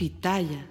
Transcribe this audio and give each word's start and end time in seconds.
Pitaya. 0.00 0.69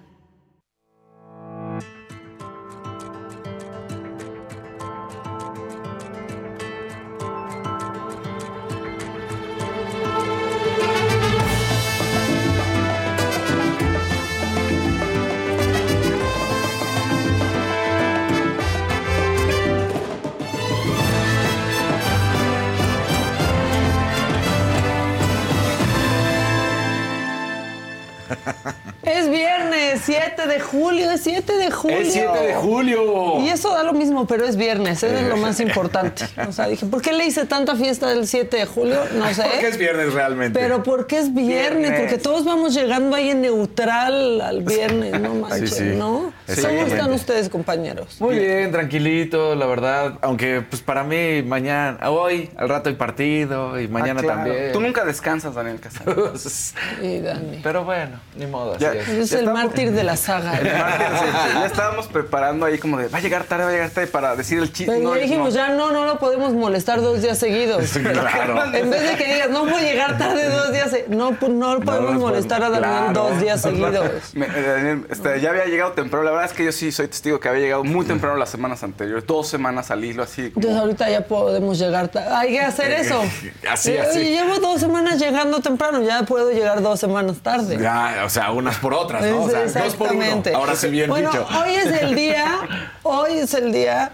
7, 29.98 30.46
de 30.46 30.60
julio, 30.60 31.10
es 31.10 31.22
7 31.22 31.52
de 31.56 31.70
julio. 31.70 31.98
Es 31.98 32.12
7 32.12 32.38
de 32.38 32.54
julio. 32.54 33.40
Y 33.40 33.48
eso 33.48 33.70
da 33.70 33.82
lo 33.82 33.92
mismo, 33.92 34.26
pero 34.26 34.44
es 34.44 34.56
viernes, 34.56 35.02
eso 35.02 35.16
es 35.16 35.26
lo 35.26 35.36
más 35.36 35.60
importante. 35.60 36.24
O 36.48 36.52
sea, 36.52 36.66
dije, 36.68 36.86
¿por 36.86 37.02
qué 37.02 37.12
le 37.12 37.26
hice 37.26 37.46
tanta 37.46 37.76
fiesta 37.76 38.08
del 38.08 38.26
7 38.26 38.56
de 38.56 38.66
julio? 38.66 39.00
No 39.14 39.32
sé. 39.34 39.42
Porque 39.42 39.68
es 39.68 39.78
viernes 39.78 40.12
realmente. 40.12 40.58
Pero 40.58 40.82
porque 40.82 41.18
es 41.18 41.34
viernes, 41.34 41.98
porque 41.98 42.18
todos 42.18 42.44
vamos 42.44 42.74
llegando 42.74 43.16
ahí 43.16 43.30
en 43.30 43.42
neutral 43.42 44.40
al 44.40 44.62
viernes, 44.62 45.20
no 45.20 45.34
manches, 45.34 45.70
sí, 45.70 45.90
sí. 45.90 45.96
¿no? 45.96 46.32
¿Cómo 46.46 46.86
están 46.86 47.12
ustedes, 47.12 47.48
compañeros? 47.48 48.20
Muy 48.20 48.38
bien, 48.38 48.70
tranquilito, 48.70 49.54
la 49.54 49.66
verdad. 49.66 50.18
Aunque, 50.22 50.62
pues 50.68 50.82
para 50.82 51.04
mí, 51.04 51.42
mañana, 51.42 52.10
hoy, 52.10 52.50
al 52.56 52.68
rato 52.68 52.88
hay 52.88 52.94
partido 52.94 53.80
y 53.80 53.88
mañana 53.88 54.20
ah, 54.24 54.26
también. 54.26 54.72
Tú 54.72 54.80
nunca 54.80 55.04
descansas, 55.04 55.54
Daniel 55.54 55.80
Casado. 55.80 56.32
y 57.02 57.20
Dani. 57.20 57.60
Pero 57.62 57.84
bueno, 57.84 58.20
ni 58.36 58.46
modo. 58.46 58.76
Es. 58.76 59.32
el 59.32 59.46
martes 59.46 59.79
mártir 59.80 59.92
de 59.96 60.04
la 60.04 60.16
saga. 60.16 60.58
El 60.58 60.66
sí, 60.66 61.26
ya 61.54 61.66
estábamos 61.66 62.06
preparando 62.06 62.66
ahí 62.66 62.78
como 62.78 62.98
de 62.98 63.08
va 63.08 63.18
a 63.18 63.20
llegar 63.20 63.44
tarde, 63.44 63.64
va 63.64 63.70
a 63.70 63.72
llegar 63.72 63.90
tarde 63.90 64.06
para 64.08 64.36
decir 64.36 64.58
el 64.58 64.72
chiste. 64.72 64.92
Pero 64.92 65.02
No, 65.08 65.14
ya 65.16 65.22
dijimos, 65.22 65.48
no. 65.50 65.54
ya 65.54 65.68
no, 65.70 65.90
no 65.92 66.04
lo 66.04 66.18
podemos 66.18 66.52
molestar 66.52 67.00
dos 67.00 67.22
días 67.22 67.38
seguidos. 67.38 67.90
Claro. 67.92 68.64
En 68.74 68.90
vez 68.90 69.02
de 69.02 69.16
que 69.16 69.32
digas, 69.34 69.50
no 69.50 69.64
voy 69.64 69.74
a 69.74 69.80
llegar 69.80 70.18
tarde 70.18 70.48
dos 70.48 70.72
días, 70.72 70.94
no, 71.08 71.32
pues, 71.38 71.52
no 71.52 71.74
lo 71.74 71.80
podemos 71.80 72.14
molestar 72.14 72.62
a 72.62 72.70
Daniel 72.70 72.90
claro. 72.90 73.12
dos 73.30 73.40
días 73.40 73.60
seguidos. 73.60 74.10
Me- 74.34 74.46
eh, 74.46 74.62
Daniel, 74.76 75.06
este, 75.10 75.40
ya 75.40 75.50
había 75.50 75.64
llegado 75.66 75.92
temprano. 75.92 76.24
La 76.24 76.30
verdad 76.32 76.46
es 76.50 76.52
que 76.56 76.64
yo 76.64 76.72
sí 76.72 76.92
soy 76.92 77.08
testigo 77.08 77.40
que 77.40 77.48
había 77.48 77.62
llegado 77.62 77.84
muy 77.84 78.04
temprano 78.06 78.36
las 78.36 78.50
semanas 78.50 78.82
anteriores. 78.82 79.26
Dos 79.26 79.48
semanas 79.48 79.90
al 79.90 80.04
hilo, 80.04 80.22
así 80.22 80.50
como. 80.50 80.60
Entonces 80.66 80.80
ahorita 80.80 81.10
ya 81.10 81.20
podemos 81.26 81.78
llegar 81.78 82.08
tarde. 82.08 82.34
Hay 82.34 82.50
que 82.50 82.60
hacer 82.60 82.90
eso. 82.92 83.20
Así, 83.70 83.96
así. 83.96 84.18
llevo 84.24 84.58
dos 84.58 84.80
semanas 84.80 85.18
llegando 85.20 85.60
temprano, 85.60 86.02
ya 86.02 86.22
puedo 86.24 86.50
llegar 86.50 86.82
dos 86.82 86.98
semanas 86.98 87.36
tarde. 87.42 87.78
Ya, 87.80 88.22
o 88.24 88.28
sea, 88.28 88.50
unas 88.50 88.76
por 88.78 88.94
otras, 88.94 89.22
¿no? 89.24 89.44
O 89.44 89.48
sea. 89.50 89.68
Exactamente. 89.76 90.52
Ahora 90.54 90.76
sí 90.76 90.88
bien 90.88 91.08
bueno, 91.10 91.30
dicho. 91.30 91.46
hoy 91.58 91.74
es 91.74 92.02
el 92.02 92.14
día, 92.14 92.60
hoy 93.02 93.38
es 93.38 93.54
el 93.54 93.72
día 93.72 94.12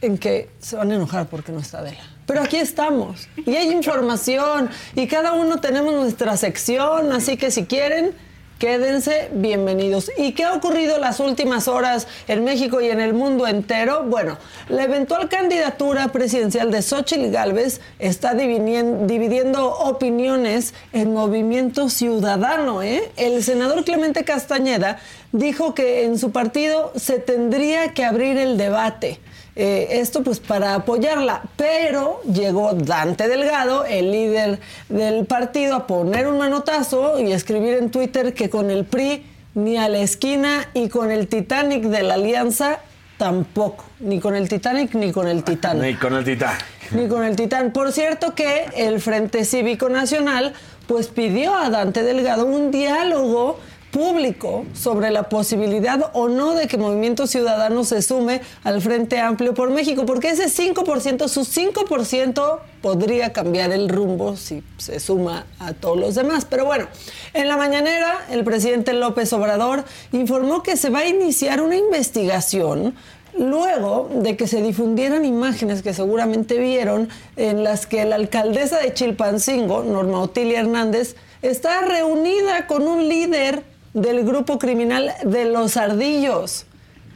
en 0.00 0.18
que 0.18 0.50
se 0.58 0.76
van 0.76 0.90
a 0.90 0.94
enojar 0.94 1.26
porque 1.26 1.52
no 1.52 1.60
está 1.60 1.78
Adela. 1.78 2.04
Pero 2.26 2.42
aquí 2.42 2.56
estamos 2.56 3.28
y 3.36 3.54
hay 3.56 3.70
información 3.70 4.70
y 4.94 5.06
cada 5.06 5.32
uno 5.32 5.60
tenemos 5.60 5.92
nuestra 5.94 6.36
sección, 6.36 7.12
así 7.12 7.36
que 7.36 7.50
si 7.50 7.66
quieren, 7.66 8.14
quédense 8.58 9.30
bienvenidos. 9.32 10.10
¿Y 10.16 10.32
qué 10.32 10.44
ha 10.44 10.54
ocurrido 10.54 10.98
las 10.98 11.20
últimas 11.20 11.68
horas 11.68 12.06
en 12.28 12.44
México 12.44 12.80
y 12.80 12.88
en 12.88 13.00
el 13.00 13.12
mundo 13.12 13.46
entero? 13.46 14.04
Bueno, 14.04 14.38
la 14.68 14.84
eventual 14.84 15.28
candidatura 15.28 16.08
presidencial 16.08 16.70
de 16.70 16.80
Xochitl 16.82 17.30
Gálvez 17.30 17.80
está 17.98 18.34
dividien- 18.34 19.06
dividiendo 19.06 19.70
opiniones 19.70 20.72
en 20.92 21.12
Movimiento 21.12 21.88
Ciudadano. 21.88 22.82
¿eh? 22.82 23.10
El 23.16 23.42
senador 23.42 23.84
Clemente 23.84 24.24
Castañeda 24.24 24.98
dijo 25.34 25.74
que 25.74 26.04
en 26.04 26.16
su 26.16 26.30
partido 26.30 26.92
se 26.94 27.18
tendría 27.18 27.92
que 27.92 28.04
abrir 28.04 28.38
el 28.38 28.56
debate. 28.56 29.18
Eh, 29.56 30.00
esto 30.00 30.22
pues 30.22 30.40
para 30.40 30.74
apoyarla, 30.74 31.42
pero 31.56 32.20
llegó 32.22 32.72
Dante 32.72 33.28
Delgado, 33.28 33.84
el 33.84 34.10
líder 34.10 34.60
del 34.88 35.26
partido, 35.26 35.74
a 35.74 35.86
poner 35.86 36.28
un 36.28 36.38
manotazo 36.38 37.20
y 37.20 37.32
escribir 37.32 37.74
en 37.74 37.90
Twitter 37.90 38.32
que 38.32 38.48
con 38.48 38.70
el 38.70 38.84
PRI 38.84 39.26
ni 39.54 39.76
a 39.76 39.88
la 39.88 39.98
esquina 39.98 40.68
y 40.72 40.88
con 40.88 41.10
el 41.10 41.26
Titanic 41.26 41.82
de 41.84 42.02
la 42.02 42.14
alianza 42.14 42.78
tampoco, 43.16 43.84
ni 44.00 44.20
con 44.20 44.34
el 44.36 44.48
Titanic 44.48 44.94
ni 44.94 45.12
con 45.12 45.26
el 45.26 45.42
Titán. 45.42 45.80
Ni 45.80 45.94
con 45.94 46.14
el 46.14 46.24
titán. 46.24 46.56
Ni 46.92 47.08
con 47.08 47.24
el 47.24 47.34
Titán. 47.34 47.72
Por 47.72 47.92
cierto 47.92 48.34
que 48.34 48.66
el 48.76 49.00
Frente 49.00 49.44
Cívico 49.44 49.88
Nacional 49.88 50.52
pues 50.86 51.08
pidió 51.08 51.54
a 51.54 51.70
Dante 51.70 52.02
Delgado 52.02 52.44
un 52.44 52.70
diálogo 52.70 53.58
público 53.94 54.66
sobre 54.74 55.12
la 55.12 55.28
posibilidad 55.28 56.10
o 56.14 56.28
no 56.28 56.54
de 56.54 56.66
que 56.66 56.76
Movimiento 56.76 57.28
Ciudadano 57.28 57.84
se 57.84 58.02
sume 58.02 58.40
al 58.64 58.82
Frente 58.82 59.20
Amplio 59.20 59.54
por 59.54 59.70
México, 59.70 60.04
porque 60.04 60.30
ese 60.30 60.46
5%, 60.46 61.28
su 61.28 61.42
5% 61.42 62.58
podría 62.82 63.32
cambiar 63.32 63.70
el 63.70 63.88
rumbo 63.88 64.36
si 64.36 64.64
se 64.78 64.98
suma 64.98 65.46
a 65.60 65.74
todos 65.74 65.96
los 65.96 66.16
demás. 66.16 66.44
Pero 66.44 66.64
bueno, 66.64 66.88
en 67.34 67.46
la 67.46 67.56
mañanera 67.56 68.26
el 68.32 68.42
presidente 68.42 68.94
López 68.94 69.32
Obrador 69.32 69.84
informó 70.10 70.64
que 70.64 70.76
se 70.76 70.90
va 70.90 70.98
a 71.00 71.06
iniciar 71.06 71.62
una 71.62 71.76
investigación 71.76 72.96
Luego 73.36 74.08
de 74.14 74.36
que 74.36 74.46
se 74.46 74.62
difundieran 74.62 75.24
imágenes 75.24 75.82
que 75.82 75.92
seguramente 75.92 76.56
vieron 76.56 77.08
en 77.34 77.64
las 77.64 77.84
que 77.84 78.04
la 78.04 78.14
alcaldesa 78.14 78.78
de 78.78 78.94
Chilpancingo, 78.94 79.82
Norma 79.82 80.20
Otilia 80.20 80.60
Hernández, 80.60 81.16
está 81.42 81.80
reunida 81.80 82.68
con 82.68 82.86
un 82.86 83.08
líder 83.08 83.73
del 83.94 84.24
grupo 84.24 84.58
criminal 84.58 85.12
de 85.24 85.46
los 85.46 85.76
ardillos. 85.76 86.66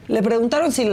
Le 0.06 0.22
preguntaron 0.22 0.72
si, 0.72 0.84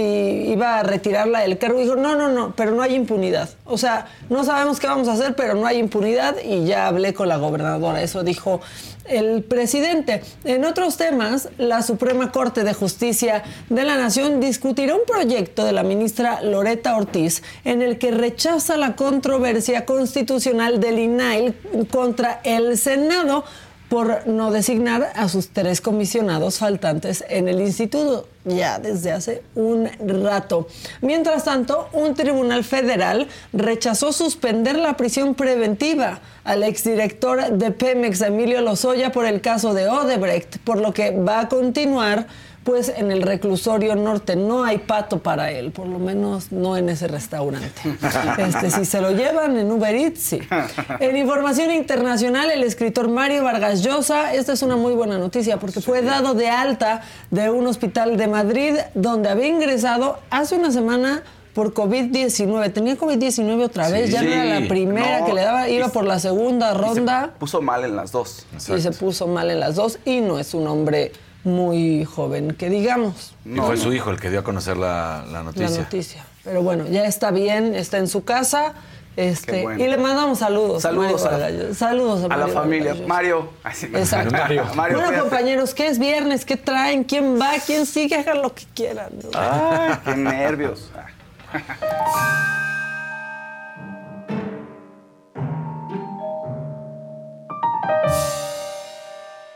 iba 0.00 0.78
a 0.78 0.82
retirarla 0.82 1.40
del 1.40 1.58
cargo 1.58 1.80
dijo, 1.80 1.96
no, 1.96 2.16
no, 2.16 2.30
no, 2.30 2.54
pero 2.56 2.70
no 2.70 2.80
hay 2.80 2.94
impunidad. 2.94 3.50
O 3.66 3.76
sea, 3.76 4.06
no 4.30 4.42
sabemos 4.42 4.80
qué 4.80 4.86
vamos 4.86 5.06
a 5.08 5.12
hacer, 5.12 5.36
pero 5.36 5.54
no 5.54 5.66
hay 5.66 5.78
impunidad 5.78 6.36
y 6.42 6.64
ya 6.64 6.86
hablé 6.86 7.12
con 7.12 7.28
la 7.28 7.36
gobernadora. 7.36 8.00
Eso 8.00 8.22
dijo 8.22 8.62
el 9.04 9.42
presidente. 9.42 10.22
En 10.44 10.64
otros 10.64 10.96
temas, 10.96 11.50
la 11.58 11.82
Suprema 11.82 12.32
Corte 12.32 12.64
de 12.64 12.72
Justicia 12.72 13.42
de 13.68 13.84
la 13.84 13.98
Nación 13.98 14.40
discutirá 14.40 14.94
un 14.94 15.04
proyecto 15.06 15.66
de 15.66 15.72
la 15.72 15.82
ministra 15.82 16.40
Loreta 16.40 16.96
Ortiz 16.96 17.42
en 17.66 17.82
el 17.82 17.98
que 17.98 18.12
rechaza 18.12 18.78
la 18.78 18.96
controversia 18.96 19.84
constitucional 19.84 20.80
del 20.80 21.00
INAIL 21.00 21.54
contra 21.90 22.40
el 22.44 22.78
Senado 22.78 23.44
por 23.88 24.26
no 24.26 24.50
designar 24.50 25.12
a 25.14 25.28
sus 25.28 25.48
tres 25.48 25.80
comisionados 25.80 26.58
faltantes 26.58 27.24
en 27.28 27.48
el 27.48 27.60
instituto 27.60 28.26
ya 28.44 28.78
desde 28.78 29.12
hace 29.12 29.42
un 29.54 29.88
rato. 30.06 30.68
Mientras 31.00 31.44
tanto, 31.44 31.88
un 31.92 32.14
tribunal 32.14 32.64
federal 32.64 33.28
rechazó 33.52 34.12
suspender 34.12 34.76
la 34.76 34.96
prisión 34.96 35.34
preventiva 35.34 36.20
al 36.44 36.62
exdirector 36.62 37.52
de 37.52 37.70
Pemex, 37.70 38.20
Emilio 38.20 38.60
Lozoya, 38.60 39.12
por 39.12 39.24
el 39.24 39.40
caso 39.40 39.72
de 39.72 39.88
Odebrecht, 39.88 40.58
por 40.58 40.78
lo 40.78 40.92
que 40.92 41.10
va 41.10 41.40
a 41.40 41.48
continuar 41.48 42.26
pues 42.64 42.88
en 42.96 43.10
el 43.10 43.22
reclusorio 43.22 43.94
norte 43.94 44.36
no 44.36 44.64
hay 44.64 44.78
pato 44.78 45.18
para 45.18 45.50
él, 45.50 45.70
por 45.70 45.86
lo 45.86 45.98
menos 45.98 46.50
no 46.50 46.76
en 46.76 46.88
ese 46.88 47.06
restaurante. 47.08 47.68
Este, 48.38 48.70
si 48.70 48.84
se 48.84 49.00
lo 49.00 49.10
llevan 49.12 49.56
en 49.58 49.70
Uber 49.70 49.94
Eats, 49.94 50.20
sí. 50.20 50.38
En 51.00 51.16
información 51.16 51.70
internacional, 51.70 52.50
el 52.50 52.62
escritor 52.62 53.08
Mario 53.08 53.44
Vargas 53.44 53.82
Llosa, 53.82 54.32
esta 54.34 54.52
es 54.54 54.62
una 54.62 54.76
muy 54.76 54.94
buena 54.94 55.18
noticia 55.18 55.58
porque 55.58 55.80
fue 55.80 56.02
dado 56.02 56.34
de 56.34 56.48
alta 56.48 57.02
de 57.30 57.50
un 57.50 57.66
hospital 57.66 58.16
de 58.16 58.26
Madrid 58.26 58.76
donde 58.94 59.28
había 59.28 59.46
ingresado 59.48 60.18
hace 60.30 60.56
una 60.56 60.70
semana 60.72 61.22
por 61.54 61.72
COVID-19. 61.72 62.72
Tenía 62.72 62.96
COVID-19 62.96 63.62
otra 63.64 63.88
vez, 63.88 64.10
ya 64.10 64.22
no 64.22 64.28
era 64.32 64.44
la 64.60 64.66
primera 64.66 65.20
No, 65.20 65.26
que 65.26 65.32
le 65.34 65.42
daba, 65.42 65.68
iba 65.68 65.86
y- 65.86 65.90
por 65.90 66.04
la 66.04 66.18
segunda 66.18 66.70
Y 66.70 66.72
se 66.72 66.78
ronda 66.78 67.34
puso 67.38 67.62
mal 67.62 67.84
en 67.84 67.94
las 67.94 68.10
dos. 68.10 68.46
y 68.74 68.80
se 68.80 68.90
puso 68.90 69.26
mal 69.28 69.50
en 69.50 69.60
las 69.60 69.76
dos 69.76 69.98
y 70.04 70.20
no 70.20 70.38
es 70.40 70.52
un 70.54 70.66
hombre 70.66 71.12
muy 71.44 72.04
joven, 72.04 72.52
que 72.54 72.68
digamos, 72.70 73.34
y 73.44 73.56
fue 73.58 73.76
su 73.76 73.92
hijo 73.92 74.10
el 74.10 74.18
que 74.20 74.30
dio 74.30 74.40
a 74.40 74.44
conocer 74.44 74.76
la, 74.76 75.24
la 75.30 75.42
noticia. 75.42 75.68
la 75.70 75.76
noticia. 75.78 76.24
Pero 76.42 76.62
bueno, 76.62 76.86
ya 76.88 77.04
está 77.06 77.30
bien, 77.30 77.74
está 77.74 77.98
en 77.98 78.08
su 78.08 78.24
casa. 78.24 78.74
Este, 79.16 79.62
bueno. 79.62 79.84
Y 79.84 79.86
le 79.86 79.96
mandamos 79.96 80.40
saludos. 80.40 80.82
Saludos 80.82 81.22
Mario 81.22 81.44
a- 81.46 81.50
Llosa. 81.50 81.74
saludos 81.74 82.28
a, 82.28 82.34
A 82.34 82.36
la 82.36 82.48
familia. 82.48 82.96
Mario. 83.06 83.48
Así, 83.62 83.86
Exacto. 83.86 84.32
Mario. 84.36 84.64
Mario, 84.74 85.00
bueno, 85.00 85.20
compañeros, 85.20 85.72
¿qué 85.72 85.86
es 85.86 86.00
viernes? 86.00 86.44
¿Qué 86.44 86.56
traen? 86.56 87.04
¿Quién 87.04 87.40
va? 87.40 87.52
¿Quién 87.64 87.86
sigue? 87.86 88.16
Hagan 88.16 88.42
lo 88.42 88.52
que 88.52 88.64
quieran. 88.74 89.10
Ay, 89.32 89.94
qué 90.04 90.16
nervios. 90.16 90.90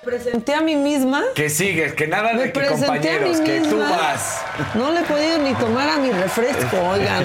Presenté 0.09 0.55
a 0.55 0.63
mí 0.63 0.75
misma. 0.75 1.23
Que 1.35 1.51
sigues, 1.51 1.93
que 1.93 2.07
nada 2.09 2.33
de 2.33 2.51
que 2.51 2.67
compañeros, 2.67 3.41
que 3.41 3.61
tú 3.61 3.79
vas. 3.79 4.41
No 4.75 4.91
le 4.91 5.01
he 5.01 5.03
podido 5.05 5.39
ni 5.39 5.53
tomar 5.55 5.87
a 5.89 5.99
mi 5.99 6.11
refresco, 6.11 6.79
oigan. 6.79 7.25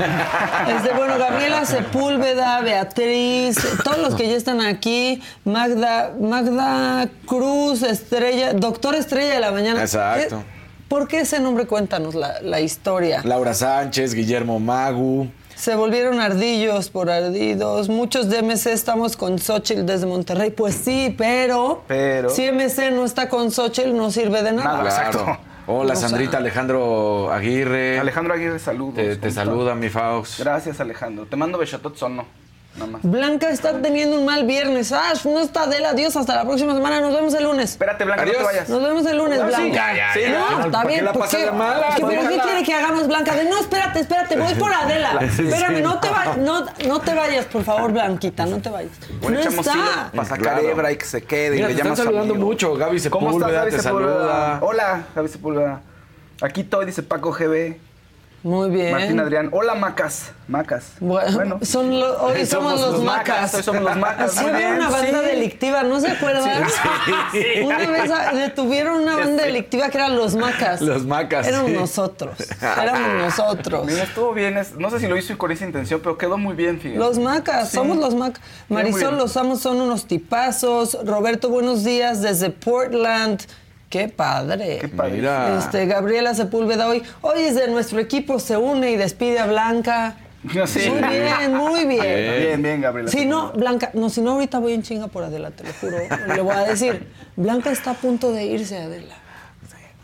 Este, 0.75 0.93
bueno, 0.93 1.17
Gabriela 1.17 1.65
Sepúlveda, 1.65 2.59
Beatriz, 2.61 3.55
todos 3.85 3.99
los 3.99 4.15
que 4.15 4.27
ya 4.27 4.35
están 4.35 4.59
aquí, 4.59 5.21
Magda, 5.45 6.13
Magda 6.19 7.07
Cruz, 7.25 7.83
Estrella, 7.83 8.51
Doctor 8.53 8.95
Estrella 8.95 9.35
de 9.35 9.39
la 9.39 9.51
Mañana. 9.51 9.81
Exacto. 9.81 10.39
¿Qué- 10.39 10.63
¿Por 10.89 11.07
qué 11.07 11.21
ese 11.21 11.39
nombre? 11.39 11.65
Cuéntanos 11.65 12.13
la, 12.13 12.41
la 12.41 12.59
historia. 12.59 13.21
Laura 13.23 13.53
Sánchez, 13.53 14.13
Guillermo 14.13 14.59
Magu. 14.59 15.27
Se 15.63 15.75
volvieron 15.75 16.19
ardillos 16.19 16.89
por 16.89 17.09
ardidos. 17.09 17.87
Muchos 17.87 18.29
de 18.29 18.39
MC 18.41 18.73
estamos 18.73 19.15
con 19.15 19.39
Xochitl 19.39 19.85
desde 19.85 20.05
Monterrey. 20.05 20.49
Pues 20.51 20.75
sí, 20.75 21.15
pero, 21.17 21.83
Pero- 21.87 22.29
si 22.31 22.43
MC 22.51 22.91
no 22.91 23.05
está 23.05 23.29
con 23.29 23.49
Xochitl, 23.49 23.95
no 23.95 24.11
sirve 24.11 24.43
de 24.43 24.51
nada. 24.51 24.79
Nada. 24.79 24.89
Exacto. 24.89 25.23
Claro. 25.23 25.39
Hola, 25.67 25.93
O 25.93 25.95
sea- 25.95 26.09
Sandrita 26.09 26.35
Alejandro 26.39 27.31
Aguirre. 27.31 27.97
Alejandro 27.97 28.33
Aguirre, 28.33 28.59
saludos. 28.59 28.95
Te, 28.95 29.15
te 29.15 29.19
¿Cómo 29.29 29.31
saluda 29.31 29.73
mi 29.73 29.87
Faust. 29.87 30.37
Gracias, 30.41 30.81
Alejandro. 30.81 31.27
Te 31.27 31.37
mando 31.37 31.57
bechatots 31.57 32.03
o 32.03 32.09
no. 32.09 32.25
Blanca 33.03 33.49
está 33.51 33.79
teniendo 33.81 34.17
un 34.17 34.25
mal 34.25 34.45
viernes. 34.45 34.91
Ash, 34.91 35.25
no 35.25 35.39
está 35.39 35.63
Adela. 35.63 35.89
Adiós, 35.91 36.15
hasta 36.15 36.35
la 36.35 36.43
próxima 36.43 36.73
semana. 36.73 37.01
Nos 37.01 37.13
vemos 37.13 37.33
el 37.35 37.43
lunes. 37.43 37.71
Espérate, 37.71 38.03
Blanca, 38.03 38.23
Adiós. 38.23 38.35
no 38.35 38.39
te 38.39 38.45
vayas. 38.45 38.69
Nos 38.69 38.81
vemos 38.83 39.05
el 39.05 39.17
lunes, 39.17 39.39
Ah, 39.39 39.43
sí, 39.43 39.47
Blanca. 39.61 39.75
ya, 39.75 39.95
ya, 39.95 40.13
Sí, 40.13 40.19
ya. 40.21 40.29
No, 40.39 40.45
¿Para 40.47 40.65
está 40.65 40.83
bien. 40.85 41.05
la 41.05 41.13
¿por 41.13 41.21
pasas 41.21 41.39
qué? 41.39 41.45
de 41.45 41.51
mala? 41.51 41.87
¿Qué- 41.95 42.03
¿Pero 42.05 42.21
qué 42.29 42.39
quiere 42.39 42.63
que 42.63 42.73
hagamos, 42.73 43.07
Blanca? 43.07 43.35
De, 43.35 43.45
no, 43.45 43.59
espérate, 43.59 43.99
espérate, 43.99 44.35
voy 44.37 44.53
por 44.55 44.73
Adela. 44.73 45.19
Espérame, 45.21 45.81
no 45.83 45.99
te, 45.99 46.09
va- 46.09 46.35
no, 46.37 46.65
no 46.87 46.99
te 47.01 47.13
vayas, 47.13 47.45
por 47.45 47.63
favor, 47.63 47.91
Blanquita, 47.91 48.45
no 48.47 48.59
te 48.59 48.69
vayas. 48.69 48.91
Bueno, 49.21 49.35
no 49.37 49.41
echamos 49.41 49.67
está. 49.67 50.09
para 50.11 50.27
sacar 50.27 50.41
Claro. 50.53 50.69
hebra 50.69 50.91
y 50.91 50.97
que 50.97 51.05
se 51.05 51.21
quede. 51.23 51.55
Mira, 51.57 51.69
y 51.69 51.75
te 51.75 51.75
le 51.75 51.81
están 51.81 51.85
llamas 51.85 51.99
saludando 51.99 52.33
amigo. 52.33 52.47
mucho. 52.47 52.73
Gaby 52.75 53.01
¿Cómo 53.09 53.31
estás, 53.31 53.49
Sepúlveda 53.49 53.59
Gaby 53.65 53.71
Sepúlveda? 53.81 54.59
Hola, 54.61 55.03
Gaby 55.15 55.27
Sepúlveda. 55.27 55.81
Aquí 56.41 56.61
estoy, 56.61 56.85
dice 56.87 57.03
Paco 57.03 57.31
GB. 57.31 57.77
Muy 58.43 58.69
bien. 58.71 58.91
Martín 58.91 59.19
Adrián. 59.21 59.49
Hola, 59.53 59.73
Macas. 59.73 60.31
Macas. 60.49 60.91
Bueno, 60.99 61.59
son 61.61 61.97
lo- 61.97 62.21
hoy 62.23 62.45
somos, 62.45 62.77
los 62.81 63.01
macas. 63.01 63.53
Hoy 63.53 63.63
somos 63.63 63.81
los 63.83 63.95
macas. 63.95 64.33
Sí, 64.33 64.45
había 64.45 64.73
una 64.73 64.89
banda 64.89 65.21
sí. 65.21 65.25
delictiva, 65.27 65.83
¿no 65.83 66.01
se 66.01 66.09
acuerdan? 66.09 66.43
Una 67.63 67.77
vez 67.77 68.11
detuvieron 68.35 69.01
una 69.01 69.15
banda 69.15 69.45
delictiva 69.45 69.87
que 69.89 69.97
eran 69.97 70.17
los 70.17 70.35
macas. 70.35 70.81
Los 70.81 71.05
Macas, 71.05 71.47
Éramos 71.47 71.71
sí. 71.71 71.77
nosotros. 71.77 72.37
Éramos 72.61 73.13
nosotros. 73.23 73.85
Mira, 73.85 74.03
estuvo 74.03 74.33
bien. 74.33 74.57
es- 74.57 74.75
no 74.75 74.89
sé 74.89 74.99
si 74.99 75.07
lo 75.07 75.15
hizo 75.15 75.37
con 75.37 75.51
esa 75.53 75.65
intención, 75.65 76.01
pero 76.03 76.17
quedó 76.17 76.37
muy 76.37 76.53
bien, 76.55 76.81
fíjate. 76.81 76.99
Los 76.99 77.17
macas, 77.19 77.69
Sí. 77.69 77.77
somos 77.77 77.95
los 77.95 78.13
macas. 78.13 78.43
Marisol, 78.67 79.15
los 79.17 79.37
amos 79.37 79.61
son 79.61 79.79
unos 79.79 80.05
tipazos. 80.05 80.97
Roberto, 81.05 81.47
buenos 81.47 81.85
días 81.85 82.21
desde 82.21 82.49
Portland. 82.49 83.41
Qué 83.93 84.07
padre. 84.07 84.79
Qué 84.81 84.87
padre. 84.87 85.11
Mira. 85.11 85.55
Este, 85.59 85.85
Gabriela 85.85 86.33
Sepúlveda 86.33 86.87
hoy. 86.87 87.03
Hoy 87.21 87.41
es 87.41 87.53
de 87.53 87.67
nuestro 87.67 87.99
equipo, 87.99 88.39
se 88.39 88.57
une 88.57 88.89
y 88.89 88.95
despide 88.95 89.37
a 89.37 89.45
Blanca. 89.45 90.15
No, 90.41 90.65
sí. 90.67 90.89
Muy 90.89 90.99
bien, 90.99 91.53
muy 91.53 91.85
bien. 91.85 92.01
Bien, 92.01 92.63
bien, 92.63 92.81
Gabriela. 92.81 93.11
Si 93.11 93.27
no, 93.27 93.51
Blanca, 93.51 93.91
no, 93.93 94.09
si 94.09 94.21
no 94.21 94.31
ahorita 94.31 94.57
voy 94.57 94.73
en 94.73 94.81
chinga 94.81 95.09
por 95.09 95.23
Adela, 95.23 95.51
te 95.51 95.63
lo 95.63 95.69
juro. 95.73 95.97
Le 96.27 96.41
voy 96.41 96.55
a 96.55 96.63
decir, 96.63 97.07
Blanca 97.35 97.69
está 97.69 97.91
a 97.91 97.93
punto 97.93 98.31
de 98.31 98.45
irse, 98.45 98.79
Adela. 98.79 99.13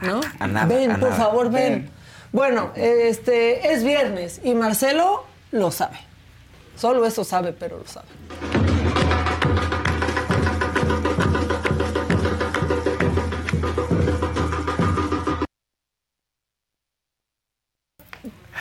¿No? 0.02 0.22
A 0.38 0.46
nada, 0.46 0.68
ven, 0.68 0.92
a 0.92 1.00
por 1.00 1.10
nada. 1.10 1.24
favor, 1.24 1.50
ven. 1.50 1.74
Ven. 1.74 1.90
Bueno, 2.32 2.72
este 2.76 3.74
es 3.74 3.84
viernes 3.84 4.40
y 4.44 4.54
Marcelo 4.54 5.26
lo 5.52 5.72
sabe. 5.72 5.98
Solo 6.76 7.08
eso 7.08 7.24
sabe, 7.24 7.54
pero 7.54 7.80
lo 7.80 7.88
sabe. 7.88 8.06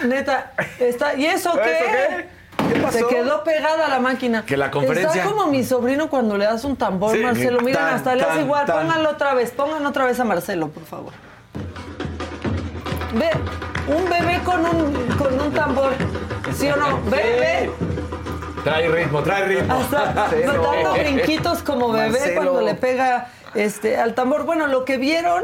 Neta, 0.04 0.52
está. 0.78 1.14
¿Y 1.14 1.26
eso 1.26 1.52
qué? 1.52 1.72
¿Eso 1.72 1.84
qué? 1.86 2.28
¿Qué 2.74 2.80
pasó? 2.80 2.98
Se 2.98 3.06
quedó 3.06 3.44
pegada 3.44 3.86
a 3.86 3.88
la 3.88 3.98
máquina. 3.98 4.44
Que 4.44 4.56
la 4.56 4.70
conferencia- 4.70 5.22
Está 5.22 5.30
como 5.32 5.46
mi 5.46 5.64
sobrino 5.64 6.08
cuando 6.10 6.36
le 6.36 6.44
das 6.44 6.64
un 6.64 6.76
tambor, 6.76 7.16
Sí, 7.16 7.22
Marcelo. 7.22 7.60
Miren, 7.60 7.74
tan, 7.82 7.94
hasta 7.94 8.14
le 8.14 8.22
hace 8.22 8.40
igual. 8.40 8.66
tan. 8.66 8.80
Pónganlo 8.86 9.10
otra 9.10 9.34
vez. 9.34 9.50
Pongan 9.52 9.86
otra 9.86 10.06
vez 10.06 10.18
a 10.20 10.24
Marcelo, 10.24 10.68
por 10.68 10.84
favor. 10.84 11.12
Ve, 13.14 13.30
un 13.86 14.08
bebé 14.10 14.40
con 14.44 14.60
un, 14.66 15.06
con 15.16 15.40
un 15.40 15.52
tambor. 15.52 15.92
¿Sí 16.54 16.68
o 16.70 16.76
no? 16.76 17.00
Ve, 17.04 17.16
ve. 17.40 17.70
Trae 18.64 18.88
ritmo, 18.88 19.22
trae 19.22 19.44
ritmo. 19.44 19.72
Hasta 19.74 20.12
dando 20.12 20.92
brinquitos 20.94 21.62
como 21.62 21.90
bebé 21.92 22.10
Marcelo. 22.10 22.34
cuando 22.42 22.60
le 22.62 22.74
pega 22.74 23.28
este, 23.54 23.96
al 23.96 24.14
tambor. 24.14 24.44
Bueno, 24.44 24.66
lo 24.66 24.84
que 24.84 24.98
vieron, 24.98 25.42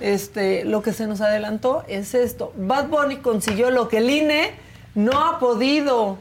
este, 0.00 0.64
lo 0.64 0.82
que 0.82 0.92
se 0.92 1.06
nos 1.06 1.20
adelantó 1.20 1.84
es 1.88 2.14
esto. 2.14 2.52
Bad 2.56 2.88
Bunny 2.88 3.16
consiguió 3.16 3.70
lo 3.70 3.88
que 3.88 3.98
el 3.98 4.10
INE 4.10 4.52
no 4.94 5.24
ha 5.24 5.38
podido. 5.38 6.18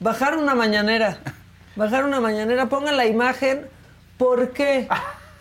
Bajar 0.00 0.36
una 0.36 0.54
mañanera. 0.54 1.18
Bajar 1.76 2.04
una 2.04 2.20
mañanera. 2.20 2.66
Pongan 2.66 2.96
la 2.96 3.06
imagen. 3.06 3.66
¿Por 4.16 4.50
qué? 4.50 4.88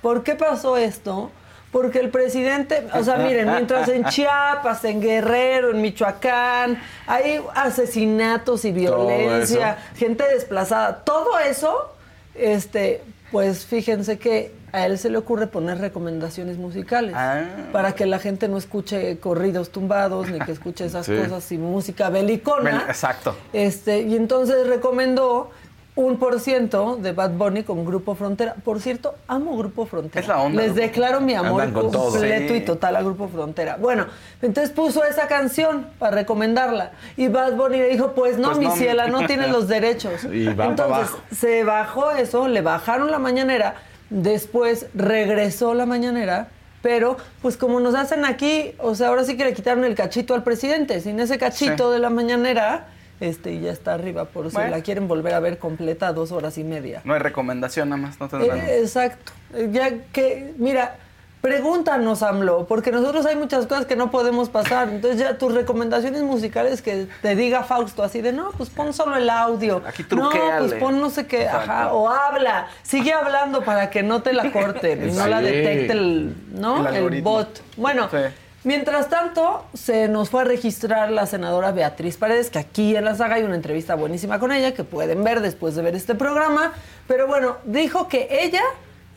¿Por 0.02 0.24
qué 0.24 0.36
pasó 0.36 0.78
esto? 0.78 1.32
Porque 1.72 2.00
el 2.00 2.10
presidente, 2.10 2.88
o 2.94 3.04
sea, 3.04 3.18
miren, 3.18 3.52
mientras 3.52 3.90
en 3.90 4.06
Chiapas, 4.06 4.84
en 4.86 5.02
Guerrero, 5.02 5.72
en 5.72 5.82
Michoacán, 5.82 6.82
hay 7.06 7.42
asesinatos 7.54 8.64
y 8.64 8.72
violencia, 8.72 9.78
gente 9.96 10.24
desplazada, 10.34 11.04
todo 11.04 11.38
eso, 11.38 11.94
este, 12.36 13.04
pues 13.32 13.66
fíjense 13.66 14.18
que 14.18 14.54
a 14.74 14.86
él 14.86 14.98
se 14.98 15.10
le 15.10 15.18
ocurre 15.18 15.48
poner 15.48 15.78
recomendaciones 15.80 16.58
musicales 16.58 17.14
Ah. 17.16 17.44
para 17.72 17.94
que 17.94 18.06
la 18.06 18.20
gente 18.20 18.48
no 18.48 18.58
escuche 18.58 19.18
corridos 19.20 19.70
tumbados 19.72 20.30
ni 20.30 20.40
que 20.40 20.52
escuche 20.52 20.86
esas 20.86 21.06
Sí. 21.06 21.16
cosas 21.16 21.52
y 21.52 21.58
música 21.58 22.10
belicona. 22.10 22.72
Bel- 22.84 22.90
exacto. 22.90 23.36
Este, 23.54 24.02
y 24.02 24.16
entonces 24.16 24.68
recomendó 24.68 25.52
un 25.96 26.20
por 26.20 26.40
ciento 26.40 26.96
de 27.02 27.12
Bad 27.12 27.32
Bunny 27.32 27.64
con 27.64 27.84
Grupo 27.84 28.14
Frontera. 28.14 28.54
Por 28.64 28.80
cierto, 28.82 29.16
amo 29.28 29.58
Grupo 29.58 29.88
Frontera. 29.88 30.22
Es 30.22 30.28
la 30.28 30.38
onda, 30.40 30.62
Les 30.62 30.76
declaro 30.76 31.22
mi 31.22 31.34
amor 31.34 31.74
completo 31.74 32.12
Sí. 32.20 32.54
y 32.54 32.62
total 32.62 32.98
a 32.98 33.02
Grupo 33.02 33.28
Frontera. 33.30 33.78
Bueno, 33.80 34.06
entonces 34.44 34.72
puso 34.72 35.04
esa 35.06 35.28
canción 35.28 35.88
para 35.98 36.18
recomendarla. 36.18 36.92
Y 37.16 37.30
Bad 37.30 37.54
Bunny 37.54 37.78
le 37.78 37.88
dijo, 37.90 38.12
pues 38.12 38.38
no, 38.38 38.50
Pues 38.50 38.60
mi 38.60 38.66
no. 38.66 38.76
ciela, 38.76 39.08
no 39.08 39.26
tienes 39.26 39.50
los 39.50 39.68
derechos. 39.68 40.24
Y 40.32 40.54
va 40.54 40.66
entonces 40.66 41.16
se 41.32 41.64
bajó 41.64 42.12
eso, 42.12 42.48
le 42.48 42.62
bajaron 42.62 43.10
la 43.10 43.18
mañanera, 43.18 43.74
después 44.10 44.88
regresó 44.94 45.74
la 45.74 45.86
mañanera. 45.86 46.50
Pero, 46.82 47.18
pues 47.42 47.58
como 47.58 47.80
nos 47.80 47.96
hacen 47.96 48.24
aquí, 48.24 48.72
o 48.78 48.94
sea, 48.96 49.08
ahora 49.10 49.24
sí 49.24 49.36
que 49.36 49.44
le 49.44 49.54
quitaron 49.54 49.84
el 49.84 49.96
cachito 49.96 50.36
al 50.36 50.44
presidente. 50.44 51.02
Sin 51.02 51.20
ese 51.20 51.38
cachito 51.38 51.88
Sí. 51.90 51.94
de 51.94 52.00
la 52.00 52.10
mañanera, 52.12 52.88
este, 53.20 53.52
y 53.52 53.62
ya 53.62 53.72
está 53.72 53.96
arriba, 53.96 54.26
por 54.26 54.50
si 54.52 54.56
Bueno. 54.56 54.70
la 54.72 54.82
quieren 54.82 55.08
volver 55.08 55.34
a 55.34 55.40
ver 55.40 55.58
completa, 55.58 56.14
dos 56.14 56.32
horas 56.32 56.58
y 56.60 56.64
media. 56.64 57.02
No 57.04 57.14
hay 57.14 57.20
recomendación 57.20 57.90
nada 57.90 58.02
más, 58.02 58.20
no 58.20 58.30
tendrán. 58.30 58.60
Eh, 58.60 58.80
exacto. 58.80 59.32
Ya 59.72 59.92
que, 60.14 60.54
mira, 60.58 60.98
pregúntanos, 61.42 62.24
AMLO, 62.24 62.66
porque 62.68 62.92
nosotros 62.92 63.26
hay 63.26 63.36
muchas 63.36 63.68
cosas 63.68 63.86
que 63.86 63.96
no 63.96 64.12
podemos 64.12 64.50
pasar. 64.50 64.90
Entonces 64.90 65.20
ya 65.20 65.38
tus 65.38 65.54
recomendaciones 65.54 66.24
musicales 66.24 66.82
que 66.82 67.08
te 67.22 67.36
diga 67.36 67.64
Fausto 67.64 68.04
así 68.04 68.22
de, 68.22 68.34
no, 68.34 68.52
pues 68.58 68.70
pon 68.70 68.94
solo 68.94 69.16
el 69.16 69.30
audio. 69.30 69.82
Aquí 69.88 70.04
No, 70.04 70.30
truquéale. 70.30 70.68
pues 70.70 70.80
pon 70.82 71.00
no 71.00 71.10
sé 71.10 71.28
qué, 71.28 71.44
Exacto. 71.44 71.72
ajá, 71.72 71.94
o 71.94 72.10
habla, 72.10 72.68
sigue 72.84 73.14
hablando 73.14 73.64
para 73.64 73.90
que 73.90 74.04
no 74.04 74.22
te 74.22 74.34
la 74.34 74.52
corten 74.52 75.10
y 75.10 75.12
no 75.14 75.28
la 75.28 75.42
detecte 75.42 75.94
el, 75.94 76.36
¿no? 76.54 76.88
El 76.88 77.22
bot. 77.22 77.62
Bueno, 77.78 78.08
Sí. 78.12 78.18
Mientras 78.64 79.08
tanto, 79.08 79.64
se 79.74 80.10
nos 80.10 80.30
fue 80.30 80.42
a 80.42 80.44
registrar 80.44 81.10
la 81.10 81.26
senadora 81.26 81.72
Beatriz 81.72 82.18
Paredes, 82.18 82.50
que 82.50 82.60
aquí 82.60 82.98
en 82.98 83.06
la 83.06 83.16
saga 83.16 83.36
hay 83.36 83.44
una 83.44 83.56
entrevista 83.56 83.96
buenísima 83.96 84.40
con 84.40 84.52
ella, 84.52 84.74
que 84.74 84.84
pueden 84.84 85.24
ver 85.24 85.40
después 85.40 85.76
de 85.76 85.84
ver 85.84 85.96
este 85.96 86.16
programa. 86.16 86.74
Pero 87.08 87.28
bueno, 87.28 87.58
dijo 87.64 88.10
que 88.10 88.28
ella 88.30 88.64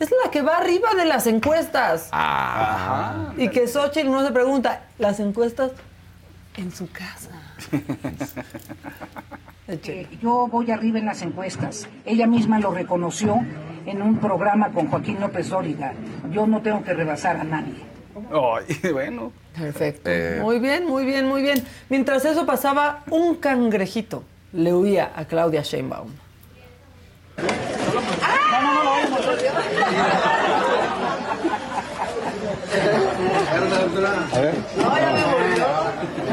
es 0.00 0.10
la 0.24 0.30
que 0.30 0.42
va 0.42 0.56
arriba 0.58 0.88
de 0.96 1.04
las 1.04 1.26
encuestas. 1.26 2.10
Y 3.36 3.48
que 3.48 3.68
Xochitl 3.68 4.10
no 4.10 4.24
se 4.26 4.32
pregunta, 4.32 4.82
las 4.98 5.20
encuestas 5.20 5.72
en 6.56 6.72
su 6.72 6.90
casa. 6.90 7.30
Eh, 9.72 10.08
Yo 10.20 10.48
voy 10.48 10.68
arriba 10.72 10.98
en 10.98 11.06
las 11.06 11.22
encuestas. 11.22 11.86
Ella 12.04 12.26
misma 12.26 12.58
lo 12.58 12.72
reconoció 12.72 13.36
en 13.86 14.02
un 14.02 14.18
programa 14.18 14.70
con 14.70 14.88
Joaquín 14.88 15.20
López 15.20 15.48
Dóriga. 15.48 15.92
Yo 16.32 16.44
no 16.48 16.60
tengo 16.60 16.82
que 16.82 16.92
rebasar 16.92 17.36
a 17.36 17.44
nadie. 17.44 17.76
Ay, 18.32 18.90
bueno. 18.92 19.30
Perfecto. 19.56 20.10
Eh. 20.10 20.40
Muy 20.42 20.58
bien, 20.58 20.86
muy 20.88 21.04
bien, 21.04 21.28
muy 21.28 21.42
bien. 21.42 21.62
Mientras 21.88 22.24
eso 22.24 22.46
pasaba, 22.46 23.04
un 23.10 23.36
cangrejito 23.36 24.24
le 24.52 24.74
huía 24.74 25.12
a 25.14 25.24
Claudia 25.26 25.62
Sheinbaum. 25.62 26.08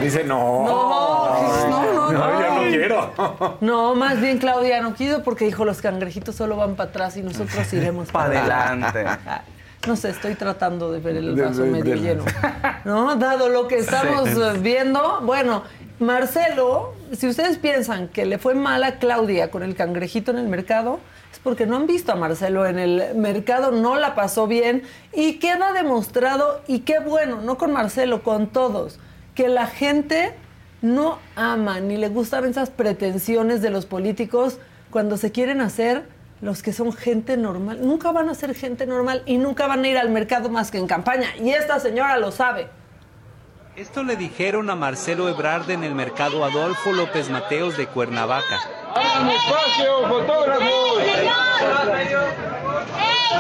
Dice, 0.02 0.24
no. 0.24 0.64
No, 0.66 1.70
no, 1.70 1.92
no, 1.94 2.12
No, 2.12 2.42
yo 2.42 2.48
no 2.50 2.62
no. 2.64 2.70
quiero. 2.70 3.58
No, 3.62 3.96
más 3.96 4.22
bien 4.22 4.38
Claudia 4.38 4.82
no 4.82 4.94
quiso 4.94 5.24
porque 5.24 5.46
dijo 5.46 5.66
los 5.66 5.82
cangrejitos 5.82 6.36
solo 6.36 6.56
van 6.56 6.76
para 6.76 6.90
atrás 6.90 7.18
y 7.18 7.24
nosotros 7.24 7.72
iremos 7.74 8.10
Pa' 8.12 8.26
adelante. 8.26 9.06
No 9.86 9.96
sé, 9.96 10.10
estoy 10.10 10.36
tratando 10.36 10.92
de 10.92 11.00
ver 11.00 11.18
el 11.18 11.36
vaso 11.36 11.64
de- 11.64 11.70
medio 11.72 11.96
de- 11.96 12.00
lleno. 12.02 12.24
¿No? 12.86 13.16
Dado 13.16 13.50
lo 13.50 13.68
que 13.68 13.78
estamos 13.78 14.62
viendo, 14.62 15.22
bueno, 15.24 15.64
Marcelo, 16.00 16.94
si 17.12 17.28
ustedes 17.28 17.58
piensan 17.58 18.08
que 18.08 18.26
le 18.26 18.38
fue 18.38 18.54
mal 18.56 18.84
a 18.84 18.98
Claudia 19.00 19.50
con 19.52 19.64
el 19.64 19.76
cangrejito 19.76 20.32
en 20.32 20.38
el 20.38 20.48
mercado, 20.48 21.00
es 21.32 21.40
porque 21.40 21.66
no 21.66 21.76
han 21.76 21.88
visto 21.88 22.12
a 22.12 22.16
Marcelo 22.16 22.66
en 22.66 22.80
el 22.80 23.16
mercado, 23.16 23.72
no 23.72 23.96
la 23.98 24.16
pasó 24.16 24.48
bien 24.48 24.84
y 25.14 25.34
queda 25.40 25.74
demostrado, 25.74 26.62
y 26.68 26.80
qué 26.80 27.00
bueno, 27.00 27.42
no 27.42 27.58
con 27.58 27.72
Marcelo, 27.74 28.24
con 28.24 28.48
todos, 28.48 29.00
que 29.36 29.48
la 29.50 29.68
gente 29.68 30.34
no 30.82 31.20
ama 31.36 31.80
ni 31.80 31.98
le 31.98 32.10
gustan 32.10 32.46
esas 32.46 32.70
pretensiones 32.70 33.62
de 33.62 33.70
los 33.70 33.86
políticos 33.86 34.60
cuando 34.92 35.18
se 35.18 35.32
quieren 35.32 35.62
hacer 35.62 36.06
los 36.42 36.62
que 36.62 36.74
son 36.74 36.94
gente 36.94 37.38
normal. 37.38 37.80
Nunca 37.82 38.12
van 38.12 38.30
a 38.30 38.36
ser 38.36 38.54
gente 38.56 38.86
normal 38.86 39.24
y 39.26 39.38
nunca 39.38 39.68
van 39.68 39.84
a 39.84 39.88
ir 39.88 39.98
al 39.98 40.10
mercado 40.10 40.50
más 40.50 40.72
que 40.72 40.78
en 40.78 40.88
campaña. 40.88 41.28
Y 41.40 41.50
esta 41.52 41.80
señora 41.80 42.18
lo 42.18 42.32
sabe. 42.32 42.68
Esto 43.76 44.04
le 44.04 44.16
dijeron 44.16 44.70
a 44.70 44.76
Marcelo 44.76 45.30
Ebrard 45.30 45.70
en 45.70 45.84
el 45.84 45.94
mercado 45.94 46.44
Adolfo 46.44 46.94
López 46.94 47.30
Mateos 47.30 47.78
de 47.78 47.86
Cuernavaca. 47.88 48.60
¡Hagan 48.96 49.30
espacio, 49.30 50.08
fotógrafos! 50.08 50.98
¡Marcelo! 51.78 52.22
¡Ey! 52.98 53.40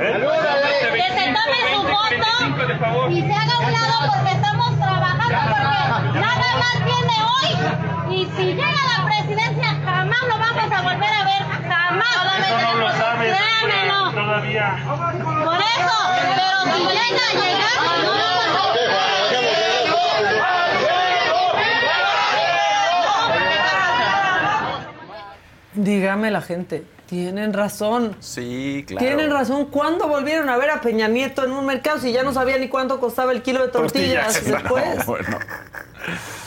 ¡Marcelo! 0.00 0.67
Que 0.98 1.04
se 1.04 1.24
tome 1.32 1.58
su 1.72 1.80
foto 1.82 2.28
y 3.08 3.22
se 3.22 3.32
haga 3.32 3.58
un 3.60 3.72
lado 3.72 3.94
porque 4.12 4.32
estamos 4.32 4.76
trabajando 4.78 5.38
porque 6.02 6.18
nada 6.18 6.48
más 6.58 6.76
viene 6.84 7.16
hoy 7.30 7.50
y 8.16 8.26
si 8.34 8.44
llega 8.46 8.66
a 8.66 8.98
la 8.98 9.04
presidencia 9.06 9.68
jamás 9.84 10.22
lo 10.28 10.38
vamos 10.38 10.72
a 10.72 10.82
volver 10.82 11.12
a 11.14 11.24
ver, 11.24 11.42
jamás. 11.68 12.18
Eso 12.38 12.56
no 12.62 12.74
lo 12.74 12.88
sabes. 12.96 13.36
Créanmelo. 13.36 14.10
Todavía. 14.10 14.66
Por 15.44 15.60
eso, 15.60 15.96
pero 16.34 16.48
si 16.74 16.80
llega 16.82 17.24
a 17.24 17.32
llegar, 17.34 17.78
no 18.02 18.10
vamos 18.10 18.64
a 18.64 18.78
Dígame 25.74 26.30
la 26.32 26.42
gente, 26.42 26.84
tienen 27.08 27.54
razón. 27.54 28.14
Sí, 28.20 28.84
claro. 28.86 29.04
Tienen 29.04 29.30
razón. 29.30 29.66
¿Cuándo 29.66 30.08
volvieron 30.08 30.50
a 30.50 30.58
ver 30.58 30.70
a 30.70 30.80
Peña 30.82 31.08
Nieto 31.08 31.42
en 31.42 31.52
un 31.52 31.64
mercado 31.64 31.98
si 31.98 32.12
ya 32.12 32.22
no 32.22 32.34
sabía 32.34 32.58
ni 32.58 32.68
cuánto 32.68 33.00
costaba 33.00 33.32
el 33.32 33.40
kilo 33.42 33.62
de 33.62 33.68
tortillas, 33.68 34.34
Tortillas, 34.34 34.62
después? 34.62 34.98
no, 34.98 35.04
bueno. 35.06 35.38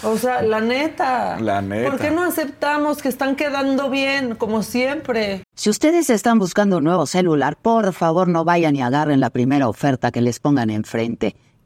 O 0.03 0.17
sea, 0.17 0.43
la 0.43 0.61
neta. 0.61 1.39
La 1.39 1.61
neta. 1.61 1.89
¿Por 1.89 1.99
qué 1.99 2.11
no 2.11 2.23
aceptamos 2.23 3.01
que 3.01 3.09
están 3.09 3.35
quedando 3.35 3.89
bien, 3.89 4.35
como 4.35 4.61
siempre? 4.61 5.43
Si 5.55 5.69
ustedes 5.69 6.09
están 6.11 6.37
buscando 6.37 6.77
un 6.77 6.83
nuevo 6.83 7.07
celular, 7.07 7.57
por 7.59 7.91
favor 7.93 8.27
no 8.27 8.45
vayan 8.45 8.75
y 8.75 8.81
agarren 8.83 9.19
la 9.19 9.31
primera 9.31 9.67
oferta 9.67 10.11
que 10.11 10.21
les 10.21 10.39
pongan 10.39 10.69
enfrente. 10.69 11.35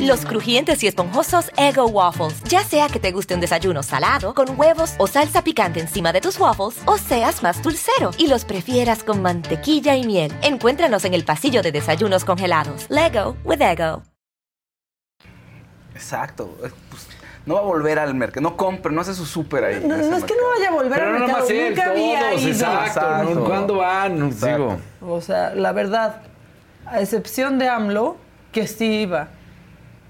Los 0.00 0.24
crujientes 0.24 0.82
y 0.82 0.86
esponjosos 0.86 1.50
Ego 1.58 1.86
Waffles. 1.86 2.42
Ya 2.44 2.64
sea 2.64 2.88
que 2.88 2.98
te 2.98 3.12
guste 3.12 3.34
un 3.34 3.40
desayuno 3.40 3.82
salado, 3.82 4.32
con 4.34 4.58
huevos 4.58 4.94
o 4.98 5.06
salsa 5.06 5.42
picante 5.44 5.80
encima 5.80 6.12
de 6.12 6.20
tus 6.22 6.38
waffles, 6.40 6.80
o 6.86 6.96
seas 6.96 7.42
más 7.42 7.62
dulcero 7.62 8.10
y 8.16 8.26
los 8.28 8.44
prefieras 8.46 9.04
con 9.04 9.20
mantequilla 9.20 9.96
y 9.96 10.04
miel. 10.06 10.32
Encuéntranos 10.42 11.04
en 11.04 11.12
el 11.14 11.24
pasillo 11.24 11.60
de 11.62 11.72
desayunos 11.72 12.24
congelados. 12.24 12.86
Lego 12.88 13.36
with 13.44 13.60
Ego. 13.60 14.02
Exacto. 15.94 16.56
Eh, 16.64 16.70
pues, 16.90 17.06
no 17.46 17.54
va 17.54 17.60
a 17.60 17.64
volver 17.64 17.98
al 17.98 18.14
mercado. 18.14 18.40
No 18.40 18.56
compra, 18.56 18.90
no 18.90 19.02
hace 19.02 19.12
su 19.14 19.26
súper 19.26 19.64
ahí. 19.64 19.84
No, 19.86 19.94
es 19.94 20.24
que 20.24 20.34
no 20.34 20.48
vaya 20.56 20.68
a 20.70 20.72
volver 20.72 20.98
Pero 20.98 21.06
al 21.06 21.12
no 21.20 21.26
mercado. 21.26 21.48
él, 21.50 21.68
Nunca 21.70 21.90
había 21.90 22.20
todos, 22.30 22.42
ido. 22.42 22.50
exacto. 22.50 23.44
¿Cuándo 23.44 23.76
van? 23.76 24.22
Exacto. 24.26 24.78
Digo, 25.00 25.14
O 25.14 25.20
sea, 25.20 25.54
la 25.54 25.72
verdad, 25.72 26.22
a 26.86 27.00
excepción 27.00 27.58
de 27.58 27.68
AMLO, 27.68 28.16
que 28.54 28.66
sí 28.66 29.00
iba. 29.02 29.28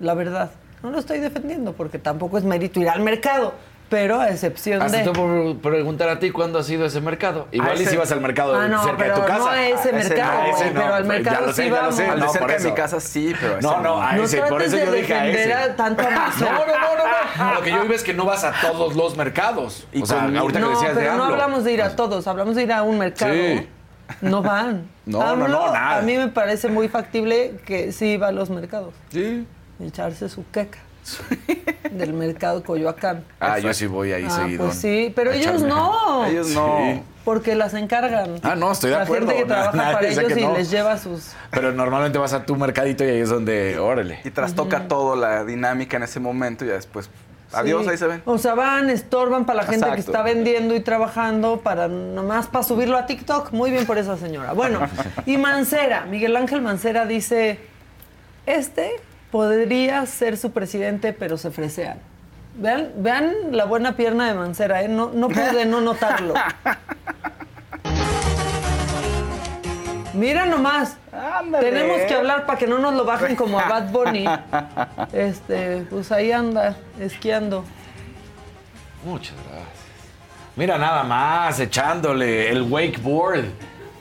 La 0.00 0.14
verdad. 0.14 0.50
No 0.82 0.90
lo 0.90 0.98
estoy 0.98 1.18
defendiendo 1.18 1.72
porque 1.72 1.98
tampoco 1.98 2.38
es 2.38 2.44
mérito 2.44 2.78
ir 2.78 2.88
al 2.88 3.00
mercado. 3.00 3.54
Pero 3.90 4.18
a 4.18 4.30
excepción 4.30 4.80
hasta 4.82 4.98
de. 4.98 5.04
te 5.04 5.10
por 5.12 5.58
preguntar 5.58 6.08
a 6.08 6.18
ti 6.18 6.30
cuándo 6.30 6.58
ha 6.58 6.62
sido 6.62 6.86
ese 6.86 7.00
mercado. 7.02 7.48
Igual 7.52 7.78
y 7.78 7.82
ese- 7.82 7.90
si 7.92 7.96
vas 7.98 8.10
al 8.12 8.20
mercado 8.22 8.54
Ah, 8.56 8.66
no, 8.66 8.82
cerca 8.82 8.96
de 9.04 9.10
pero 9.10 9.14
tu 9.20 9.26
casa. 9.26 9.38
no 9.38 9.46
a 9.48 9.66
ese 9.66 9.72
A 9.74 9.76
ese 9.76 9.92
mercado, 9.92 10.32
no, 10.32 10.40
güey, 10.40 10.52
ese 10.54 10.64
no, 10.64 10.80
pero 10.80 10.94
al 10.94 11.02
ya 11.02 11.08
mercado 11.08 11.46
sé, 11.48 11.52
sí 11.54 11.62
ya 11.62 11.68
lo 11.68 11.76
vamos. 11.76 11.94
sé, 11.96 12.06
Al 12.08 12.20
de 12.20 12.26
no, 12.26 12.32
cerca 12.32 12.56
de 12.58 12.64
mi 12.64 12.72
casa 12.74 13.00
sí, 13.00 13.34
pero 13.38 13.54
a 13.54 13.58
ese 13.58 13.66
No, 13.68 13.80
no, 13.80 14.02
a 14.02 14.12
No 14.14 14.22
ese, 14.24 14.38
por 14.42 14.62
eso 14.62 14.76
de 14.76 14.86
yo 14.86 14.92
dije 14.92 15.14
a 15.14 15.28
ese. 15.28 15.52
a 15.54 15.76
tanto 15.76 16.02
a. 16.02 16.06
No, 16.40 16.50
no, 16.50 16.66
no, 16.66 16.66
no, 16.66 16.96
no. 17.36 17.44
A 17.44 17.54
lo 17.56 17.60
que 17.62 17.70
yo 17.70 17.82
digo 17.82 17.94
es 17.94 18.02
que 18.02 18.14
no 18.14 18.24
vas 18.24 18.42
a 18.44 18.52
todos 18.60 18.96
los 18.96 19.16
mercados. 19.18 19.86
Y 19.92 20.02
o 20.02 20.06
sea, 20.06 20.20
con- 20.22 20.36
ahorita 20.36 20.58
que 20.60 20.64
No, 20.64 20.70
decías 20.70 20.94
de 20.96 21.00
pero 21.02 21.16
no 21.16 21.22
AMLO. 21.24 21.34
hablamos 21.34 21.64
de 21.64 21.72
ir 21.72 21.82
a 21.82 21.94
todos, 21.94 22.26
hablamos 22.26 22.56
de 22.56 22.62
ir 22.62 22.72
a 22.72 22.82
un 22.82 22.98
mercado. 22.98 23.32
Sí. 23.34 23.68
No 24.20 24.42
van. 24.42 24.88
No, 25.06 25.18
no, 25.18 25.26
AMLO, 25.44 25.48
no, 25.48 25.72
nada. 25.72 25.98
A 25.98 26.02
mí 26.02 26.16
me 26.16 26.28
parece 26.28 26.68
muy 26.68 26.88
factible 26.88 27.56
que 27.66 27.92
sí 27.92 28.16
va 28.16 28.28
a 28.28 28.32
los 28.32 28.48
mercados. 28.48 28.94
Sí. 29.10 29.46
Echarse 29.78 30.30
su 30.30 30.48
queca 30.50 30.78
del 31.90 32.14
mercado 32.14 32.62
Coyoacán. 32.62 33.22
Ah, 33.38 33.58
yo 33.58 33.74
sí 33.74 33.86
voy 33.86 34.12
ahí 34.12 34.24
Ah, 34.26 34.30
seguido. 34.30 34.64
pues 34.64 34.78
sí, 34.78 35.12
pero 35.14 35.30
ellos 35.32 35.46
echarme. 35.62 35.68
no. 35.68 36.24
Ellos 36.24 36.48
no. 36.48 36.78
Sí. 36.78 37.02
Porque 37.24 37.54
las 37.54 37.74
encargan. 37.74 38.36
Ah, 38.42 38.54
no, 38.54 38.72
estoy 38.72 38.90
de 38.90 38.96
La 38.96 39.02
acuerdo. 39.02 39.26
gente 39.28 39.42
que 39.42 39.48
trabaja 39.48 39.76
nadie 39.76 39.94
para 39.94 40.08
ellos 40.08 40.36
y 40.38 40.40
no. 40.42 40.52
les 40.56 40.70
lleva 40.70 40.96
sus... 40.98 41.32
Pero 41.50 41.72
normalmente 41.72 42.16
vas 42.18 42.32
a 42.32 42.44
tu 42.46 42.56
mercadito 42.56 43.04
y 43.04 43.08
ahí 43.08 43.20
es 43.20 43.28
donde, 43.30 43.78
órale. 43.78 44.20
Y 44.24 44.30
trastoca 44.30 44.88
todo 44.88 45.16
la 45.16 45.44
dinámica 45.44 45.96
en 45.98 46.02
ese 46.04 46.18
momento 46.20 46.64
y 46.64 46.68
ya 46.68 46.74
después. 46.74 47.10
Adiós, 47.54 47.84
Sí. 47.84 47.90
ahí 47.90 47.96
se 47.98 48.06
ven. 48.06 48.22
O 48.24 48.38
sea, 48.38 48.54
van, 48.54 48.90
estorban 48.90 49.44
para 49.46 49.62
la 49.62 49.66
gente 49.68 49.90
que 49.94 50.00
está 50.00 50.22
vendiendo 50.22 50.74
y 50.74 50.80
trabajando 50.80 51.60
para 51.60 51.88
nomás 51.88 52.46
para 52.46 52.62
subirlo 52.64 52.96
a 52.96 53.06
TikTok. 53.06 53.52
Muy 53.52 53.70
bien 53.70 53.86
por 53.86 53.98
esa 53.98 54.16
señora. 54.16 54.52
Bueno, 54.52 54.80
y 55.26 55.36
Mancera, 55.36 56.06
Miguel 56.06 56.36
Ángel 56.36 56.60
Mancera 56.62 57.06
dice, 57.06 57.58
este 58.46 58.90
podría 59.30 60.04
ser 60.06 60.36
su 60.36 60.52
presidente, 60.52 61.12
pero 61.12 61.36
se 61.36 61.50
fresean. 61.50 61.98
Vean, 62.56 62.90
vean 62.96 63.32
la 63.50 63.64
buena 63.64 63.96
pierna 63.96 64.28
de 64.28 64.34
Mancera, 64.34 64.82
¿eh? 64.82 64.88
no, 64.88 65.10
no 65.12 65.28
pude 65.28 65.66
no 65.66 65.80
notarlo. 65.80 66.34
Mira 70.14 70.46
nomás. 70.46 70.96
Ándale. 71.14 71.70
Tenemos 71.70 72.00
que 72.02 72.14
hablar 72.14 72.46
para 72.46 72.58
que 72.58 72.66
no 72.66 72.78
nos 72.78 72.94
lo 72.94 73.04
bajen 73.04 73.36
como 73.36 73.58
a 73.58 73.68
Bad 73.68 73.90
Bunny. 73.90 74.24
Este, 75.12 75.86
pues 75.90 76.10
ahí 76.10 76.32
anda, 76.32 76.76
esquiando. 76.98 77.64
Muchas 79.04 79.36
gracias. 79.48 79.84
Mira 80.56 80.78
nada 80.78 81.02
más, 81.04 81.58
echándole 81.60 82.50
el 82.50 82.62
wakeboard 82.62 83.44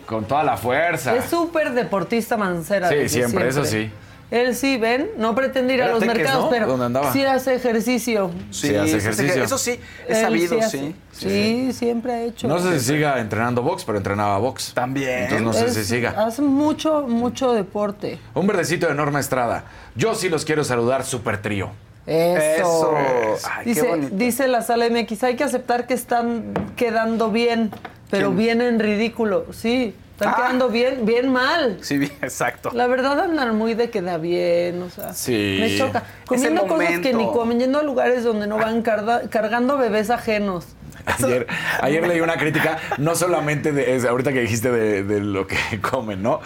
con 0.05 0.25
toda 0.25 0.43
la 0.43 0.57
fuerza. 0.57 1.15
Es 1.15 1.25
súper 1.25 1.73
deportista 1.73 2.37
Mancera. 2.37 2.89
Sí, 2.89 3.09
siempre, 3.09 3.47
eso 3.47 3.65
sí. 3.65 3.91
Él 4.31 4.55
sí, 4.55 4.77
ven, 4.77 5.11
no 5.17 5.35
pretende 5.35 5.75
ir 5.75 5.83
a 5.83 5.89
los 5.89 5.99
Teques, 5.99 6.15
mercados, 6.17 6.45
¿no? 6.45 6.49
pero 6.49 7.11
sí 7.11 7.23
hace 7.23 7.53
ejercicio. 7.53 8.31
Sí, 8.49 8.75
hace 8.75 8.97
ejercicio. 8.97 9.43
Eso 9.43 9.57
sí, 9.59 9.79
es 10.07 10.17
Él 10.17 10.23
sabido, 10.23 10.59
hace. 10.59 10.77
sí. 10.79 10.95
Sí, 11.11 11.73
siempre 11.73 12.13
ha 12.13 12.21
hecho. 12.23 12.47
No 12.47 12.57
sé 12.57 12.79
si 12.79 12.85
siga 12.93 13.19
entrenando 13.19 13.61
box, 13.61 13.83
pero 13.85 13.97
entrenaba 13.99 14.39
box. 14.39 14.73
También. 14.73 15.23
Entonces 15.25 15.41
no 15.43 15.53
sé 15.53 15.65
Es- 15.65 15.73
si 15.75 15.83
siga. 15.85 16.15
Hace 16.17 16.41
mucho, 16.41 17.03
mucho 17.07 17.53
deporte. 17.53 18.17
Un 18.33 18.47
verdecito 18.47 18.87
de 18.87 18.95
Norma 18.95 19.19
Estrada. 19.19 19.65
Yo 19.95 20.15
sí 20.15 20.29
los 20.29 20.45
quiero 20.45 20.63
saludar, 20.63 21.03
super 21.05 21.39
trío. 21.39 21.69
Eso. 22.07 22.97
Eso. 22.97 23.47
Ay, 23.51 23.63
qué 23.63 23.69
dice, 23.69 23.87
bonito. 23.87 24.15
dice 24.15 24.47
la 24.47 24.61
sala 24.61 24.89
MX, 24.89 25.23
hay 25.23 25.35
que 25.35 25.43
aceptar 25.43 25.87
que 25.87 25.93
están 25.93 26.53
quedando 26.75 27.31
bien, 27.31 27.71
pero 28.09 28.27
¿Quién? 28.29 28.37
bien 28.37 28.61
en 28.61 28.79
ridículo. 28.79 29.45
Sí, 29.53 29.95
están 30.13 30.29
Ah. 30.29 30.35
quedando 30.37 30.69
bien, 30.69 31.05
bien 31.05 31.31
mal. 31.31 31.77
Sí, 31.81 31.97
bien, 31.97 32.11
exacto. 32.21 32.71
La 32.73 32.87
verdad 32.87 33.19
andan 33.19 33.55
muy 33.57 33.73
de 33.73 33.89
queda 33.89 34.17
bien, 34.17 34.81
o 34.81 34.89
sea, 34.89 35.13
Sí. 35.13 35.57
me 35.59 35.77
choca. 35.77 36.03
Comiendo 36.25 36.65
cosas 36.67 36.99
que 36.99 37.13
ni 37.13 37.25
comen, 37.31 37.59
yendo 37.59 37.79
a 37.79 37.83
lugares 37.83 38.23
donde 38.23 38.47
no 38.47 38.57
van 38.57 38.83
carga- 38.83 39.27
cargando 39.29 39.77
bebés 39.77 40.09
ajenos. 40.09 40.65
Ayer, 41.05 41.47
ayer 41.81 42.07
leí 42.07 42.21
una 42.21 42.37
crítica, 42.37 42.77
no 42.97 43.13
solamente 43.15 43.73
de, 43.73 43.95
es- 43.95 44.05
ahorita 44.05 44.31
que 44.31 44.39
dijiste 44.39 44.71
de, 44.71 45.03
de 45.03 45.19
lo 45.19 45.47
que 45.47 45.57
comen, 45.81 46.21
¿no? 46.23 46.39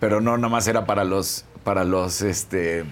Pero 0.00 0.20
no, 0.20 0.36
nomás 0.36 0.66
era 0.68 0.84
para 0.84 1.04
los, 1.04 1.44
para 1.64 1.84
los, 1.84 2.20
este, 2.20 2.84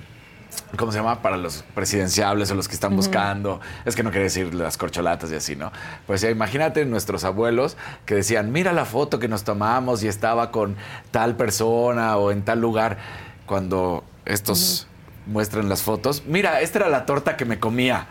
¿cómo 0.77 0.93
se 0.93 0.99
llama? 0.99 1.23
Para 1.23 1.37
los 1.37 1.65
presidenciables 1.75 2.51
o 2.51 2.55
los 2.55 2.69
que 2.69 2.75
están 2.75 2.97
buscando. 2.97 3.61
Es 3.85 3.97
que 3.97 4.03
no 4.03 4.11
quería 4.11 4.25
decir 4.25 4.55
las 4.55 4.77
corcholatas 4.77 5.31
y 5.33 5.35
así, 5.35 5.57
¿no? 5.57 5.73
Pues 6.07 6.21
ya, 6.21 6.31
imagínate 6.31 6.85
nuestros 6.85 7.25
abuelos 7.25 7.77
que 8.07 8.15
decían, 8.15 8.53
mira 8.53 8.73
la 8.73 8.85
foto 8.85 9.19
que 9.19 9.29
nos 9.29 9.45
tomamos 9.45 10.03
y 10.03 10.09
estaba 10.09 10.51
con 10.51 10.77
tal 11.11 11.37
persona 11.37 12.17
o 12.17 12.31
en 12.31 12.43
tal 12.43 12.61
lugar. 12.61 12.99
Cuando 13.47 14.05
estos 14.25 14.87
muestran 15.27 15.69
las 15.69 15.83
fotos, 15.83 16.23
mira, 16.27 16.61
esta 16.61 16.81
era 16.81 16.89
la 16.89 17.07
torta 17.07 17.37
que 17.37 17.45
me 17.45 17.59
comía. 17.59 18.07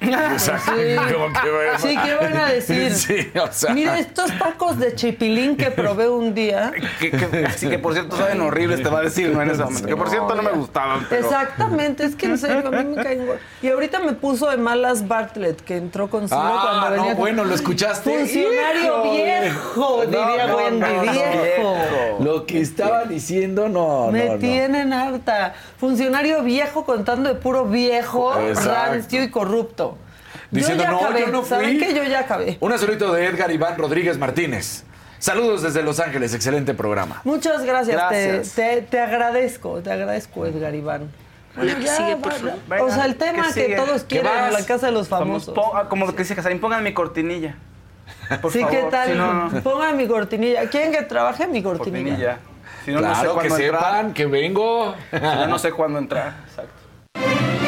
O 0.34 0.38
sea, 0.38 0.58
Sí. 0.60 1.12
como 1.12 1.32
que, 1.32 1.50
bueno. 1.50 1.78
Sí, 1.78 1.96
¿qué 2.04 2.14
van 2.14 2.36
a 2.36 2.46
decir? 2.52 2.94
Sí, 2.94 3.30
o 3.40 3.48
sea. 3.50 3.74
Mira 3.74 3.98
estos 3.98 4.30
tacos 4.38 4.78
de 4.78 4.94
chipilín 4.94 5.56
que 5.56 5.70
probé 5.72 6.08
un 6.08 6.34
día. 6.34 6.70
Que, 7.00 7.10
que- 7.10 7.50
sí, 7.56 7.68
que 7.68 7.78
por 7.80 7.94
cierto 7.94 8.16
saben 8.16 8.40
horribles, 8.40 8.82
te 8.82 8.88
va 8.88 9.00
a 9.00 9.02
decir, 9.02 9.30
¿no? 9.30 9.42
En 9.42 9.50
ese 9.50 9.64
momento. 9.64 9.88
Que 9.88 9.96
por 9.96 10.08
cierto 10.08 10.34
no 10.36 10.42
me 10.42 10.52
gustaban, 10.52 11.04
pero... 11.10 11.26
Exactamente, 11.26 12.04
es 12.04 12.14
que 12.14 12.26
en 12.26 12.38
serio, 12.38 12.68
a 12.68 12.70
mí 12.70 12.84
me 12.94 13.02
caen. 13.02 13.26
Y 13.60 13.68
ahorita 13.68 13.98
me 13.98 14.12
puso 14.12 14.48
de 14.48 14.56
malas 14.56 15.06
Bartlett, 15.08 15.60
que 15.62 15.76
entró 15.76 16.08
con 16.08 16.28
Ciro 16.28 16.40
Ah, 16.40 16.60
cuando 16.62 16.90
venía. 16.90 17.00
no, 17.02 17.06
con- 17.08 17.16
bueno, 17.18 17.44
¿lo 17.44 17.54
escuchaste? 17.54 18.18
Funcionario 18.18 19.02
viejo, 19.02 20.02
diría 20.06 20.46
no, 20.46 20.56
Wendy, 20.56 20.80
no, 20.80 21.04
no. 21.04 21.12
viejo. 21.12 21.76
Lo 22.20 22.46
que 22.46 22.60
estaba 22.60 23.04
diciendo, 23.04 23.68
no, 23.68 24.10
Me 24.12 24.26
no, 24.26 24.32
no. 24.34 24.38
tienen 24.38 24.92
harta. 24.92 25.54
Funcionario 25.78 26.42
viejo 26.42 26.84
contando 26.84 27.28
de 27.28 27.34
puro 27.34 27.64
viejo, 27.64 28.38
Exacto. 28.38 28.70
rancio 28.92 29.22
y 29.24 29.30
corrupto. 29.30 29.97
Diciendo, 30.50 30.84
yo 30.84 30.90
ya 30.90 30.92
no, 30.92 31.00
acabé. 31.00 31.20
yo 31.20 31.26
no 31.28 31.40
fui. 31.42 31.48
¿Saben 31.50 31.78
qué? 31.78 31.94
Yo 31.94 32.02
ya 32.04 32.20
acabé. 32.20 32.56
Un 32.60 32.78
saludito 32.78 33.12
de 33.12 33.26
Edgar 33.26 33.50
Iván 33.50 33.76
Rodríguez 33.76 34.16
Martínez. 34.18 34.84
Saludos 35.18 35.62
desde 35.62 35.82
Los 35.82 35.98
Ángeles, 36.00 36.32
excelente 36.32 36.74
programa. 36.74 37.20
Muchas 37.24 37.64
gracias. 37.64 37.96
Gracias. 37.96 38.52
Te, 38.52 38.76
te- 38.76 38.82
te 38.82 39.00
agradezco, 39.00 39.80
te 39.80 39.90
agradezco, 39.92 40.46
Edgar 40.46 40.74
Iván. 40.74 41.10
Hola, 41.60 41.74
¿qué 41.76 41.84
Ya, 41.84 41.96
sigue, 41.96 42.16
por 42.16 42.32
favor? 42.32 42.52
Venga, 42.68 42.84
o 42.84 42.90
sea, 42.90 43.04
el 43.04 43.16
tema 43.16 43.42
¿qué 43.48 43.54
que 43.54 43.64
sigue? 43.64 43.76
todos 43.76 44.02
¿Qué 44.04 44.20
quieren 44.20 44.44
en 44.46 44.52
la 44.52 44.64
casa 44.64 44.86
de 44.86 44.92
los 44.92 45.08
famosos. 45.08 45.54
ah, 45.74 45.86
como 45.88 46.06
lo 46.06 46.12
que 46.14 46.22
dice 46.22 46.36
Casarín, 46.36 46.60
pongan 46.60 46.84
mi 46.84 46.94
cortinilla. 46.94 47.56
Por 48.40 48.52
sí, 48.52 48.60
favor, 48.60 48.76
¿qué 48.76 48.82
tal? 48.90 49.08
si 49.10 49.14
no- 49.16 49.50
Pongan 49.62 49.96
mi 49.96 50.06
cortinilla. 50.06 50.68
¿Quieren 50.70 50.92
que 50.92 51.02
trabaje 51.02 51.46
mi 51.48 51.62
cortinilla? 51.62 52.04
cortinilla. 52.04 52.38
Si 52.84 52.92
no, 52.92 53.00
no 53.00 53.08
sé 53.08 53.20
claro, 53.22 53.28
que 53.40 53.48
cuándo 53.48 53.56
entrar. 53.64 53.82
sepan 53.82 54.14
que 54.14 54.26
vengo. 54.26 54.94
Si 55.10 55.16
no, 55.20 55.46
no 55.48 55.58
sé 55.58 55.72
cuándo 55.72 55.98
entrar. 55.98 56.32
Exacto. 56.48 57.67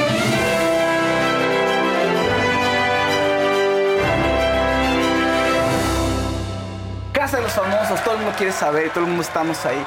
Casa 7.21 7.37
de 7.37 7.43
los 7.43 7.53
famosos, 7.53 8.03
todo 8.03 8.15
el 8.15 8.21
mundo 8.23 8.35
quiere 8.35 8.51
saber, 8.51 8.89
todo 8.89 9.01
el 9.01 9.09
mundo 9.09 9.21
estamos 9.21 9.67
ahí. 9.67 9.85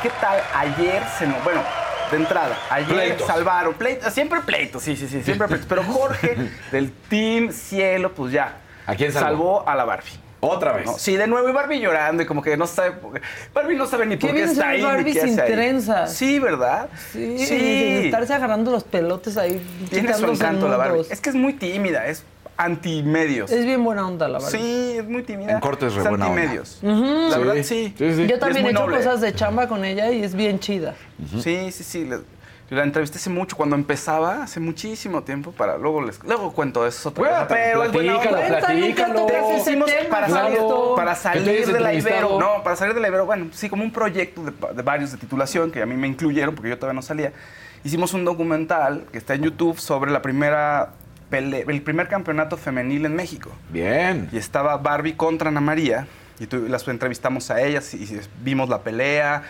¿Qué 0.00 0.10
tal 0.20 0.40
ayer 0.54 1.02
se 1.18 1.26
nos... 1.26 1.42
Bueno, 1.42 1.60
de 2.08 2.16
entrada, 2.18 2.56
ayer 2.70 2.88
Pleitos. 2.94 3.26
salvaron, 3.26 3.74
pleitos, 3.74 4.14
siempre 4.14 4.40
pleitos, 4.42 4.80
sí, 4.84 4.94
sí, 4.94 5.08
sí, 5.08 5.20
siempre 5.24 5.48
pleitos. 5.48 5.66
Pero 5.68 5.82
Jorge, 5.92 6.36
del 6.70 6.92
Team 7.08 7.50
Cielo, 7.50 8.14
pues 8.14 8.32
ya. 8.32 8.58
¿A 8.86 8.94
quién 8.94 9.10
salvó? 9.10 9.26
Salvó 9.26 9.68
a 9.68 9.74
la 9.74 9.84
Barbie. 9.86 10.20
Otra 10.38 10.72
vez. 10.72 10.86
¿no? 10.86 10.96
Sí, 10.96 11.16
de 11.16 11.26
nuevo, 11.26 11.48
y 11.48 11.52
Barbie 11.52 11.80
llorando 11.80 12.22
y 12.22 12.26
como 12.26 12.42
que 12.42 12.56
no 12.56 12.68
sabe... 12.68 12.92
Barbie 13.52 13.74
no 13.74 13.84
sabe 13.84 14.06
ni 14.06 14.16
Qué 14.16 14.28
por 14.28 14.36
qué 14.36 14.44
está 14.44 14.68
ahí, 14.68 14.80
Barbie 14.80 15.02
ni 15.02 15.12
qué 15.14 15.20
sin 15.22 15.30
hace 15.32 15.42
ahí. 15.42 15.52
trenzas. 15.52 16.14
Sí, 16.14 16.38
¿verdad? 16.38 16.88
Sí, 17.10 17.44
sin 17.44 17.60
estarse 18.04 18.34
agarrando 18.34 18.70
los 18.70 18.84
pelotes 18.84 19.36
ahí. 19.36 19.60
Tiene 19.90 20.14
su 20.14 20.26
encanto 20.26 20.68
la 20.68 20.76
Barbie. 20.76 21.06
Es 21.10 21.20
que 21.20 21.30
es 21.30 21.34
muy 21.34 21.54
tímida, 21.54 22.06
es 22.06 22.24
antimedios. 22.58 23.50
Es 23.50 23.64
bien 23.64 23.82
buena 23.82 24.06
onda 24.06 24.28
la 24.28 24.38
Barbie. 24.40 24.58
Sí, 24.58 24.98
es 24.98 25.08
muy 25.08 25.22
tímida. 25.22 25.52
En 25.52 25.60
corto 25.60 25.86
es 25.86 25.94
re 25.94 26.02
buena 26.08 26.26
onda. 26.26 26.42
antimedios. 26.42 26.78
La 26.82 26.90
Sí, 27.32 27.38
verdad, 27.38 27.54
sí. 27.62 27.94
sí, 27.96 28.14
sí. 28.16 28.26
Yo 28.26 28.38
también 28.38 28.66
he 28.66 28.70
hecho 28.70 28.80
noble. 28.80 28.96
cosas 28.98 29.20
de 29.20 29.34
chamba 29.34 29.68
con 29.68 29.84
ella 29.84 30.10
y 30.10 30.22
es 30.22 30.34
bien 30.34 30.58
chida. 30.58 30.94
Sí, 31.40 31.70
sí, 31.72 31.84
sí. 31.84 32.08
la 32.70 32.82
entrevisté 32.82 33.16
hace 33.16 33.30
mucho, 33.30 33.56
cuando 33.56 33.76
empezaba, 33.76 34.42
hace 34.42 34.60
muchísimo 34.60 35.22
tiempo, 35.22 35.52
para 35.52 35.78
luego 35.78 36.02
les 36.02 36.22
luego 36.22 36.52
cuento 36.52 36.86
eso, 36.86 36.98
es 36.98 37.06
otra 37.06 37.20
Bueno, 37.22 37.34
cosa, 37.36 37.48
pero 37.48 37.84
es 37.84 37.92
buena 37.92 38.12
platícalo, 38.20 38.44
onda. 38.44 38.58
platícalo. 38.58 39.26
Te 39.26 39.32
Te 39.32 39.56
hicimos 39.56 39.86
tema, 39.90 40.08
para 40.10 40.26
claro. 40.26 40.44
salir, 40.48 40.96
para 40.96 41.14
salir 41.14 41.66
de 41.72 41.80
la. 41.80 41.94
Ibero. 41.94 42.38
No, 42.38 42.62
para 42.62 42.76
salir 42.76 42.94
de 42.94 43.00
la 43.00 43.08
Ibero, 43.08 43.24
bueno, 43.24 43.46
sí, 43.52 43.70
como 43.70 43.84
un 43.84 43.90
proyecto 43.92 44.42
de, 44.44 44.52
de 44.74 44.82
varios 44.82 45.12
de 45.12 45.18
titulación 45.18 45.70
que 45.70 45.80
a 45.80 45.86
mí 45.86 45.94
me 45.94 46.08
incluyeron 46.08 46.54
porque 46.54 46.68
yo 46.70 46.76
todavía 46.76 46.96
no 46.96 47.02
salía. 47.02 47.32
Hicimos 47.84 48.12
un 48.12 48.24
documental 48.24 49.04
que 49.12 49.18
está 49.18 49.34
en 49.34 49.44
YouTube 49.44 49.78
sobre 49.78 50.10
la 50.10 50.20
primera 50.20 50.90
el 51.30 51.82
primer 51.82 52.08
campeonato 52.08 52.56
femenil 52.56 53.04
en 53.06 53.14
México. 53.14 53.50
Bien. 53.70 54.28
Y 54.32 54.36
estaba 54.38 54.76
Barbie 54.78 55.14
contra 55.14 55.48
Ana 55.48 55.60
María. 55.60 56.06
Y 56.40 56.46
tu- 56.46 56.68
las 56.68 56.86
entrevistamos 56.88 57.50
a 57.50 57.60
ellas 57.60 57.92
y, 57.94 58.04
y 58.04 58.20
vimos 58.42 58.68
la 58.68 58.82
pelea. 58.82 59.42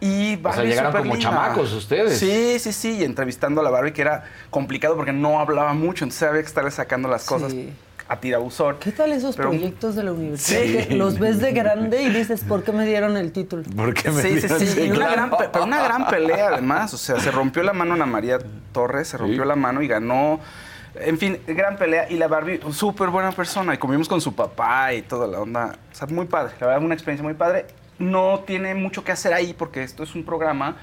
Y 0.00 0.36
Barbie 0.36 0.66
llegaron 0.68 0.90
súper 0.92 1.02
como 1.02 1.14
linda. 1.14 1.30
chamacos 1.30 1.72
ustedes. 1.72 2.18
Sí, 2.18 2.58
sí, 2.58 2.72
sí. 2.72 2.98
Y 2.98 3.04
entrevistando 3.04 3.60
a 3.60 3.64
la 3.64 3.70
Barbie, 3.70 3.92
que 3.92 4.02
era 4.02 4.24
complicado 4.50 4.96
porque 4.96 5.12
no 5.12 5.38
hablaba 5.40 5.72
mucho. 5.72 6.04
Entonces 6.04 6.28
había 6.28 6.42
que 6.42 6.48
estarle 6.48 6.70
sacando 6.72 7.08
las 7.08 7.24
cosas 7.24 7.52
Sí. 7.52 7.72
a 8.08 8.20
tirabuzón. 8.20 8.76
¿Qué 8.80 8.90
tal 8.92 9.12
esos 9.12 9.36
Pero- 9.36 9.50
proyectos 9.50 9.94
de 9.94 10.02
la 10.02 10.12
universidad? 10.12 10.60
Sí. 10.62 10.88
Que 10.88 10.94
los 10.96 11.18
ves 11.18 11.38
de 11.40 11.52
grande 11.52 12.02
y 12.02 12.10
dices, 12.10 12.42
¿por 12.42 12.64
qué 12.64 12.72
me 12.72 12.84
dieron 12.84 13.16
el 13.16 13.30
título? 13.32 13.62
¿Por 13.74 13.94
qué 13.94 14.10
me 14.10 14.20
Sí, 14.20 14.40
sí, 14.40 14.46
dieron- 14.48 14.60
sí. 14.60 14.80
Y 14.80 14.86
una 14.90 14.94
claro. 14.96 15.12
gran, 15.12 15.30
pe- 15.30 15.48
pero 15.52 15.64
una 15.64 15.82
gran 15.84 16.06
pelea, 16.08 16.48
además. 16.48 16.92
O 16.92 16.98
sea, 16.98 17.18
se 17.20 17.30
rompió 17.30 17.62
la 17.62 17.72
mano 17.72 17.94
Ana 17.94 18.06
María 18.06 18.38
Torres, 18.72 19.08
se 19.08 19.16
rompió 19.16 19.42
Sí. 19.44 19.48
la 19.48 19.56
mano 19.56 19.80
y 19.80 19.86
ganó. 19.88 20.40
En 20.96 21.18
fin, 21.18 21.38
gran 21.46 21.76
pelea. 21.76 22.06
Y 22.10 22.16
la 22.16 22.28
Barbie, 22.28 22.60
súper 22.72 23.08
buena 23.08 23.32
persona. 23.32 23.74
Y 23.74 23.78
comimos 23.78 24.08
con 24.08 24.20
su 24.20 24.34
papá 24.34 24.92
y 24.92 25.02
toda 25.02 25.26
la 25.26 25.40
onda. 25.40 25.76
O 25.92 25.94
sea, 25.94 26.06
muy 26.08 26.26
padre. 26.26 26.54
La 26.60 26.66
verdad, 26.68 26.82
una 26.84 26.94
experiencia 26.94 27.24
muy 27.24 27.34
padre. 27.34 27.66
No 27.98 28.40
tiene 28.46 28.74
mucho 28.74 29.04
que 29.04 29.12
hacer 29.12 29.32
ahí 29.34 29.54
porque 29.54 29.82
esto 29.82 30.02
es 30.02 30.14
un 30.14 30.24
programa, 30.24 30.76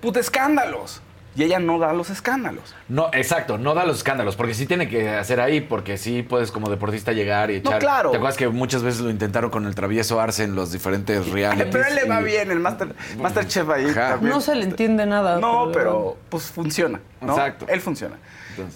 pues, 0.00 0.14
de 0.14 0.20
escándalos. 0.20 1.02
Y 1.36 1.42
ella 1.42 1.58
no 1.58 1.80
da 1.80 1.92
los 1.92 2.10
escándalos. 2.10 2.76
No, 2.88 3.08
exacto, 3.12 3.58
no 3.58 3.74
da 3.74 3.84
los 3.84 3.96
escándalos, 3.96 4.36
porque 4.36 4.54
sí 4.54 4.66
tiene 4.66 4.88
que 4.88 5.08
hacer 5.08 5.40
ahí, 5.40 5.60
porque 5.60 5.98
sí 5.98 6.22
puedes 6.22 6.52
como 6.52 6.70
deportista 6.70 7.10
llegar 7.10 7.50
y 7.50 7.54
No, 7.54 7.70
echar. 7.70 7.80
claro. 7.80 8.10
¿Te 8.12 8.18
acuerdas 8.18 8.36
que 8.36 8.46
muchas 8.48 8.84
veces 8.84 9.00
lo 9.00 9.10
intentaron 9.10 9.50
con 9.50 9.66
el 9.66 9.74
travieso 9.74 10.20
Arce 10.20 10.44
en 10.44 10.54
los 10.54 10.70
diferentes 10.70 11.28
realities? 11.32 11.72
Pero 11.72 11.82
a 11.84 11.88
él 11.88 11.94
le 11.96 12.04
va 12.04 12.20
bien, 12.20 12.52
el 12.52 12.60
Master, 12.60 12.94
Masterchef 13.20 13.68
ahí. 13.68 13.86
Ajá. 13.86 14.10
también. 14.10 14.32
No 14.32 14.40
se 14.40 14.54
le 14.54 14.62
entiende 14.62 15.06
nada. 15.06 15.40
No, 15.40 15.70
pero 15.72 16.16
pues 16.28 16.44
funciona, 16.52 17.00
¿no? 17.20 17.32
Exacto. 17.32 17.66
Él 17.68 17.80
funciona. 17.80 18.14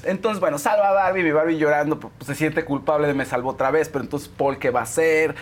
Entonces- 0.04 0.40
bueno, 0.40 0.58
salva 0.58 0.88
a 0.88 0.92
Barbie, 0.92 1.22
mi 1.22 1.32
Barbie 1.32 1.56
llorando, 1.58 1.98
pues 1.98 2.12
se 2.20 2.34
siente 2.34 2.64
culpable 2.64 3.06
de 3.06 3.14
me 3.14 3.24
salvó 3.24 3.50
otra 3.50 3.70
vez, 3.70 3.88
pero 3.88 4.04
entonces 4.04 4.28
Paul, 4.28 4.58
¿qué 4.58 4.70
va 4.70 4.80
a 4.80 4.84
hacer? 4.84 5.34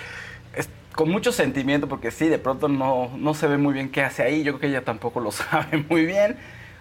Con 0.94 1.10
mucho 1.10 1.30
sentimiento, 1.30 1.88
porque 1.88 2.10
sí, 2.10 2.26
de 2.26 2.38
pronto 2.38 2.68
no, 2.68 3.10
no 3.18 3.34
se 3.34 3.46
ve 3.46 3.58
muy 3.58 3.74
bien 3.74 3.90
qué 3.90 4.02
hace 4.02 4.22
ahí, 4.22 4.42
yo 4.42 4.52
creo 4.52 4.60
que 4.60 4.66
ella 4.68 4.82
tampoco 4.82 5.20
lo 5.20 5.30
sabe 5.32 5.84
muy 5.90 6.06
bien, 6.06 6.38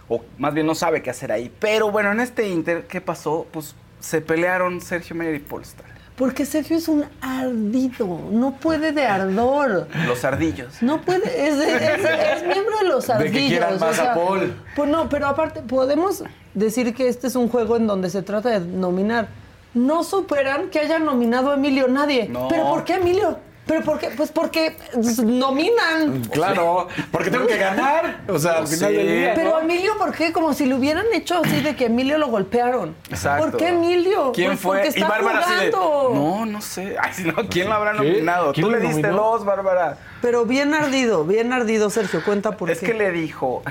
o 0.08 0.24
más 0.38 0.54
bien 0.54 0.65
no 0.65 0.74
sabe 0.74 1.02
qué 1.02 1.10
hacer 1.10 1.34
ahí. 1.34 1.52
Pero 1.60 1.91
bueno, 1.91 2.13
en 2.13 2.22
este 2.22 2.48
Inter, 2.48 2.88
¿qué 2.88 3.02
pasó? 3.02 3.46
Pues 3.52 3.76
se 4.00 4.22
pelearon 4.22 4.80
Sergio 4.80 5.18
Mayer 5.18 5.36
y 5.36 5.39
Polestar, 5.39 5.88
Porque 6.15 6.45
Sergio 6.45 6.78
es 6.78 6.88
un 6.88 7.04
ardido, 7.21 8.19
no 8.32 8.54
puede 8.56 8.93
de 8.93 9.06
ardor. 9.06 9.88
los 10.08 10.23
ardillos. 10.23 10.82
No 10.82 11.01
puede, 11.01 11.25
es, 11.47 11.56
es- 11.56 11.99
es 12.38 12.43
miembro 12.47 12.78
de 12.82 12.88
los 12.88 13.08
De 13.08 13.13
que 13.15 13.23
ardillos. 13.23 13.47
quieran 13.49 13.73
o 13.75 13.80
más 13.80 13.99
a 13.99 14.04
sea, 14.04 14.13
Paul. 14.13 14.54
Pues 14.78 14.89
no, 14.89 15.10
pero 15.10 15.28
aparte, 15.28 15.62
podemos 15.62 16.23
decir 16.54 16.93
que 16.95 17.10
este 17.10 17.28
es 17.28 17.36
un 17.36 17.49
juego 17.49 17.75
en 17.75 17.86
donde 17.88 18.10
se 18.10 18.21
trata 18.21 18.58
de 18.58 18.62
nominar. 18.65 19.28
No 19.73 20.06
superan 20.06 20.69
que 20.69 20.80
hayan 20.80 21.04
nominado 21.04 21.51
a 21.51 21.56
Emilio 21.56 21.89
nadie. 21.89 22.30
No. 22.30 22.47
¿Pero 22.47 22.63
por 22.69 22.86
qué 22.86 22.93
Emilio? 22.93 23.38
¿Pero 23.65 23.82
por 23.82 23.97
qué? 23.99 24.10
Pues 24.15 24.32
porque 24.32 24.78
nominan. 25.23 26.23
Claro, 26.32 26.88
porque 27.12 27.32
tengo 27.32 27.47
que 27.47 27.58
ganar. 27.58 28.21
O 28.28 28.38
sea, 28.38 28.60
al 28.60 28.67
final 28.67 28.93
del 28.93 29.08
día. 29.08 29.32
Pero. 29.36 29.60
Emilio, 29.60 29.97
¿por 29.97 30.13
qué? 30.13 30.32
Como 30.32 30.54
si 30.54 30.65
lo 30.65 30.75
hubieran 30.78 31.06
hecho 31.13 31.41
así 31.43 31.62
de 31.62 31.75
que 31.75 31.86
Emilio 31.86 32.17
lo 32.17 32.28
golpearon. 32.28 32.95
Exacto. 33.10 33.49
¿Por 33.49 33.58
qué 33.58 33.69
Emilio? 33.69 34.32
¿Quién 34.34 34.49
Pues 34.49 34.60
fue? 34.60 34.78
Porque 34.78 34.88
Y 34.99 35.01
está 35.01 35.08
Bárbara 35.08 35.39
así 35.39 35.65
de. 35.65 35.71
No, 35.71 36.45
no 36.45 36.62
sé. 36.62 36.95
Ay, 37.01 37.12
si 37.13 37.23
no, 37.23 37.34
¿quién 37.49 37.67
lo 37.69 37.73
habrá 37.75 37.93
nominado? 37.93 38.54
¿Quién 38.54 38.65
Tú 38.67 38.71
le 38.71 38.80
diste 38.80 39.01
nominó? 39.01 39.23
dos, 39.23 39.45
Bárbara. 39.45 39.97
Pero 40.21 40.45
bien 40.45 40.73
ardido, 40.73 41.25
bien 41.25 41.51
ardido, 41.51 41.89
Sergio. 41.89 42.23
Cuenta 42.23 42.58
por 42.58 42.69
Es 42.69 42.80
qué. 42.80 42.88
que 42.88 42.93
le 42.93 43.12
dijo, 43.12 43.63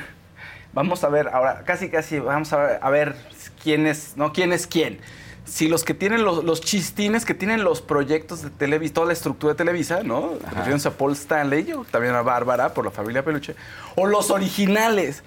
vamos 0.72 1.04
a 1.04 1.08
ver, 1.08 1.28
ahora, 1.32 1.62
casi 1.64 1.88
casi, 1.88 2.18
vamos 2.18 2.52
a 2.52 2.56
ver, 2.56 2.78
a 2.82 2.90
ver 2.90 3.14
quién 3.62 3.86
es, 3.86 4.16
no 4.16 4.32
quién 4.32 4.52
es 4.52 4.66
quién. 4.66 4.98
Si 5.44 5.68
los 5.68 5.84
que 5.84 5.94
tienen 5.94 6.24
los, 6.24 6.42
los 6.42 6.60
chistines, 6.60 7.24
que 7.24 7.34
tienen 7.34 7.64
los 7.64 7.82
proyectos 7.82 8.42
de 8.42 8.50
Televisa, 8.50 8.94
toda 8.94 9.06
la 9.08 9.12
estructura 9.12 9.52
de 9.52 9.58
Televisa, 9.58 10.02
¿no? 10.02 10.34
Refiriéndose 10.42 10.88
a 10.88 10.92
Paul 10.92 11.12
Stanley, 11.12 11.64
yo 11.64 11.84
también 11.90 12.14
a 12.14 12.22
Bárbara, 12.22 12.72
por 12.72 12.84
la 12.84 12.90
familia 12.90 13.24
Peluche, 13.24 13.54
o 13.96 14.06
los 14.06 14.30
originales. 14.30 15.22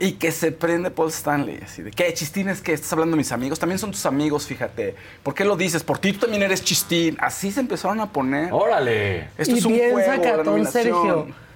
Y 0.00 0.12
que 0.12 0.30
se 0.30 0.52
prende 0.52 0.92
Paul 0.92 1.08
Stanley, 1.08 1.58
así 1.64 1.82
de, 1.82 1.90
¿qué? 1.90 2.14
¿Chistines 2.14 2.60
qué? 2.60 2.72
¿Estás 2.72 2.92
hablando 2.92 3.16
de 3.16 3.18
mis 3.18 3.32
amigos? 3.32 3.58
También 3.58 3.80
son 3.80 3.90
tus 3.90 4.06
amigos, 4.06 4.46
fíjate. 4.46 4.94
¿Por 5.24 5.34
qué 5.34 5.44
lo 5.44 5.56
dices? 5.56 5.82
Por 5.82 5.98
ti 5.98 6.12
tú 6.12 6.20
también 6.20 6.44
eres 6.44 6.62
chistín. 6.62 7.16
Así 7.20 7.50
se 7.50 7.58
empezaron 7.58 8.00
a 8.00 8.12
poner. 8.12 8.52
Órale. 8.52 9.28
Esto 9.36 9.56
y 9.56 9.58
es 9.58 9.64
un 9.64 9.72
bien 9.72 9.90
juego, 9.90 10.08
la 10.08 10.16
sacatón, 10.16 10.46
nominación. 10.46 10.84
Sergio. 10.84 11.47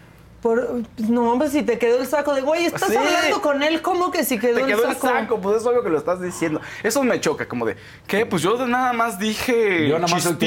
Por, 0.42 0.83
no, 1.09 1.31
hombre, 1.31 1.48
si 1.50 1.62
te 1.62 1.78
quedó 1.78 2.00
el 2.00 2.07
saco 2.09 2.35
de, 2.35 2.40
güey, 2.40 2.64
estás 2.64 2.88
Sí. 2.90 2.96
hablando 2.96 3.40
con 3.40 3.62
él, 3.62 3.81
¿cómo 3.81 4.11
que 4.11 4.24
si 4.24 4.40
quedó, 4.40 4.57
Te 4.57 4.64
quedó 4.66 4.88
el 4.90 4.96
saco? 4.96 5.38
pues 5.40 5.59
es 5.59 5.66
obvio 5.66 5.85
que 5.85 5.88
lo 5.88 5.98
estás 5.98 6.20
diciendo. 6.20 6.61
Eso 6.83 7.05
me 7.05 7.20
choca, 7.20 7.46
como 7.46 7.64
de, 7.64 7.76
¿qué? 8.09 8.26
Pues 8.26 8.42
yo 8.42 8.66
nada 8.66 8.92
más 8.92 9.20
dije 9.20 9.87
Yo 9.88 10.00
nada 10.00 10.12
más 10.12 10.26
un- 10.26 10.38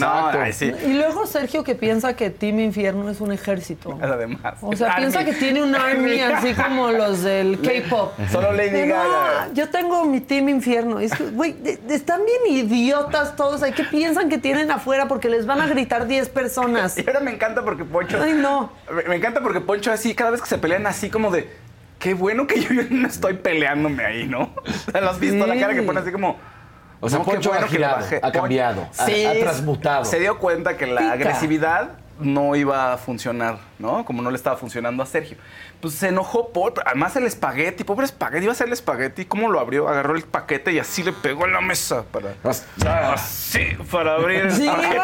no, 0.00 0.26
ay, 0.40 0.52
sí. 0.52 0.72
Y 0.84 0.94
luego 0.94 1.24
Sergio 1.26 1.62
que 1.62 1.76
piensa 1.76 2.16
que 2.16 2.30
Team 2.30 2.58
Infierno 2.58 3.08
es 3.10 3.20
un 3.20 3.30
ejército. 3.30 3.96
Además. 4.02 4.56
O 4.60 4.74
sea, 4.74 4.88
Army. 4.88 5.02
piensa 5.02 5.24
que 5.24 5.32
tiene 5.34 5.62
un 5.62 5.74
army 5.74 6.20
así 6.20 6.52
como 6.60 6.90
los 6.90 7.22
del 7.22 7.60
K-pop. 7.60 8.12
Solo 8.32 8.52
Lady 8.52 8.70
De, 8.70 8.86
Gaga. 8.88 9.46
No, 9.48 9.54
yo 9.54 9.68
tengo 9.70 10.04
mi 10.04 10.20
Team 10.20 10.48
Infierno. 10.48 10.98
Es 10.98 11.12
que, 11.14 11.24
güey, 11.30 11.52
de- 11.52 11.76
de- 11.76 11.94
están 11.94 12.22
bien 12.24 12.56
idiotas 12.66 13.36
todos 13.36 13.62
ahí. 13.62 13.70
¿Qué 13.72 13.84
piensan 13.84 14.28
que 14.28 14.38
tienen 14.38 14.70
afuera? 14.72 15.06
Porque 15.06 15.28
les 15.28 15.46
van 15.46 15.60
a 15.60 15.68
gritar 15.68 16.08
10 16.08 16.28
personas. 16.28 16.96
Y 16.98 17.06
ahora 17.06 17.20
me 17.20 17.30
encanta 17.32 17.62
porque 17.62 17.84
Poncho. 17.84 18.18
Ay, 18.20 18.32
no. 18.32 18.72
Me, 18.92 19.02
me 19.04 19.16
encanta 19.28 19.40
porque 19.42 19.60
Poncho 19.60 19.92
así, 19.92 20.14
cada 20.14 20.30
vez 20.30 20.40
que 20.40 20.48
se 20.48 20.58
pelean 20.58 20.86
así 20.86 21.10
como 21.10 21.30
de. 21.30 21.68
Qué 21.98 22.14
bueno 22.14 22.46
que 22.46 22.60
yo 22.60 22.70
no 22.90 23.08
estoy 23.08 23.34
peleándome 23.34 24.04
ahí, 24.04 24.26
¿no? 24.26 24.54
O 24.88 24.90
sea, 24.92 25.00
¿lo 25.00 25.10
has 25.10 25.18
visto? 25.20 25.46
La 25.46 25.58
cara 25.58 25.74
que 25.74 25.82
pone 25.82 26.00
así 26.00 26.12
como. 26.12 26.38
O 27.00 27.08
sea, 27.08 27.18
no, 27.20 27.24
Poncho 27.24 27.52
ha 27.52 27.58
que 27.60 27.68
girado, 27.68 27.96
bajé. 27.96 28.20
ha 28.22 28.32
cambiado, 28.32 28.88
ha- 28.98 29.06
Sí, 29.06 29.24
ha 29.24 29.38
transmutado. 29.38 30.04
Se 30.04 30.18
dio 30.18 30.38
cuenta 30.38 30.76
que 30.76 30.86
la 30.86 31.00
Pica. 31.00 31.12
agresividad 31.12 31.90
no 32.18 32.56
iba 32.56 32.92
a 32.92 32.96
funcionar, 32.98 33.58
¿no? 33.78 34.04
Como 34.04 34.20
no 34.22 34.30
le 34.32 34.36
estaba 34.36 34.56
funcionando 34.56 35.04
a 35.04 35.06
Sergio. 35.06 35.36
Pues 35.80 35.94
se 35.94 36.08
enojó 36.08 36.52
por. 36.52 36.74
Además, 36.84 37.14
el 37.14 37.24
espagueti, 37.26 37.84
pobre 37.84 38.04
espagueti, 38.06 38.44
iba 38.44 38.52
a 38.52 38.56
ser 38.56 38.66
el 38.66 38.72
espagueti. 38.72 39.24
¿Cómo 39.26 39.48
lo 39.48 39.60
abrió? 39.60 39.88
Agarró 39.88 40.16
el 40.16 40.22
paquete 40.24 40.72
y 40.72 40.80
así 40.80 41.04
le 41.04 41.12
pegó 41.12 41.46
en 41.46 41.52
la 41.52 41.60
mesa 41.60 42.02
para. 42.10 42.34
Así, 43.12 43.76
para 43.92 44.14
abrir 44.14 44.40
el 44.40 44.52
Sí, 44.52 44.66
paquete. 44.66 44.98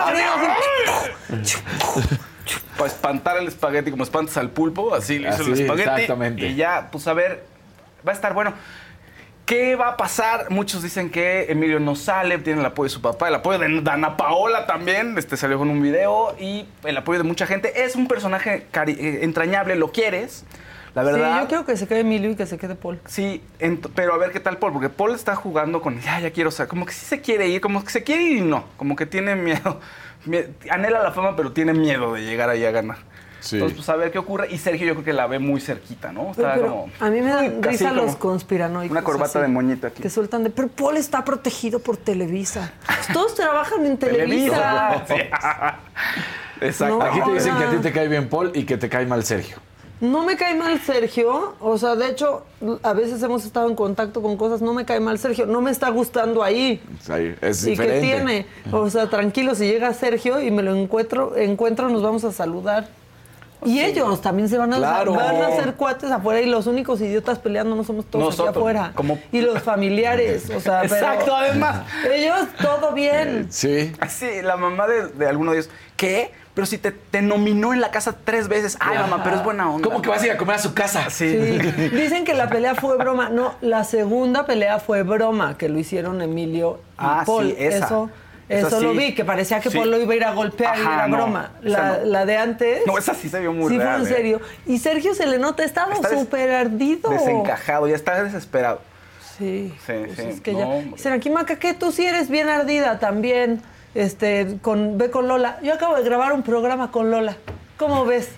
Para 2.84 2.94
espantar 2.94 3.36
el 3.38 3.48
espagueti, 3.48 3.90
como 3.90 4.04
espantas 4.04 4.36
al 4.36 4.50
pulpo, 4.50 4.94
así 4.94 5.18
le 5.18 5.30
hizo 5.30 5.42
el 5.46 5.52
Así, 5.54 5.62
espagueti. 5.62 5.90
exactamente. 5.90 6.46
Y 6.48 6.54
ya, 6.56 6.88
pues 6.92 7.06
a 7.08 7.14
ver, 7.14 7.44
va 8.06 8.12
a 8.12 8.14
estar 8.14 8.34
bueno. 8.34 8.52
¿Qué 9.46 9.76
va 9.76 9.88
a 9.88 9.96
pasar? 9.98 10.50
Muchos 10.50 10.82
dicen 10.82 11.10
que 11.10 11.46
Emilio 11.50 11.78
no 11.78 11.96
sale, 11.96 12.38
tiene 12.38 12.60
el 12.60 12.66
apoyo 12.66 12.84
de 12.88 12.94
su 12.94 13.02
papá, 13.02 13.28
el 13.28 13.34
apoyo 13.34 13.58
de 13.58 13.80
Dana 13.82 14.16
Paola 14.16 14.66
también, 14.66 15.16
este 15.18 15.36
salió 15.36 15.58
con 15.58 15.68
un 15.68 15.82
video 15.82 16.34
y 16.40 16.66
el 16.84 16.96
apoyo 16.96 17.18
de 17.18 17.24
mucha 17.24 17.46
gente. 17.46 17.84
Es 17.84 17.94
un 17.94 18.08
personaje 18.08 18.66
cari- 18.72 18.96
eh, 18.98 19.18
entrañable, 19.22 19.76
lo 19.76 19.92
quieres, 19.92 20.44
la 20.94 21.02
verdad. 21.02 21.34
Sí, 21.36 21.40
yo 21.42 21.48
quiero 21.48 21.66
que 21.66 21.76
se 21.76 21.86
quede 21.86 22.00
Emilio 22.00 22.30
y 22.30 22.36
que 22.36 22.46
se 22.46 22.56
quede 22.56 22.74
Paul. 22.74 23.00
Sí, 23.06 23.42
pero 23.94 24.14
a 24.14 24.16
ver 24.18 24.30
qué 24.30 24.40
tal 24.40 24.56
Paul, 24.56 24.72
porque 24.72 24.88
Paul 24.88 25.14
está 25.14 25.34
jugando 25.36 25.82
con, 25.82 26.00
ya, 26.00 26.20
ya 26.20 26.30
quiero, 26.30 26.48
o 26.48 26.52
sea, 26.52 26.66
como 26.66 26.86
que 26.86 26.92
sí 26.92 27.04
se 27.04 27.20
quiere 27.20 27.46
ir, 27.48 27.60
como 27.60 27.84
que 27.84 27.90
se 27.90 28.02
quiere 28.02 28.22
ir 28.22 28.38
y 28.38 28.40
no, 28.40 28.64
como 28.78 28.96
que 28.96 29.04
tiene 29.04 29.36
miedo, 29.36 29.60
mie- 29.62 29.82
anhela 30.70 31.02
la 31.02 31.12
fama, 31.12 31.36
pero 31.36 31.52
tiene 31.52 31.72
miedo 31.72 32.14
de 32.14 32.22
llegar 32.22 32.48
ahí 32.48 32.64
a 32.64 32.70
ganar. 32.70 32.98
Sí. 33.40 33.56
Entonces, 33.56 33.76
pues 33.76 33.88
a 33.90 33.96
ver 33.96 34.10
qué 34.10 34.18
ocurre. 34.18 34.48
Y 34.50 34.56
Sergio 34.56 34.86
yo 34.86 34.94
creo 34.94 35.04
que 35.04 35.12
la 35.12 35.26
ve 35.26 35.38
muy 35.38 35.60
cerquita, 35.60 36.12
¿no? 36.12 36.30
Está 36.30 36.54
Pero 36.54 36.68
como... 36.68 36.90
a 36.98 37.10
mí 37.10 37.20
me 37.20 37.30
dan 37.30 37.62
risa 37.62 37.92
los 37.92 38.16
conspiranoicos. 38.16 38.90
Una 38.90 39.02
corbata 39.02 39.38
así, 39.38 39.40
de 39.40 39.48
moñito 39.48 39.86
aquí. 39.86 40.02
Que 40.02 40.08
sueltan 40.08 40.44
de, 40.44 40.50
pero 40.50 40.68
Paul 40.68 40.96
está 40.96 41.24
protegido 41.24 41.78
por 41.78 41.98
Televisa. 41.98 42.72
Todos 43.12 43.34
trabajan 43.34 43.84
en 43.84 43.98
Televisa. 43.98 45.04
Televisa. 45.06 45.76
Exacto. 46.62 46.98
No. 46.98 47.04
Aquí 47.04 47.20
te 47.20 47.32
dicen 47.32 47.56
que 47.56 47.64
a 47.64 47.70
ti 47.70 47.76
te 47.76 47.92
cae 47.92 48.08
bien 48.08 48.28
Paul 48.30 48.50
y 48.54 48.64
que 48.64 48.78
te 48.78 48.88
cae 48.88 49.04
mal 49.04 49.24
Sergio. 49.24 49.58
No 50.10 50.24
me 50.24 50.36
cae 50.36 50.54
mal 50.54 50.80
Sergio, 50.80 51.54
o 51.60 51.78
sea, 51.78 51.94
de 51.96 52.08
hecho, 52.08 52.44
a 52.82 52.92
veces 52.92 53.22
hemos 53.22 53.44
estado 53.44 53.68
en 53.68 53.74
contacto 53.74 54.20
con 54.22 54.36
cosas, 54.36 54.60
no 54.62 54.74
me 54.74 54.84
cae 54.84 55.00
mal 55.00 55.18
Sergio, 55.18 55.46
no 55.46 55.60
me 55.60 55.70
está 55.70 55.88
gustando 55.90 56.42
ahí. 56.42 56.82
Ahí, 57.08 57.34
Es 57.40 57.64
¿Y 57.66 57.70
diferente. 57.70 58.00
qué 58.00 58.14
tiene? 58.14 58.46
O 58.72 58.90
sea, 58.90 59.08
tranquilo, 59.08 59.54
si 59.54 59.66
llega 59.66 59.92
Sergio 59.94 60.40
y 60.40 60.50
me 60.50 60.62
lo 60.62 60.74
encuentro, 60.74 61.36
encuentro 61.36 61.88
nos 61.88 62.02
vamos 62.02 62.24
a 62.24 62.32
saludar. 62.32 62.88
Y 63.66 63.80
ellos 63.80 64.20
también 64.20 64.50
se 64.50 64.58
van 64.58 64.74
a, 64.74 64.76
Claro. 64.76 65.14
van 65.14 65.36
a 65.36 65.46
hacer 65.46 65.72
cuates 65.74 66.10
afuera 66.10 66.38
y 66.42 66.46
los 66.46 66.66
únicos 66.66 67.00
idiotas 67.00 67.38
peleando 67.38 67.74
no 67.74 67.82
somos 67.82 68.04
todos 68.04 68.26
Nosotros, 68.26 68.48
aquí 68.50 68.58
afuera. 68.58 68.92
como- 68.94 69.18
Y 69.32 69.40
los 69.40 69.62
familiares, 69.62 70.50
o 70.54 70.60
sea, 70.60 70.82
pero 70.82 70.94
Exacto, 70.96 71.34
además. 71.34 71.86
Ellos 72.12 72.40
todo 72.60 72.92
bien. 72.92 73.46
Sí. 73.50 73.90
Así, 74.00 74.26
la 74.42 74.58
mamá 74.58 74.86
de, 74.86 75.06
de 75.08 75.26
alguno 75.26 75.52
de 75.52 75.58
ellos, 75.60 75.70
¿qué? 75.96 76.32
Pero 76.54 76.66
si 76.66 76.78
te, 76.78 76.92
te 76.92 77.20
nominó 77.20 77.72
en 77.72 77.80
la 77.80 77.90
casa 77.90 78.14
tres 78.24 78.46
veces. 78.46 78.76
Ay, 78.78 78.96
mamá, 78.98 79.22
pero 79.24 79.36
es 79.36 79.42
buena 79.44 79.68
onda. 79.70 79.88
¿Cómo 79.88 80.00
que 80.00 80.08
vas 80.08 80.22
a 80.22 80.26
ir 80.26 80.32
a 80.32 80.36
comer 80.36 80.54
a 80.56 80.58
su 80.60 80.72
casa? 80.72 81.10
Sí. 81.10 81.28
Sí. 81.30 81.58
Dicen 81.88 82.24
que 82.24 82.32
la 82.34 82.48
pelea 82.48 82.76
fue 82.76 82.96
broma. 82.96 83.28
No, 83.28 83.54
la 83.60 83.82
segunda 83.82 84.46
pelea 84.46 84.78
fue 84.78 85.02
broma, 85.02 85.58
que 85.58 85.68
lo 85.68 85.78
hicieron 85.80 86.22
Emilio 86.22 86.80
y 86.92 86.92
Ah, 86.98 87.22
sí, 87.24 87.26
Paul. 87.26 87.50
esa. 87.58 87.76
Eso, 87.86 88.10
eso 88.48 88.80
lo 88.80 88.92
sí. 88.92 88.98
vi, 88.98 89.14
que 89.14 89.24
parecía 89.24 89.58
que 89.58 89.70
Sí. 89.70 89.76
Paul 89.78 89.90
lo 89.90 89.98
iba 89.98 90.12
a 90.12 90.16
ir 90.16 90.24
a 90.24 90.32
golpear 90.32 90.76
y 90.78 90.82
Ajá, 90.82 90.94
era 90.94 91.08
no, 91.08 91.16
broma. 91.16 91.50
La, 91.62 91.96
no. 91.98 92.04
la 92.04 92.24
de 92.26 92.36
antes. 92.36 92.86
No, 92.86 92.98
esa 92.98 93.14
sí 93.14 93.28
se 93.28 93.40
vio 93.40 93.52
muy 93.52 93.68
sí 93.70 93.78
real, 93.78 94.00
fue 94.00 94.06
en 94.08 94.12
¿eh? 94.12 94.16
serio. 94.16 94.40
Y 94.66 94.78
Sergio 94.78 95.14
se 95.14 95.26
le 95.26 95.38
nota, 95.38 95.64
estaba 95.64 95.94
des- 95.98 96.20
súper 96.20 96.50
ardido. 96.52 97.10
Desencajado, 97.10 97.88
ya 97.88 97.96
está 97.96 98.22
desesperado. 98.22 98.80
Sí. 99.38 99.74
Sí, 99.84 99.92
pues 100.06 100.16
sí. 100.16 100.22
es 100.28 100.40
que 100.40 100.52
No, 100.52 100.60
ya. 100.82 100.82
Dicen 100.92 101.12
aquí, 101.14 101.30
Maca, 101.30 101.56
que 101.56 101.74
tú 101.74 101.90
sí 101.90 102.06
eres 102.06 102.28
bien 102.28 102.48
ardida 102.48 103.00
también. 103.00 103.60
Este, 103.94 104.58
con, 104.60 104.98
ve 104.98 105.10
con 105.10 105.28
Lola. 105.28 105.58
Yo 105.62 105.74
acabo 105.74 105.96
de 105.96 106.02
grabar 106.02 106.32
un 106.32 106.42
programa 106.42 106.90
con 106.90 107.10
Lola. 107.10 107.36
¿Cómo 107.76 108.04
ves? 108.04 108.30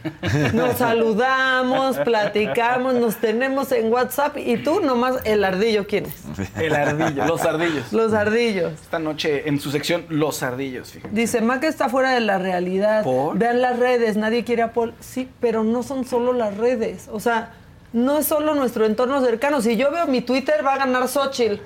Nos 0.55 0.77
saludamos, 0.79 1.99
platicamos, 1.99 2.95
nos 2.95 3.17
tenemos 3.17 3.71
en 3.73 3.93
WhatsApp 3.93 4.39
y 4.39 4.57
tú 4.57 4.81
nomás 4.81 5.17
el 5.25 5.45
ardillo, 5.45 5.87
¿quién 5.87 6.07
es? 6.07 6.15
El 6.57 6.75
ardillo, 6.75 7.27
los 7.27 7.45
ardillos. 7.45 7.93
Los 7.93 8.15
ardillos. 8.15 8.73
Esta 8.73 8.99
noche 8.99 9.47
en 9.47 9.61
su 9.61 9.71
sección 9.71 10.07
Los 10.09 10.43
ardillos, 10.43 10.91
fíjate. 10.91 11.15
Dice, 11.15 11.43
Maca 11.43 11.69
está 11.69 11.91
fuera 11.91 12.13
de 12.13 12.21
la 12.21 12.39
realidad. 12.39 13.05
¿Por? 13.05 13.37
Vean 13.37 13.61
las 13.61 13.79
redes, 13.79 14.17
nadie 14.17 14.43
quiere 14.43 14.63
a 14.63 14.73
Paul. 14.73 14.95
Sí, 15.01 15.29
pero 15.41 15.65
no 15.65 15.83
son 15.83 16.07
solo 16.07 16.33
las 16.33 16.57
redes. 16.57 17.09
O 17.13 17.21
sea, 17.21 17.53
no 17.93 18.19
es 18.19 18.27
solo 18.27 18.55
nuestro 18.55 18.87
entorno 18.87 19.23
cercano. 19.23 19.61
Si 19.61 19.77
yo 19.77 19.91
veo 19.91 20.07
mi 20.07 20.23
Twitter, 20.23 20.65
va 20.65 20.75
a 20.75 20.79
ganar 20.79 21.09
Xochitl. 21.09 21.61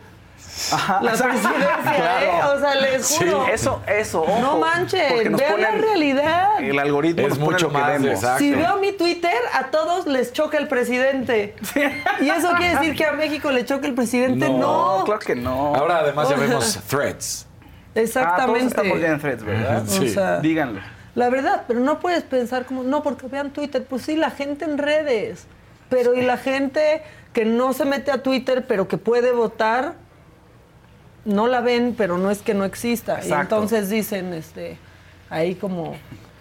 La 1.01 1.13
presidencia, 1.13 2.23
¿eh? 2.25 2.41
O 2.55 2.61
sea, 2.61 2.75
les 2.75 3.07
Sí, 3.07 3.25
juro. 3.25 3.47
eso, 3.47 3.83
eso. 3.87 4.23
ojo, 4.23 4.39
no 4.41 4.59
manchen, 4.59 5.35
vean 5.37 5.61
la 5.61 5.71
realidad. 5.73 6.61
El 6.61 6.79
algoritmo 6.79 7.23
Es 7.23 7.29
nos 7.31 7.39
pone 7.39 7.53
mucho 7.53 7.67
lo 7.67 7.73
que 7.73 7.79
más, 7.79 7.89
vemos. 7.93 8.07
exacto. 8.11 8.39
Si 8.39 8.55
veo 8.55 8.77
mi 8.79 8.93
Twitter, 8.93 9.35
a 9.55 9.65
todos 9.71 10.07
les 10.07 10.33
choca 10.33 10.59
el 10.59 10.69
presidente. 10.69 11.55
¿Y 12.21 12.29
eso 12.29 12.51
quiere 12.57 12.75
decir 12.75 12.95
que 12.97 13.05
a 13.07 13.13
México 13.13 13.51
le 13.51 13.65
choca 13.65 13.87
el 13.87 13.95
presidente? 13.95 14.49
No. 14.49 14.99
No, 14.99 15.05
claro 15.05 15.21
que 15.21 15.35
no. 15.35 15.75
Ahora 15.75 15.99
además 15.99 16.29
ya 16.29 16.37
vemos 16.37 16.79
threads. 16.89 17.47
Ah, 17.47 17.93
todos 17.95 18.05
Exactamente. 18.07 18.67
estamos 18.67 19.01
ya 19.01 19.09
en 19.09 19.21
threads, 19.21 19.45
¿verdad? 19.45 19.83
O 19.89 20.07
sea, 20.07 20.41
Díganlo. 20.41 20.81
La 21.15 21.29
verdad, 21.29 21.65
pero 21.67 21.81
no 21.81 21.99
puedes 21.99 22.23
pensar 22.23 22.67
como, 22.67 22.83
no, 22.85 23.03
porque 23.03 23.27
vean 23.27 23.51
Twitter. 23.51 23.85
Pues 23.89 24.03
sí, 24.03 24.15
la 24.17 24.31
gente 24.31 24.65
en 24.65 24.79
redes. 24.79 25.47
Pero 25.89 26.15
y 26.15 26.23
la 26.23 26.37
gente 26.37 27.03
que 27.33 27.45
no 27.45 27.73
se 27.73 27.85
mete 27.85 28.13
a 28.13 28.23
Twitter, 28.23 28.65
pero 28.69 28.87
que 28.87 28.97
puede 28.97 29.33
votar, 29.33 29.95
no 31.25 31.47
la 31.47 31.61
ven, 31.61 31.95
pero 31.97 32.19
no 32.19 32.31
es 32.31 32.41
que 32.41 32.55
no 32.55 32.65
exista. 32.65 33.21
Y 33.25 33.33
entonces 33.33 33.91
dicen, 33.91 34.33
este, 34.33 34.79
ahí 35.29 35.55
como, 35.55 35.97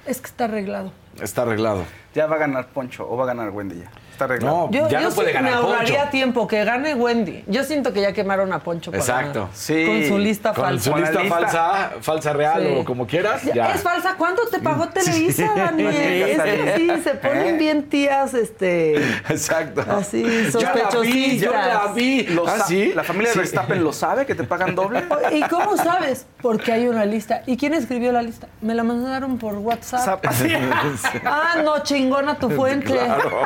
es 0.06 0.20
que 0.22 0.28
está 0.28 0.46
arreglado. 0.46 0.92
Está 1.22 1.42
arreglado. 1.44 1.84
ya 2.14 2.28
va 2.28 2.36
a 2.36 2.40
ganar 2.40 2.68
Poncho 2.70 3.10
o 3.10 3.18
va 3.18 3.24
a 3.24 3.28
ganar 3.28 3.50
Wendy 3.52 3.80
ya. 3.80 3.92
Está 4.20 4.26
arreglado. 4.26 4.68
Yo, 4.70 4.90
yo 4.90 5.12
sí 5.12 5.22
me 5.42 5.50
ahorraría 5.50 6.10
tiempo 6.10 6.46
que 6.46 6.66
gane 6.66 6.94
Wendy. 6.94 7.46
Yo 7.48 7.64
siento 7.64 7.94
que 7.94 8.02
ya 8.02 8.12
quemaron 8.12 8.52
a 8.52 8.60
Poncho 8.60 8.92
para- 8.92 9.02
Exacto. 9.02 9.44
con 9.48 10.04
su 10.10 10.18
lista 10.18 10.54
Con 10.54 10.66
falsa. 10.66 10.92
su 10.92 10.98
lista 10.98 11.20
Con 11.20 11.28
falsa, 11.30 11.92
falsa 12.02 12.34
real 12.34 12.62
Sí. 12.62 12.76
o 12.82 12.84
como 12.84 13.08
quieras. 13.08 13.44
Ya. 13.44 13.72
Es 13.72 13.82
falsa. 13.82 14.16
¿Cuánto 14.18 14.46
te 14.50 14.60
pagó 14.60 14.90
Televisa, 14.90 15.48
Sí. 15.54 15.60
Daniel? 15.60 15.96
Es 15.96 16.42
que 16.42 16.74
sí, 16.76 16.92
se 17.02 17.12
ponen 17.16 17.56
¿Eh? 17.56 17.58
bien 17.58 17.84
tías, 17.88 18.34
este... 18.34 18.98
Exacto. 19.30 19.86
Así, 19.90 20.22
Yo 20.52 20.60
la 20.60 21.00
vi, 21.02 21.40
yo 21.40 21.54
la 21.54 21.94
vi. 21.96 22.24
Lo 22.24 22.46
¿Ah, 22.46 22.60
sí? 22.68 22.92
¿La 22.94 23.04
familia 23.06 23.32
Sí. 23.32 23.38
de 23.40 23.44
Verstappen 23.44 23.82
lo 23.82 23.94
sabe 23.94 24.26
que 24.26 24.36
te 24.36 24.44
pagan 24.44 24.76
doble? 24.76 25.02
¿Y 25.32 25.44
cómo 25.44 25.78
sabes? 25.78 26.26
Porque 26.42 26.74
hay 26.74 26.90
una 26.90 27.06
lista. 27.06 27.42
¿Y 27.46 27.56
quién 27.56 27.74
escribió 27.74 28.12
la 28.12 28.22
lista? 28.22 28.48
Me 28.60 28.74
la 28.76 28.84
mandaron 28.84 29.38
por 29.38 29.54
WhatsApp. 29.56 30.26
Ah, 31.24 31.56
no, 31.64 31.80
chingona 31.84 32.36
tu 32.38 32.50
fuente. 32.50 32.88
Claro. 32.92 33.44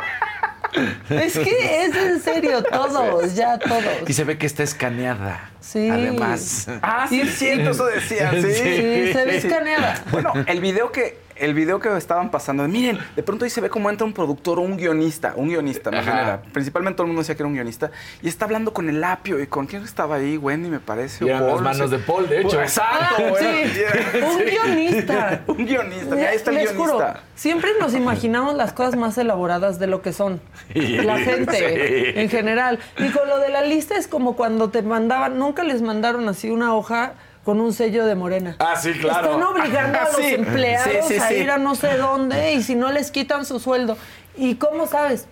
Es 1.10 1.38
que 1.38 1.84
es 1.84 1.94
en 1.94 2.20
serio, 2.20 2.62
todos, 2.72 3.34
ya 3.34 3.58
todos. 3.58 4.08
Y 4.08 4.12
se 4.12 4.24
ve 4.24 4.38
que 4.38 4.46
está 4.46 4.62
escaneada. 4.62 5.50
Sí. 5.60 5.88
Además. 5.88 6.66
Ah, 6.82 7.06
sí, 7.08 7.24
cierto, 7.26 7.70
eso 7.70 7.86
decía, 7.86 8.30
sí. 8.34 8.42
Sí, 8.42 9.12
se 9.12 9.24
ve 9.24 9.36
escaneada. 9.36 10.02
Bueno, 10.10 10.32
el 10.46 10.60
video 10.60 10.92
que 10.92 11.23
el 11.36 11.54
video 11.54 11.80
que 11.80 11.94
estaban 11.96 12.30
pasando, 12.30 12.66
miren, 12.68 12.98
de 13.16 13.22
pronto 13.22 13.44
ahí 13.44 13.50
se 13.50 13.60
ve 13.60 13.68
cómo 13.70 13.90
entra 13.90 14.06
un 14.06 14.12
productor 14.12 14.58
o 14.58 14.62
un 14.62 14.76
guionista, 14.76 15.34
un 15.36 15.48
guionista, 15.48 15.90
más. 15.90 16.40
Principalmente 16.52 16.96
todo 16.96 17.04
el 17.04 17.08
mundo 17.08 17.22
decía 17.22 17.34
que 17.34 17.42
era 17.42 17.48
un 17.48 17.54
guionista 17.54 17.90
y 18.22 18.28
está 18.28 18.44
hablando 18.44 18.72
con 18.72 18.88
el 18.88 19.02
apio 19.02 19.40
y 19.40 19.46
con 19.46 19.66
quién 19.66 19.82
estaba 19.82 20.16
ahí, 20.16 20.36
Wendy 20.36 20.68
me 20.68 20.80
parece. 20.80 21.24
Y 21.24 21.28
las 21.28 21.60
manos 21.60 21.90
de 21.90 21.98
Paul, 21.98 22.28
de 22.28 22.42
hecho. 22.42 22.60
Exacto, 22.60 23.14
Ah. 23.14 23.24
Un 24.34 24.44
guionista. 24.44 25.42
un 25.46 25.66
guionista, 25.66 26.14
ahí 26.14 26.36
está 26.36 26.50
el 26.50 26.56
Les 26.56 26.72
juro, 26.72 26.96
guionista. 26.98 27.20
siempre 27.34 27.70
nos 27.80 27.94
imaginamos 27.94 28.54
las 28.54 28.72
cosas 28.72 28.96
más 28.96 29.16
elaboradas 29.18 29.78
de 29.78 29.86
lo 29.86 30.02
que 30.02 30.12
son. 30.12 30.40
Sí, 30.72 30.98
la 30.98 31.18
gente, 31.18 31.56
sí. 31.56 32.20
en 32.20 32.28
general. 32.28 32.78
Y 32.98 33.08
con 33.10 33.28
lo 33.28 33.38
de 33.38 33.48
la 33.50 33.62
lista 33.62 33.96
es 33.96 34.06
como 34.08 34.36
cuando 34.36 34.70
te 34.70 34.82
mandaban, 34.82 35.38
nunca 35.38 35.64
les 35.64 35.82
mandaron 35.82 36.28
así 36.28 36.50
una 36.50 36.74
hoja 36.74 37.14
con 37.44 37.60
un 37.60 37.72
sello 37.72 38.06
de 38.06 38.14
morena. 38.14 38.56
Ah, 38.58 38.74
sí, 38.76 38.92
claro. 38.92 39.32
Están 39.32 39.42
obligando 39.42 39.98
a 39.98 40.04
los 40.04 40.16
Sí. 40.16 40.34
empleados 40.34 41.06
Sí, 41.08 41.14
sí, 41.14 41.20
a 41.20 41.32
ir 41.32 41.50
a 41.50 41.58
no 41.58 41.74
sé 41.74 41.96
dónde 41.96 42.54
y 42.54 42.62
si 42.62 42.74
no 42.74 42.90
les 42.90 43.10
quitan 43.10 43.44
su 43.44 43.60
sueldo. 43.60 43.96
¿Y 44.36 44.54
cómo 44.56 44.86
sabes? 44.86 45.26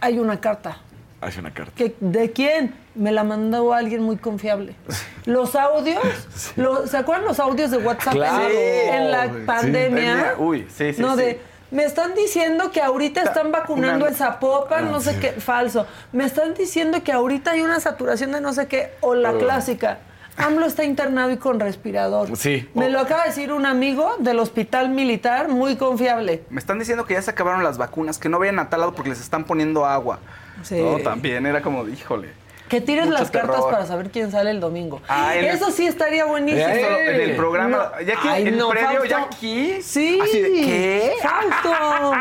Hay 0.00 0.18
una 0.18 0.40
carta. 0.40 0.78
Hace 1.20 1.40
una 1.40 1.52
carta. 1.52 1.72
¿Que- 1.76 1.94
¿De 2.00 2.32
quién? 2.32 2.74
Me 2.94 3.12
la 3.12 3.22
mandó 3.24 3.72
alguien 3.74 4.02
muy 4.02 4.16
confiable. 4.16 4.74
Los 5.26 5.54
audios, 5.56 6.00
los- 6.56 6.90
¿se 6.90 6.96
acuerdan 6.96 7.26
los 7.26 7.38
audios 7.40 7.70
de 7.70 7.78
WhatsApp 7.78 8.14
en- 8.14 8.18
Claro. 8.20 8.48
en, 8.50 9.10
la 9.10 9.32
pandemia? 9.46 10.34
Uy, 10.38 10.66
sí, 10.74 10.92
sí, 10.94 11.02
No, 11.02 11.16
de, 11.16 11.40
me 11.70 11.84
están 11.84 12.14
diciendo 12.14 12.70
que 12.72 12.80
ahorita 12.80 13.20
están 13.22 13.52
vacunando 13.52 14.06
vacunando. 14.06 14.08
en 14.08 14.14
Zapopan, 14.14 14.90
no 14.90 15.00
sé 15.00 15.18
qué, 15.20 15.32
falso. 15.32 15.86
Me 16.12 16.24
están 16.24 16.54
diciendo 16.54 17.02
que 17.04 17.12
ahorita 17.12 17.50
hay 17.52 17.60
una 17.62 17.78
saturación 17.78 18.32
de 18.32 18.40
no 18.40 18.52
sé 18.52 18.66
qué, 18.68 18.92
o 19.00 19.14
la 19.14 19.32
clásica. 19.34 19.98
AMLO 20.38 20.66
está 20.66 20.84
internado 20.84 21.30
y 21.30 21.36
con 21.36 21.60
respirador. 21.60 22.36
Sí. 22.36 22.68
Me 22.74 22.88
lo 22.90 23.00
acaba 23.00 23.22
de 23.24 23.28
decir 23.30 23.52
un 23.52 23.66
amigo 23.66 24.16
del 24.20 24.38
hospital 24.38 24.88
militar, 24.88 25.48
muy 25.48 25.76
confiable. 25.76 26.42
Me 26.50 26.58
están 26.60 26.78
diciendo 26.78 27.04
que 27.04 27.14
ya 27.14 27.22
se 27.22 27.30
acabaron 27.30 27.62
las 27.64 27.76
vacunas, 27.78 28.18
que 28.18 28.28
no 28.28 28.38
vayan 28.38 28.58
a 28.58 28.70
tal 28.70 28.80
lado 28.80 28.94
porque 28.94 29.10
les 29.10 29.20
están 29.20 29.44
poniendo 29.44 29.84
agua. 29.84 30.20
Sí. 30.62 30.80
No, 30.80 30.98
también 30.98 31.44
era 31.46 31.60
como, 31.62 31.86
híjole. 31.88 32.28
Que 32.68 32.80
tires 32.82 33.06
Mucho 33.06 33.18
las 33.18 33.30
cartas 33.30 33.62
para 33.64 33.86
saber 33.86 34.10
quién 34.10 34.30
sale 34.30 34.50
el 34.50 34.60
domingo. 34.60 35.00
Ah, 35.08 35.34
el- 35.34 35.46
Eso 35.46 35.70
sí 35.70 35.86
estaría 35.86 36.26
buenísimo. 36.26 36.66
En 36.68 37.20
el 37.22 37.34
programa, 37.36 37.92
No. 37.98 38.00
ya 38.06 38.14
aquí, 38.18 38.28
Ay, 38.28 38.48
el 38.48 38.58
no, 38.58 38.68
previo, 38.68 39.04
ya 39.06 39.22
aquí. 39.22 39.80
Sí. 39.80 40.20
Así 40.22 40.40
de, 40.42 40.50
¿qué? 40.50 41.12
Fausto. 41.22 42.12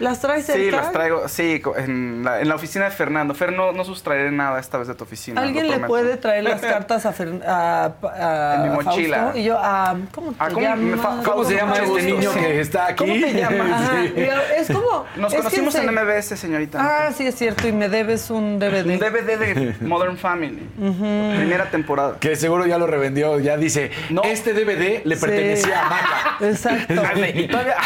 ¿Las 0.00 0.20
traes 0.20 0.46
Sí, 0.46 0.52
cerca? 0.52 0.76
las 0.78 0.92
traigo, 0.92 1.28
sí, 1.28 1.62
en 1.76 2.24
la, 2.24 2.40
en 2.40 2.48
la 2.48 2.54
oficina 2.54 2.86
de 2.86 2.90
Fernando. 2.90 3.34
Fer, 3.34 3.52
no, 3.52 3.72
no 3.72 3.84
sustraeré 3.84 4.30
nada 4.32 4.58
esta 4.58 4.78
vez 4.78 4.88
de 4.88 4.94
tu 4.94 5.04
oficina. 5.04 5.40
¿Alguien 5.40 5.68
le 5.70 5.78
puede 5.80 6.16
traer 6.16 6.44
las 6.44 6.60
cartas 6.60 7.06
a, 7.06 7.12
Fer- 7.14 7.42
a, 7.46 7.92
a 8.02 8.54
En 8.56 8.62
mi 8.62 8.68
Fausto? 8.70 8.90
mochila. 8.90 9.32
Y 9.34 9.44
yo, 9.44 9.56
ah, 9.60 9.96
¿cómo 10.14 10.30
te 10.32 10.36
Ah, 10.40 10.48
¿cómo 10.52 10.60
me 10.60 10.90
llamas? 10.90 11.00
fa- 11.00 11.30
¿Cómo 11.30 11.44
se 11.44 11.54
llama 11.54 11.74
este 11.74 11.86
gusto, 11.86 12.04
niño 12.06 12.32
sí. 12.32 12.38
que 12.40 12.60
está 12.60 12.86
aquí? 12.86 12.96
¿Cómo 12.96 13.12
te 13.12 13.32
llamas? 13.34 13.90
Sí. 13.90 14.14
es 14.56 14.66
como... 14.72 15.04
Nos 15.16 15.32
es 15.32 15.38
conocimos 15.38 15.74
se- 15.74 15.84
en 15.84 15.94
MBS, 15.94 16.36
señorita. 16.38 16.78
Ah, 16.80 17.12
sí, 17.12 17.26
es 17.26 17.34
cierto, 17.34 17.68
y 17.68 17.72
me 17.72 17.88
debes 17.88 18.30
un 18.30 18.58
DVD. 18.58 18.86
Un 18.86 18.98
DVD 18.98 19.38
de 19.38 19.76
Modern 19.86 20.16
Family. 20.16 20.66
Primera 20.78 21.70
temporada. 21.70 22.16
Que 22.18 22.36
seguro 22.36 22.66
ya 22.66 22.78
lo 22.78 22.86
revendió, 22.86 23.38
ya 23.40 23.56
dice, 23.56 23.90
No. 24.08 24.22
este 24.24 24.54
DVD 24.54 25.02
le 25.04 25.16
Sí. 25.16 25.20
pertenecía 25.26 25.80
a 25.86 25.88
Maca. 25.90 26.36
Exacto. 26.46 26.94
Y 27.34 27.46
todavía, 27.48 27.76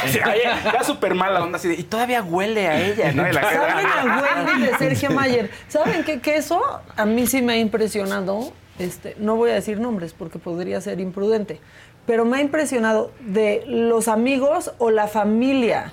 ya 0.73 0.85
súper 0.85 1.15
mal 1.15 1.35
la 1.35 1.43
onda 1.43 1.57
así 1.57 1.69
de, 1.69 1.75
y 1.75 1.83
todavía 1.83 2.04
huele 2.23 2.69
a 2.69 2.81
ella, 2.81 3.13
¿Saben 3.13 3.37
a 3.37 4.23
Wendy 4.23 4.67
de 4.67 4.75
Sergio 4.79 5.11
Mayer? 5.11 5.51
¿Saben 5.69 6.05
qué? 6.05 6.21
Que 6.21 6.37
eso 6.37 6.61
a 6.97 7.05
mí 7.07 7.27
sí 7.27 7.43
me 7.43 7.55
ha 7.55 7.59
impresionado. 7.59 8.53
Este, 8.79 9.15
no 9.19 9.37
voy 9.37 9.51
a 9.51 9.55
decir 9.55 9.79
nombres 9.79 10.15
porque 10.15 10.39
podría 10.39 10.81
ser 10.81 10.99
imprudente, 11.01 11.61
pero 12.07 12.25
me 12.25 12.39
ha 12.39 12.41
impresionado 12.41 13.13
de 13.21 13.63
los 13.67 14.09
amigos 14.09 14.73
o 14.79 14.91
la 14.91 15.07
familia 15.07 15.93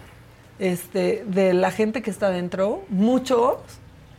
este, 0.58 1.24
de 1.28 1.54
la 1.54 1.71
gente 1.71 2.02
que 2.02 2.10
está 2.10 2.30
dentro, 2.30 2.84
muchos 2.89 3.58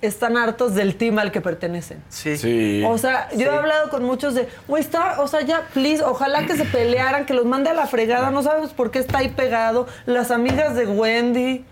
están 0.02 0.36
hartos 0.36 0.74
del 0.74 0.96
team 0.96 1.18
al 1.20 1.30
que 1.30 1.40
pertenecen. 1.40 2.02
Sí. 2.08 2.36
Sí. 2.36 2.82
O 2.84 2.98
sea, 2.98 3.28
yo 3.36 3.46
he 3.46 3.56
hablado 3.56 3.88
con 3.88 4.04
muchos 4.04 4.34
de, 4.34 4.48
güey, 4.66 4.82
está, 4.82 5.20
o 5.22 5.28
sea, 5.28 5.42
ya, 5.42 5.68
please, 5.72 6.02
ojalá 6.02 6.44
que 6.44 6.56
se 6.56 6.64
pelearan, 6.64 7.24
que 7.24 7.34
los 7.34 7.46
mande 7.46 7.70
a 7.70 7.74
la 7.74 7.86
fregada, 7.86 8.30
no 8.30 8.42
sabemos 8.42 8.72
por 8.72 8.90
qué 8.90 8.98
está 8.98 9.18
ahí 9.18 9.28
pegado. 9.28 9.86
Las 10.04 10.32
amigas 10.32 10.74
de 10.74 10.86
Wendy, 10.86 11.64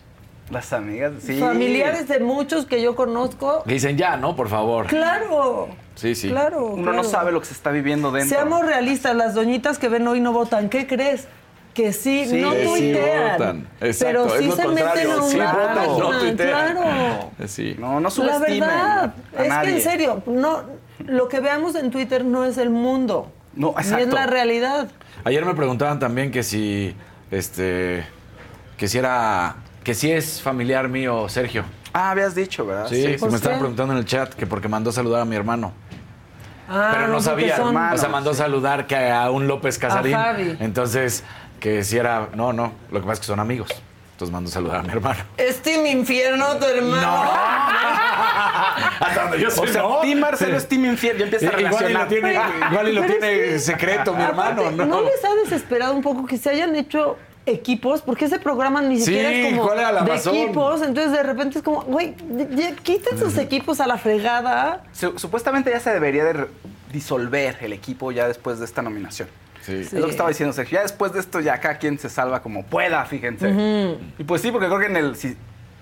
Las 0.51 0.73
amigas, 0.73 1.13
sí. 1.25 1.39
familiares 1.39 2.09
de 2.09 2.19
muchos 2.21 2.67
que 2.67 2.83
yo 2.83 2.97
conozco. 2.97 3.63
Que 3.65 3.75
dicen 3.75 3.97
ya, 3.97 4.17
¿no? 4.17 4.35
Por 4.35 4.49
favor. 4.49 4.87
Claro. 4.87 5.69
Sí, 5.95 6.15
sí. 6.15 6.29
Claro. 6.31 6.67
Uno 6.67 6.93
no 6.93 7.05
sabe 7.05 7.31
lo 7.31 7.41
que 7.41 7.47
se 7.47 7.53
está 7.55 7.71
viviendo 7.71 8.11
dentro. 8.11 8.37
Seamos 8.37 8.67
realistas, 8.67 9.15
las 9.15 9.35
doñitas 9.35 9.79
que 9.79 9.89
ven 9.89 10.07
hoy 10.09 10.21
no 10.21 10.33
votan. 10.33 10.69
¿Qué 10.69 10.87
crees? 10.87 11.29
Que 11.75 11.93
sí, 11.93 12.27
Sí, 12.27 12.41
no 12.41 12.51
sí 12.53 12.65
tuitean. 12.67 13.33
votan. 13.33 13.69
Exacto, 13.81 14.25
pero 14.27 14.35
es 14.35 14.41
sí 14.41 14.47
lo 14.49 14.57
se 14.57 14.69
meten 14.69 15.11
a 15.11 15.23
Sí 15.23 15.37
una 15.37 15.53
no 15.53 15.75
página, 15.75 16.19
tuitean. 16.19 16.73
Claro. 16.77 17.31
Sí. 17.47 17.77
No, 17.79 17.95
no 17.95 18.01
La 18.01 18.11
subestimen 18.11 18.61
verdad, 18.61 19.15
a 19.37 19.43
es 19.43 19.49
nadie. 19.49 19.69
que 19.71 19.77
en 19.77 19.83
serio, 19.83 20.23
no, 20.27 20.63
lo 21.07 21.29
que 21.29 21.39
veamos 21.39 21.77
en 21.77 21.93
Twitter 21.93 22.25
no 22.25 22.45
es 22.45 22.59
el 22.59 22.71
mundo. 22.71 23.31
No, 23.55 23.69
Ni 23.77 23.83
es 23.83 23.93
exacto. 23.93 24.17
la 24.17 24.27
realidad. 24.27 24.89
Ayer 25.23 25.45
me 25.45 25.55
preguntaban 25.55 26.01
también 26.01 26.33
que 26.33 26.43
si, 26.43 26.95
este, 27.31 28.05
que 28.77 28.89
si 28.89 28.99
era, 28.99 29.55
que 29.85 29.95
si 29.95 30.11
es 30.11 30.41
familiar 30.43 30.89
mío 30.89 31.29
Sergio. 31.29 31.65
Ah, 31.93 32.11
habías 32.11 32.35
dicho, 32.35 32.65
¿verdad? 32.67 32.87
Sí, 32.89 33.03
sí, 33.05 33.17
¿Por 33.19 33.31
me 33.31 33.37
estaban 33.37 33.59
preguntando 33.59 33.93
en 33.95 33.99
el 33.99 34.05
chat 34.05 34.33
que 34.35 34.47
porque 34.47 34.69
mandó 34.69 34.93
saludar 34.93 35.23
a 35.23 35.25
mi 35.25 35.35
hermano. 35.37 35.73
Ah, 36.69 36.91
pero 36.93 37.09
no, 37.09 37.21
sabía, 37.21 37.57
son- 37.57 37.77
o 37.77 37.99
sea, 37.99 38.09
mandó 38.09 38.33
saludar 38.33 38.87
que 38.87 38.97
a 39.11 39.29
un 39.31 39.49
López 39.49 39.77
Casarín. 39.79 40.15
A 40.15 40.25
Fabi. 40.27 40.57
Entonces, 40.61 41.25
que 41.59 41.83
si 41.83 41.97
era, 41.99 42.29
no, 42.35 42.53
no, 42.53 42.73
lo 42.93 43.01
que 43.01 43.07
pasa 43.07 43.15
es 43.15 43.21
que 43.21 43.27
son 43.27 43.41
amigos. 43.41 43.71
Entonces 44.13 44.33
mandó 44.33 44.51
saludar 44.51 44.81
a 44.81 44.83
mi 44.83 44.91
hermano. 44.91 45.19
Es 45.37 45.63
Team 45.63 45.85
Infierno, 45.87 46.47
tu 46.59 46.67
hermano. 46.67 47.33
Hasta 49.01 49.23
donde 49.23 49.41
yo 49.41 49.51
sé, 49.51 49.61
O 49.61 49.67
sea, 49.67 49.83
no. 49.83 50.01
Team 50.01 50.19
Marcelo 50.21 50.57
es 50.57 50.69
Team 50.69 50.85
Infiel, 50.85 51.19
ya 51.19 51.25
empieza 51.25 51.49
a 51.49 51.61
Igual 51.61 51.63
y 51.63 51.65
lo 51.65 51.79
relacionar. 52.05 52.09
tiene, 52.09 52.41
igual 52.71 52.89
y 52.89 52.93
lo 52.93 53.03
tiene 53.03 53.21
que- 53.39 53.59
secreto 53.59 54.15
mi 54.15 54.23
hermano, 54.23 54.61
Aparte, 54.63 54.77
¿no? 54.77 54.87
¿no 54.87 55.01
les 55.03 55.25
ha 55.25 55.35
desesperado 55.43 55.95
un 55.95 56.03
poco 56.03 56.27
que 56.27 56.37
se 56.39 56.51
hayan 56.51 56.77
hecho 56.77 57.17
equipos? 57.47 58.03
Porque 58.03 58.27
ese 58.27 58.39
programa 58.39 58.81
ni 58.83 58.99
Sí, 58.99 59.05
siquiera 59.07 59.31
es 59.33 59.51
como 59.51 59.67
¿cuál 59.67 59.79
era 59.81 59.93
la 59.93 60.03
de 60.03 60.09
razón? 60.11 60.35
equipos. 60.37 60.83
Entonces, 60.83 61.13
de 61.13 61.23
repente 61.23 61.59
es 61.59 61.65
como, 61.65 61.83
güey, 61.83 62.15
ya 62.55 62.75
quiten 62.77 63.19
sus 63.19 63.37
equipos 63.39 63.81
a 63.81 63.87
la 63.87 63.99
fregada. 63.99 64.85
Su- 64.93 65.19
supuestamente 65.19 65.71
ya 65.71 65.81
se 65.81 65.91
debería 65.91 66.25
de 66.25 66.47
disolver 66.93 67.57
el 67.61 67.73
equipo 67.73 68.13
ya 68.13 68.27
después 68.29 68.59
de 68.59 68.65
esta 68.65 68.83
nominación. 68.83 69.29
Sí. 69.63 69.75
Es 69.75 69.93
lo 69.93 70.07
que 70.07 70.11
estaba 70.13 70.29
diciendo 70.31 70.53
Sergio. 70.53 70.77
Ya 70.79 70.83
después 70.83 71.13
de 71.13 71.21
esto, 71.21 71.41
ya 71.41 71.59
cada 71.61 71.79
quien 71.79 71.99
se 71.99 72.09
salva 72.09 72.41
como 72.43 72.65
pueda, 72.65 73.05
fíjense. 73.05 73.97
Y 74.19 74.25
pues 74.25 74.41
sí, 74.43 74.51
porque 74.51 74.67
creo 74.67 74.79
que 74.81 74.87
en 74.87 74.97
el. 74.97 75.17
Si 75.17 75.37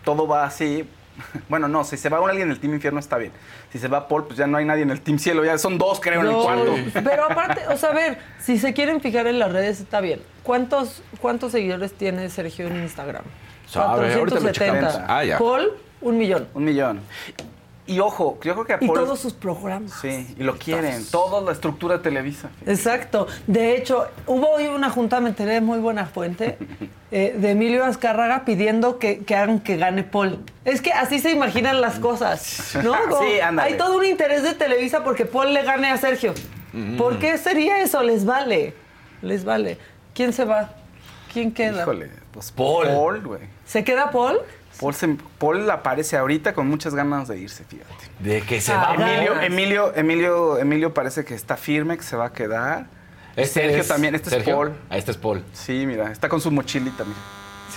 todo 0.05 0.27
va 0.27 0.45
así. 0.45 0.85
Bueno, 1.49 1.67
no, 1.67 1.83
si 1.83 1.97
se 1.97 2.09
va 2.09 2.19
alguien 2.19 2.43
en 2.47 2.51
el 2.53 2.61
Team 2.61 2.75
Infierno 2.75 3.01
está 3.01 3.17
bien. 3.19 3.33
Si 3.73 3.79
se 3.81 3.89
va 3.89 4.07
Paul, 4.07 4.27
pues 4.27 4.39
ya 4.39 4.47
no 4.47 4.57
hay 4.57 4.65
nadie 4.65 4.83
en 4.85 4.91
el 4.91 5.01
Team 5.01 5.19
Cielo. 5.19 5.45
Ya 5.45 5.59
son 5.59 5.77
dos, 5.77 5.99
creo, 5.99 6.21
en 6.21 6.27
el 6.27 6.33
No, 6.33 6.43
cuarto. 6.45 6.77
Pero 6.95 7.25
aparte, 7.25 7.63
o 7.69 7.77
sea, 7.77 7.89
a 7.91 7.93
ver, 7.95 8.19
si 8.39 8.57
se 8.57 8.73
quieren 8.73 9.01
fijar 9.01 9.27
en 9.27 9.41
las 9.41 9.51
redes, 9.53 9.81
está 9.81 10.01
bien. 10.01 10.21
¿Cuántos, 10.49 11.03
cuántos 11.21 11.53
seguidores 11.53 11.93
tiene 11.93 12.31
Sergio 12.31 12.69
en 12.69 12.79
Instagram? 12.79 13.23
Sabe, 13.67 14.15
ahorita 14.15 14.41
lo 14.41 14.51
checamos. 14.51 14.99
Ah, 15.07 15.23
ya. 15.23 15.37
Paul, 15.37 15.73
un 16.01 16.17
millón. 16.17 16.49
Un 16.55 16.65
millón. 16.65 17.01
Y 17.87 18.01
ojo, 18.01 18.39
yo 18.43 18.55
creo 18.55 18.65
que 18.65 18.73
a 18.73 18.79
Y 18.81 18.87
Paul. 18.87 18.99
todos 19.01 19.21
sus 19.21 19.35
programas. 19.35 19.93
Sí, 20.01 20.35
y 20.39 20.43
lo 20.43 20.57
quieren. 20.57 21.05
Toda 21.11 21.43
la 21.43 21.53
estructura 21.53 21.99
de 21.99 22.03
Televisa. 22.03 22.49
Exacto. 22.65 23.27
De 23.47 23.77
hecho, 23.77 24.07
hubo 24.27 24.53
hoy 24.53 24.69
una 24.69 24.89
junta, 24.89 25.21
me 25.21 25.29
enteré 25.29 25.53
de 25.53 25.61
muy 25.61 25.81
buena 25.81 26.07
fuente, 26.07 26.57
eh, 27.11 27.35
de 27.37 27.51
Emilio 27.51 27.85
Azcárraga 27.85 28.47
pidiendo 28.47 28.99
que, 28.99 29.19
que 29.19 29.37
hagan 29.37 29.61
que 29.61 29.77
gane 29.77 30.03
Paul. 30.03 30.39
Es 30.65 30.81
que 30.81 30.95
así 30.95 31.19
se 31.19 31.31
imaginan 31.31 31.83
las 31.83 31.99
cosas, 31.99 32.75
¿no? 32.83 32.95
Como 33.11 33.21
Sí, 33.23 33.39
ándale. 33.39 33.73
Hay 33.73 33.77
todo 33.77 33.99
un 33.99 34.07
interés 34.07 34.43
de 34.45 34.55
Televisa 34.55 35.05
porque 35.05 35.27
Paul 35.27 35.53
le 35.53 35.63
gane 35.63 35.91
a 35.91 35.99
Sergio. 35.99 36.33
¿Por 36.97 37.19
qué 37.19 37.37
sería 37.37 37.83
eso? 37.83 38.03
Les 38.03 38.25
vale. 38.25 38.73
Les 39.21 39.45
vale. 39.45 39.77
¿Quién 40.19 40.33
se 40.33 40.45
va? 40.45 40.69
¿Quién 41.33 41.53
queda? 41.53 41.83
Híjole. 41.83 42.11
Pues 42.33 42.51
Paul. 42.51 42.89
Paul, 42.89 43.21
güey. 43.23 43.41
¿Se 43.65 43.85
queda 43.85 44.11
Paul? 44.11 44.41
Paul, 44.81 44.93
se- 44.93 45.17
Paul 45.39 45.71
aparece 45.71 46.17
ahorita 46.17 46.55
con 46.55 46.67
muchas 46.67 46.93
ganas 46.93 47.29
de 47.29 47.39
irse, 47.39 47.63
fíjate. 47.63 47.95
De 48.19 48.41
que 48.43 48.61
se 48.61 48.73
Ah, 48.73 48.97
va. 48.99 49.13
Emilio. 49.13 49.41
Emilio, 49.41 49.95
Emilio, 49.95 50.59
Emilio 50.59 50.93
parece 50.93 51.25
que 51.25 51.37
está 51.37 51.57
firme, 51.57 51.97
que 51.97 52.03
se 52.03 52.17
va 52.17 52.27
a 52.27 52.33
quedar. 52.33 52.87
Este 53.37 53.61
Sergio 53.61 53.79
es- 53.83 53.87
también, 53.87 54.17
este 54.17 54.31
Sergio. 54.31 54.55
es 54.55 54.57
Paul. 54.57 54.73
Ah, 54.91 54.97
este 54.99 55.13
es 55.13 55.17
Paul. 55.17 55.45
Sí, 55.53 55.85
mira, 55.87 56.11
está 56.11 56.29
con 56.29 56.41
su 56.41 56.51
mochilita, 56.51 57.05
mira. 57.05 57.17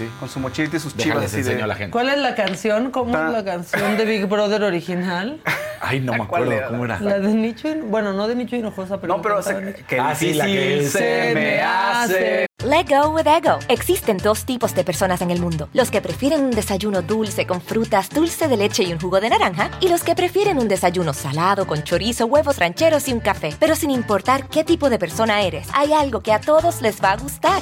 Sí. 0.01 0.09
Con 0.19 0.29
su 0.29 0.39
mochilita 0.39 0.77
y 0.77 0.79
sus 0.79 0.95
Déjales 0.95 1.31
chivas 1.31 1.33
así 1.49 1.55
de... 1.57 1.61
a 1.63 1.67
la 1.67 1.75
gente. 1.75 1.91
¿Cuál 1.91 2.09
es 2.09 2.17
la 2.17 2.35
canción? 2.35 2.91
¿Cómo 2.91 3.11
Ta- 3.11 3.27
es 3.27 3.33
la 3.33 3.43
canción 3.45 3.97
de 3.97 4.05
Big 4.05 4.25
Brother 4.25 4.63
original? 4.63 5.39
Ay, 5.81 5.99
no 5.99 6.11
me 6.13 6.19
¿Cuál 6.27 6.43
acuerdo 6.43 6.51
era? 6.51 6.67
cómo 6.67 6.85
era. 6.85 6.99
La 6.99 7.19
de 7.19 7.33
Nicho, 7.33 7.67
bueno, 7.85 8.13
no 8.13 8.27
de 8.27 8.35
Nicho 8.35 8.55
Hinojosa, 8.55 8.99
pero... 9.01 9.15
No, 9.15 9.21
pero 9.21 9.39
Nicho. 9.61 9.83
que 9.87 9.99
Ah, 9.99 10.13
sí, 10.15 10.33
la 10.33 10.45
que 10.45 10.87
se 10.87 11.31
me 11.33 11.59
hace. 11.61 12.45
Let 12.63 12.85
go 12.89 13.09
with 13.09 13.25
ego. 13.25 13.57
Existen 13.67 14.17
dos 14.17 14.45
tipos 14.45 14.75
de 14.75 14.83
personas 14.83 15.21
en 15.23 15.31
el 15.31 15.39
mundo: 15.41 15.67
los 15.73 15.89
que 15.89 15.99
prefieren 15.99 16.41
un 16.43 16.51
desayuno 16.51 17.01
dulce 17.01 17.47
con 17.47 17.59
frutas, 17.59 18.09
dulce 18.11 18.47
de 18.47 18.55
leche 18.55 18.83
y 18.83 18.93
un 18.93 18.99
jugo 18.99 19.19
de 19.19 19.31
naranja, 19.31 19.71
y 19.81 19.89
los 19.89 20.03
que 20.03 20.13
prefieren 20.13 20.59
un 20.59 20.67
desayuno 20.67 21.11
salado 21.13 21.65
con 21.65 21.81
chorizo, 21.83 22.27
huevos 22.27 22.59
rancheros 22.59 23.07
y 23.07 23.13
un 23.13 23.19
café. 23.19 23.55
Pero 23.59 23.75
sin 23.75 23.89
importar 23.89 24.47
qué 24.47 24.63
tipo 24.63 24.91
de 24.91 24.99
persona 24.99 25.41
eres, 25.41 25.67
hay 25.73 25.91
algo 25.93 26.21
que 26.21 26.33
a 26.33 26.39
todos 26.39 26.83
les 26.83 27.01
va 27.03 27.13
a 27.13 27.17
gustar. 27.17 27.61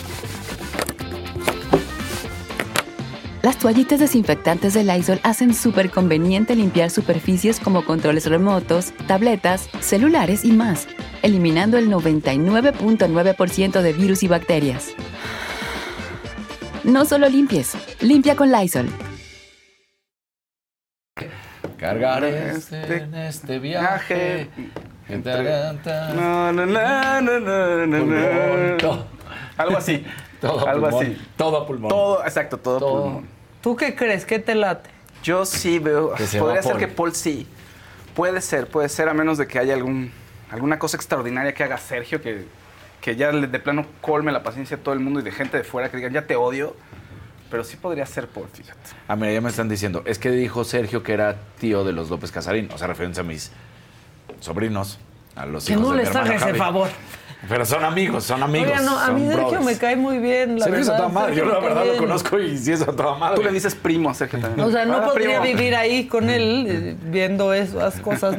Las 3.41 3.57
toallitas 3.57 3.99
desinfectantes 3.99 4.75
de 4.75 4.83
Lysol 4.83 5.19
hacen 5.23 5.55
súper 5.55 5.89
conveniente 5.89 6.55
limpiar 6.55 6.91
superficies 6.91 7.59
como 7.59 7.83
controles 7.83 8.27
remotos, 8.27 8.93
tabletas, 9.07 9.67
celulares 9.79 10.45
y 10.45 10.51
más, 10.51 10.87
eliminando 11.23 11.79
el 11.79 11.89
99.9% 11.89 13.81
de 13.81 13.93
virus 13.93 14.21
y 14.21 14.27
bacterias. 14.27 14.89
No 16.83 17.05
solo 17.05 17.29
limpies, 17.29 17.73
limpia 17.99 18.35
con 18.35 18.51
Lysol. 18.51 18.87
Cargar 21.77 22.23
Este 22.23 22.79
este, 22.81 22.97
en 22.97 23.15
este 23.15 23.57
viaje. 23.57 24.49
viaje. 25.07 26.13
No, 26.15 26.53
no, 26.53 26.65
no, 26.67 27.21
no, 27.21 27.39
no, 27.39 27.87
no, 27.87 27.97
Pulmón, 27.97 28.71
no. 28.71 28.77
todo. 28.77 29.07
Algo 29.57 29.77
así. 29.77 30.05
Todo 30.41 30.67
Algo 30.67 30.89
pulmón. 30.89 31.05
así. 31.05 31.21
Todo 31.37 31.57
a 31.57 31.67
pulmón. 31.67 31.89
Todo, 31.89 32.23
exacto, 32.23 32.57
todo, 32.57 32.79
Todo. 32.79 33.03
pulmón. 33.03 33.27
¿Tú 33.61 33.75
qué 33.75 33.95
crees? 33.95 34.25
¿Qué 34.25 34.39
te 34.39 34.55
late? 34.55 34.89
Yo 35.23 35.45
sí 35.45 35.77
veo. 35.79 36.13
Que 36.15 36.25
se 36.25 36.39
podría 36.39 36.61
ser 36.63 36.71
Paul. 36.73 36.79
que 36.79 36.87
Paul 36.87 37.13
sí. 37.15 37.47
Puede 38.15 38.41
ser, 38.41 38.67
puede 38.67 38.89
ser, 38.89 39.07
a 39.07 39.13
menos 39.13 39.37
de 39.37 39.47
que 39.47 39.59
haya 39.59 39.73
algún, 39.75 40.11
alguna 40.49 40.79
cosa 40.79 40.97
extraordinaria 40.97 41.53
que 41.53 41.63
haga 41.63 41.77
Sergio 41.77 42.21
que, 42.21 42.45
que 42.99 43.15
ya 43.15 43.31
le- 43.31 43.47
de 43.47 43.59
plano 43.59 43.85
colme 44.01 44.31
la 44.31 44.43
paciencia 44.43 44.77
de 44.77 44.83
todo 44.83 44.93
el 44.93 44.99
mundo 44.99 45.19
y 45.19 45.23
de 45.23 45.31
gente 45.31 45.57
de 45.57 45.63
fuera 45.63 45.89
que 45.89 45.97
digan, 45.97 46.11
ya 46.11 46.25
te 46.25 46.35
odio. 46.35 46.75
Pero 47.51 47.63
sí 47.63 47.77
podría 47.77 48.05
ser 48.05 48.27
Paul, 48.27 48.47
fíjate. 48.51 48.79
Ah, 49.07 49.15
mira, 49.15 49.31
ya 49.33 49.41
me 49.41 49.49
están 49.49 49.69
diciendo. 49.69 50.01
Es 50.05 50.17
que 50.19 50.31
dijo 50.31 50.63
Sergio 50.63 51.03
que 51.03 51.13
era 51.13 51.35
tío 51.59 51.83
de 51.83 51.91
los 51.93 52.09
López 52.09 52.31
Casarín. 52.31 52.69
O 52.73 52.77
sea, 52.77 52.87
refiriéndose 52.87 53.21
a 53.21 53.23
mis 53.25 53.51
sobrinos, 54.39 54.99
a 55.35 55.45
los 55.45 55.65
Que 55.65 55.73
hijos 55.73 55.85
no 55.87 55.93
de 55.93 56.03
hermano 56.03 56.19
hagas 56.21 56.35
ese 56.37 56.45
Javi. 56.45 56.57
favor. 56.59 56.89
Pero 57.49 57.65
son 57.65 57.83
amigos, 57.83 58.23
son 58.23 58.43
amigos. 58.43 58.69
Oiga, 58.69 58.81
no, 58.81 58.97
a 58.99 59.09
mí 59.11 59.25
Sergio 59.27 59.43
brothers. 59.47 59.65
me 59.65 59.77
cae 59.77 59.95
muy 59.95 60.19
bien, 60.19 60.59
la 60.59 60.65
Sergio 60.65 60.81
es 60.81 60.89
a 60.89 60.97
toda 60.97 61.09
madre. 61.09 61.35
Yo 61.35 61.45
la 61.45 61.59
verdad 61.59 61.85
lo 61.85 61.97
conozco 61.97 62.39
y 62.39 62.57
sí 62.57 62.71
es 62.71 62.81
a 62.83 62.85
toda 62.95 63.15
madre. 63.15 63.35
Tú 63.37 63.41
le 63.43 63.51
dices 63.51 63.73
primo 63.73 64.09
a 64.09 64.13
Sergio 64.13 64.39
también. 64.39 64.67
O 64.67 64.71
sea, 64.71 64.85
no 64.85 64.97
Ah, 64.97 65.05
podría 65.05 65.41
primo. 65.41 65.57
vivir 65.57 65.75
ahí 65.75 66.05
con 66.07 66.29
él 66.29 66.65
eh, 66.69 66.95
viendo 67.05 67.53
esas 67.53 67.95
cosas. 67.99 68.37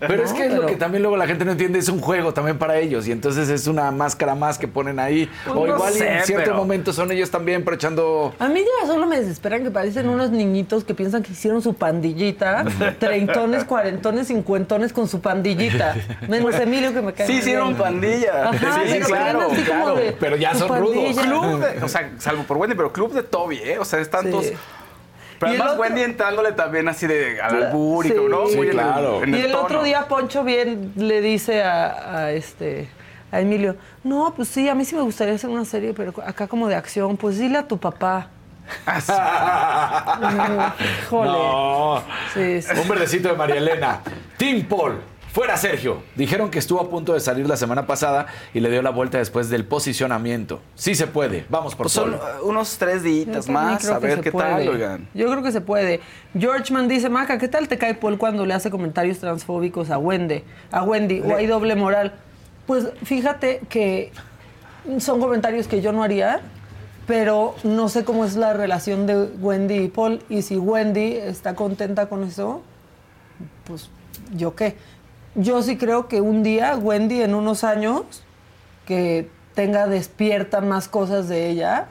Pero 0.00 0.24
es 0.24 0.32
que 0.32 0.46
es 0.46 0.54
lo 0.54 0.66
que 0.66 0.76
también 0.76 1.02
luego 1.02 1.16
la 1.16 1.26
gente 1.26 1.44
no 1.44 1.52
entiende, 1.52 1.78
es 1.78 1.88
un 1.88 2.00
juego 2.00 2.32
también 2.32 2.56
para 2.58 2.78
ellos 2.78 3.06
y 3.08 3.12
entonces 3.12 3.48
es 3.50 3.66
una 3.66 3.90
máscara 3.90 4.34
más 4.34 4.56
que 4.58 4.66
ponen 4.68 4.98
ahí. 4.98 5.28
Pues 5.44 5.56
o 5.56 5.66
no 5.66 5.74
igual 5.74 5.92
sé, 5.92 6.08
en 6.18 6.24
cierto 6.24 6.44
pero- 6.44 6.56
momento 6.56 6.92
son 6.92 7.10
ellos 7.12 7.30
también, 7.30 7.62
pero 7.64 7.76
echando... 7.76 8.34
A 8.38 8.48
mí 8.48 8.60
ya 8.80 8.86
solo 8.86 9.06
me 9.06 9.20
desesperan 9.20 9.62
que 9.62 9.70
parecen 9.70 10.08
unos 10.08 10.30
niñitos 10.30 10.84
que 10.84 10.94
piensan 10.94 11.22
que 11.22 11.32
hicieron 11.32 11.60
su 11.62 11.74
pandillita, 11.74 12.64
treintones, 12.98 13.64
cuarentones, 13.64 14.28
cincuentones 14.28 14.92
con 14.92 15.08
su 15.08 15.20
pandillita. 15.20 15.94
Menos 16.28 16.54
Emilio 16.54 16.92
que 16.94 17.02
me 17.02 17.12
cae 17.12 17.26
Sí, 17.26 17.34
hicieron 17.34 17.68
bien. 17.68 17.78
pandilla. 17.78 18.29
Ajá, 18.30 18.52
sí, 18.52 18.80
sí, 18.88 18.94
pero 18.94 19.06
claro, 19.06 19.48
así 19.50 19.62
como 19.64 19.84
claro. 19.84 19.96
de, 19.96 20.12
Pero 20.12 20.36
ya 20.36 20.54
son 20.54 20.68
rudos. 20.80 20.94
pandilla. 20.96 21.22
Club 21.22 21.60
de- 21.60 21.82
o 21.84 21.88
sea, 21.88 22.10
salvo 22.18 22.42
por 22.44 22.56
Wendy, 22.58 22.76
pero 22.76 22.92
club 22.92 23.12
de 23.12 23.22
Toby, 23.22 23.56
¿eh? 23.58 23.78
O 23.78 23.84
sea, 23.84 23.98
están 24.00 24.24
Sí. 24.24 24.30
todos... 24.30 24.46
Pero 25.38 25.52
Y 25.52 25.54
el 25.54 25.60
además 25.62 25.72
otro- 25.78 25.82
Wendy 25.82 26.02
entrándole 26.02 26.52
también 26.52 26.86
así 26.88 27.06
de 27.06 27.40
al 27.40 27.62
albur 27.64 28.04
y 28.04 28.10
Sí. 28.10 28.14
¿no? 28.28 28.46
Sí, 28.46 28.56
Muy 28.56 28.66
en 28.66 28.72
el- 28.72 28.78
claro. 28.78 29.22
en 29.22 29.34
Y 29.34 29.40
el 29.40 29.52
tono. 29.52 29.64
otro 29.64 29.82
día 29.82 30.06
Poncho 30.06 30.44
bien 30.44 30.92
le 30.96 31.20
dice 31.22 31.62
a, 31.62 32.16
a 32.24 32.30
este 32.32 32.88
a 33.32 33.40
Emilio, 33.40 33.76
no, 34.04 34.34
pues 34.34 34.48
sí, 34.48 34.68
a 34.68 34.74
mí 34.74 34.84
sí 34.84 34.96
me 34.96 35.02
gustaría 35.02 35.34
hacer 35.34 35.48
una 35.48 35.64
serie, 35.64 35.94
pero 35.94 36.12
acá 36.26 36.46
como 36.48 36.66
de 36.68 36.74
acción, 36.74 37.16
pues 37.16 37.38
dile 37.38 37.58
a 37.58 37.66
tu 37.68 37.78
papá. 37.78 38.28
Híjole. 41.02 41.30
No. 41.30 42.02
Sí, 42.34 42.62
sí. 42.62 42.72
Un 42.80 42.88
verdecito 42.88 43.28
de 43.28 43.34
María 43.36 43.56
Elena. 43.56 44.00
Team 44.36 44.64
Paul. 44.66 45.00
Fuera 45.32 45.56
Sergio. 45.56 46.02
Dijeron 46.16 46.50
que 46.50 46.58
estuvo 46.58 46.80
a 46.80 46.90
punto 46.90 47.12
de 47.14 47.20
salir 47.20 47.48
la 47.48 47.56
semana 47.56 47.86
pasada 47.86 48.26
y 48.52 48.58
le 48.58 48.68
dio 48.68 48.82
la 48.82 48.90
vuelta 48.90 49.18
después 49.18 49.48
del 49.48 49.64
posicionamiento. 49.64 50.60
Sí 50.74 50.96
se 50.96 51.06
puede. 51.06 51.44
Vamos 51.48 51.76
por 51.76 51.84
Pues 51.84 51.92
son 51.92 52.12
Paul. 52.18 52.42
uh, 52.42 52.48
unos 52.48 52.76
tres 52.78 53.04
días 53.04 53.48
más, 53.48 53.88
a 53.88 54.00
ver 54.00 54.20
qué 54.22 54.32
puede. 54.32 54.48
tal, 54.48 54.68
oigan. 54.68 55.08
Yo 55.14 55.30
creo 55.30 55.42
que 55.42 55.52
se 55.52 55.60
puede. 55.60 56.00
Georgeman 56.36 56.88
dice, 56.88 57.08
Maca, 57.08 57.38
¿qué 57.38 57.46
tal 57.46 57.68
te 57.68 57.78
cae 57.78 57.94
Paul 57.94 58.18
cuando 58.18 58.44
le 58.44 58.54
hace 58.54 58.70
comentarios 58.70 59.18
transfóbicos 59.18 59.90
a 59.90 59.98
Wendy? 59.98 60.42
A 60.72 60.82
Wendy, 60.82 61.20
o 61.20 61.36
hay 61.36 61.46
doble 61.46 61.76
moral. 61.76 62.12
Pues 62.66 62.88
fíjate 63.04 63.60
que 63.68 64.10
son 64.98 65.20
comentarios 65.20 65.68
que 65.68 65.80
yo 65.80 65.92
no 65.92 66.02
haría, 66.02 66.40
pero 67.06 67.54
no 67.62 67.88
sé 67.88 68.04
cómo 68.04 68.24
es 68.24 68.34
la 68.34 68.52
relación 68.52 69.06
de 69.06 69.16
Wendy 69.16 69.76
y 69.76 69.88
Paul. 69.88 70.22
Y 70.28 70.42
si 70.42 70.56
Wendy 70.56 71.12
está 71.14 71.54
contenta 71.54 72.08
con 72.08 72.24
eso, 72.24 72.62
pues 73.64 73.90
yo 74.34 74.54
qué. 74.56 74.76
Yo 75.34 75.62
sí 75.62 75.76
creo 75.76 76.08
que 76.08 76.20
un 76.20 76.42
día 76.42 76.76
Wendy 76.76 77.22
en 77.22 77.34
unos 77.34 77.62
años 77.64 78.02
que 78.86 79.28
tenga 79.54 79.86
despierta 79.86 80.60
más 80.60 80.88
cosas 80.88 81.28
de 81.28 81.48
ella, 81.48 81.88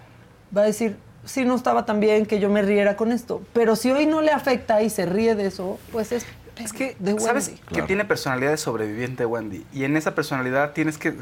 va 0.56 0.62
a 0.63 0.65
decir, 0.65 0.97
sí, 1.25 1.45
no 1.45 1.56
estaba 1.56 1.86
tan 1.86 1.99
bien 1.99 2.25
que 2.25 2.39
yo 2.39 2.49
me 2.49 2.62
riera 2.62 2.95
con 2.97 3.12
esto. 3.12 3.41
Pero 3.54 3.75
si 3.75 3.91
hoy 3.91 4.06
no 4.06 4.21
le 4.21 4.32
afecta 4.32 4.82
y 4.82 4.89
se 4.89 5.06
ríe 5.06 5.36
de 5.36 5.47
eso, 5.47 5.80
pues 5.91 6.12
es... 6.12 6.25
Es 6.58 6.73
que, 6.73 6.97
de 6.99 7.13
Wendy. 7.13 7.23
¿sabes? 7.25 7.52
Que 7.73 7.82
tiene 7.84 8.04
personalidad 8.04 8.52
de 8.52 8.58
sobreviviente 8.58 9.25
Wendy. 9.25 9.65
Y 9.71 9.86
en 9.86 9.95
esa 9.95 10.13
personalidad 10.13 10.73
tienes 10.73 10.97
que 10.97 11.13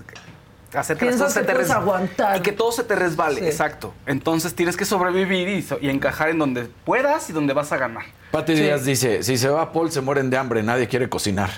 hacer 0.73 0.97
que 0.97 1.06
las 1.06 1.15
cosas 1.17 1.34
se 1.34 1.39
que 1.41 1.45
te 1.45 1.51
puedes 1.53 1.67
res- 1.67 1.77
aguantar. 1.77 2.38
Y 2.38 2.41
que 2.41 2.51
todo 2.53 2.71
se 2.71 2.84
te 2.84 2.95
resbale, 2.95 3.41
Sí. 3.41 3.45
exacto. 3.45 3.93
Entonces 4.08 4.56
tienes 4.56 4.75
que 4.75 4.86
sobrevivir 4.86 5.47
y, 5.49 5.62
so- 5.62 5.77
y 5.80 5.89
encajar 5.89 6.30
en 6.30 6.39
donde 6.39 6.63
puedas 6.86 7.30
y 7.30 7.34
donde 7.34 7.53
vas 7.53 7.71
a 7.71 7.77
ganar. 7.77 8.06
Pati 8.32 8.53
Díaz 8.56 8.84
dice, 8.84 9.21
si 9.21 9.38
se 9.38 9.47
va 9.49 9.71
Paul 9.71 9.91
se 9.91 10.01
mueren 10.01 10.32
de 10.32 10.38
hambre, 10.38 10.63
nadie 10.63 10.88
quiere 10.88 11.08
cocinar. 11.08 11.51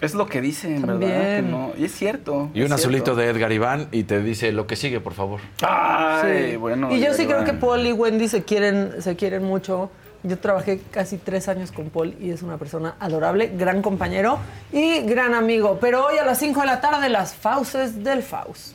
Es 0.00 0.14
lo 0.14 0.26
que 0.26 0.40
dicen, 0.42 0.82
¿verdad? 0.82 1.00
También. 1.00 1.44
Que 1.46 1.50
no- 1.50 1.72
Y 1.78 1.84
es 1.86 1.92
cierto. 1.94 2.50
Y 2.52 2.62
un 2.62 2.72
azulito 2.72 3.14
cierto. 3.14 3.16
de 3.16 3.28
Edgar 3.30 3.52
Iván 3.52 3.88
y 3.92 4.04
te 4.04 4.20
dice 4.20 4.52
lo 4.52 4.66
que 4.66 4.76
sigue, 4.76 5.00
por 5.00 5.14
favor. 5.14 5.40
Ay, 5.66 6.50
Sí. 6.52 6.56
bueno. 6.56 6.92
y 6.94 7.00
yo 7.00 7.14
sí 7.14 7.26
creo 7.26 7.44
que 7.44 7.52
Paul 7.54 7.86
y 7.86 7.92
Wendy 7.92 8.28
se 8.28 8.44
quieren, 8.44 9.00
se 9.00 9.16
quieren 9.16 9.42
mucho. 9.44 9.90
Yo 10.22 10.38
trabajé 10.38 10.80
casi 10.90 11.18
tres 11.18 11.48
años 11.48 11.70
con 11.72 11.88
Paul 11.90 12.14
y 12.20 12.30
es 12.30 12.42
una 12.42 12.56
persona 12.58 12.96
adorable, 12.98 13.52
gran 13.56 13.80
compañero 13.80 14.38
y 14.72 15.00
gran 15.02 15.34
amigo. 15.34 15.78
Pero 15.80 16.04
hoy 16.06 16.18
a 16.18 16.24
las 16.24 16.38
5 16.38 16.60
de 16.62 16.66
la 16.66 16.80
tarde, 16.80 17.08
las 17.08 17.34
fauces 17.34 18.02
del 18.02 18.22
Faust. 18.22 18.74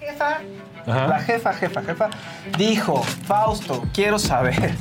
Jefa, 0.00 0.40
la 0.86 1.18
jefa, 1.20 1.52
jefa, 1.54 1.82
jefa, 1.82 2.10
dijo, 2.58 3.02
Fausto, 3.02 3.82
quiero 3.94 4.18
saber, 4.18 4.72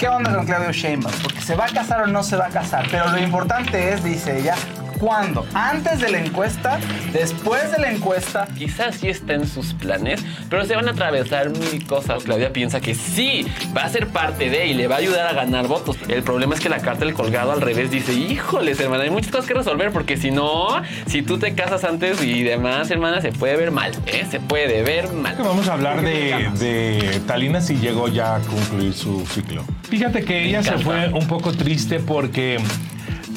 ¿qué 0.00 0.08
onda 0.08 0.34
con 0.34 0.46
Claudio 0.46 0.72
Sheinbaum? 0.72 1.14
Porque 1.22 1.42
se 1.42 1.54
va 1.54 1.66
a 1.66 1.68
casar 1.68 2.00
o 2.02 2.06
no 2.06 2.22
se 2.22 2.34
va 2.34 2.46
a 2.46 2.48
casar. 2.48 2.86
Pero 2.90 3.10
lo 3.10 3.18
importante 3.18 3.92
es, 3.92 4.02
dice 4.02 4.38
ella, 4.38 4.56
¿Cuándo? 5.00 5.46
¿Antes 5.54 6.00
de 6.00 6.10
la 6.10 6.22
encuesta? 6.22 6.78
¿Después 7.10 7.72
de 7.72 7.78
la 7.78 7.90
encuesta? 7.90 8.46
Quizás 8.58 8.96
sí 8.96 9.08
está 9.08 9.32
en 9.32 9.48
sus 9.48 9.72
planes, 9.72 10.22
pero 10.50 10.66
se 10.66 10.76
van 10.76 10.88
a 10.88 10.90
atravesar 10.90 11.48
mil 11.48 11.86
cosas. 11.86 12.22
Claudia 12.24 12.52
piensa 12.52 12.82
que 12.82 12.94
sí, 12.94 13.46
va 13.74 13.84
a 13.84 13.88
ser 13.88 14.08
parte 14.08 14.50
de 14.50 14.66
y 14.66 14.74
le 14.74 14.88
va 14.88 14.96
a 14.96 14.98
ayudar 14.98 15.26
a 15.26 15.32
ganar 15.32 15.68
votos. 15.68 15.96
El 16.06 16.22
problema 16.22 16.54
es 16.54 16.60
que 16.60 16.68
la 16.68 16.80
carta 16.80 17.06
del 17.06 17.14
colgado 17.14 17.50
al 17.52 17.62
revés 17.62 17.90
dice, 17.90 18.12
híjoles, 18.12 18.78
hermana, 18.78 19.04
hay 19.04 19.10
muchas 19.10 19.30
cosas 19.30 19.46
que 19.46 19.54
resolver 19.54 19.90
porque 19.90 20.18
si 20.18 20.30
no, 20.30 20.82
si 21.06 21.22
tú 21.22 21.38
te 21.38 21.54
casas 21.54 21.84
antes 21.84 22.22
y 22.22 22.42
demás, 22.42 22.90
hermana, 22.90 23.22
se 23.22 23.32
puede 23.32 23.56
ver 23.56 23.70
mal, 23.70 23.92
¿eh? 24.04 24.26
Se 24.30 24.38
puede 24.38 24.82
ver 24.82 25.10
mal. 25.14 25.34
Vamos 25.38 25.66
a 25.68 25.72
hablar 25.72 26.02
de, 26.02 26.50
de 26.58 27.20
Talina 27.26 27.62
si 27.62 27.76
llegó 27.76 28.08
ya 28.08 28.36
a 28.36 28.40
concluir 28.40 28.92
su 28.92 29.24
ciclo. 29.26 29.64
Fíjate 29.88 30.24
que 30.24 30.44
ella 30.44 30.62
se 30.62 30.76
fue 30.76 31.08
un 31.08 31.26
poco 31.26 31.52
triste 31.52 32.00
porque 32.00 32.58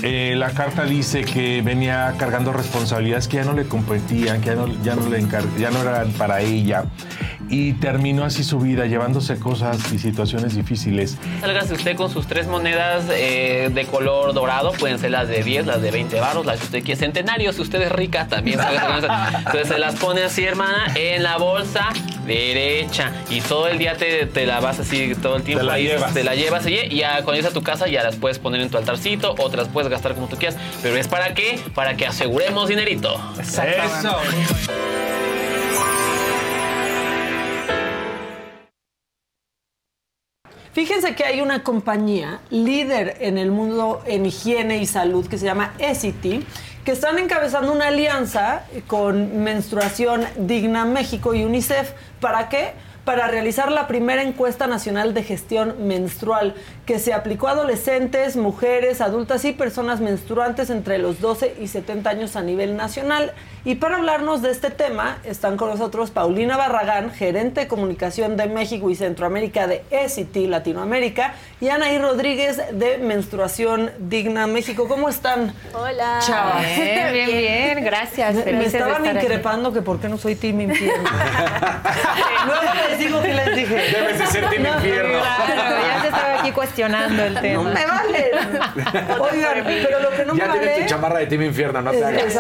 eh, 0.06 0.36
la 0.36 0.52
carta 0.52 0.84
dice 0.84 1.24
que 1.24 1.62
venía 1.62 2.14
cargando 2.18 2.52
responsabilidades 2.52 3.30
que 3.30 3.38
ya 3.38 3.46
no 3.46 3.54
le 3.54 3.66
competían, 3.70 4.42
que 4.42 4.48
ya 4.48 4.56
no, 4.56 4.68
ya 4.84 4.96
no, 4.96 5.08
le 5.08 5.26
ya 5.58 5.72
no 5.72 5.82
eran 5.82 6.12
para 6.12 6.42
ella. 6.42 6.84
Y 7.48 7.74
terminó 7.74 8.26
así 8.26 8.44
su 8.44 8.60
vida, 8.60 8.86
llevándose 8.86 9.40
cosas 9.40 9.94
y 9.94 10.00
situaciones 10.00 10.56
difíciles. 10.56 11.18
Sálgase 11.40 11.74
usted 11.74 11.96
con 11.96 12.10
sus 12.10 12.28
tres 12.28 12.48
monedas 12.48 13.06
eh, 13.12 13.70
de 13.74 13.86
color 13.86 14.34
dorado, 14.34 14.74
pueden 14.74 15.00
ser 15.00 15.12
las 15.12 15.30
de 15.30 15.42
10, 15.42 15.68
las 15.68 15.82
de 15.82 15.92
20 15.92 16.20
baros, 16.20 16.46
las 16.46 16.60
que 16.60 16.66
usted 16.66 16.84
quiere. 16.84 17.00
Centenarios, 17.00 17.56
si 17.56 17.62
usted 17.62 17.82
es 17.82 17.92
rica 17.92 18.28
también. 18.28 18.60
Entonces 19.38 19.70
se 19.70 19.80
las 19.80 19.96
pone 19.96 20.24
así, 20.24 20.44
hermana, 20.44 20.94
en 20.96 21.24
la 21.24 21.38
bolsa 21.38 21.90
derecha. 22.26 23.12
Y 23.30 23.42
todo 23.42 23.68
el 23.68 23.78
día 23.78 23.96
te, 23.96 24.26
te 24.26 24.46
la 24.46 24.60
vas 24.60 24.80
así, 24.80 25.14
todo 25.16 25.38
el 25.38 25.44
tiempo. 25.44 25.62
Te 25.62 25.68
la 25.68 25.74
ahí, 25.74 25.84
llevas. 25.88 26.14
Te 26.14 26.24
la 26.24 26.36
llevas 26.36 26.68
y 26.68 26.74
y 26.74 26.98
ya 26.98 27.16
cuando 27.24 27.34
llegas 27.34 27.52
a 27.52 27.54
tu 27.54 27.64
casa 27.64 27.88
ya 27.88 28.04
las 28.04 28.16
puedes 28.16 28.40
poner 28.40 28.62
en 28.62 28.70
tu 28.70 28.78
altarcito 28.78 29.36
o 29.38 29.50
te 29.50 29.58
las 29.58 29.68
puedes 29.68 29.90
gastar 29.90 30.16
como 30.16 30.28
tú 30.28 30.38
quieras. 30.38 30.58
Pero 30.82 30.96
es 30.98 31.08
para 31.08 31.34
qué? 31.34 31.60
Para 31.74 31.96
que 31.96 32.06
aseguremos 32.06 32.70
dinerito. 32.70 33.16
Eso. 33.40 34.18
Fíjense 40.74 41.14
que 41.14 41.24
hay 41.24 41.40
una 41.40 41.62
compañía 41.62 42.40
líder 42.50 43.18
en 43.20 43.38
el 43.38 43.52
mundo 43.52 44.02
en 44.08 44.26
higiene 44.26 44.80
y 44.80 44.88
salud 44.88 45.28
que 45.28 45.38
se 45.38 45.46
llama 45.46 45.76
Essity, 45.78 46.44
que 46.84 46.92
están 46.92 47.18
encabezando 47.18 47.72
una 47.72 47.88
alianza 47.88 48.64
con 48.88 49.44
Menstruación 49.44 50.26
Digna 50.38 50.86
México 50.86 51.34
y 51.34 51.44
UNICEF. 51.44 51.92
¿Para 52.20 52.50
qué? 52.50 52.74
Para 53.06 53.28
realizar 53.28 53.72
la 53.72 53.88
primera 53.88 54.22
encuesta 54.22 54.68
nacional 54.68 55.14
de 55.14 55.24
gestión 55.24 55.88
menstrual 55.88 56.56
que 56.86 57.00
se 57.00 57.14
aplicó 57.14 57.48
a 57.48 57.52
adolescentes, 57.52 58.36
mujeres, 58.36 59.00
adultas 59.00 59.46
y 59.46 59.54
personas 59.54 60.02
menstruantes 60.02 60.70
entre 60.70 60.98
los 60.98 61.22
12 61.22 61.56
y 61.62 61.68
70 61.68 62.10
años 62.10 62.36
a 62.36 62.42
nivel 62.42 62.76
nacional. 62.76 63.34
Y 63.66 63.76
para 63.76 63.96
hablarnos 63.96 64.42
de 64.42 64.52
este 64.52 64.70
tema 64.70 65.20
están 65.24 65.56
con 65.56 65.70
nosotros 65.70 66.12
Paulina 66.12 66.58
Barragán, 66.58 67.12
gerente 67.12 67.62
de 67.62 67.68
comunicación 67.70 68.36
de 68.36 68.48
México 68.48 68.90
y 68.90 68.96
Centroamérica 68.96 69.68
de 69.68 69.84
ECIT 69.90 70.36
Latinoamérica, 70.50 71.36
y 71.62 71.70
Anaí 71.70 71.98
Rodríguez 71.98 72.62
de 72.74 72.98
Menstruación 72.98 73.92
Digna 74.00 74.48
México. 74.48 74.90
¿Cómo 74.90 75.08
están? 75.08 75.54
Hola. 75.74 76.20
Chavas. 76.20 76.66
Bien, 76.76 77.14
bien, 77.14 77.28
bien. 77.28 77.84
Gracias. 77.86 78.36
Me, 78.46 78.66
estaban 78.66 79.08
aquí. 79.08 79.26
increpando 79.26 79.72
que 79.72 79.82
por 79.82 80.02
qué 80.02 80.10
no 80.10 80.18
soy 80.18 80.36
Team 80.36 80.60
Infierno. 80.60 81.10
Luego 82.46 82.62
les 82.90 83.00
digo 83.00 83.22
que 83.22 83.34
les 83.34 83.56
dije. 83.56 83.76
Debes 83.76 84.20
de 84.20 84.28
ser 84.28 84.50
Team 84.50 84.64
No, 84.64 84.76
Infierno. 84.76 85.20
Claro, 85.20 85.76
ya 85.88 86.02
se 86.02 86.08
estaba 86.08 86.40
aquí 86.42 86.52
cuestionando 86.74 87.24
el 87.24 87.40
tema. 87.40 87.64
No 87.64 87.70
me 87.70 87.86
valen. 87.86 89.20
Oigan, 89.22 89.64
pero 89.66 90.00
lo 90.00 90.10
que 90.12 90.26
no 90.26 90.36
ya 90.36 90.46
me 90.48 90.52
tienes 90.54 90.70
vale... 90.72 90.84
tu 90.84 90.90
chamarra 90.90 91.20
de 91.20 91.26
Team 91.28 91.42
Infierno, 91.44 91.82
no 91.82 91.92
te 91.92 91.98
Es- 92.00 92.04
hagas. 92.04 92.38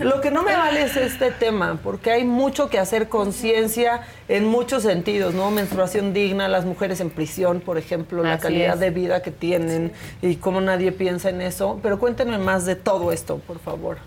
Lo 0.00 0.20
que 0.20 0.30
no 0.30 0.42
me 0.42 0.54
vale 0.56 0.82
es 0.82 0.96
este 0.96 1.30
tema, 1.30 1.78
porque 1.82 2.10
hay 2.12 2.24
mucho 2.24 2.68
que 2.68 2.78
hacer 2.78 3.08
conciencia 3.08 4.02
en 4.28 4.46
muchos 4.46 4.82
sentidos, 4.82 5.34
¿no? 5.34 5.50
Menstruación 5.50 6.12
digna, 6.12 6.48
las 6.48 6.64
mujeres 6.64 7.00
en 7.00 7.10
prisión, 7.10 7.60
por 7.60 7.78
ejemplo, 7.78 8.22
la 8.22 8.38
calidad 8.38 8.74
es. 8.74 8.80
de 8.80 8.90
vida 8.90 9.22
que 9.22 9.30
tienen 9.30 9.92
y 10.22 10.36
cómo 10.36 10.60
nadie 10.60 10.92
piensa 10.92 11.30
en 11.30 11.40
eso. 11.40 11.78
Pero 11.82 11.98
cuéntenme 11.98 12.38
más 12.38 12.64
de 12.66 12.76
todo 12.76 13.12
esto, 13.12 13.38
por 13.46 13.58
favor. 13.58 13.98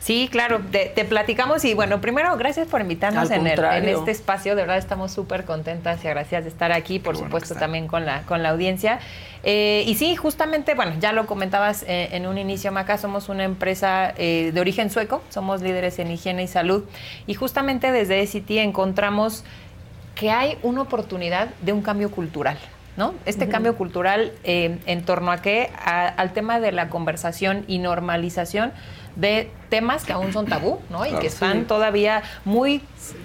Sí, 0.00 0.28
claro, 0.32 0.60
te, 0.72 0.86
te 0.86 1.04
platicamos 1.04 1.62
y 1.66 1.74
bueno, 1.74 2.00
primero 2.00 2.34
gracias 2.38 2.66
por 2.66 2.80
invitarnos 2.80 3.30
en, 3.36 3.46
el- 3.46 3.52
en 3.76 3.84
este 3.98 4.10
espacio, 4.12 4.56
de 4.56 4.62
verdad 4.62 4.78
estamos 4.78 5.12
súper 5.12 5.44
contentas 5.44 6.02
y 6.02 6.08
agradecidas 6.08 6.44
de 6.44 6.48
estar 6.50 6.72
aquí, 6.72 6.98
por 6.98 7.16
supuesto 7.18 7.54
también 7.60 7.86
con 7.86 8.06
la, 8.06 8.22
con 8.22 8.42
la 8.42 8.48
audiencia. 8.48 8.98
Eh, 9.42 9.84
y 9.86 9.94
sí, 9.96 10.16
justamente, 10.16 10.74
bueno, 10.74 10.92
ya 11.00 11.12
lo 11.12 11.26
comentabas 11.26 11.84
eh, 11.86 12.08
en 12.12 12.26
un 12.26 12.38
inicio, 12.38 12.72
Maca, 12.72 12.96
somos 12.96 13.28
una 13.28 13.44
empresa 13.44 14.14
eh, 14.16 14.52
de 14.54 14.60
origen 14.60 14.88
sueco, 14.90 15.22
somos 15.28 15.60
líderes 15.60 15.98
en 15.98 16.10
higiene 16.10 16.44
y 16.44 16.48
salud 16.48 16.84
y 17.26 17.34
justamente 17.34 17.92
desde 17.92 18.22
SCT 18.26 18.52
encontramos 18.52 19.44
que 20.14 20.30
hay 20.30 20.56
una 20.62 20.80
oportunidad 20.80 21.48
de 21.60 21.74
un 21.74 21.82
cambio 21.82 22.10
cultural. 22.10 22.56
¿No? 22.96 23.14
Este 23.24 23.48
cambio 23.48 23.76
cultural 23.76 24.32
eh, 24.44 24.78
en 24.84 25.04
torno 25.04 25.30
a 25.30 25.40
qué? 25.40 25.70
A- 25.78 26.08
al 26.08 26.32
tema 26.32 26.58
de 26.60 26.70
la 26.72 26.88
conversación 26.90 27.64
y 27.68 27.78
normalización 27.78 28.72
de 29.16 29.50
temas 29.68 30.04
que 30.04 30.12
aún 30.12 30.32
son 30.32 30.46
tabú, 30.46 30.80
¿no? 30.90 31.04
Y 31.04 31.08
Claro. 31.10 31.20
que 31.20 31.26
están 31.28 31.60
Sí. 31.60 31.64
todavía 31.66 32.22
muy 32.44 32.82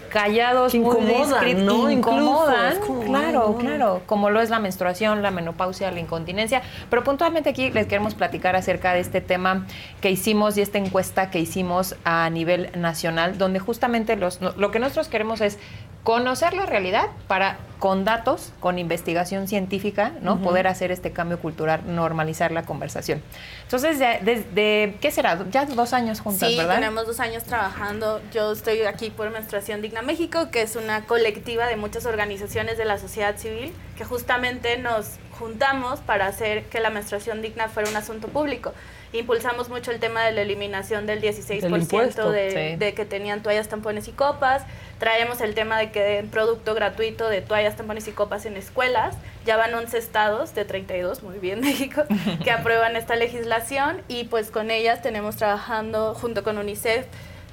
callados, 0.10 0.72
Que 0.72 0.80
muy 0.80 1.56
¿no? 1.56 1.90
Incomodan, 1.92 2.80
como, 2.80 3.02
claro, 3.04 3.46
ay, 3.48 3.54
no. 3.54 3.58
claro, 3.58 4.02
como 4.06 4.30
lo 4.30 4.42
es 4.42 4.50
la 4.50 4.60
menstruación, 4.60 5.22
la 5.22 5.32
menopausia, 5.32 5.92
la 5.92 6.00
incontinencia. 6.00 6.62
Pero 6.90 7.04
puntualmente 7.04 7.50
aquí 7.50 7.70
les 7.72 7.88
queremos 7.88 8.16
platicar 8.16 8.56
acerca 8.56 8.94
de 8.94 9.00
este 9.02 9.22
tema 9.22 9.66
que 10.02 10.12
hicimos 10.12 10.58
y 10.58 10.62
esta 10.62 10.78
encuesta 10.78 11.30
que 11.32 11.40
hicimos 11.40 11.96
a 12.06 12.30
nivel 12.30 12.70
nacional, 12.76 13.38
donde 13.38 13.60
justamente 13.60 14.16
los, 14.16 14.40
lo 14.42 14.72
que 14.72 14.80
nosotros 14.80 15.08
queremos 15.08 15.42
es 15.42 15.58
conocer 16.04 16.54
la 16.54 16.68
realidad 16.68 17.08
para 17.28 17.58
con 17.80 18.06
datos, 18.06 18.54
con 18.60 18.78
investigación 18.80 19.48
científica, 19.48 20.12
¿no? 20.22 20.40
Poder 20.40 20.68
hacer 20.68 20.92
este 20.92 21.12
cambio 21.12 21.40
cultural, 21.40 21.82
normalizar 21.88 22.52
la 22.52 22.64
conversación. 22.64 23.22
Entonces, 23.64 24.00
de, 24.00 24.20
de- 24.22 24.44
de- 24.54 24.98
¿qué 25.02 25.12
será? 25.12 25.44
Ya 25.52 25.66
dos 25.66 25.94
años 25.94 26.20
juntas, 26.22 26.50
Sí, 26.50 26.58
¿verdad? 26.58 26.76
tenemos 26.76 27.06
dos 27.06 27.20
años 27.20 27.44
trabajando. 27.44 28.22
Yo 28.34 28.52
estoy 28.54 28.82
aquí 28.84 29.10
por 29.10 29.30
Menstruación 29.32 29.75
Digna 29.82 30.02
México, 30.02 30.50
que 30.52 30.62
es 30.62 30.76
una 30.76 31.06
colectiva 31.06 31.68
de 31.68 31.76
muchas 31.76 32.06
organizaciones 32.06 32.78
de 32.78 32.86
la 32.86 32.98
sociedad 32.98 33.38
civil 33.38 33.74
que 33.98 34.06
justamente 34.06 34.78
nos 34.78 35.18
juntamos 35.40 36.00
para 36.00 36.28
hacer 36.28 36.64
que 36.66 36.80
la 36.80 36.90
menstruación 36.90 37.42
digna 37.42 37.68
fuera 37.68 37.90
un 37.90 37.96
asunto 37.96 38.28
público. 38.28 38.74
Impulsamos 39.14 39.70
mucho 39.70 39.92
el 39.92 40.00
tema 40.00 40.24
de 40.24 40.32
la 40.32 40.42
eliminación 40.42 41.06
del 41.06 41.22
16% 41.22 41.62
Del 41.62 41.82
impuesto, 41.82 42.32
de, 42.32 42.72
sí. 42.72 42.76
de 42.78 42.94
que 42.94 43.06
tenían 43.06 43.42
toallas, 43.44 43.70
tampones 43.70 44.08
y 44.08 44.12
copas. 44.12 44.64
Traemos 45.00 45.40
el 45.42 45.54
tema 45.56 45.78
de 45.78 45.92
que 45.92 46.02
den 46.02 46.30
producto 46.30 46.74
gratuito 46.74 47.30
de 47.30 47.42
toallas, 47.42 47.78
tampones 47.78 48.08
y 48.08 48.12
copas 48.12 48.46
en 48.46 48.58
escuelas. 48.58 49.16
Ya 49.46 49.56
van 49.56 49.74
11 49.74 49.98
estados 49.98 50.54
de 50.54 50.66
32, 50.66 51.24
muy 51.24 51.40
bien 51.40 51.62
México, 51.62 52.04
que 52.44 52.52
aprueban 52.52 52.96
esta 52.96 53.16
legislación 53.16 54.02
y 54.08 54.26
pues 54.26 54.52
con 54.52 54.72
ellas 54.72 55.02
tenemos 55.02 55.38
trabajando 55.38 56.14
junto 56.14 56.44
con 56.44 56.58
UNICEF 56.58 57.06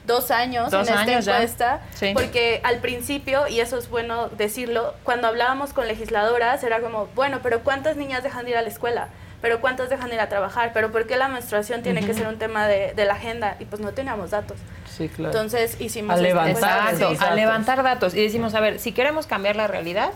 dos 0.07 0.30
años 0.30 0.70
Dos 0.70 0.88
en 0.88 0.94
esta 0.94 1.00
años 1.12 1.24
ya. 1.24 1.34
encuesta, 1.36 1.80
Sí. 1.94 2.11
porque 2.14 2.61
al 2.64 2.78
principio, 2.78 3.46
y 3.48 3.61
eso 3.61 3.78
es 3.78 3.88
bueno 3.88 4.28
decirlo, 4.30 4.94
cuando 5.05 5.28
hablábamos 5.28 5.72
con 5.72 5.86
legisladoras 5.86 6.62
era 6.64 6.80
como, 6.80 7.07
bueno, 7.14 7.40
pero 7.42 7.61
¿cuántas 7.61 7.96
niñas 7.96 8.22
dejan 8.22 8.44
de 8.44 8.50
ir 8.53 8.57
a 8.57 8.62
la 8.62 8.68
escuela? 8.68 9.09
¿Pero 9.40 9.61
cuántas 9.61 9.90
dejan 9.90 10.09
de 10.09 10.14
ir 10.14 10.20
a 10.20 10.28
trabajar? 10.28 10.70
¿Pero 10.72 10.92
por 10.92 11.07
qué 11.09 11.16
la 11.16 11.26
menstruación 11.28 11.82
tiene 11.82 12.05
que 12.07 12.14
ser 12.14 12.28
un 12.28 12.38
tema 12.38 12.68
de, 12.68 12.92
de 12.94 13.05
la 13.05 13.14
agenda? 13.14 13.57
Y 13.59 13.64
pues 13.64 13.80
no 13.82 13.90
teníamos 13.92 14.30
datos. 14.30 14.57
Sí, 14.96 15.09
claro. 15.09 15.32
Entonces 15.34 15.80
hicimos 15.80 16.12
A 16.12 16.14
esta 16.14 16.22
levantar 16.44 16.94
a 17.20 17.34
levantar 17.34 17.82
datos. 17.82 18.14
Y 18.14 18.22
decimos, 18.22 18.55
a 18.55 18.61
ver, 18.61 18.78
si 18.78 18.92
queremos 18.92 19.26
cambiar 19.26 19.57
la 19.57 19.66
realidad, 19.66 20.11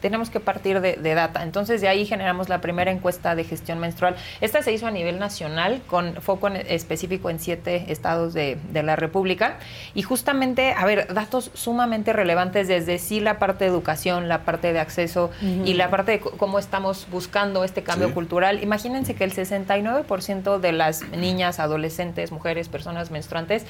tenemos 0.00 0.30
que 0.30 0.40
partir 0.40 0.80
de, 0.80 0.96
de 0.96 1.14
data. 1.14 1.42
Entonces, 1.42 1.80
de 1.80 1.88
ahí 1.88 2.06
generamos 2.06 2.48
la 2.48 2.60
primera 2.60 2.90
encuesta 2.90 3.34
de 3.34 3.44
gestión 3.44 3.78
menstrual. 3.78 4.16
Esta 4.40 4.62
se 4.62 4.72
hizo 4.72 4.86
a 4.86 4.90
nivel 4.90 5.18
nacional, 5.18 5.80
con 5.86 6.14
foco 6.22 6.48
en- 6.48 6.56
específico 6.56 7.30
en 7.30 7.38
siete 7.40 7.86
estados 7.88 8.34
de, 8.34 8.58
de 8.72 8.82
la 8.82 8.96
República. 8.96 9.56
Y 9.94 10.02
justamente, 10.02 10.74
a 10.76 10.84
ver, 10.84 11.12
datos 11.12 11.50
sumamente 11.54 12.12
relevantes 12.12 12.68
desde 12.68 12.98
sí 12.98 13.20
la 13.20 13.38
parte 13.38 13.64
de 13.64 13.70
educación, 13.70 14.28
la 14.28 14.44
parte 14.44 14.72
de 14.72 14.80
acceso 14.80 15.30
y 15.42 15.74
la 15.74 15.90
parte 15.90 16.12
de 16.12 16.20
cómo 16.20 16.58
estamos 16.58 17.06
buscando 17.10 17.64
este 17.64 17.82
cambio 17.82 18.08
Sí. 18.08 18.14
cultural. 18.14 18.62
Imagínense 18.62 19.14
que 19.14 19.24
el 19.24 19.32
69% 19.32 20.58
de 20.60 20.72
las 20.72 21.02
niñas, 21.10 21.58
adolescentes, 21.60 22.32
mujeres, 22.32 22.68
personas 22.68 23.10
menstruantes, 23.10 23.64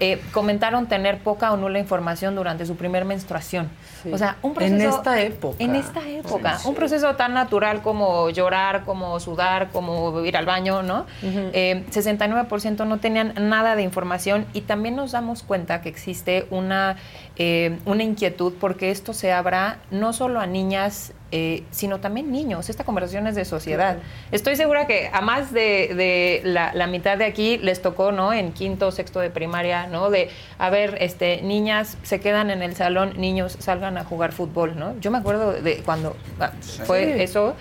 eh, 0.00 0.20
comentaron 0.32 0.86
tener 0.86 1.18
poca 1.18 1.52
o 1.52 1.56
nula 1.56 1.78
información 1.78 2.34
durante 2.34 2.66
su 2.66 2.74
primer 2.76 3.04
menstruación. 3.04 3.68
Sí. 4.02 4.12
O 4.12 4.18
sea, 4.18 4.36
un 4.42 4.50
En 4.50 4.54
proceso... 4.76 4.96
esta 4.96 5.20
época. 5.22 5.56
En 5.62 5.76
esta 5.76 6.08
época. 6.08 6.58
Sí. 6.58 6.68
Un 6.68 6.74
proceso 6.74 7.14
tan 7.14 7.32
natural 7.32 7.80
como 7.80 8.28
llorar, 8.30 8.84
como 8.84 9.20
sudar, 9.20 9.70
como 9.70 10.20
ir 10.24 10.36
al 10.36 10.46
baño, 10.46 10.82
¿no? 10.82 11.06
Ujú. 11.22 11.50
Eh, 11.52 11.84
69% 11.90 12.86
no 12.86 12.98
tenían 12.98 13.34
nada 13.48 13.76
de 13.76 13.82
información 13.82 14.46
y 14.52 14.62
también 14.62 14.96
nos 14.96 15.12
damos 15.12 15.42
cuenta 15.42 15.80
que 15.80 15.88
existe 15.88 16.46
una, 16.50 16.96
eh, 17.36 17.78
una 17.86 18.02
inquietud 18.02 18.52
porque 18.60 18.90
esto 18.90 19.12
se 19.12 19.32
abra 19.32 19.78
no 19.90 20.12
solo 20.12 20.40
a 20.40 20.46
niñas 20.46 21.12
eh, 21.36 21.64
sino 21.72 21.98
también 21.98 22.30
niños. 22.30 22.70
Esta 22.70 22.84
conversación 22.84 23.26
es 23.26 23.34
de 23.34 23.44
sociedad. 23.44 23.96
Estoy 24.30 24.54
segura 24.54 24.86
que 24.86 25.10
a 25.12 25.20
más 25.20 25.52
de, 25.52 25.90
de 25.96 26.42
la, 26.44 26.72
la 26.74 26.86
mitad 26.86 27.18
de 27.18 27.24
aquí 27.24 27.58
les 27.58 27.82
tocó, 27.82 28.12
¿no? 28.12 28.32
En 28.32 28.52
quinto, 28.52 28.92
sexto 28.92 29.18
de 29.18 29.30
primaria, 29.30 29.88
¿no? 29.88 30.10
De, 30.10 30.30
a 30.58 30.70
ver, 30.70 30.96
este, 31.00 31.42
niñas 31.42 31.98
se 32.04 32.20
quedan 32.20 32.50
en 32.50 32.62
el 32.62 32.76
salón, 32.76 33.14
niños 33.16 33.56
salgan 33.58 33.98
a 33.98 34.04
jugar 34.04 34.30
fútbol, 34.30 34.78
¿no? 34.78 34.94
Yo 35.00 35.10
me 35.10 35.18
acuerdo 35.18 35.52
de 35.54 35.78
cuando 35.78 36.16
ah, 36.38 36.52
fue 36.86 37.14
Sí. 37.16 37.22
eso. 37.22 37.56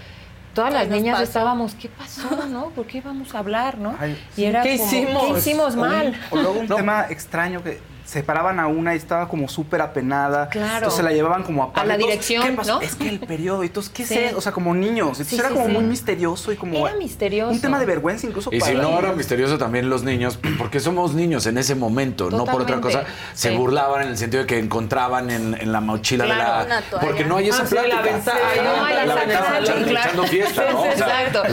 Todas 0.54 0.72
Ay, 0.76 0.82
las 0.82 0.90
niñas 0.96 1.14
pasó. 1.16 1.24
estábamos, 1.24 1.74
¿qué 1.74 1.90
pasó, 1.90 2.46
no? 2.48 2.70
¿Por 2.76 2.86
qué 2.86 3.02
vamos 3.02 3.34
a 3.34 3.40
hablar, 3.40 3.80
no? 3.80 3.96
Ay, 4.00 4.16
y 4.38 4.44
era 4.44 4.62
¿Qué 4.62 4.78
como, 4.78 4.88
hicimos? 4.88 5.24
¿qué 5.24 5.40
hicimos 5.40 5.76
mal? 5.76 6.14
O 6.30 6.36
luego 6.36 6.60
un 6.60 6.68
tema 6.68 7.08
extraño 7.10 7.64
que 7.64 7.80
separaban 8.14 8.60
a 8.60 8.68
una 8.68 8.94
y 8.94 8.98
estaba 8.98 9.28
como 9.28 9.48
súper 9.50 9.82
apenada. 9.82 10.50
Claro. 10.50 10.78
Entonces 10.78 11.04
la 11.04 11.12
llevaban 11.12 11.44
como 11.44 11.64
aparte. 11.64 11.82
A 11.82 11.86
la 11.86 11.98
dirección, 11.98 12.44
¿Qué 12.44 12.52
pasó? 12.54 12.76
¿no? 12.76 12.82
Es 12.82 12.96
que 12.96 13.10
el 13.10 13.20
periodo. 13.20 13.64
Entonces, 13.64 13.92
¿qué 13.94 14.06
Sí. 14.06 14.14
sé? 14.14 14.34
O 14.36 14.42
sea, 14.42 14.52
como 14.52 14.74
niños. 14.74 15.20
Entonces 15.20 15.28
Sí, 15.28 15.36
era 15.40 15.50
sí, 15.50 15.54
como 15.56 15.66
sí. 15.68 15.72
muy 15.74 15.84
misterioso 15.84 16.52
y 16.52 16.56
como. 16.56 16.88
Era 16.88 16.96
misterioso. 16.98 17.52
Un 17.52 17.60
tema 17.62 17.80
de 17.80 17.86
vergüenza 17.86 18.28
incluso 18.28 18.50
Y 18.54 18.60
para 18.60 18.72
si 18.72 18.78
no 18.78 18.92
la- 18.92 19.00
era 19.00 19.12
misterioso 19.14 19.58
también 19.58 19.90
los 19.90 20.04
niños, 20.04 20.40
porque 20.58 20.80
somos 20.80 21.14
niños 21.14 21.46
en 21.48 21.58
ese 21.58 21.76
momento, 21.76 22.30
no 22.30 22.46
por 22.46 22.62
otra 22.62 22.80
cosa, 22.80 23.04
se 23.34 23.52
burlaban 23.58 24.04
en 24.04 24.08
el 24.10 24.18
sentido 24.18 24.44
de 24.44 24.48
que 24.48 24.60
encontraban 24.60 25.30
en, 25.32 25.54
en 25.60 25.72
la 25.72 25.82
mochila 25.82 26.26
Claro, 26.26 26.64
de 26.64 26.70
la... 26.70 26.82
Porque 27.02 27.26
no 27.26 27.38
hay 27.38 27.50
esa 27.50 27.64
Ah, 27.64 27.68
sí, 27.68 27.76
la 27.76 27.82
plática. 27.84 28.02
ventana. 28.14 28.40
Ajá, 28.40 28.64
No, 28.64 28.86
hay 28.86 28.94
la 28.96 29.06
la 29.16 29.24
echando, 29.92 30.24
fiesta, 30.26 30.64
Exacto. 30.92 31.44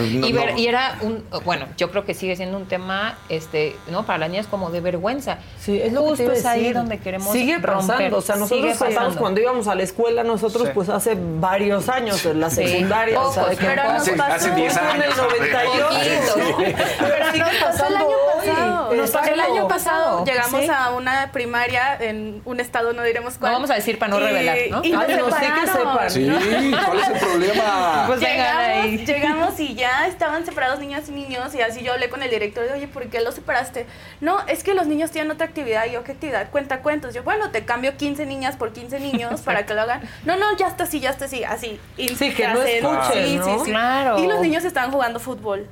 y 0.57 0.67
era 0.67 0.97
un, 1.03 1.25
bueno, 1.45 1.67
yo 1.77 1.91
creo 1.91 2.05
que 2.05 2.15
sigue 2.15 2.37
siendo 2.37 2.57
un 2.57 2.67
tema, 2.67 3.19
este, 3.29 3.77
¿no? 3.91 4.05
Para 4.05 4.19
las 4.19 4.31
niñas 4.31 4.47
como 4.47 4.71
de 4.71 4.81
vergüenza. 4.81 5.39
Sí, 5.59 5.81
es 5.81 5.93
lo 5.93 6.05
que 6.15 6.17
Ahí 6.51 6.73
donde 6.73 6.99
queremos 6.99 7.33
Sigue 7.33 7.59
pasando, 7.59 7.93
romper. 7.93 8.15
o 8.15 8.21
sea, 8.21 8.37
nosotros 8.37 8.61
Sigue 8.61 8.73
pasamos 8.73 8.95
pasando. 8.95 9.21
cuando 9.21 9.41
íbamos 9.41 9.69
a 9.69 9.75
la 9.75 9.83
escuela, 9.83 10.23
nosotros 10.25 10.65
Sí. 10.69 10.71
pues 10.75 10.89
hace 10.89 11.17
varios 11.19 11.89
años, 11.89 12.25
en 12.27 12.41
la 12.41 12.51
Sí. 12.51 12.67
secundaria, 12.67 13.21
o 13.21 13.33
sea, 13.33 13.45
de 13.45 13.51
Pocos, 13.51 13.59
que 13.61 13.67
pero 13.67 13.85
nos 13.93 14.03
hace, 14.03 14.13
pasó. 14.13 14.33
hace 14.35 14.51
10 14.53 14.73
Fue 14.73 14.83
en 14.83 14.89
años. 15.03 15.05
el 15.05 15.17
98. 15.17 15.89
Poquito. 15.89 16.75
Pero 16.99 17.31
sigue 17.33 17.39
nos 17.45 17.55
pasó 17.55 17.87
el 17.87 17.95
pasando 17.95 17.97
año 17.97 18.17
pasado. 18.37 18.95
Nos 18.95 19.11
pasó 19.11 19.33
el 19.33 19.41
año 19.41 19.69
pasado. 19.69 20.25
Llegamos 20.25 20.61
Sí. 20.63 20.69
a 20.75 20.91
una 20.91 21.31
primaria 21.33 21.97
en 22.01 22.43
un 22.45 22.61
estado, 22.61 22.93
no 22.93 23.03
diremos 23.03 23.35
cuál. 23.39 23.53
No 23.53 23.57
vamos 23.59 23.71
a 23.71 23.75
decir 23.75 23.99
para 23.99 24.11
no 24.11 24.21
Y- 24.21 24.25
revelar, 24.25 24.57
¿no? 24.71 24.81
Y 24.85 24.91
nos 24.93 25.05
que 25.07 25.15
separaron. 25.17 25.67
sepan. 25.73 26.11
Sí, 26.11 26.73
¿cuál 26.87 26.99
es 27.01 27.09
el 27.09 27.19
problema? 27.19 28.05
Pues 28.07 28.21
llegamos, 28.21 28.87
llegamos 29.07 29.61
y 29.61 29.75
ya 29.75 30.07
estaban 30.07 30.45
separados 30.45 30.79
niñas 30.81 31.09
y 31.09 31.13
niños 31.13 31.55
y 31.55 31.61
así 31.63 31.83
yo 31.83 31.93
hablé 31.93 32.09
con 32.11 32.23
el 32.23 32.31
director 32.31 32.65
de, 32.65 32.73
oye, 32.73 32.89
¿por 32.89 33.07
qué 33.07 33.21
los 33.21 33.35
separaste? 33.35 33.87
No, 34.21 34.39
es 34.47 34.63
que 34.63 34.75
los 34.75 34.87
niños 34.87 35.11
tienen 35.11 35.31
otra 35.31 35.47
actividad. 35.47 35.87
Y 35.87 35.93
yo, 35.93 36.05
¿qué 36.05 36.13
actividad? 36.13 36.30
Cuenta 36.51 36.81
cuentos. 36.81 37.15
Yo, 37.15 37.23
bueno, 37.23 37.51
te 37.51 37.65
cambio 37.65 37.97
15 37.97 38.27
niñas 38.27 38.57
por 38.57 38.73
15 38.73 39.01
niños 39.01 39.41
para 39.43 39.67
que 39.67 39.75
lo 39.75 39.83
hagan. 39.83 40.03
No, 40.25 40.37
no, 40.37 40.57
ya 40.57 40.69
está 40.69 40.85
así, 40.85 41.01
ya 41.01 41.11
está 41.11 41.27
así, 41.27 41.45
así. 41.45 41.81
Y 41.97 42.09
Sí, 42.09 42.33
que 42.33 42.49
no 42.49 42.63
escuchen, 42.63 43.27
sí, 43.27 43.37
¿no? 43.37 43.45
sí, 43.45 43.51
sí. 43.65 43.71
Claro. 43.71 44.19
Y 44.19 44.27
los 44.27 44.41
niños 44.41 44.65
estaban 44.65 44.91
jugando 44.91 45.21
fútbol. 45.21 45.69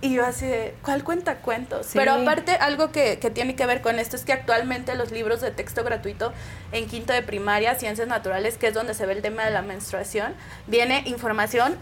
Y 0.00 0.14
yo 0.14 0.26
así 0.26 0.46
de, 0.46 0.74
¿cuál 0.82 1.04
cuenta 1.04 1.36
cuentos? 1.36 1.86
Sí. 1.86 1.92
Pero 1.96 2.14
aparte, 2.14 2.52
algo 2.56 2.90
que, 2.90 3.20
que 3.20 3.30
tiene 3.30 3.54
que 3.54 3.64
ver 3.66 3.82
con 3.82 4.00
esto 4.00 4.16
es 4.16 4.24
que 4.24 4.32
actualmente 4.32 4.96
los 4.96 5.12
libros 5.12 5.40
de 5.40 5.52
texto 5.52 5.84
gratuito 5.84 6.32
en 6.72 6.88
quinto 6.88 7.12
de 7.12 7.22
primaria, 7.22 7.76
ciencias 7.76 8.08
naturales, 8.08 8.58
que 8.58 8.66
es 8.66 8.74
donde 8.74 8.94
se 8.94 9.06
ve 9.06 9.12
el 9.12 9.22
tema 9.22 9.44
de 9.44 9.52
la 9.52 9.62
menstruación, 9.62 10.34
viene 10.66 11.04
información 11.06 11.76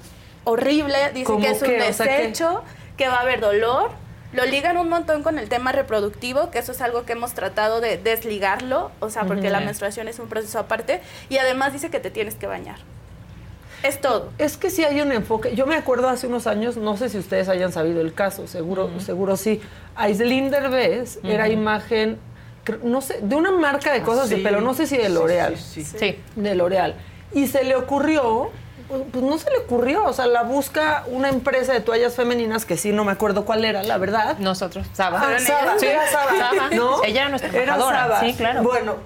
horrible, 0.44 0.96
dice 1.12 1.24
¿Cómo 1.24 1.40
que 1.40 1.50
es 1.50 1.62
un 1.62 1.68
qué? 1.68 1.88
O 1.88 1.92
sea, 1.92 2.06
¿qué? 2.06 2.12
desecho, 2.18 2.62
que 2.96 3.08
va 3.08 3.16
a 3.16 3.20
haber 3.20 3.40
dolor. 3.40 3.90
Lo 4.32 4.44
ligan 4.46 4.76
un 4.76 4.88
montón 4.88 5.22
con 5.22 5.38
el 5.38 5.48
tema 5.48 5.72
reproductivo, 5.72 6.50
que 6.50 6.60
eso 6.60 6.72
es 6.72 6.80
algo 6.80 7.04
que 7.04 7.12
hemos 7.12 7.32
tratado 7.34 7.80
de 7.80 7.98
desligarlo, 7.98 8.92
o 9.00 9.10
sea, 9.10 9.24
porque 9.24 9.50
la 9.50 9.60
menstruación 9.60 10.06
es 10.06 10.18
un 10.20 10.28
proceso 10.28 10.58
aparte, 10.58 11.00
y 11.28 11.38
además 11.38 11.72
dice 11.72 11.90
que 11.90 11.98
te 11.98 12.10
tienes 12.10 12.36
que 12.36 12.46
bañar. 12.46 12.76
Es 13.82 14.00
todo. 14.00 14.30
Es 14.38 14.56
que 14.56 14.68
sí 14.70 14.84
hay 14.84 15.00
un 15.00 15.10
enfoque. 15.10 15.56
Yo 15.56 15.66
me 15.66 15.74
acuerdo 15.74 16.08
hace 16.08 16.26
unos 16.26 16.46
años, 16.46 16.76
no 16.76 16.96
sé 16.96 17.08
si 17.08 17.18
ustedes 17.18 17.48
hayan 17.48 17.72
sabido 17.72 18.00
el 18.02 18.12
caso, 18.12 18.46
seguro, 18.46 18.90
seguro 19.00 19.36
sí. 19.36 19.60
Aislinn 19.96 20.50
Derbez 20.50 21.18
era 21.24 21.48
imagen, 21.48 22.18
no 22.84 23.00
sé, 23.00 23.20
de 23.22 23.34
una 23.34 23.50
marca 23.52 23.92
de 23.92 24.02
cosas 24.02 24.28
de 24.28 24.36
sí. 24.36 24.42
pelo, 24.42 24.60
no 24.60 24.74
sé 24.74 24.86
si 24.86 24.96
de 24.96 25.06
Sí, 25.06 25.12
L'Oreal. 25.12 25.56
sí, 25.56 25.82
sí. 25.84 25.96
Sí. 25.98 26.18
De 26.36 26.54
L'Oreal. 26.54 26.94
Y 27.32 27.46
se 27.46 27.64
le 27.64 27.74
ocurrió, 27.74 28.50
pues, 28.90 29.02
pues 29.12 29.24
no 29.24 29.38
se 29.38 29.50
le 29.50 29.58
ocurrió, 29.58 30.04
o 30.04 30.12
sea, 30.12 30.26
la 30.26 30.42
busca 30.42 31.04
una 31.06 31.28
empresa 31.30 31.72
de 31.72 31.80
toallas 31.80 32.14
femeninas 32.14 32.66
que 32.66 32.76
sí 32.76 32.92
no 32.92 33.04
me 33.04 33.12
acuerdo 33.12 33.44
cuál 33.46 33.64
era, 33.64 33.82
la 33.82 33.96
verdad. 33.96 34.36
Nosotros, 34.38 34.86
Saba. 34.92 35.20
Ah, 35.22 35.38
Saba, 35.38 35.78
Sí. 35.78 35.86
era 35.86 36.06
Saba, 36.10 36.32
Saba. 36.38 36.70
¿no? 36.74 37.02
Ella 37.04 37.20
era 37.22 37.30
nuestra 37.30 37.48
Era 37.50 37.60
embajadora. 37.74 37.98
Saba. 38.02 38.20
Sí, 38.20 38.34
claro. 38.34 38.62
Bueno, 38.62 38.96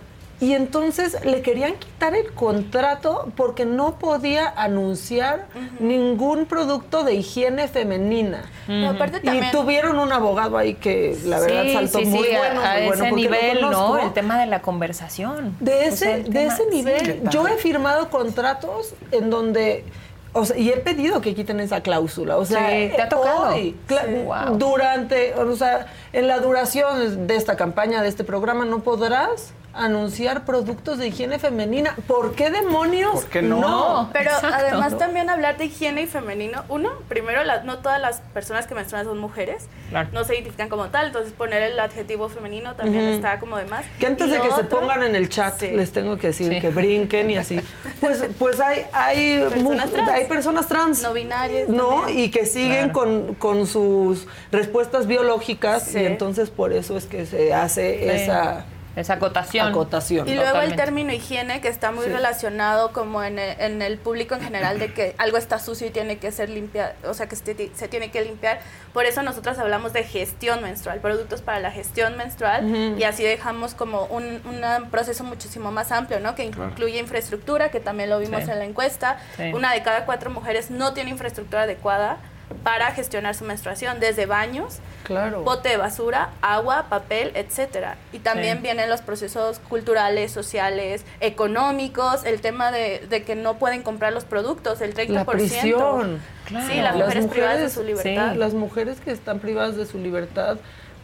y 0.40 0.52
entonces 0.54 1.16
le 1.24 1.42
querían 1.42 1.74
quitar 1.76 2.14
el 2.14 2.32
contrato 2.32 3.30
porque 3.36 3.64
no 3.64 3.98
podía 3.98 4.52
anunciar 4.56 5.46
ningún 5.80 6.46
producto 6.46 7.04
de 7.04 7.14
higiene 7.14 7.68
femenina. 7.68 8.42
Aparte 8.88 9.20
Y 9.22 9.50
tuvieron 9.52 9.98
un 9.98 10.12
abogado 10.12 10.58
ahí 10.58 10.74
que 10.74 11.16
la 11.24 11.38
verdad 11.40 11.62
sí, 11.62 11.72
saltó 11.72 11.98
sí, 12.00 12.04
muy 12.06 12.28
sí, 12.28 12.34
bueno, 12.36 12.60
a, 12.60 12.72
a 12.72 12.74
muy 12.76 12.86
bueno, 12.86 13.04
ese 13.04 13.10
porque 13.10 13.22
lo 13.24 13.30
nivel, 13.30 13.60
¿no? 13.70 13.98
El 13.98 14.12
tema 14.12 14.38
de 14.38 14.46
la 14.46 14.60
conversación. 14.60 15.56
De 15.60 15.72
O 15.72 15.76
sea, 15.78 16.16
ese, 16.16 16.22
de 16.24 16.30
tema- 16.30 16.52
ese 16.54 16.66
nivel, 16.70 17.22
yo 17.30 17.46
he 17.46 17.56
firmado 17.56 18.10
contratos 18.10 18.94
en 19.12 19.30
donde, 19.30 19.84
o 20.32 20.44
sea, 20.44 20.56
y 20.58 20.68
he 20.70 20.76
pedido 20.78 21.20
que 21.20 21.34
quiten 21.34 21.60
esa 21.60 21.80
cláusula. 21.80 22.36
O 22.38 22.44
sea, 22.44 22.68
Sí, 22.70 22.90
¿te 22.96 23.02
ha 23.02 23.08
tocado? 23.08 23.54
hoy, 23.54 23.76
cla- 23.88 24.04
Sí. 24.06 24.14
Wow. 24.48 24.58
durante, 24.58 25.34
o 25.34 25.56
sea, 25.56 25.86
en 26.12 26.26
la 26.28 26.38
duración 26.40 27.26
de 27.26 27.36
esta 27.36 27.56
campaña, 27.56 28.02
de 28.02 28.08
este 28.08 28.24
programa, 28.24 28.64
no 28.64 28.80
podrás 28.80 29.52
anunciar 29.74 30.44
productos 30.44 30.98
de 30.98 31.08
higiene 31.08 31.38
femenina. 31.38 31.96
¿Por 32.06 32.34
qué 32.34 32.50
demonios? 32.50 33.12
¿Por 33.12 33.26
qué 33.26 33.42
no? 33.42 34.10
Pero 34.12 34.30
Exacto. 34.30 34.56
además 34.56 34.96
también 34.98 35.30
hablar 35.30 35.56
de 35.56 35.66
higiene 35.66 36.02
y 36.02 36.06
femenino. 36.06 36.64
Uno, 36.68 36.90
primero, 37.08 37.42
la- 37.44 37.62
no 37.64 37.78
todas 37.78 38.00
las 38.00 38.20
personas 38.32 38.66
que 38.66 38.74
menstruan 38.74 39.04
son 39.04 39.18
mujeres. 39.18 39.66
Claro. 39.90 40.08
No 40.12 40.24
se 40.24 40.34
identifican 40.34 40.68
como 40.68 40.86
tal, 40.86 41.06
entonces 41.06 41.32
poner 41.32 41.62
el 41.62 41.78
adjetivo 41.78 42.28
femenino 42.28 42.74
también 42.74 43.04
está 43.04 43.38
como 43.38 43.56
de 43.56 43.64
más. 43.66 43.84
Que 43.98 44.06
antes 44.06 44.28
Y 44.28 44.30
de 44.30 44.40
que 44.40 44.50
se 44.52 44.64
pongan 44.64 45.02
en 45.02 45.14
el 45.16 45.28
chat, 45.28 45.58
Sí. 45.58 45.68
les 45.68 45.92
tengo 45.92 46.16
que 46.18 46.28
decir 46.28 46.52
Sí. 46.52 46.60
que 46.60 46.70
brinquen 46.70 47.30
y 47.30 47.36
así. 47.36 47.60
Pues, 48.00 48.24
pues 48.38 48.60
hay, 48.60 48.86
hay, 48.92 49.40
Personas 49.48 49.90
trans. 49.90 50.08
hay 50.10 50.24
personas 50.26 50.66
trans. 50.68 51.02
No 51.02 51.12
binarias. 51.12 51.68
¿no? 51.68 51.88
también. 52.02 52.18
Y 52.18 52.30
que 52.30 52.46
siguen 52.46 52.90
con, 52.90 53.34
con 53.34 53.66
sus 53.66 54.26
respuestas 54.52 55.06
biológicas 55.06 55.82
Sí. 55.84 55.98
y 56.00 56.04
entonces 56.06 56.50
por 56.50 56.72
eso 56.72 56.96
es 56.96 57.06
que 57.06 57.26
se 57.26 57.52
hace 57.54 57.98
Sí. 57.98 58.08
esa 58.22 58.64
Esa 58.96 59.14
acotación. 59.14 59.68
acotación. 59.68 60.28
Y 60.28 60.34
luego 60.34 60.60
el 60.60 60.76
término 60.76 61.12
higiene, 61.12 61.60
que 61.60 61.68
está 61.68 61.90
muy 61.90 62.04
Sí. 62.06 62.10
relacionado 62.12 62.92
como 62.92 63.22
en 63.24 63.38
el, 63.38 63.60
en 63.60 63.82
el 63.82 63.98
público 63.98 64.34
en 64.34 64.40
general, 64.42 64.78
de 64.78 64.92
que 64.92 65.14
algo 65.18 65.36
está 65.36 65.58
sucio 65.58 65.86
y 65.86 65.90
tiene 65.90 66.18
que 66.18 66.30
ser 66.32 66.48
limpiado, 66.48 66.92
o 67.08 67.14
sea, 67.14 67.26
que 67.28 67.36
se, 67.36 67.70
se 67.74 67.88
tiene 67.88 68.10
que 68.10 68.22
limpiar. 68.22 68.60
Por 68.92 69.04
eso 69.06 69.22
nosotros 69.22 69.58
hablamos 69.58 69.92
de 69.92 70.04
gestión 70.04 70.62
menstrual, 70.62 71.00
productos 71.00 71.42
para 71.42 71.58
la 71.60 71.70
gestión 71.72 72.16
menstrual, 72.16 72.94
y 72.98 73.02
así 73.04 73.22
dejamos 73.24 73.74
como 73.74 74.04
un, 74.06 74.40
un 74.44 74.90
proceso 74.90 75.24
muchísimo 75.24 75.72
más 75.72 75.90
amplio, 75.92 76.20
¿no? 76.20 76.34
Que 76.34 76.48
Claro. 76.50 76.70
incluye 76.70 76.98
infraestructura, 76.98 77.70
que 77.70 77.80
también 77.80 78.10
lo 78.10 78.18
vimos 78.18 78.44
Sí. 78.44 78.50
en 78.50 78.58
la 78.58 78.64
encuesta. 78.64 79.18
Sí. 79.36 79.52
Una 79.54 79.72
de 79.72 79.82
cada 79.82 80.04
cuatro 80.04 80.30
mujeres 80.30 80.70
no 80.70 80.92
tiene 80.94 81.10
infraestructura 81.10 81.62
adecuada 81.62 82.18
para 82.62 82.92
gestionar 82.92 83.34
su 83.34 83.44
menstruación, 83.44 84.00
desde 84.00 84.26
baños, 84.26 84.78
Claro. 85.02 85.42
bote 85.42 85.68
de 85.70 85.76
basura, 85.76 86.30
agua, 86.40 86.86
papel, 86.88 87.32
etcétera. 87.34 87.96
Y 88.12 88.20
también 88.20 88.58
Sí. 88.58 88.62
vienen 88.62 88.88
los 88.88 89.02
procesos 89.02 89.58
culturales, 89.58 90.30
sociales, 90.32 91.04
económicos, 91.20 92.24
el 92.24 92.40
tema 92.40 92.70
de, 92.72 93.04
de 93.08 93.22
que 93.22 93.34
no 93.36 93.54
pueden 93.54 93.82
comprar 93.82 94.12
los 94.12 94.24
productos, 94.24 94.80
el 94.80 94.94
30%. 94.94 95.14
La 95.14 95.24
prisión. 95.24 96.20
Claro. 96.46 96.66
Sí, 96.66 96.74
las 96.80 96.96
Las 96.96 97.06
mujeres, 97.06 97.26
privadas 97.26 97.56
de 97.58 97.64
mujeres, 97.64 97.72
su 97.72 97.82
libertad. 97.82 98.32
sí. 98.32 98.38
Las 98.38 98.54
mujeres 98.54 99.00
que 99.00 99.10
están 99.10 99.38
privadas 99.40 99.76
de 99.76 99.86
su 99.86 99.98
libertad 99.98 100.56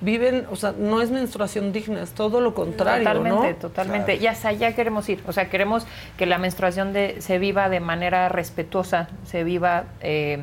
viven, 0.03 0.47
o 0.51 0.57
sea, 0.57 0.73
no 0.79 1.03
es 1.03 1.11
menstruación 1.11 1.73
digna, 1.73 2.03
es 2.03 2.13
todo 2.13 2.41
lo 2.41 2.55
contrario, 2.55 3.05
Totalmente, 3.05 3.51
¿no? 3.53 3.57
totalmente. 3.57 4.17
Y 4.17 4.27
hasta 4.27 4.49
allá 4.49 4.75
queremos 4.75 5.07
ir. 5.11 5.23
O 5.27 5.33
sea, 5.33 5.51
queremos 5.51 5.87
que 6.17 6.25
la 6.25 6.39
menstruación 6.39 6.95
de, 6.95 7.21
se 7.21 7.39
viva 7.39 7.69
de 7.69 7.81
manera 7.81 8.31
respetuosa, 8.31 9.09
se 9.27 9.45
viva 9.45 9.85
eh, 10.01 10.43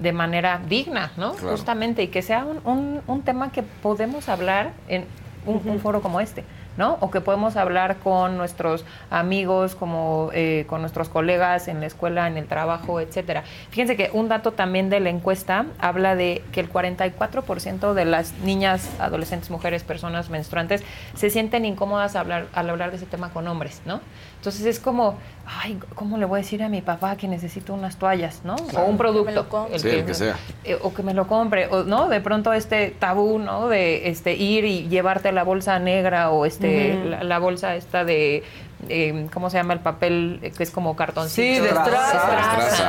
de 0.00 0.12
manera 0.12 0.60
digna, 0.68 1.12
¿no? 1.16 1.32
Claro. 1.34 1.50
Justamente, 1.56 2.02
y 2.02 2.08
que 2.08 2.22
sea 2.22 2.44
un, 2.44 2.60
un- 2.64 3.00
un 3.06 3.22
tema 3.22 3.52
que 3.52 3.62
podemos 3.62 4.28
hablar 4.28 4.72
en 4.88 5.04
un, 5.46 5.60
un 5.68 5.80
foro 5.80 6.00
como 6.02 6.20
este. 6.20 6.44
¿No? 6.76 6.96
O 7.00 7.10
que 7.10 7.20
podemos 7.20 7.56
hablar 7.56 7.96
con 7.96 8.36
nuestros 8.36 8.84
amigos, 9.10 9.74
como 9.74 10.30
eh, 10.32 10.64
con 10.68 10.80
nuestros 10.80 11.08
colegas 11.08 11.68
en 11.68 11.80
la 11.80 11.86
escuela, 11.86 12.26
en 12.26 12.36
el 12.36 12.46
trabajo, 12.46 13.00
etcétera. 13.00 13.42
Fíjense 13.70 13.96
que 13.96 14.10
un 14.12 14.28
dato 14.28 14.52
también 14.52 14.88
de 14.90 15.00
la 15.00 15.10
encuesta 15.10 15.66
habla 15.78 16.16
de 16.16 16.42
que 16.52 16.60
el 16.60 16.70
44% 16.72 17.92
de 17.94 18.04
las 18.04 18.32
niñas, 18.44 18.88
adolescentes, 18.98 19.50
mujeres, 19.50 19.82
personas 19.84 20.30
menstruantes 20.30 20.82
se 21.14 21.30
sienten 21.30 21.64
incómodas 21.64 22.14
al 22.16 22.20
hablar, 22.22 22.46
al 22.54 22.70
hablar 22.70 22.90
de 22.90 22.96
ese 22.96 23.06
tema 23.06 23.30
con 23.30 23.46
hombres, 23.48 23.80
¿no? 23.86 24.00
Entonces 24.36 24.64
es 24.64 24.80
como, 24.80 25.18
ay, 25.62 25.78
¿cómo 25.94 26.16
le 26.16 26.24
voy 26.24 26.40
a 26.40 26.42
decir 26.42 26.62
a 26.62 26.68
mi 26.70 26.80
papá 26.80 27.16
que 27.16 27.28
necesito 27.28 27.74
unas 27.74 27.96
toallas, 27.96 28.40
¿no? 28.44 28.56
Claro. 28.56 28.86
O 28.86 28.88
un 28.90 28.96
Que 28.96 29.02
me 29.04 29.10
producto. 29.10 29.30
lo 29.34 29.48
compre. 29.48 29.78
Sí, 29.78 29.88
el 29.88 30.04
que 30.06 30.14
sea. 30.14 30.36
eh, 30.64 30.78
o 30.82 30.94
que 30.94 31.02
me 31.02 31.12
lo 31.12 31.26
compre, 31.26 31.66
o 31.66 31.82
no, 31.84 32.08
de 32.08 32.20
pronto 32.22 32.52
este 32.54 32.90
tabú, 32.98 33.38
¿no? 33.38 33.68
De 33.68 34.08
este 34.08 34.34
ir 34.34 34.64
y 34.64 34.88
llevarte 34.88 35.30
la 35.32 35.42
bolsa 35.44 35.78
negra 35.78 36.30
o 36.30 36.46
este 36.46 36.69
la, 37.04 37.24
la 37.24 37.38
bolsa 37.38 37.74
esta 37.76 38.04
de, 38.04 38.44
eh, 38.88 39.28
¿cómo 39.32 39.50
se 39.50 39.58
llama 39.58 39.74
el 39.74 39.80
papel? 39.80 40.52
Que 40.56 40.62
es 40.62 40.70
como 40.70 40.96
cartoncito. 40.96 41.42
Sí, 41.42 41.60
de. 41.60 41.72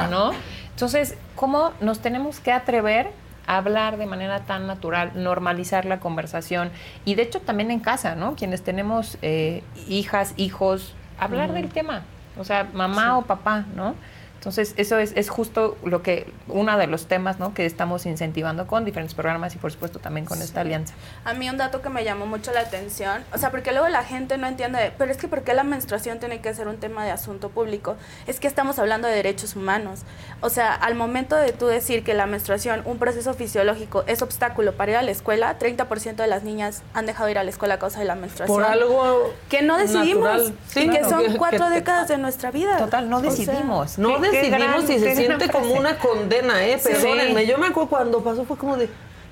¿no? 0.09 0.31
Entonces, 0.69 1.15
¿cómo 1.35 1.71
nos 1.79 1.99
tenemos 1.99 2.39
que 2.39 2.51
atrever 2.51 3.09
a 3.47 3.57
hablar 3.57 3.97
de 3.97 4.05
manera 4.05 4.41
tan 4.41 4.67
natural, 4.67 5.11
normalizar 5.15 5.85
la 5.85 5.99
conversación? 5.99 6.71
Y 7.05 7.15
de 7.15 7.23
hecho 7.23 7.41
también 7.41 7.71
en 7.71 7.79
casa, 7.79 8.15
¿no? 8.15 8.35
Quienes 8.35 8.63
tenemos 8.63 9.17
eh, 9.21 9.63
hijas, 9.87 10.33
hijos, 10.37 10.95
hablar 11.19 11.53
del 11.53 11.69
tema. 11.69 12.03
O 12.37 12.43
sea, 12.43 12.67
mamá 12.73 13.17
o 13.17 13.23
papá, 13.23 13.65
¿no? 13.75 13.95
Entonces, 14.41 14.73
eso 14.77 14.97
es, 14.97 15.13
es 15.15 15.29
justo 15.29 15.77
lo 15.85 16.01
que, 16.01 16.25
uno 16.47 16.75
de 16.75 16.87
los 16.87 17.05
temas, 17.05 17.37
¿no? 17.37 17.53
Que 17.53 17.67
estamos 17.67 18.07
incentivando 18.07 18.65
con 18.65 18.85
diferentes 18.85 19.13
programas 19.13 19.53
y 19.53 19.59
por 19.59 19.71
supuesto 19.71 19.99
también 19.99 20.25
con 20.25 20.41
esta 20.41 20.61
alianza. 20.61 20.95
A 21.25 21.35
mí 21.35 21.47
un 21.47 21.57
dato 21.57 21.83
que 21.83 21.89
me 21.89 22.03
llamó 22.03 22.25
mucho 22.25 22.51
la 22.51 22.61
atención, 22.61 23.23
o 23.35 23.37
sea, 23.37 23.51
porque 23.51 23.71
luego 23.71 23.87
la 23.89 24.03
gente 24.03 24.39
no 24.39 24.47
entiende, 24.47 24.93
pero 24.97 25.11
es 25.11 25.17
que 25.17 25.27
¿por 25.27 25.43
qué 25.43 25.53
la 25.53 25.63
menstruación 25.63 26.17
tiene 26.17 26.41
que 26.41 26.51
ser 26.55 26.67
un 26.67 26.77
tema 26.77 27.05
de 27.05 27.11
asunto 27.11 27.49
público? 27.49 27.97
Es 28.25 28.39
que 28.39 28.47
estamos 28.47 28.79
hablando 28.79 29.07
de 29.07 29.13
derechos 29.13 29.55
humanos. 29.55 29.99
O 30.39 30.49
sea, 30.49 30.73
al 30.73 30.95
momento 30.95 31.35
de 31.35 31.51
tú 31.53 31.67
decir 31.67 32.03
que 32.03 32.15
la 32.15 32.25
menstruación, 32.25 32.81
un 32.85 32.97
proceso 32.97 33.35
fisiológico, 33.35 34.03
es 34.07 34.23
obstáculo 34.23 34.73
para 34.73 34.93
ir 34.93 34.97
a 34.97 35.03
la 35.03 35.11
escuela, 35.11 35.59
30% 35.59 36.15
de 36.15 36.25
las 36.25 36.41
niñas 36.41 36.81
han 36.95 37.05
dejado 37.05 37.25
de 37.27 37.33
ir 37.33 37.37
a 37.37 37.43
la 37.43 37.51
escuela 37.51 37.75
a 37.75 37.77
causa 37.77 37.99
de 37.99 38.05
la 38.05 38.15
menstruación. 38.15 38.57
Por 38.57 38.65
algo 38.65 39.35
que 39.49 39.61
no 39.61 39.77
decidimos, 39.77 40.23
natural. 40.23 40.55
Sí, 40.67 40.79
y 40.85 40.89
que 40.89 41.03
son 41.03 41.37
cuatro 41.37 41.65
que- 41.69 41.75
décadas 41.75 42.07
de 42.07 42.17
nuestra 42.17 42.49
vida. 42.49 42.77
Total, 42.77 43.07
no 43.07 43.17
O 43.17 43.21
sea, 43.21 43.29
decidimos. 43.29 43.99
No 43.99 44.19
qué 44.30 44.30
decidimos 44.37 44.83
gran- 44.85 44.91
y 44.91 44.99
se 44.99 45.15
siente 45.15 45.49
como 45.49 45.73
una 45.73 45.97
condena, 45.97 46.65
¿eh? 46.65 46.79
Sí. 46.79 46.89
Perdónenme. 46.89 47.45
Yo 47.45 47.57
me 47.57 47.67
acuerdo 47.67 47.89
cuando 47.89 48.23
pasó, 48.23 48.45
fue 48.45 48.57
como 48.57 48.77
de. 48.77 48.89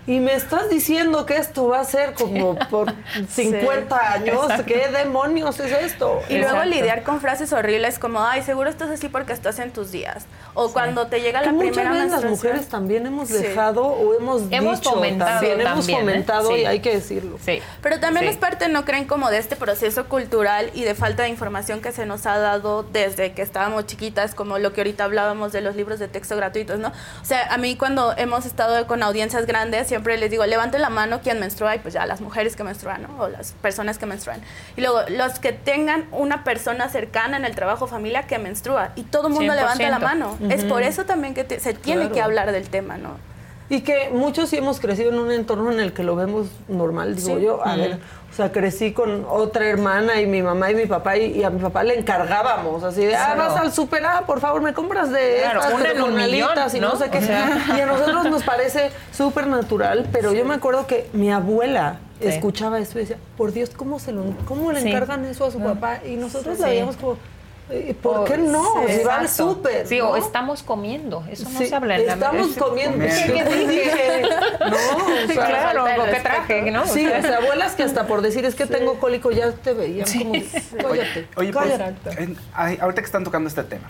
Y 0.10 0.20
me 0.20 0.34
estás 0.34 0.70
diciendo 0.72 1.28
que 1.28 1.36
esto 1.38 1.68
va 1.68 1.82
a 1.82 1.84
ser 1.84 2.14
como 2.14 2.56
por 2.56 2.92
50 3.30 4.14
años. 4.14 4.38
Exacto. 4.44 4.66
¿Qué 4.66 4.88
demonios 4.88 5.60
es 5.60 5.72
esto? 5.72 6.20
Y 6.30 6.40
luego 6.40 6.64
lidiar 6.66 7.04
con 7.04 7.22
frases 7.22 7.54
horribles 7.54 8.00
como, 8.00 8.22
ay, 8.24 8.42
seguro 8.42 8.70
estás 8.72 8.90
así 8.90 9.08
porque 9.08 9.34
estás 9.34 9.60
en 9.60 9.72
tus 9.72 9.92
días. 9.92 10.26
O 10.56 10.74
cuando 10.74 11.06
te 11.08 11.22
llega 11.22 11.42
Que 11.42 11.46
la 11.46 11.52
muchas 11.54 11.72
primera 11.74 11.92
veces 11.94 12.12
las 12.12 12.26
mujeres 12.26 12.68
también 12.70 13.06
hemos 13.06 13.28
Sí. 13.30 13.36
dejado 13.36 13.84
o 13.86 14.16
hemos, 14.18 14.42
Hemos 14.50 14.80
dicho 14.80 14.90
fomentado 14.96 15.32
también, 15.40 15.62
hemos 15.62 15.74
también, 15.86 16.00
¿eh? 16.00 16.02
fomentado 16.02 16.48
Sí. 16.50 16.56
y 16.56 16.66
hay 16.66 16.80
que 16.80 16.96
decirlo. 16.96 17.38
Sí. 17.46 17.62
Pero 17.84 18.00
también 18.00 18.26
Sí. 18.26 18.32
es 18.32 18.38
parte, 18.38 18.68
¿no 18.68 18.86
creen 18.86 19.06
como 19.06 19.30
de 19.30 19.38
este 19.38 19.56
proceso 19.56 20.06
cultural 20.10 20.72
y 20.74 20.86
de 20.86 20.96
falta 20.96 21.22
de 21.24 21.30
información 21.30 21.82
que 21.82 21.92
se 21.92 22.08
nos 22.08 22.26
ha 22.26 22.40
dado 22.40 22.82
desde 22.82 23.34
que 23.34 23.44
estábamos 23.44 23.86
chiquitas, 23.86 24.34
como 24.34 24.58
lo 24.58 24.74
que 24.74 24.82
ahorita 24.82 25.04
hablábamos 25.04 25.52
de 25.52 25.62
los 25.62 25.76
libros 25.76 26.00
de 26.00 26.08
texto 26.08 26.36
gratuitos, 26.36 26.80
¿no? 26.80 26.88
O 27.22 27.26
sea, 27.26 27.54
a 27.54 27.58
mí 27.60 27.76
cuando 27.78 28.16
hemos 28.18 28.48
estado 28.48 28.88
con 28.88 29.04
audiencias 29.04 29.46
grandes, 29.46 29.88
siempre 30.00 30.18
les 30.18 30.32
digo, 30.32 30.46
levanten 30.46 30.82
la 30.82 30.90
mano 30.90 31.20
quien 31.22 31.40
menstrua 31.42 31.76
y 31.76 31.80
pues 31.80 31.94
ya 31.94 32.06
las 32.06 32.22
mujeres 32.22 32.56
que 32.56 32.64
menstruan, 32.64 33.02
¿no? 33.04 33.10
O 33.24 33.28
las 33.28 33.52
personas 33.62 33.98
que 33.98 34.06
menstruan. 34.06 34.40
Y 34.78 34.82
luego, 34.82 35.02
los 35.10 35.40
que 35.40 35.52
tengan 35.52 36.06
una 36.14 36.46
persona 36.46 36.88
cercana 36.88 37.36
en 37.36 37.44
el 37.44 37.54
trabajo 37.54 37.86
familia 37.86 38.24
que 38.24 38.40
menstrua 38.40 38.92
y 38.96 39.04
todo 39.04 39.28
el 39.28 39.34
mundo 39.34 39.54
levanta 39.54 39.90
la 39.90 39.98
100%. 40.00 40.02
mano. 40.02 40.38
Es 40.50 40.64
por 40.64 40.84
eso 40.84 41.04
también 41.06 41.34
que 41.34 41.44
te- 41.44 41.60
se 41.60 41.74
tiene 41.74 42.04
Claro. 42.04 42.14
que 42.16 42.22
hablar 42.22 42.52
del 42.54 42.70
tema, 42.70 42.98
¿no? 42.98 43.18
Y 43.72 43.82
que 43.82 44.10
muchos 44.12 44.50
sí 44.50 44.58
hemos 44.58 44.80
crecido 44.80 45.10
en 45.12 45.20
un 45.20 45.32
entorno 45.32 45.70
en 45.72 45.80
el 45.82 45.92
que 45.94 46.04
lo 46.04 46.16
vemos 46.16 46.48
normal, 46.70 47.16
digo 47.18 47.36
Sí. 47.38 47.44
yo. 47.44 47.66
A 47.68 47.76
ver, 47.76 48.00
sea, 48.42 48.52
crecí 48.52 48.94
con 48.94 49.26
otra 49.30 49.68
hermana 49.68 50.22
y 50.22 50.26
mi 50.26 50.42
mamá 50.42 50.72
y 50.72 50.76
mi 50.76 50.86
papá, 50.86 51.18
y, 51.18 51.38
y 51.40 51.44
a 51.44 51.50
mi 51.50 51.60
papá 51.60 51.84
le 51.84 52.00
encargábamos, 52.00 52.84
así 52.84 53.06
de, 53.06 53.16
ah, 53.16 53.34
Claro. 53.36 53.52
vas 53.54 53.62
al 53.62 53.72
super, 53.74 54.04
ah, 54.06 54.24
por 54.26 54.40
favor, 54.40 54.62
me 54.62 54.74
compras 54.74 55.12
de 55.12 55.40
Claro, 55.42 55.60
estas, 55.60 55.74
una 55.74 55.92
en 55.92 56.02
un 56.02 56.16
millón, 56.16 56.50
y 56.74 56.80
no, 56.80 56.90
¿no? 56.90 56.96
sé 56.98 57.10
qué. 57.10 57.18
O 57.18 57.22
sea. 57.22 57.64
Y 57.78 57.82
a 57.82 57.86
nosotros 57.86 58.26
nos 58.30 58.44
parece 58.44 58.92
súper 59.12 59.48
natural, 59.48 60.08
pero 60.12 60.34
yo 60.34 60.46
me 60.46 60.56
acuerdo 60.56 60.88
que 60.88 61.10
mi 61.14 61.32
abuela 61.32 61.98
Sí. 62.22 62.28
escuchaba 62.28 62.80
eso 62.80 62.98
y 62.98 63.02
decía, 63.04 63.18
por 63.38 63.54
Dios, 63.54 63.70
¿cómo, 63.70 63.98
se 64.00 64.12
lo, 64.12 64.24
cómo 64.46 64.72
le 64.74 64.82
Sí. 64.82 64.90
encargan 64.90 65.24
eso 65.26 65.46
a 65.46 65.52
su 65.52 65.60
No. 65.60 65.74
papá? 65.74 66.00
Y 66.06 66.16
nosotros 66.18 66.60
la 66.60 66.68
veíamos 66.68 66.98
como, 66.98 67.14
"Eh, 67.14 67.18
¿por 68.02 68.20
O- 68.20 68.24
qué 68.26 68.38
no? 68.38 68.64
sí, 68.88 68.94
si 69.00 69.04
va 69.04 69.18
al 69.18 69.26
exacto. 69.26 69.54
súper. 69.56 69.88
Sí, 69.88 70.00
¿no? 70.00 70.10
o 70.10 70.16
estamos 70.18 70.64
comiendo. 70.64 71.24
Eso 71.30 71.50
no 71.50 71.60
Sí, 71.60 71.68
se 71.68 71.76
habla 71.76 71.98
en 71.98 72.08
la 72.08 72.14
estamos 72.14 72.50
es- 72.52 72.58
comiendo. 72.58 73.06
¿Qué, 73.06 73.34
qué 73.34 73.44
dije? 73.68 74.22
No, 74.60 74.76
o 75.24 75.28
sea, 75.34 75.46
claro, 75.48 75.86
de 75.86 76.12
¿qué 76.12 76.20
traje? 76.22 76.72
¿no? 76.72 76.86
Sí, 76.86 77.06
O 77.06 77.10
sea, 77.10 77.20
o 77.20 77.22
sea, 77.22 77.38
abuelas 77.38 77.74
que 77.76 77.84
hasta 77.84 78.08
por 78.08 78.22
decir 78.22 78.46
es 78.46 78.56
que 78.56 78.66
tengo 78.66 79.00
cólico 79.00 79.32
ya 79.32 79.52
te 79.52 79.74
veían 79.74 80.08
como, 80.18 80.34
cállate, 80.90 81.28
Oye, 81.36 81.54
pues, 81.54 81.68
cállate. 81.78 82.24
en- 82.24 82.38
ay, 82.54 82.78
ahorita 82.82 83.02
que 83.02 83.06
están 83.06 83.24
tocando 83.24 83.48
este 83.48 83.64
tema 83.64 83.90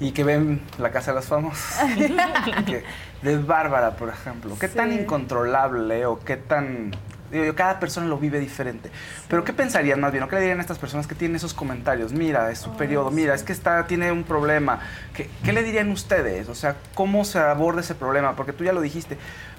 y 0.00 0.12
que 0.12 0.24
ven 0.24 0.60
La 0.78 0.90
Casa 0.90 1.10
de 1.12 1.16
los 1.16 1.26
Famosos, 1.26 1.76
que- 2.66 2.82
de 3.22 3.36
Bárbara, 3.36 3.96
por 3.96 4.08
ejemplo, 4.08 4.56
¿qué 4.60 4.68
tan 4.68 4.92
incontrolable 4.92 6.06
o 6.06 6.18
qué 6.20 6.36
tan... 6.36 6.92
digo 7.30 7.44
yo, 7.44 7.54
cada 7.54 7.78
persona 7.80 8.06
lo 8.06 8.18
vive 8.18 8.40
diferente. 8.40 8.90
Pero 9.28 9.44
¿qué 9.44 9.52
pensarían 9.52 10.00
más 10.00 10.12
bien? 10.12 10.24
¿O 10.24 10.28
qué 10.28 10.36
le 10.36 10.42
dirían 10.42 10.58
a 10.58 10.62
estas 10.62 10.78
personas 10.78 11.06
que 11.06 11.14
tienen 11.14 11.36
esos 11.36 11.54
comentarios? 11.54 12.12
Mira, 12.12 12.50
es 12.50 12.58
su 12.58 12.76
periodo, 12.76 13.10
mira, 13.10 13.34
es 13.34 13.42
que 13.42 13.52
está, 13.52 13.86
tiene 13.86 14.12
un 14.12 14.24
problema. 14.24 14.80
¿Qué, 15.14 15.28
qué 15.44 15.52
le 15.52 15.62
dirían 15.62 15.90
ustedes? 15.90 16.48
O 16.48 16.54
sea, 16.54 16.76
¿cómo 16.94 17.24
se 17.24 17.38
aborda 17.38 17.80
ese 17.80 17.94
problema? 17.94 18.34
Porque 18.36 18.52
tú 18.52 18.64
ya 18.64 18.72
lo 18.72 18.80
dijiste. 18.80 19.18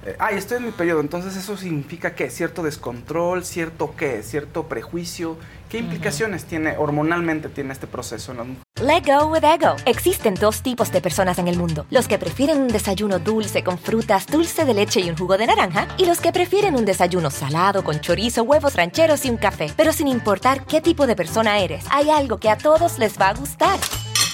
Eh, 0.10 0.16
Ay, 0.20 0.38
estoy 0.38 0.58
en 0.58 0.66
mi 0.66 0.72
periodo, 0.72 1.02
entonces 1.02 1.36
eso 1.36 1.58
significa 1.58 2.16
qué? 2.16 2.30
¿Cierto 2.30 2.64
descontrol? 2.64 3.46
¿Cierto 3.46 3.94
qué? 3.96 4.24
¿Cierto 4.24 4.64
prejuicio? 4.68 5.38
¿Qué 5.70 5.78
implicaciones 5.78 6.46
tiene, 6.46 6.78
hormonalmente 6.78 7.48
tiene 7.48 7.74
este 7.74 7.86
proceso 7.86 8.32
en 8.32 8.38
las 8.38 8.48
mujeres? 8.48 8.66
Let 8.82 9.04
go 9.06 9.28
with 9.28 9.44
ego. 9.44 9.76
Existen 9.86 10.34
dos 10.34 10.64
tipos 10.64 10.92
de 10.92 11.02
personas 11.02 11.38
en 11.38 11.48
el 11.48 11.58
mundo: 11.58 11.86
los 11.92 12.08
que 12.08 12.18
prefieren 12.18 12.60
un 12.60 12.70
desayuno 12.70 13.20
dulce 13.20 13.64
con 13.64 13.78
frutas, 13.78 14.26
dulce 14.26 14.66
de 14.66 14.74
leche 14.74 15.02
y 15.02 15.10
un 15.10 15.18
jugo 15.18 15.38
de 15.38 15.46
naranja, 15.46 15.88
y 15.98 16.06
los 16.06 16.20
que 16.22 16.32
prefieren 16.32 16.76
un 16.76 16.86
desayuno 16.86 17.30
salado 17.30 17.84
con 17.84 18.00
chorizo, 18.00 18.44
huevos 18.44 18.76
rancheros 18.76 19.26
y 19.26 19.30
un 19.30 19.38
café. 19.38 19.72
Pero 19.78 19.94
sin 19.94 20.08
importar 20.08 20.66
qué 20.66 20.82
tipo 20.82 21.06
de 21.06 21.16
persona 21.16 21.60
eres, 21.60 21.86
hay 21.92 22.10
algo 22.10 22.38
que 22.38 22.50
a 22.50 22.58
todos 22.58 22.98
les 22.98 23.20
va 23.20 23.30
a 23.30 23.34
gustar. 23.36 23.80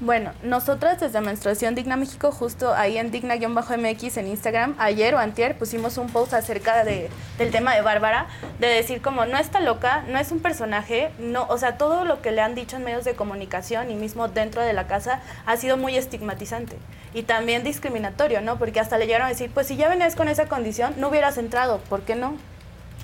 Bueno, 0.00 0.30
nosotras 0.44 1.00
desde 1.00 1.20
Menstruación 1.20 1.74
Digna 1.74 1.96
México, 1.96 2.30
justo 2.30 2.72
ahí 2.72 2.98
en 2.98 3.10
digna-mx 3.10 4.16
en 4.16 4.28
Instagram, 4.28 4.76
ayer 4.78 5.12
o 5.16 5.18
antier 5.18 5.58
pusimos 5.58 5.98
un 5.98 6.08
post 6.08 6.34
acerca 6.34 6.84
de, 6.84 7.10
del 7.36 7.50
tema 7.50 7.74
de 7.74 7.82
Bárbara, 7.82 8.28
de 8.60 8.68
decir 8.68 9.02
como 9.02 9.26
no 9.26 9.36
está 9.38 9.58
loca, 9.58 10.04
no 10.06 10.20
es 10.20 10.30
un 10.30 10.38
personaje, 10.38 11.10
no, 11.18 11.48
o 11.48 11.58
sea, 11.58 11.78
todo 11.78 12.04
lo 12.04 12.22
que 12.22 12.30
le 12.30 12.42
han 12.42 12.54
dicho 12.54 12.76
en 12.76 12.84
medios 12.84 13.04
de 13.04 13.14
comunicación 13.14 13.90
y 13.90 13.96
mismo 13.96 14.28
dentro 14.28 14.62
de 14.62 14.72
la 14.72 14.86
casa 14.86 15.20
ha 15.46 15.56
sido 15.56 15.76
muy 15.76 15.96
estigmatizante 15.96 16.76
y 17.12 17.24
también 17.24 17.64
discriminatorio, 17.64 18.40
¿no? 18.40 18.56
Porque 18.56 18.78
hasta 18.78 18.98
le 18.98 19.06
llegaron 19.06 19.26
a 19.26 19.30
decir, 19.30 19.50
pues 19.52 19.66
si 19.66 19.74
ya 19.74 19.88
venías 19.88 20.14
con 20.14 20.28
esa 20.28 20.46
condición, 20.46 20.94
no 20.98 21.08
hubieras 21.08 21.38
entrado, 21.38 21.78
¿por 21.88 22.02
qué 22.02 22.14
no? 22.14 22.36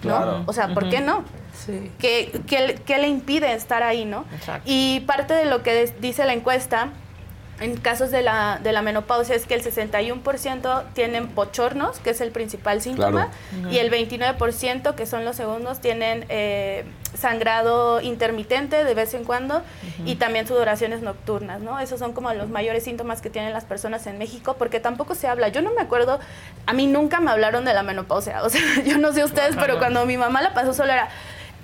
¿No? 0.05 0.17
Claro. 0.17 0.43
O 0.47 0.53
sea, 0.53 0.69
¿por 0.75 0.89
qué 0.91 1.01
no? 1.01 1.25
Sí. 1.55 1.91
¿Qué, 1.99 2.41
qué- 2.47 2.81
qué 2.85 2.99
le 2.99 3.09
impide 3.09 3.53
estar 3.55 3.83
ahí, 3.83 4.05
no? 4.05 4.25
Y 4.65 5.01
parte 5.01 5.35
de 5.35 5.45
lo 5.47 5.63
que 5.63 5.73
des- 5.73 6.01
dice 6.01 6.25
la 6.25 6.33
encuesta 6.33 6.91
en 7.61 7.77
casos 7.77 8.11
de 8.11 8.23
la, 8.23 8.59
de 8.63 8.73
la 8.73 8.83
menopausia 8.83 9.35
es 9.35 9.47
que 9.47 9.55
el 9.55 9.63
61% 9.63 10.83
tienen 10.93 11.29
pochornos, 11.29 11.99
que 12.01 12.11
es 12.11 12.21
el 12.21 12.31
principal 12.31 12.81
síntoma, 12.83 13.29
Claro. 13.51 13.71
y 13.73 13.79
el 13.79 13.91
29%, 13.91 14.95
que 14.95 15.07
son 15.07 15.25
los 15.25 15.37
segundos, 15.37 15.81
tienen 15.81 16.27
eh, 16.29 16.85
sangrado 17.17 18.01
intermitente 18.01 18.83
de 18.85 18.95
vez 18.95 19.15
en 19.15 19.25
cuando 19.25 19.63
y 20.05 20.17
también 20.17 20.47
sudoraciones 20.49 21.01
nocturnas, 21.01 21.61
¿no? 21.61 21.79
Esos 21.79 22.01
son 22.01 22.13
como 22.13 22.33
los 22.35 22.49
mayores 22.49 22.83
síntomas 22.85 23.21
que 23.21 23.31
tienen 23.31 23.53
las 23.53 23.65
personas 23.65 24.07
en 24.09 24.19
México, 24.19 24.57
porque 24.59 24.81
tampoco 24.81 25.15
se 25.15 25.29
habla. 25.29 25.49
Yo 25.49 25.63
no 25.63 25.71
me 25.73 25.81
acuerdo, 25.81 26.19
a 26.67 26.73
mí 26.73 26.87
nunca 26.87 27.21
me 27.21 27.31
hablaron 27.31 27.65
de 27.65 27.73
la 27.73 27.83
menopausia, 27.83 28.43
o 28.43 28.51
sea, 28.51 28.61
yo 28.85 28.99
no 28.99 29.13
sé 29.13 29.25
ustedes, 29.25 29.57
pero 29.57 29.79
cuando 29.79 30.05
mi 30.07 30.17
mamá 30.17 30.43
la 30.43 30.55
pasó 30.55 30.75
sola 30.75 30.95
era... 30.95 31.09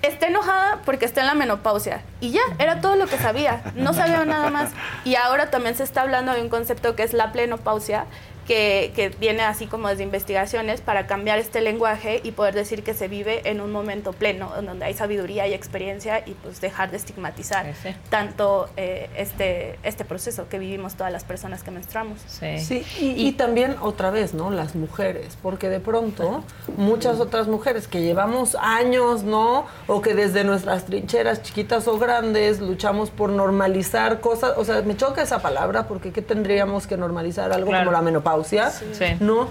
Está 0.01 0.27
enojada 0.27 0.79
porque 0.83 1.05
está 1.05 1.21
en 1.21 1.27
la 1.27 1.33
menopausia. 1.35 2.01
Y 2.21 2.31
ya, 2.31 2.41
era 2.57 2.81
todo 2.81 2.95
lo 2.95 3.05
que 3.07 3.17
sabía. 3.17 3.61
No 3.75 3.93
sabía 3.93 4.25
nada 4.25 4.49
más. 4.49 4.71
Y 5.05 5.15
ahora 5.15 5.51
también 5.51 5.75
se 5.75 5.83
está 5.83 6.01
hablando 6.01 6.33
de 6.33 6.41
un 6.41 6.49
concepto 6.49 6.95
que 6.95 7.03
es 7.03 7.13
la 7.13 7.31
plenopausia, 7.31 8.05
que 8.51 8.91
que, 8.95 9.09
viene 9.19 9.43
así 9.43 9.65
como 9.67 9.87
desde 9.87 10.03
investigaciones 10.03 10.81
para 10.81 11.07
cambiar 11.07 11.39
este 11.39 11.61
lenguaje 11.61 12.21
y 12.23 12.31
poder 12.31 12.53
decir 12.53 12.83
que 12.83 12.93
se 12.93 13.07
vive 13.07 13.49
en 13.49 13.61
un 13.61 13.71
momento 13.71 14.13
pleno, 14.13 14.51
en 14.57 14.65
donde 14.65 14.85
hay 14.85 14.93
sabiduría 14.93 15.47
y 15.47 15.53
experiencia 15.53 16.23
y 16.25 16.33
pues 16.33 16.61
dejar 16.61 16.91
de 16.91 16.97
estigmatizar 16.97 17.65
tanto 18.09 18.69
eh, 18.77 19.09
este, 19.17 19.79
este 19.83 20.05
proceso 20.05 20.49
que 20.49 20.59
vivimos 20.59 20.95
todas 20.95 21.11
las 21.11 21.23
personas 21.23 21.63
que 21.63 21.71
menstruamos. 21.71 22.19
Sí, 22.27 22.85
y, 22.99 23.27
y 23.27 23.31
también 23.33 23.75
otra 23.81 24.11
vez, 24.11 24.33
¿no? 24.33 24.51
Las 24.51 24.75
mujeres, 24.75 25.37
porque 25.41 25.69
de 25.69 25.79
pronto 25.79 26.43
muchas 26.77 27.19
otras 27.19 27.47
mujeres 27.47 27.87
que 27.87 28.01
llevamos 28.01 28.55
años, 28.55 29.23
¿no? 29.23 29.65
O 29.87 30.01
que 30.01 30.13
desde 30.13 30.43
nuestras 30.43 30.85
trincheras 30.85 31.41
chiquitas 31.41 31.87
o 31.87 31.97
grandes 31.97 32.59
luchamos 32.59 33.09
por 33.09 33.29
normalizar 33.29 34.19
cosas, 34.19 34.53
o 34.57 34.65
sea, 34.65 34.81
me 34.81 34.95
choca 34.97 35.21
esa 35.21 35.41
palabra 35.41 35.87
porque 35.87 36.11
¿qué 36.11 36.21
tendríamos 36.21 36.87
que 36.87 36.97
normalizar? 36.97 37.51
Algo 37.51 37.71
Claro. 37.71 37.85
como 37.85 37.91
la 37.97 38.01
menopausia, 38.01 38.40
Sí. 38.43 39.05
¿no? 39.19 39.47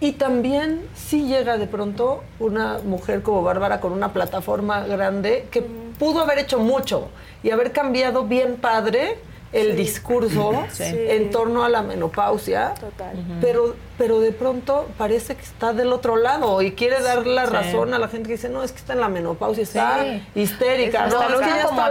Y 0.00 0.12
también 0.12 0.80
sí 0.96 1.26
llega 1.28 1.58
de 1.58 1.66
pronto 1.66 2.24
una 2.40 2.78
mujer 2.84 3.22
como 3.22 3.42
Bárbara 3.42 3.80
con 3.80 3.92
una 3.92 4.12
plataforma 4.12 4.80
grande 4.86 5.46
que 5.50 5.62
pudo 5.62 6.20
haber 6.22 6.40
hecho 6.40 6.58
mucho 6.58 7.08
y 7.44 7.50
haber 7.50 7.70
cambiado 7.72 8.24
bien 8.24 8.56
padre 8.56 9.16
el 9.52 9.76
discurso 9.76 10.64
Sí. 10.70 10.82
en 10.86 11.30
torno 11.30 11.62
a 11.62 11.68
la 11.68 11.82
menopausia, 11.82 12.72
Total. 12.80 13.12
pero, 13.42 13.76
pero 13.98 14.18
de 14.18 14.32
pronto 14.32 14.88
parece 14.96 15.36
que 15.36 15.42
está 15.42 15.74
del 15.74 15.92
otro 15.92 16.16
lado 16.16 16.62
y 16.62 16.72
quiere 16.72 17.02
dar 17.02 17.26
la 17.26 17.46
Sí. 17.46 17.52
razón 17.52 17.92
a 17.92 17.98
la 17.98 18.08
gente 18.08 18.28
que 18.28 18.32
dice, 18.36 18.48
no, 18.48 18.62
es 18.64 18.72
que 18.72 18.78
está 18.78 18.94
en 18.94 19.00
la 19.00 19.10
menopausia, 19.10 19.62
está 19.62 20.00
Sí. 20.04 20.22
histérica, 20.34 21.06
no, 21.06 21.22
es 21.22 21.40
ya 21.40 21.64
como 21.66 21.82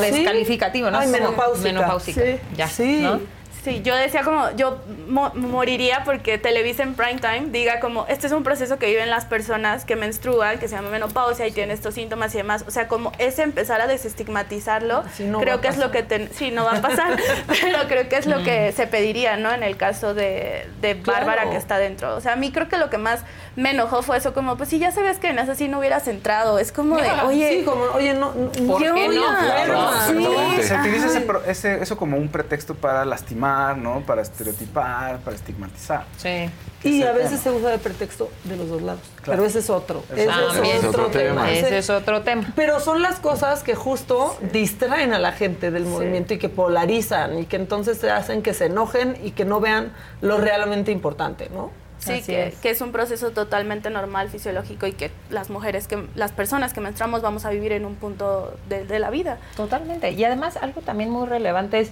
descalificativo, 0.00 0.90
¿no? 0.90 0.98
Ay, 0.98 1.06
Como 1.06 1.18
menopáusica. 1.18 1.68
menopáusica. 1.72 2.20
Sí. 2.20 2.38
Ya, 2.56 2.68
Sí. 2.68 3.00
¿no? 3.02 3.20
Sí, 3.64 3.82
yo 3.82 3.94
decía 3.96 4.22
como, 4.22 4.50
yo 4.56 4.78
mo- 5.08 5.32
moriría 5.34 6.02
porque 6.04 6.38
Televisa 6.38 6.82
en 6.84 6.94
prime 6.94 7.18
time 7.20 7.46
diga 7.50 7.80
como, 7.80 8.06
este 8.08 8.26
es 8.28 8.32
un 8.32 8.42
proceso 8.44 8.78
que 8.78 8.86
viven 8.86 9.10
las 9.10 9.24
personas 9.24 9.84
que 9.84 9.96
menstruan, 9.96 10.58
que 10.58 10.68
se 10.68 10.76
llama 10.76 10.90
menopausia 10.90 11.46
y 11.46 11.52
tienen 11.52 11.74
estos 11.74 11.94
síntomas 11.94 12.32
y 12.34 12.38
demás. 12.38 12.64
O 12.68 12.70
sea, 12.70 12.86
como 12.88 13.12
ese 13.18 13.42
empezar 13.42 13.80
a 13.80 13.86
desestigmatizarlo, 13.86 15.02
Sí, 15.16 15.24
no 15.24 15.40
creo 15.40 15.60
que 15.60 15.68
es 15.68 15.76
lo 15.76 15.90
que, 15.90 16.02
ten- 16.02 16.30
sí, 16.32 16.50
no 16.50 16.64
va 16.64 16.76
a 16.76 16.80
pasar, 16.80 17.16
pero 17.62 17.88
creo 17.88 18.08
que 18.08 18.16
es 18.16 18.26
lo 18.26 18.42
que 18.44 18.72
se 18.72 18.86
pediría, 18.86 19.36
¿no? 19.36 19.52
En 19.52 19.62
el 19.62 19.76
caso 19.76 20.14
de, 20.14 20.66
de 20.80 21.00
Claro. 21.00 21.26
Bárbara 21.26 21.50
que 21.50 21.56
está 21.56 21.78
dentro. 21.78 22.14
O 22.16 22.20
sea, 22.20 22.34
a 22.34 22.36
mí 22.36 22.52
creo 22.52 22.68
que 22.68 22.76
lo 22.76 22.90
que 22.90 22.98
más 22.98 23.22
me 23.58 23.72
enojó 23.72 24.02
fue 24.02 24.16
eso, 24.18 24.32
como, 24.34 24.56
pues 24.56 24.68
si 24.68 24.78
ya 24.78 24.92
sabías 24.92 25.18
que 25.18 25.28
en 25.30 25.38
eso 25.40 25.54
sí 25.54 25.66
no 25.68 25.80
hubieras 25.80 26.06
entrado. 26.08 26.58
Es 26.58 26.70
como 26.72 26.96
de, 26.96 27.10
oye, 27.26 27.58
Sí, 27.58 27.64
como, 27.64 27.82
oye, 27.94 28.14
no, 28.14 28.30
¿Por 28.32 28.80
qué 28.82 29.08
no? 29.08 30.06
Sí. 30.06 30.62
Se 30.62 30.74
utiliza 30.76 31.06
ese 31.08 31.20
pro- 31.22 31.42
ese- 31.44 31.82
eso 31.82 31.96
como 31.96 32.16
un 32.16 32.28
pretexto 32.28 32.74
para 32.74 33.04
lastimar, 33.04 33.76
¿no? 33.76 34.00
Para 34.06 34.22
estereotipar, 34.22 35.18
para 35.18 35.36
estigmatizar. 35.36 36.04
Sí. 36.16 36.48
Y 36.84 37.02
a 37.02 37.10
veces 37.12 37.40
tema. 37.42 37.42
se 37.42 37.50
usa 37.60 37.70
de 37.70 37.78
pretexto 37.78 38.30
de 38.44 38.56
los 38.56 38.68
dos 38.68 38.82
lados. 38.82 39.00
Claro. 39.16 39.38
Pero 39.38 39.44
ese 39.44 39.58
es 39.58 39.70
otro. 39.70 40.04
Ese 40.12 40.24
es 40.24 40.28
es 40.30 40.84
otro 40.84 41.06
otro 41.06 41.06
tema. 41.18 41.42
tema. 41.46 41.50
Ese 41.50 41.78
es 41.78 41.90
otro 41.90 42.22
tema. 42.22 42.52
Pero 42.54 42.78
son 42.78 43.02
las 43.02 43.18
cosas 43.18 43.64
que 43.64 43.74
justo 43.74 44.36
distraen 44.52 45.12
a 45.12 45.18
la 45.18 45.32
gente 45.32 45.72
del 45.72 45.84
movimiento 45.84 46.34
y 46.34 46.38
que 46.38 46.48
polarizan 46.48 47.38
y 47.40 47.46
que 47.46 47.56
entonces 47.56 47.98
se 47.98 48.10
hacen 48.12 48.42
que 48.42 48.54
se 48.54 48.66
enojen 48.66 49.18
y 49.24 49.32
que 49.32 49.44
no 49.44 49.58
vean 49.58 49.92
lo 50.20 50.38
realmente 50.38 50.92
importante, 50.92 51.50
¿no? 51.52 51.70
Sí, 52.16 52.22
que 52.22 52.46
es. 52.48 52.54
que 52.56 52.70
es 52.70 52.80
un 52.80 52.92
proceso 52.92 53.30
totalmente 53.30 53.90
normal, 53.90 54.28
fisiológico 54.30 54.86
y 54.86 54.92
que 54.92 55.10
las 55.30 55.50
mujeres, 55.50 55.86
que 55.88 56.04
las 56.14 56.32
personas 56.32 56.72
que 56.74 56.80
menstruamos 56.80 57.22
vamos 57.22 57.44
a 57.44 57.50
vivir 57.50 57.72
en 57.72 57.84
un 57.84 57.94
punto 57.94 58.54
de, 58.68 58.84
de 58.84 58.98
la 58.98 59.10
vida. 59.10 59.38
Totalmente. 59.56 60.10
Y 60.12 60.24
además 60.24 60.56
algo 60.56 60.80
también 60.80 61.10
muy 61.10 61.26
relevante 61.26 61.80
es, 61.80 61.90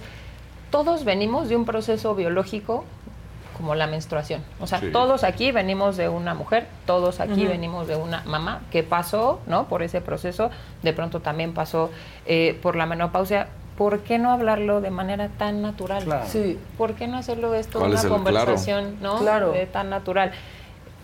todos 0.71 1.05
venimos 1.05 1.47
de 1.49 1.55
un 1.55 1.65
proceso 1.65 2.13
biológico 2.15 2.83
como 3.55 3.73
la 3.73 3.87
menstruación. 3.87 4.43
O 4.59 4.67
sea, 4.67 4.79
Sí. 4.81 4.91
todos 4.91 5.23
aquí 5.23 5.51
venimos 5.51 5.97
de 5.97 6.09
una 6.09 6.35
mujer, 6.35 6.67
todos 6.85 7.19
aquí 7.19 7.47
venimos 7.47 7.87
de 7.87 7.95
una 7.95 8.21
mamá 8.25 8.61
que 8.69 8.83
pasó, 8.83 9.39
¿no? 9.47 9.67
Por 9.67 9.81
ese 9.81 9.99
proceso, 9.99 10.51
de 10.83 10.93
pronto 10.93 11.21
también 11.21 11.53
pasó 11.55 11.89
eh, 12.27 12.59
por 12.61 12.75
la 12.75 12.85
menopausia. 12.85 13.47
¿Por 13.77 13.99
qué 13.99 14.17
no 14.17 14.31
hablarlo 14.31 14.81
de 14.81 14.89
manera 14.89 15.29
tan 15.29 15.61
natural? 15.61 16.03
Claro. 16.03 16.25
Sí. 16.27 16.57
¿Por 16.77 16.95
qué 16.95 17.07
no 17.07 17.17
hacerlo 17.17 17.51
de 17.51 17.59
esto 17.59 17.77
¿Cuál 17.77 17.91
una 17.91 18.01
claro? 18.01 18.15
conversación, 18.15 18.97
¿no? 19.01 19.19
Claro. 19.19 19.51
De 19.51 19.67
tan 19.67 19.91
natural. 19.91 20.31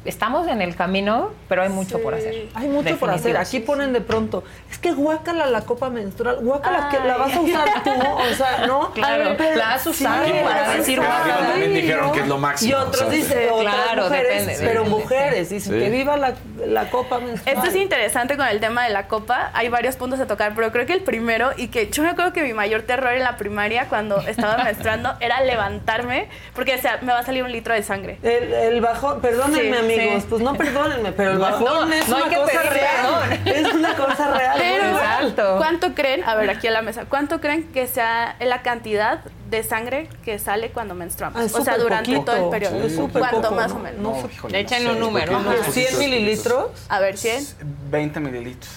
Estamos 0.06 0.48
en 0.50 0.62
el 0.62 0.76
camino, 0.76 1.32
pero 1.48 1.62
hay 1.62 1.70
mucho 1.70 2.02
por 2.02 2.14
hacer. 2.14 2.48
Hay 2.56 2.68
mucho 2.68 2.98
por 2.98 3.10
hacer. 3.10 3.38
Aquí 3.38 3.60
ponen 3.60 3.94
de 3.94 4.02
pronto, 4.02 4.44
es 4.70 4.78
que 4.78 4.92
guácala 4.92 5.46
la 5.46 5.62
copa 5.62 5.90
menstrual, 5.90 6.38
guácala 6.42 6.90
que 6.90 7.00
la 7.08 7.16
vas 7.18 7.34
a 7.34 7.40
usar 7.42 7.84
tú, 7.84 7.92
o 7.92 8.36
sea, 8.36 8.66
¿no? 8.68 8.92
Claro, 8.94 9.36
pero- 9.38 9.56
la 9.56 9.66
vas 9.68 9.88
a 9.88 9.90
usar 9.90 10.26
sí, 10.26 10.32
para 10.44 10.70
decir 10.72 10.84
sí, 10.86 10.96
guácala. 10.98 11.48
También 11.50 11.74
dijeron 11.74 12.12
que 12.12 12.20
es 12.20 12.28
lo 12.28 12.38
máximo, 12.38 12.72
Y 12.72 12.74
otros 12.74 12.96
o 12.96 12.98
sea, 13.06 13.10
dicen, 13.10 13.50
otras 13.52 13.76
Claro, 13.76 14.04
mujeres, 14.04 14.30
depende, 14.46 14.56
pero 14.60 14.84
depende. 14.84 14.90
mujeres, 15.04 15.50
dicen 15.50 15.74
Sí. 15.74 15.80
que 15.80 15.90
viva 15.90 16.18
la, 16.18 16.34
la 16.66 16.90
copa 16.90 17.20
menstrual. 17.20 17.56
Esto 17.58 17.70
es 17.70 17.76
interesante 17.76 18.36
con 18.36 18.48
el 18.48 18.60
tema 18.60 18.84
de 18.84 18.90
la 18.90 19.08
copa. 19.08 19.52
Hay 19.54 19.70
varios 19.70 19.96
puntos 19.96 20.20
a 20.20 20.28
tocar, 20.28 20.54
pero 20.56 20.72
creo 20.72 20.86
que 20.86 20.94
el 20.94 21.02
primero, 21.04 21.52
y 21.56 21.70
que 21.70 21.90
yo 21.90 22.04
me 22.04 22.10
acuerdo 22.10 22.34
que 22.34 22.44
mi 22.44 22.54
mayor 22.54 22.82
terror 22.82 23.14
en 23.14 23.24
la 23.24 23.38
primaria 23.38 23.88
cuando 23.88 24.20
estaba 24.22 24.64
menstruando 24.66 25.14
era 25.22 25.42
levantarme, 25.42 26.28
porque 26.54 26.76
o 26.76 26.78
sea, 26.78 27.00
me 27.02 27.14
va 27.14 27.20
a 27.20 27.24
salir 27.24 27.44
un 27.44 27.52
litro 27.52 27.74
de 27.74 27.84
sangre. 27.84 28.18
El, 28.22 28.52
el 28.54 28.82
bajón, 28.82 29.22
perdónenme 29.22 29.93
Sí, 29.93 29.93
amigos, 30.00 30.22
sí. 30.24 30.28
pues 30.30 30.42
no 30.42 30.54
perdónenme, 30.56 31.12
pero 31.12 31.32
el 31.32 31.38
bajón 31.40 31.90
no, 31.90 31.96
es 31.96 32.08
no 32.10 32.16
hay 32.18 32.22
una 32.24 32.30
que 32.30 32.36
cosa 32.38 32.52
pedir 32.60 32.74
real. 32.74 33.42
Es 33.46 33.74
una 33.74 33.96
cosa 33.96 34.32
real. 34.32 34.56
Pero. 34.58 34.84
Exacto. 34.90 35.56
¿cuánto 35.58 35.94
creen? 35.94 36.24
A 36.24 36.36
ver, 36.36 36.50
aquí 36.50 36.68
a 36.68 36.72
la 36.72 36.82
mesa. 36.82 37.06
¿Cuánto 37.10 37.40
creen 37.42 37.72
que 37.72 37.88
sea 37.88 38.36
la 38.40 38.62
cantidad 38.62 39.22
de 39.50 39.64
sangre 39.64 40.10
que 40.26 40.40
sale 40.40 40.70
cuando 40.72 40.96
menstruamos? 40.96 41.42
Ah, 41.42 41.46
es 41.46 41.54
o 41.56 41.64
sea, 41.64 41.78
durante 41.78 42.12
poquito. 42.14 42.32
todo 42.32 42.44
el 42.46 42.50
periodo. 42.50 42.82
Sí, 42.82 42.88
es 42.88 43.00
¿Cuánto 43.12 43.42
poco, 43.42 43.56
más 43.56 43.70
¿no? 43.72 43.76
o 43.76 43.80
menos? 43.80 44.02
No, 44.02 44.22
No, 44.22 44.30
híjole, 44.32 44.60
Echen 44.60 44.84
no 44.86 44.92
un 44.94 45.00
número, 45.00 45.34
Porque 45.34 45.50
¿no? 45.50 45.56
unos 45.56 45.66
100 45.74 45.86
poquitos, 45.86 46.00
mililitros. 46.00 46.72
A 46.90 47.00
ver, 47.00 47.18
100. 47.18 47.46
20 47.90 48.20
mililitros. 48.20 48.72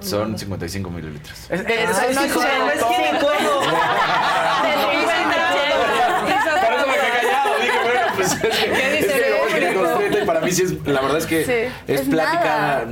Son 0.00 0.38
55 0.38 0.90
mililitros. 0.90 1.38
Es- 1.48 1.60
es- 1.60 1.66
sí, 1.66 1.70
es 1.70 2.32
cierto. 2.32 2.42
es 2.42 2.84
pues 8.16 8.32
es 8.32 8.38
que, 8.40 8.48
¿Qué 8.48 8.92
dice 8.92 8.98
es 8.98 9.06
que 9.12 9.22
el 9.24 9.30
luego 9.30 9.46
tiene 9.46 9.66
público? 9.66 9.82
230 9.82 10.22
y 10.22 10.26
para 10.26 10.40
mí 10.40 10.52
sí 10.52 10.62
es, 10.62 10.72
la 10.86 11.00
verdad 11.00 11.18
es 11.18 11.26
que 11.26 11.44
Sí, 11.44 11.74
es, 11.92 12.00
es 12.00 12.08
plática. 12.08 12.44
nada. 12.44 12.86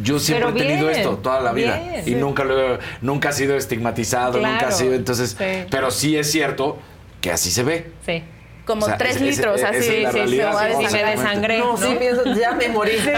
Yo 0.00 0.18
siempre 0.20 0.46
Pero 0.52 0.56
he 0.56 0.62
tenido 0.68 0.86
bien, 0.88 1.00
esto 1.00 1.16
toda 1.18 1.40
la 1.40 1.52
vida 1.52 1.76
bien, 1.80 2.02
y 2.02 2.10
sí. 2.10 2.14
nunca 2.14 2.44
lo 2.44 2.74
he- 2.74 2.78
nunca 3.00 3.30
ha 3.30 3.32
sido 3.32 3.56
estigmatizado, 3.56 4.34
nunca 4.38 4.54
ha 4.54 4.58
Claro, 4.58 4.76
sido 4.76 4.94
entonces, 4.94 5.30
sí. 5.36 5.44
pero 5.70 5.90
sí 5.90 6.16
es 6.16 6.30
cierto 6.30 6.78
que 7.20 7.32
así 7.32 7.50
se 7.50 7.64
ve. 7.64 7.90
Sí. 8.06 8.22
Como 8.68 8.84
O 8.84 8.88
sea, 8.88 8.98
3 8.98 9.16
ese- 9.16 9.28
ese- 9.30 9.36
litros, 9.40 9.60
esa 9.60 9.68
así. 9.70 9.80
sí, 9.82 10.04
realidad, 10.04 10.50
se 10.50 10.54
va 10.54 10.60
a 10.62 10.66
sí, 10.66 10.72
Sí, 10.72 10.76
me 10.78 10.84
desangrar. 10.84 11.16
desangré, 11.16 11.58
No, 11.58 11.72
¿no? 11.72 11.76
sí 11.78 11.96
pienso, 11.98 12.24
ya 12.34 12.50
me 12.52 12.68
morí. 12.68 12.92
¿Qué 12.98 13.12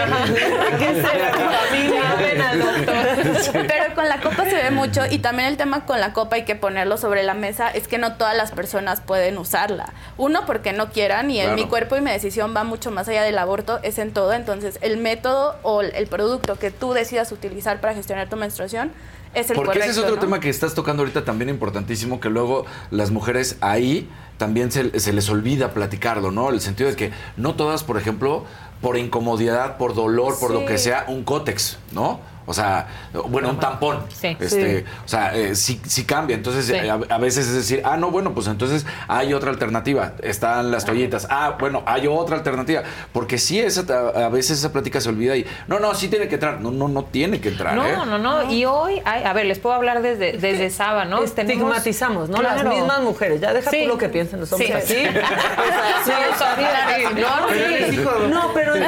será 0.95 1.33
familia? 1.35 2.15
Ven 2.21 2.41
al 2.41 2.59
doctor. 2.61 3.67
Pero 3.67 3.95
con 3.97 4.09
la 4.09 4.21
copa 4.21 4.45
se 4.45 4.55
ve 4.55 4.71
mucho 4.71 5.03
y 5.11 5.19
también 5.19 5.49
el 5.49 5.57
tema 5.57 5.85
con 5.87 5.99
la 5.99 6.13
copa 6.13 6.37
hay 6.37 6.45
que 6.45 6.55
ponerlo 6.55 6.97
sobre 6.99 7.25
la 7.25 7.35
mesa 7.35 7.69
es 7.69 7.89
que 7.89 7.99
no 7.99 8.15
todas 8.15 8.37
las 8.37 8.53
personas 8.53 9.01
pueden 9.01 9.39
usarla. 9.39 9.93
Uno 10.17 10.47
porque 10.47 10.73
no 10.73 10.91
quieran 10.93 11.33
y 11.33 11.41
en 11.41 11.47
Claro. 11.47 11.61
mi 11.63 11.69
cuerpo 11.69 11.97
y 11.97 12.01
mi 12.01 12.13
decisión 12.13 12.55
va 12.57 12.63
mucho 12.63 12.93
más 12.93 13.09
allá 13.09 13.23
del 13.25 13.37
aborto, 13.37 13.81
es 13.83 13.99
en 13.99 14.13
todo. 14.13 14.33
Entonces 14.33 14.79
el 14.83 14.99
método 14.99 15.57
o 15.65 15.81
el 15.83 16.07
producto 16.07 16.55
que 16.61 16.71
tú 16.71 16.93
decidas 16.93 17.33
utilizar 17.33 17.81
para 17.81 17.93
gestionar 17.95 18.29
tu 18.29 18.37
menstruación 18.37 18.93
es 19.35 19.51
el 19.51 19.57
Porque 19.57 19.71
correcto. 19.71 19.91
ese 19.91 19.99
es 19.99 20.05
otro 20.05 20.15
¿no? 20.15 20.21
tema 20.21 20.39
que 20.39 20.49
estás 20.49 20.75
tocando 20.77 21.03
ahorita 21.03 21.25
también 21.25 21.49
importantísimo, 21.49 22.21
que 22.21 22.29
luego 22.31 22.67
las 22.93 23.11
mujeres 23.11 23.57
ahí 23.61 24.09
también 24.41 24.73
se, 24.73 24.99
se 24.99 25.13
les 25.13 25.29
olvida 25.29 25.75
platicarlo, 25.75 26.31
¿no? 26.31 26.49
El 26.49 26.63
sentido 26.63 26.89
de 26.89 26.97
que 26.97 27.11
no 27.37 27.57
todas, 27.57 27.85
por 27.85 27.99
ejemplo, 27.99 28.47
por 28.81 28.97
incomodidad, 28.97 29.77
por 29.77 29.95
dolor, 29.95 30.39
por 30.41 30.51
lo 30.51 30.65
que 30.65 30.79
sea, 30.79 31.05
un 31.09 31.25
cótex, 31.25 31.77
¿no? 31.93 32.21
O 32.51 32.53
sea, 32.53 32.89
bueno, 33.29 33.51
un 33.51 33.61
tampón. 33.61 34.01
Sí. 34.09 34.37
Este, 34.41 34.81
Sí. 34.81 34.85
O 35.05 35.09
sea, 35.09 35.37
eh, 35.37 35.55
sí, 35.55 35.81
sí 35.87 36.05
cambia. 36.05 36.35
Entonces, 36.35 36.67
Sí. 36.67 36.73
eh, 36.75 36.91
a, 36.91 36.99
a 37.15 37.19
veces 37.19 37.47
es 37.47 37.55
decir, 37.55 37.81
ah, 37.85 37.97
no, 37.97 38.11
bueno, 38.11 38.35
pues 38.35 38.49
entonces 38.49 38.85
hay 39.07 39.33
otra 39.35 39.51
alternativa. 39.51 40.15
Están 40.21 40.73
las 40.73 40.85
toallitas. 40.85 41.29
Ah, 41.31 41.55
bueno, 41.61 41.85
hay 41.87 42.09
otra 42.09 42.35
alternativa. 42.37 42.83
Porque 43.13 43.39
sí, 43.39 43.61
esa, 43.61 43.83
a 44.17 44.29
veces 44.31 44.59
esa 44.59 44.73
plática 44.73 45.01
se 45.01 45.11
olvida 45.11 45.37
y, 45.37 45.47
no, 45.69 45.79
no, 45.79 45.95
sí 45.95 46.09
tiene 46.09 46.27
que 46.27 46.35
entrar. 46.35 46.61
No, 46.61 46.73
no, 46.73 46.89
no 46.89 47.05
tiene 47.05 47.41
que 47.41 47.51
entrar. 47.51 47.79
¿eh? 47.79 47.93
No, 47.97 48.05
no, 48.05 48.19
no. 48.19 48.51
Y 48.53 48.65
hoy, 48.65 49.01
hay- 49.05 49.23
a 49.23 49.33
ver, 49.33 49.47
les 49.47 49.61
puedo 49.61 49.77
hablar 49.77 50.03
desde, 50.03 50.33
desde 50.33 50.71
Saba, 50.71 51.05
¿no? 51.05 51.23
Estigmatizamos, 51.23 52.31
¿no? 52.31 52.43
Las 52.43 52.65
mismas 52.65 53.01
mujeres. 53.03 53.41
Ya 53.41 53.53
deja 53.53 53.71
Sí. 53.71 53.83
tú 53.85 53.91
lo 53.91 53.99
que 53.99 54.09
piensen 54.09 54.41
los 54.41 54.53
hombres 54.53 54.85
Sí. 54.87 55.05
no. 58.27 58.29
No, 58.29 58.51
pero 58.55 58.75
no, 58.77 58.87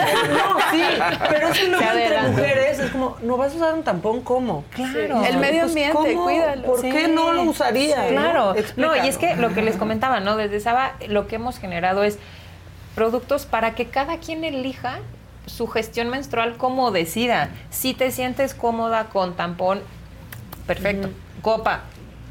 sí. 0.71 0.83
Pero 1.29 1.49
es 1.49 1.59
que 1.59 1.69
luego 1.69 1.85
Se 1.93 2.05
entre 2.05 2.23
mujeres 2.31 2.79
es 2.79 2.91
como, 2.91 3.17
no 3.23 3.37
vas 3.37 3.52
a 3.55 3.57
usar 3.57 3.75
un 3.75 3.83
tampón, 3.83 4.21
¿cómo? 4.23 4.65
Claro. 4.75 5.25
El 5.25 5.39
medio 5.39 5.63
Pues, 5.63 5.71
ambiente, 5.71 6.15
cuídalo. 6.15 6.63
¿Por 6.67 6.83
qué 6.83 7.09
no 7.09 7.33
lo 7.33 7.43
usaría? 7.43 8.09
Claro. 8.09 8.55
¿no? 8.77 8.89
No, 8.89 9.05
y 9.05 9.09
es 9.09 9.19
que 9.19 9.37
lo 9.37 9.55
que 9.55 9.63
les 9.63 9.77
comentaba, 9.77 10.21
¿no? 10.21 10.37
Desde 10.37 10.61
Saba, 10.61 10.93
lo 11.09 11.27
que 11.27 11.37
hemos 11.37 11.59
generado 11.59 12.05
es 12.05 12.19
productos 12.95 13.47
para 13.47 13.75
que 13.75 13.87
cada 13.87 14.19
quien 14.19 14.45
elija 14.45 14.99
su 15.47 15.67
gestión 15.67 16.09
menstrual 16.09 16.57
como 16.57 16.91
decida. 16.91 17.51
Si 17.71 17.95
te 17.95 18.11
sientes 18.11 18.55
cómoda 18.55 19.07
con 19.07 19.35
tampón, 19.35 19.81
perfecto. 20.67 21.09
Copa, 21.41 21.81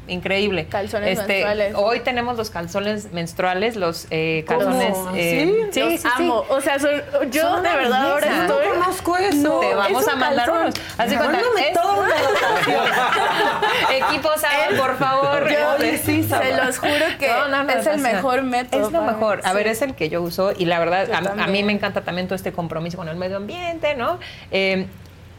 increíble. 0.08 0.66
Calzones 0.66 1.18
Este, 1.18 1.26
menstruales. 1.32 1.74
Hoy 1.76 2.00
tenemos 2.00 2.36
los 2.36 2.50
calzones 2.50 3.12
menstruales, 3.12 3.76
los 3.76 4.06
eh, 4.10 4.44
calzones. 4.46 4.96
eh, 5.14 5.68
¿Sí? 5.70 5.70
sí, 5.72 5.80
Los 5.80 5.88
sí, 5.92 5.98
sí. 5.98 6.08
amo. 6.16 6.44
O 6.48 6.60
sea, 6.60 6.78
son- 6.78 7.02
yo 7.30 7.42
Son 7.42 7.62
de 7.62 7.68
verdad 7.70 8.10
ahora 8.12 8.42
estoy. 8.42 8.66
No 8.66 8.74
conozco 8.74 9.16
eso. 9.16 9.60
Te 9.60 9.74
vamos 9.74 10.02
Es 10.02 10.08
a 10.08 10.16
mandar 10.16 10.46
calzón. 10.46 10.62
unos. 10.98 11.10
De 11.10 11.16
cuenta, 11.16 11.60
es- 11.60 11.72
toda 11.72 11.94
una 11.94 12.14
dotación. 12.14 12.84
Equipo 14.10 14.28
Saba, 14.38 14.76
por 14.76 14.98
favor. 14.98 15.48
Yo 15.50 15.74
Oye, 15.78 15.98
sí, 15.98 16.22
Saba. 16.24 16.44
se 16.44 16.56
los 16.56 16.78
juro 16.78 17.04
que 17.18 17.28
No, 17.28 17.48
no, 17.48 17.64
no, 17.64 17.72
es 17.72 17.86
el 17.86 17.98
mejor 18.00 18.42
método. 18.42 18.86
Es 18.86 18.92
lo 18.92 19.02
mejor. 19.02 19.40
A 19.44 19.50
sí. 19.50 19.54
ver, 19.56 19.66
es 19.68 19.82
el 19.82 19.94
que 19.94 20.08
yo 20.08 20.22
uso 20.22 20.52
y 20.56 20.64
la 20.66 20.78
verdad, 20.78 21.08
a, 21.12 21.44
a 21.44 21.46
mí 21.46 21.62
me 21.62 21.72
encanta 21.72 22.02
también 22.02 22.26
todo 22.26 22.34
este 22.36 22.52
compromiso 22.52 22.96
con 22.96 23.08
el 23.08 23.16
medio 23.16 23.36
ambiente, 23.36 23.94
¿no? 23.94 24.18
Eh, 24.50 24.86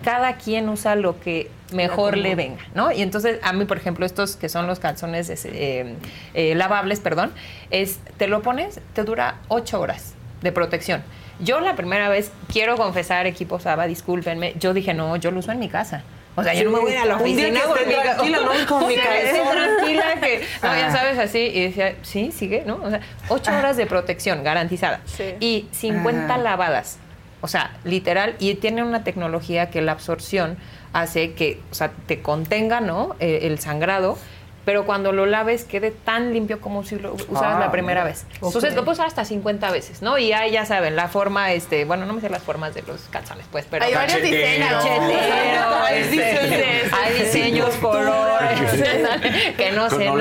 cada 0.04 0.36
quien 0.38 0.70
usa 0.70 0.96
lo 0.96 1.20
que 1.20 1.50
mejor 1.72 2.18
le 2.18 2.36
venga, 2.36 2.62
¿no? 2.76 2.92
Y 2.92 3.02
entonces, 3.02 3.40
a 3.42 3.54
mí, 3.54 3.66
por 3.66 3.78
ejemplo, 3.78 4.06
estos 4.06 4.36
que 4.36 4.50
son 4.50 4.68
los 4.68 4.80
calzones 4.80 5.30
eh, 5.46 5.96
eh, 6.34 6.56
lavables, 6.56 7.00
perdón, 7.00 7.32
es, 7.72 8.00
te 8.18 8.28
lo 8.28 8.42
pones, 8.42 8.80
te 8.94 9.04
dura 9.04 9.36
ocho 9.48 9.80
horas 9.82 10.14
de 10.42 10.52
protección. 10.52 11.04
Yo 11.40 11.60
la 11.62 11.76
primera 11.76 12.10
vez, 12.10 12.32
quiero 12.52 12.76
confesar, 12.78 13.26
equipo 13.26 13.60
Saba, 13.60 13.88
discúlpenme, 13.88 14.54
yo 14.60 14.74
dije, 14.74 14.94
no, 14.94 15.16
yo 15.16 15.32
lo 15.32 15.40
uso 15.40 15.52
en 15.52 15.60
mi 15.60 15.70
casa. 15.70 16.04
O 16.36 16.44
sea, 16.44 16.54
yo 16.56 16.64
no 16.66 16.72
me 16.72 16.80
voy 16.80 16.94
a 16.96 17.06
la 17.06 17.16
oficina 17.18 17.60
con 17.68 17.78
mi 17.88 17.94
tranquila, 17.94 18.40
¿no? 18.42 18.68
Con 18.68 18.88
mi 18.88 18.96
tranquila 18.96 20.16
que, 20.20 20.40
no, 20.64 20.76
ya 20.76 20.88
Ah. 20.88 20.92
sabes, 20.92 21.20
así, 21.20 21.40
y 21.40 21.62
decía, 21.66 21.96
sí, 22.02 22.32
sigue, 22.32 22.64
¿no? 22.66 22.80
O 22.84 22.90
sea, 22.90 23.02
ocho 23.30 23.52
horas 23.52 23.78
de 23.78 23.86
protección 23.86 24.44
garantizada. 24.44 25.02
Sí. 25.06 25.36
Y 25.40 25.68
50 25.72 26.34
Ah. 26.34 26.38
lavadas. 26.40 26.98
O 27.44 27.50
sea, 27.50 27.76
literal, 27.84 28.38
y 28.40 28.56
tiene 28.56 28.84
una 28.84 29.04
tecnología 29.04 29.70
que 29.70 29.82
la 29.82 29.92
absorción 29.92 30.56
hace 30.94 31.34
que, 31.34 31.60
o 31.72 31.74
sea, 31.74 31.92
te 32.08 32.22
contenga, 32.22 32.80
¿no? 32.80 33.18
Eh, 33.20 33.40
el 33.44 33.60
sangrado, 33.60 34.18
pero 34.66 34.86
cuando 34.86 35.12
lo 35.12 35.26
laves 35.26 35.64
quede 35.66 35.92
tan 35.92 36.32
limpio 36.34 36.62
como 36.62 36.84
si 36.84 36.98
lo 36.98 37.14
usaras 37.14 37.56
Ah, 37.58 37.60
la 37.60 37.72
primera 37.72 38.02
mira. 38.02 38.14
vez. 38.14 38.26
Entonces 38.42 38.74
lo 38.76 38.84
puedes 38.86 38.98
usar 39.00 39.08
hasta 39.08 39.26
50 39.26 39.72
veces, 39.72 40.02
¿no? 40.02 40.18
Y 40.18 40.32
ahí 40.34 40.52
ya 40.52 40.66
saben, 40.66 40.96
la 40.96 41.08
forma, 41.08 41.52
este, 41.52 41.86
bueno, 41.86 42.06
no 42.06 42.14
me 42.14 42.22
sé 42.22 42.30
las 42.30 42.44
formas 42.44 42.74
de 42.74 42.82
los 42.84 43.02
calzones, 43.10 43.46
pues, 43.52 43.66
pero... 43.70 43.86
Hay 43.86 43.94
varios 43.94 44.22
diseños. 44.22 44.86
Hay 44.86 46.04
diseños. 46.04 46.94
hay 46.94 47.14
diseños, 47.20 47.70
colores, 47.76 48.60
que 49.58 49.72
no 49.74 49.90
se 49.90 49.98
de- 49.98 50.06
Eso 50.08 50.18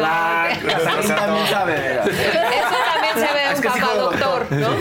también 2.92 3.14
se 3.14 3.20
ve 3.20 3.54
un 3.56 3.62
papá 3.62 3.94
doctor. 3.94 4.46
¿no? 4.50 4.68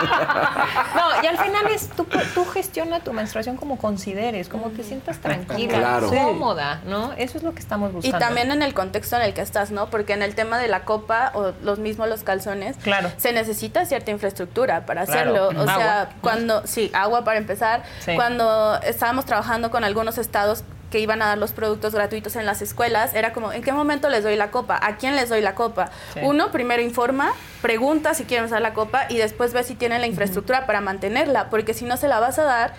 No, 0.00 1.22
y 1.22 1.26
al 1.26 1.36
final 1.38 1.66
es 1.74 1.88
tú, 1.90 2.06
tú 2.34 2.44
gestiona 2.46 3.00
tu 3.00 3.12
menstruación 3.12 3.56
como 3.56 3.76
consideres, 3.76 4.48
como 4.48 4.70
te 4.70 4.82
sientas 4.82 5.18
tranquila, 5.18 5.78
Claro. 5.78 6.08
cómoda, 6.08 6.80
¿no? 6.86 7.12
Eso 7.18 7.36
es 7.38 7.44
lo 7.44 7.52
que 7.52 7.60
estamos 7.60 7.90
Y 7.90 7.94
buscando. 7.94 8.18
También 8.30 8.50
en 8.52 8.62
el 8.62 8.74
contexto 8.74 9.16
en 9.16 9.22
el 9.22 9.34
que 9.34 9.40
estás, 9.42 9.70
¿no? 9.70 9.90
Porque 9.90 10.12
en 10.12 10.22
el 10.22 10.34
tema 10.34 10.58
de 10.58 10.68
la 10.68 10.84
copa 10.84 11.30
o 11.34 11.52
los 11.62 11.78
mismos 11.78 12.08
los 12.08 12.22
calzones, 12.22 12.76
Claro. 12.82 13.10
se 13.16 13.32
necesita 13.32 13.84
cierta 13.84 14.10
infraestructura 14.10 14.86
para 14.86 15.04
Claro. 15.04 15.46
hacerlo. 15.46 15.60
O 15.60 15.68
Agua. 15.68 15.76
sea, 15.76 16.08
cuando, 16.20 16.66
sí, 16.66 16.90
agua 16.94 17.24
para 17.24 17.38
empezar. 17.38 17.82
Sí. 18.04 18.14
Cuando 18.14 18.78
estábamos 18.82 19.24
trabajando 19.26 19.70
con 19.70 19.84
algunos 19.84 20.18
estados 20.18 20.64
que 20.90 20.98
iban 20.98 21.22
a 21.22 21.26
dar 21.26 21.38
los 21.38 21.52
productos 21.52 21.94
gratuitos 21.94 22.34
en 22.34 22.46
las 22.46 22.62
escuelas, 22.62 23.14
era 23.14 23.32
como, 23.32 23.52
¿en 23.52 23.62
qué 23.62 23.72
momento 23.72 24.08
les 24.08 24.24
doy 24.24 24.34
la 24.34 24.50
copa? 24.50 24.76
¿A 24.82 24.96
quién 24.96 25.14
les 25.14 25.28
doy 25.28 25.40
la 25.40 25.54
copa? 25.54 25.90
Sí. 26.14 26.20
Uno, 26.22 26.50
primero 26.50 26.82
informa, 26.82 27.30
pregunta 27.62 28.12
si 28.14 28.24
quieren 28.24 28.46
usar 28.46 28.60
la 28.60 28.74
copa 28.74 29.06
y 29.08 29.16
después 29.16 29.52
ve 29.52 29.62
si 29.62 29.76
tienen 29.76 30.00
la 30.00 30.08
infraestructura 30.08 30.66
para 30.66 30.80
mantenerla, 30.80 31.48
porque 31.48 31.74
si 31.74 31.84
no 31.84 31.96
se 31.96 32.08
la 32.08 32.18
vas 32.18 32.40
a 32.40 32.42
dar 32.44 32.72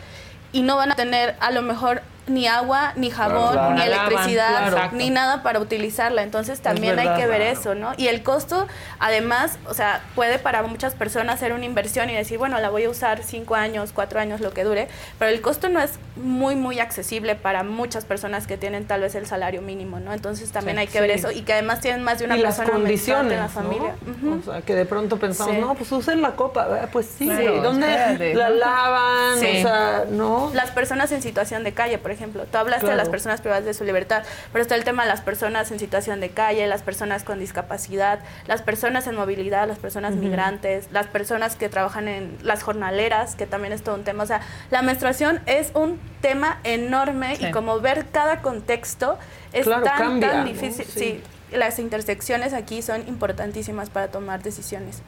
y 0.52 0.62
no 0.64 0.76
van 0.76 0.92
a 0.92 0.96
tener 0.96 1.36
a 1.40 1.52
lo 1.52 1.62
mejor 1.62 2.02
ni 2.28 2.48
agua, 2.48 2.94
ni 2.96 3.10
jabón, 3.10 3.54
claro. 3.54 3.76
ni 3.76 3.82
electricidad, 3.82 4.70
claro. 4.72 4.90
ni 4.94 5.10
nada 5.10 5.42
para 5.44 5.60
utilizarla. 5.60 6.22
Entonces 6.24 6.62
también 6.62 6.98
hay 7.00 7.10
que 7.20 7.26
ver 7.28 7.42
eso, 7.42 7.76
¿no? 7.76 7.94
Y 7.98 8.08
el 8.08 8.22
costo, 8.24 8.68
además, 9.00 9.58
o 9.68 9.74
sea, 9.74 10.02
puede 10.16 10.40
para 10.40 10.62
muchas 10.64 10.94
personas 10.94 11.40
ser 11.40 11.54
una 11.54 11.66
inversión 11.66 12.10
y 12.10 12.14
decir, 12.16 12.38
bueno, 12.38 12.60
la 12.60 12.70
voy 12.70 12.84
a 12.86 12.90
usar 12.90 13.24
cinco 13.24 13.56
años, 13.56 13.92
cuatro 13.94 14.20
años, 14.20 14.40
lo 14.40 14.52
que 14.54 14.64
dure, 14.64 14.88
pero 15.18 15.32
el 15.32 15.42
costo 15.42 15.68
no 15.70 15.82
es 15.82 15.94
muy, 16.16 16.56
muy 16.56 16.80
accesible 16.80 17.36
para 17.36 17.64
muchas 17.64 18.06
personas 18.06 18.46
que 18.48 18.56
tienen 18.58 18.86
tal 18.86 19.02
vez 19.02 19.16
el 19.16 19.26
salario 19.26 19.62
mínimo, 19.62 20.00
¿no? 20.00 20.14
Entonces 20.14 20.52
también 20.52 20.78
Sí. 20.78 20.82
hay 20.82 20.88
que 20.88 21.02
ver 21.02 21.10
eso 21.12 21.32
y 21.32 21.42
que 21.42 21.54
además 21.54 21.80
tienen 21.82 22.04
más 22.04 22.20
de 22.20 22.26
una 22.26 22.38
y 22.38 22.42
las 22.42 22.58
persona 22.58 22.78
menstruante 22.80 23.32
condiciones, 23.32 23.34
en 23.34 23.40
la 23.40 23.50
familia. 23.50 24.40
O 24.40 24.52
sea, 24.52 24.62
que 24.62 24.76
de 24.76 24.86
pronto 24.86 25.18
pensamos, 25.18 25.56
Sí. 25.56 25.60
no, 25.62 25.74
pues 25.76 25.92
usen 25.92 26.22
la 26.22 26.32
copa. 26.32 26.68
Pues 26.92 27.08
sí, 27.18 27.26
Claro, 27.26 27.58
¿y 27.58 27.60
¿dónde 27.62 27.90
espérate. 27.90 28.34
la 28.36 28.50
lavan? 28.50 29.40
Sí. 29.40 29.58
O 29.60 29.62
sea, 29.64 30.04
¿no? 30.10 30.52
Las 30.54 30.72
personas 30.72 31.12
en 31.12 31.22
situación 31.22 31.64
de 31.64 31.74
calle, 31.74 31.98
por 31.98 32.11
ejemplo. 32.12 32.46
Tú 32.46 32.58
hablaste 32.58 32.88
de 32.88 32.96
las 32.96 33.10
personas 33.10 33.42
privadas 33.42 33.66
de 33.66 33.74
su 33.74 33.84
libertad, 33.84 34.24
pero 34.52 34.62
está 34.62 34.76
el 34.76 34.84
tema 34.84 35.04
de 35.04 35.10
las 35.10 35.22
personas 35.22 35.72
en 35.72 35.80
situación 35.80 36.20
de 36.20 36.30
calle, 36.30 36.66
las 36.68 36.82
personas 36.82 37.24
con 37.24 37.40
discapacidad, 37.40 38.20
las 38.48 38.62
personas 38.62 39.08
en 39.08 39.16
movilidad, 39.16 39.68
las 39.68 39.80
personas 39.80 40.16
migrantes, 40.16 40.88
las 40.92 41.08
personas 41.08 41.56
que 41.56 41.70
trabajan 41.70 42.08
en 42.08 42.38
las 42.44 42.64
jornaleras, 42.64 43.36
que 43.36 43.46
también 43.48 43.74
es 43.74 43.84
todo 43.84 43.96
un 43.96 44.04
tema. 44.04 44.24
O 44.24 44.28
sea, 44.28 44.42
la 44.70 44.82
menstruación 44.82 45.40
es 45.46 45.72
un 45.74 46.00
tema 46.22 46.60
enorme 46.64 47.36
Sí. 47.36 47.48
y 47.48 47.52
como 47.52 47.80
ver 47.80 48.06
cada 48.12 48.42
contexto 48.42 49.18
es 49.54 49.66
Claro, 49.66 49.84
tan, 49.84 49.98
cambia, 49.98 50.32
tan 50.32 50.40
¿no? 50.40 50.46
difícil. 50.46 50.86
Sí. 50.86 51.22
sí, 51.52 51.58
las 51.58 51.80
intersecciones 51.80 52.54
aquí 52.54 52.82
son 52.82 53.08
importantísimas 53.08 53.90
para 53.90 54.08
tomar 54.10 54.42
decisiones. 54.42 55.02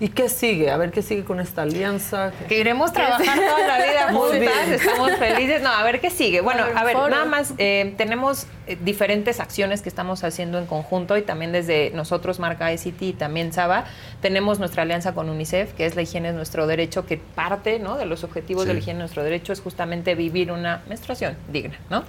¿Y 0.00 0.10
qué 0.10 0.28
sigue? 0.28 0.70
A 0.70 0.76
ver 0.76 0.92
qué 0.92 1.02
sigue 1.02 1.24
con 1.24 1.40
esta 1.40 1.62
alianza. 1.62 2.30
Que 2.48 2.60
iremos 2.60 2.92
trabajando 2.92 3.42
toda 3.42 3.66
la 3.66 3.76
vida 3.84 4.08
Muy 4.12 4.20
juntas, 4.30 4.38
bien. 4.66 4.72
estamos 4.74 5.10
felices. 5.16 5.60
No, 5.60 5.70
a 5.70 5.82
ver 5.82 6.00
qué 6.00 6.10
sigue. 6.10 6.40
Bueno, 6.40 6.62
A 6.62 6.66
ver, 6.68 6.78
a 6.78 6.84
ver, 6.84 6.94
foro. 6.96 7.08
nada 7.10 7.24
más, 7.24 7.52
eh, 7.58 7.94
tenemos 7.96 8.46
eh, 8.68 8.78
diferentes 8.80 9.40
acciones 9.40 9.82
que 9.82 9.88
estamos 9.88 10.22
haciendo 10.22 10.58
en 10.60 10.66
conjunto 10.66 11.16
y 11.16 11.22
también 11.22 11.50
desde 11.50 11.90
nosotros, 11.94 12.38
marca 12.38 12.72
ICT 12.72 13.02
y 13.02 13.12
también 13.12 13.52
Saba, 13.52 13.86
tenemos 14.20 14.60
nuestra 14.60 14.82
alianza 14.84 15.14
con 15.14 15.28
UNICEF, 15.28 15.72
que 15.72 15.84
es 15.86 15.96
la 15.96 16.02
higiene 16.02 16.28
es 16.28 16.34
nuestro 16.36 16.68
derecho, 16.68 17.04
que 17.04 17.16
parte 17.16 17.80
¿no? 17.80 17.96
de 17.96 18.06
los 18.06 18.22
objetivos 18.22 18.62
Sí. 18.62 18.68
de 18.68 18.74
la 18.74 18.78
higiene 18.80 18.98
es 18.98 19.02
nuestro 19.02 19.24
derecho 19.24 19.52
es 19.52 19.60
justamente 19.60 20.14
vivir 20.14 20.52
una 20.52 20.82
menstruación 20.88 21.36
digna, 21.52 21.76
¿no? 21.90 22.04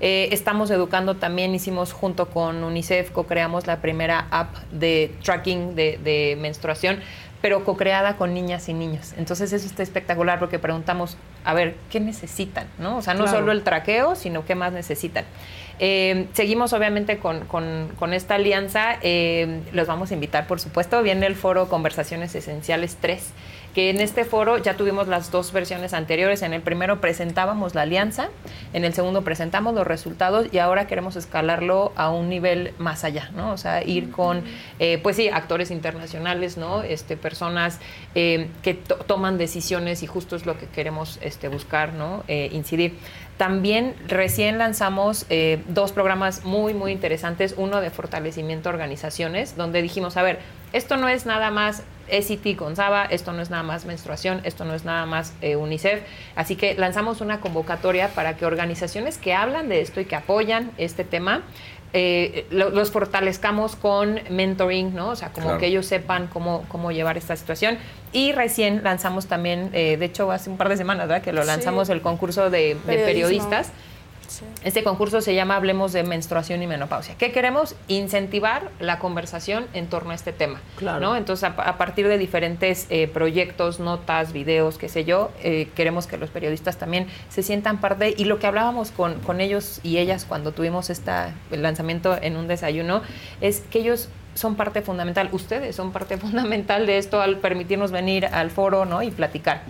Eh, 0.00 0.30
estamos 0.32 0.70
educando 0.70 1.16
también, 1.16 1.54
hicimos 1.54 1.92
junto 1.92 2.30
con 2.30 2.64
UNICEF, 2.64 3.10
co-creamos 3.10 3.66
la 3.66 3.82
primera 3.82 4.28
app 4.30 4.56
de 4.72 5.14
tracking 5.22 5.74
de, 5.76 5.98
de 6.02 6.36
menstruación, 6.40 7.00
pero 7.44 7.62
co-creada 7.62 8.16
con 8.16 8.32
niñas 8.32 8.70
y 8.70 8.72
niños. 8.72 9.12
Entonces 9.18 9.52
eso 9.52 9.66
está 9.66 9.82
espectacular 9.82 10.38
porque 10.38 10.58
preguntamos, 10.58 11.18
a 11.44 11.52
ver, 11.52 11.76
¿qué 11.90 12.00
necesitan? 12.00 12.66
¿no? 12.78 12.96
O 12.96 13.02
sea, 13.02 13.12
no 13.12 13.24
Claro. 13.24 13.40
solo 13.40 13.52
el 13.52 13.62
traqueo, 13.62 14.14
sino 14.14 14.46
qué 14.46 14.54
más 14.54 14.72
necesitan. 14.72 15.26
Eh, 15.78 16.26
seguimos 16.32 16.72
obviamente 16.72 17.18
con, 17.18 17.44
con- 17.44 17.90
con 17.98 18.14
esta 18.14 18.36
alianza, 18.36 18.96
eh, 19.02 19.60
los 19.72 19.86
vamos 19.86 20.10
a 20.10 20.14
invitar 20.14 20.46
por 20.46 20.58
supuesto, 20.58 21.02
viene 21.02 21.26
el 21.26 21.34
foro 21.36 21.68
Conversaciones 21.68 22.34
Esenciales 22.34 22.96
3, 22.98 23.22
que 23.74 23.90
en 23.90 24.00
este 24.00 24.24
foro 24.24 24.56
ya 24.58 24.74
tuvimos 24.76 25.08
las 25.08 25.30
dos 25.30 25.52
versiones 25.52 25.92
anteriores, 25.94 26.42
en 26.42 26.52
el 26.52 26.62
primero 26.62 27.00
presentábamos 27.00 27.74
la 27.74 27.82
alianza, 27.82 28.28
en 28.72 28.84
el 28.84 28.94
segundo 28.94 29.22
presentamos 29.22 29.74
los 29.74 29.86
resultados 29.86 30.46
y 30.52 30.58
ahora 30.58 30.86
queremos 30.86 31.16
escalarlo 31.16 31.92
a 31.96 32.10
un 32.10 32.28
nivel 32.28 32.72
más 32.78 33.04
allá, 33.04 33.30
¿no? 33.34 33.52
O 33.52 33.56
sea, 33.58 33.82
ir 33.82 34.10
con, 34.12 34.44
eh, 34.78 34.98
pues 35.02 35.16
sí, 35.16 35.28
actores 35.28 35.70
internacionales, 35.70 36.56
¿no? 36.56 36.82
Este, 36.82 37.16
personas 37.16 37.80
eh, 38.14 38.48
que 38.62 38.74
to- 38.74 38.96
toman 38.96 39.38
decisiones 39.38 40.02
y 40.02 40.06
justo 40.06 40.36
es 40.36 40.46
lo 40.46 40.56
que 40.56 40.66
queremos 40.66 41.18
este, 41.20 41.48
buscar, 41.48 41.92
¿no? 41.94 42.22
Eh, 42.28 42.48
incidir. 42.52 42.94
También 43.36 43.96
recién 44.06 44.58
lanzamos 44.58 45.26
eh, 45.28 45.62
dos 45.68 45.90
programas 45.90 46.44
muy, 46.44 46.72
muy 46.72 46.92
interesantes. 46.92 47.54
Uno 47.56 47.80
de 47.80 47.90
fortalecimiento 47.90 48.68
de 48.68 48.74
organizaciones, 48.74 49.56
donde 49.56 49.82
dijimos, 49.82 50.16
a 50.16 50.22
ver, 50.22 50.38
esto 50.72 50.96
no 50.96 51.08
es 51.08 51.26
nada 51.26 51.50
más 51.50 51.82
SIT 52.08 52.56
con 52.56 52.76
Saba, 52.76 53.04
esto 53.04 53.32
no 53.32 53.42
es 53.42 53.50
nada 53.50 53.62
más 53.62 53.86
menstruación, 53.86 54.40
esto 54.44 54.64
no 54.64 54.74
es 54.74 54.84
nada 54.84 55.06
más 55.06 55.32
eh, 55.40 55.56
UNICEF. 55.56 56.02
Así 56.36 56.56
que 56.56 56.74
lanzamos 56.74 57.20
una 57.20 57.40
convocatoria 57.40 58.08
para 58.08 58.36
que 58.36 58.46
organizaciones 58.46 59.18
que 59.18 59.34
hablan 59.34 59.68
de 59.68 59.80
esto 59.80 60.00
y 60.00 60.04
que 60.04 60.16
apoyan 60.16 60.70
este 60.76 61.04
tema, 61.04 61.42
eh, 61.96 62.46
lo- 62.50 62.70
los 62.70 62.90
fortalezcamos 62.90 63.76
con 63.76 64.20
mentoring, 64.28 64.94
¿no? 64.94 65.10
O 65.10 65.16
sea, 65.16 65.30
como 65.30 65.46
Claro. 65.46 65.60
que 65.60 65.66
ellos 65.68 65.86
sepan 65.86 66.26
cómo, 66.26 66.64
cómo 66.68 66.90
llevar 66.92 67.16
esta 67.16 67.36
situación. 67.36 67.78
Y 68.12 68.32
recién 68.32 68.82
lanzamos 68.82 69.26
también, 69.26 69.70
eh, 69.72 69.96
de 69.96 70.04
hecho 70.04 70.30
hace 70.32 70.50
un 70.50 70.56
par 70.56 70.68
de 70.68 70.76
semanas, 70.76 71.06
¿verdad? 71.08 71.22
Que 71.24 71.32
lo 71.32 71.42
Sí. 71.42 71.46
lanzamos 71.46 71.88
el 71.88 72.00
concurso 72.02 72.50
de, 72.50 72.76
de 72.86 72.96
Periodismo. 72.98 73.48
Este 74.62 74.82
concurso 74.82 75.20
se 75.20 75.34
llama 75.34 75.56
Hablemos 75.56 75.92
de 75.92 76.02
menstruación 76.02 76.62
y 76.62 76.66
menopausia. 76.66 77.14
¿Qué 77.16 77.32
queremos? 77.32 77.74
Incentivar 77.88 78.70
la 78.80 78.98
conversación 78.98 79.66
en 79.74 79.88
torno 79.88 80.10
a 80.10 80.14
este 80.14 80.32
tema. 80.32 80.60
Claro. 80.76 81.00
¿no? 81.00 81.16
Entonces, 81.16 81.44
a, 81.44 81.48
a 81.48 81.78
partir 81.78 82.08
de 82.08 82.18
diferentes 82.18 82.86
eh, 82.90 83.08
proyectos, 83.08 83.80
notas, 83.80 84.32
videos, 84.32 84.78
qué 84.78 84.88
sé 84.88 85.04
yo, 85.04 85.30
eh, 85.42 85.68
queremos 85.74 86.06
que 86.06 86.16
los 86.16 86.30
periodistas 86.30 86.78
también 86.78 87.06
se 87.28 87.42
sientan 87.42 87.80
parte. 87.80 88.14
Y 88.16 88.24
lo 88.24 88.38
que 88.38 88.46
hablábamos 88.46 88.90
con, 88.90 89.20
con 89.20 89.40
ellos 89.40 89.80
y 89.82 89.98
ellas 89.98 90.24
cuando 90.24 90.52
tuvimos 90.52 90.90
esta, 90.90 91.34
el 91.50 91.62
lanzamiento 91.62 92.16
en 92.20 92.36
un 92.36 92.48
desayuno 92.48 93.02
es 93.40 93.60
que 93.70 93.80
ellos 93.80 94.08
son 94.34 94.56
parte 94.56 94.82
fundamental, 94.82 95.28
ustedes 95.32 95.76
son 95.76 95.92
parte 95.92 96.16
fundamental 96.18 96.86
de 96.86 96.98
esto 96.98 97.20
al 97.20 97.38
permitirnos 97.38 97.90
venir 97.90 98.26
al 98.26 98.50
foro 98.50 98.84
¿no? 98.84 99.02
y 99.02 99.10
platicar. 99.10 99.62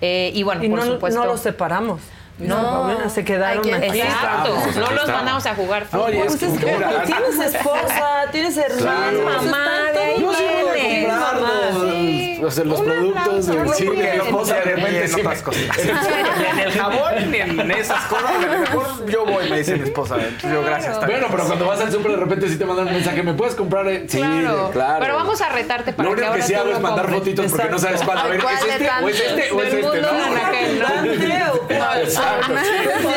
Eh, 0.00 0.30
y 0.34 0.42
bueno, 0.42 0.62
y 0.62 0.68
por 0.68 0.78
no, 0.78 0.84
supuesto. 0.84 1.20
no 1.20 1.26
lo 1.26 1.36
separamos. 1.36 2.00
No, 2.38 2.56
Paulina, 2.56 3.08
se 3.10 3.24
quedaron 3.24 3.58
Aquí. 3.58 3.70
Exacto. 4.00 4.54
pues 4.62 4.76
no 4.76 4.84
aquí 4.84 4.94
los 4.94 5.00
estamos. 5.02 5.08
mandamos 5.08 5.46
a 5.46 5.54
jugar 5.56 5.84
fútbol. 5.86 6.04
Oye, 6.06 6.20
es 6.20 6.36
Pues 6.36 6.42
es 6.44 6.58
que 6.58 6.66
tienes 7.06 7.54
esposa, 7.54 8.24
tienes 8.30 8.56
hermanos, 8.56 9.20
Claro. 9.22 9.42
Mamá, 9.42 9.68
de 9.92 9.98
ahí 9.98 10.20
Yo 10.20 10.32
sí 10.34 10.44
voy 10.44 10.68
a 10.68 10.72
viene. 10.74 11.08
comprar 11.08 11.34
los, 11.34 11.82
Sí. 11.98 12.40
o 12.44 12.50
sea, 12.52 12.64
los 12.64 12.78
Un 12.78 12.84
productos 12.86 13.46
del 13.46 13.68
cine. 13.74 14.16
No 14.18 14.24
puedo 14.26 14.44
de 14.46 14.60
repente 14.60 15.04
en 15.04 15.14
otras 15.14 15.42
cositas. 15.42 15.76
ni 15.84 16.46
en 16.50 16.58
el 16.60 16.72
jabón, 16.72 17.34
en 17.34 17.70
esas 17.72 18.04
cosas. 18.04 18.30
A 18.30 18.46
lo 18.46 18.58
mejor 18.60 19.06
yo 19.10 19.26
voy, 19.26 19.50
me 19.50 19.58
dice 19.58 19.74
mi 19.76 19.84
esposa. 19.88 20.14
Entonces 20.16 20.52
yo, 20.52 20.62
gracias. 20.62 20.98
Bueno, 21.06 21.26
pero 21.30 21.44
cuando 21.44 21.66
vas 21.66 21.80
al 21.80 21.90
súper 21.90 22.12
de 22.12 22.16
repente 22.18 22.48
sí 22.48 22.56
te 22.56 22.64
mandan 22.64 22.86
un 22.86 22.92
mensaje, 22.94 23.22
¿me 23.24 23.34
puedes 23.34 23.56
comprar? 23.56 23.86
Sí, 24.06 24.18
claro. 24.20 24.70
Pero 25.00 25.16
vamos 25.16 25.40
a 25.40 25.48
retarte 25.48 25.92
para 25.92 26.08
Lo 26.08 26.14
que 26.14 26.20
único 26.22 26.32
que 26.34 26.40
ahora 26.40 26.46
sí 26.46 26.54
hago 26.54 26.66
lo 26.70 26.76
es 26.76 26.80
mandar 26.80 27.10
fotitos 27.10 27.46
porque 27.50 27.68
no 27.68 27.78
sabes 27.80 28.02
cuál. 28.02 28.18
A 28.18 28.26
ver, 28.28 28.40
¿Cuál 28.42 28.54
¿es 28.54 28.64
de 28.64 28.70
este 28.70 28.90
o 29.02 29.08
es 29.08 29.20
este 29.20 29.50
o 29.50 29.60
es 29.62 29.74
este, 29.74 29.82
mundo 29.82 29.92
de 29.94 30.02
no? 30.02 30.08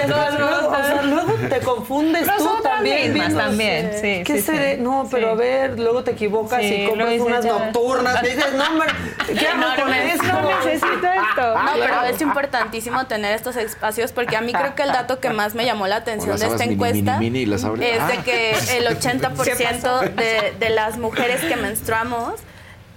¿No? 0.07 1.01
Luego, 1.07 1.33
te 1.49 1.59
confundes 1.59 2.27
tú 2.37 2.49
también. 2.63 3.13
mismas 3.13 3.33
también, 3.35 3.91
sí, 3.99 4.23
¿Qué 4.25 4.37
sí, 4.37 4.41
seré? 4.41 4.75
sí. 4.75 4.81
No, 4.81 5.07
pero 5.09 5.27
Sí. 5.27 5.31
a 5.33 5.35
ver, 5.35 5.79
luego 5.79 6.03
te 6.03 6.11
equivocas 6.11 6.61
Sí, 6.61 6.73
y 6.73 6.87
compras 6.87 7.19
unas 7.19 7.45
ya. 7.45 7.51
nocturnas. 7.53 8.23
Y 8.23 8.27
dices, 8.27 8.53
no, 8.53 8.63
hombre, 8.65 8.87
¿qué 9.27 9.47
hago 9.47 9.61
con 9.61 9.93
Enormes. 9.93 10.13
esto? 10.15 10.27
No 10.41 10.57
necesito 10.59 11.07
esto. 11.07 11.57
No, 11.63 11.71
pero 11.79 12.01
es 12.03 12.21
importantísimo 12.21 13.05
tener 13.07 13.33
estos 13.35 13.55
espacios 13.55 14.11
porque 14.11 14.35
a 14.37 14.41
mí 14.41 14.53
creo 14.53 14.75
que 14.75 14.83
el 14.83 14.91
dato 14.91 15.19
que 15.19 15.29
más 15.31 15.55
me 15.55 15.65
llamó 15.65 15.87
la 15.87 15.97
atención 15.97 16.37
de 16.37 16.45
esta 16.47 16.63
encuesta 16.63 17.19
es 17.21 17.39
de 17.79 17.99
Ah. 17.99 18.21
que 18.23 18.51
el 18.77 18.87
80% 18.99 19.99
de, 20.15 20.53
de 20.59 20.69
las 20.69 20.97
mujeres 20.97 21.41
que 21.41 21.55
menstruamos, 21.55 22.35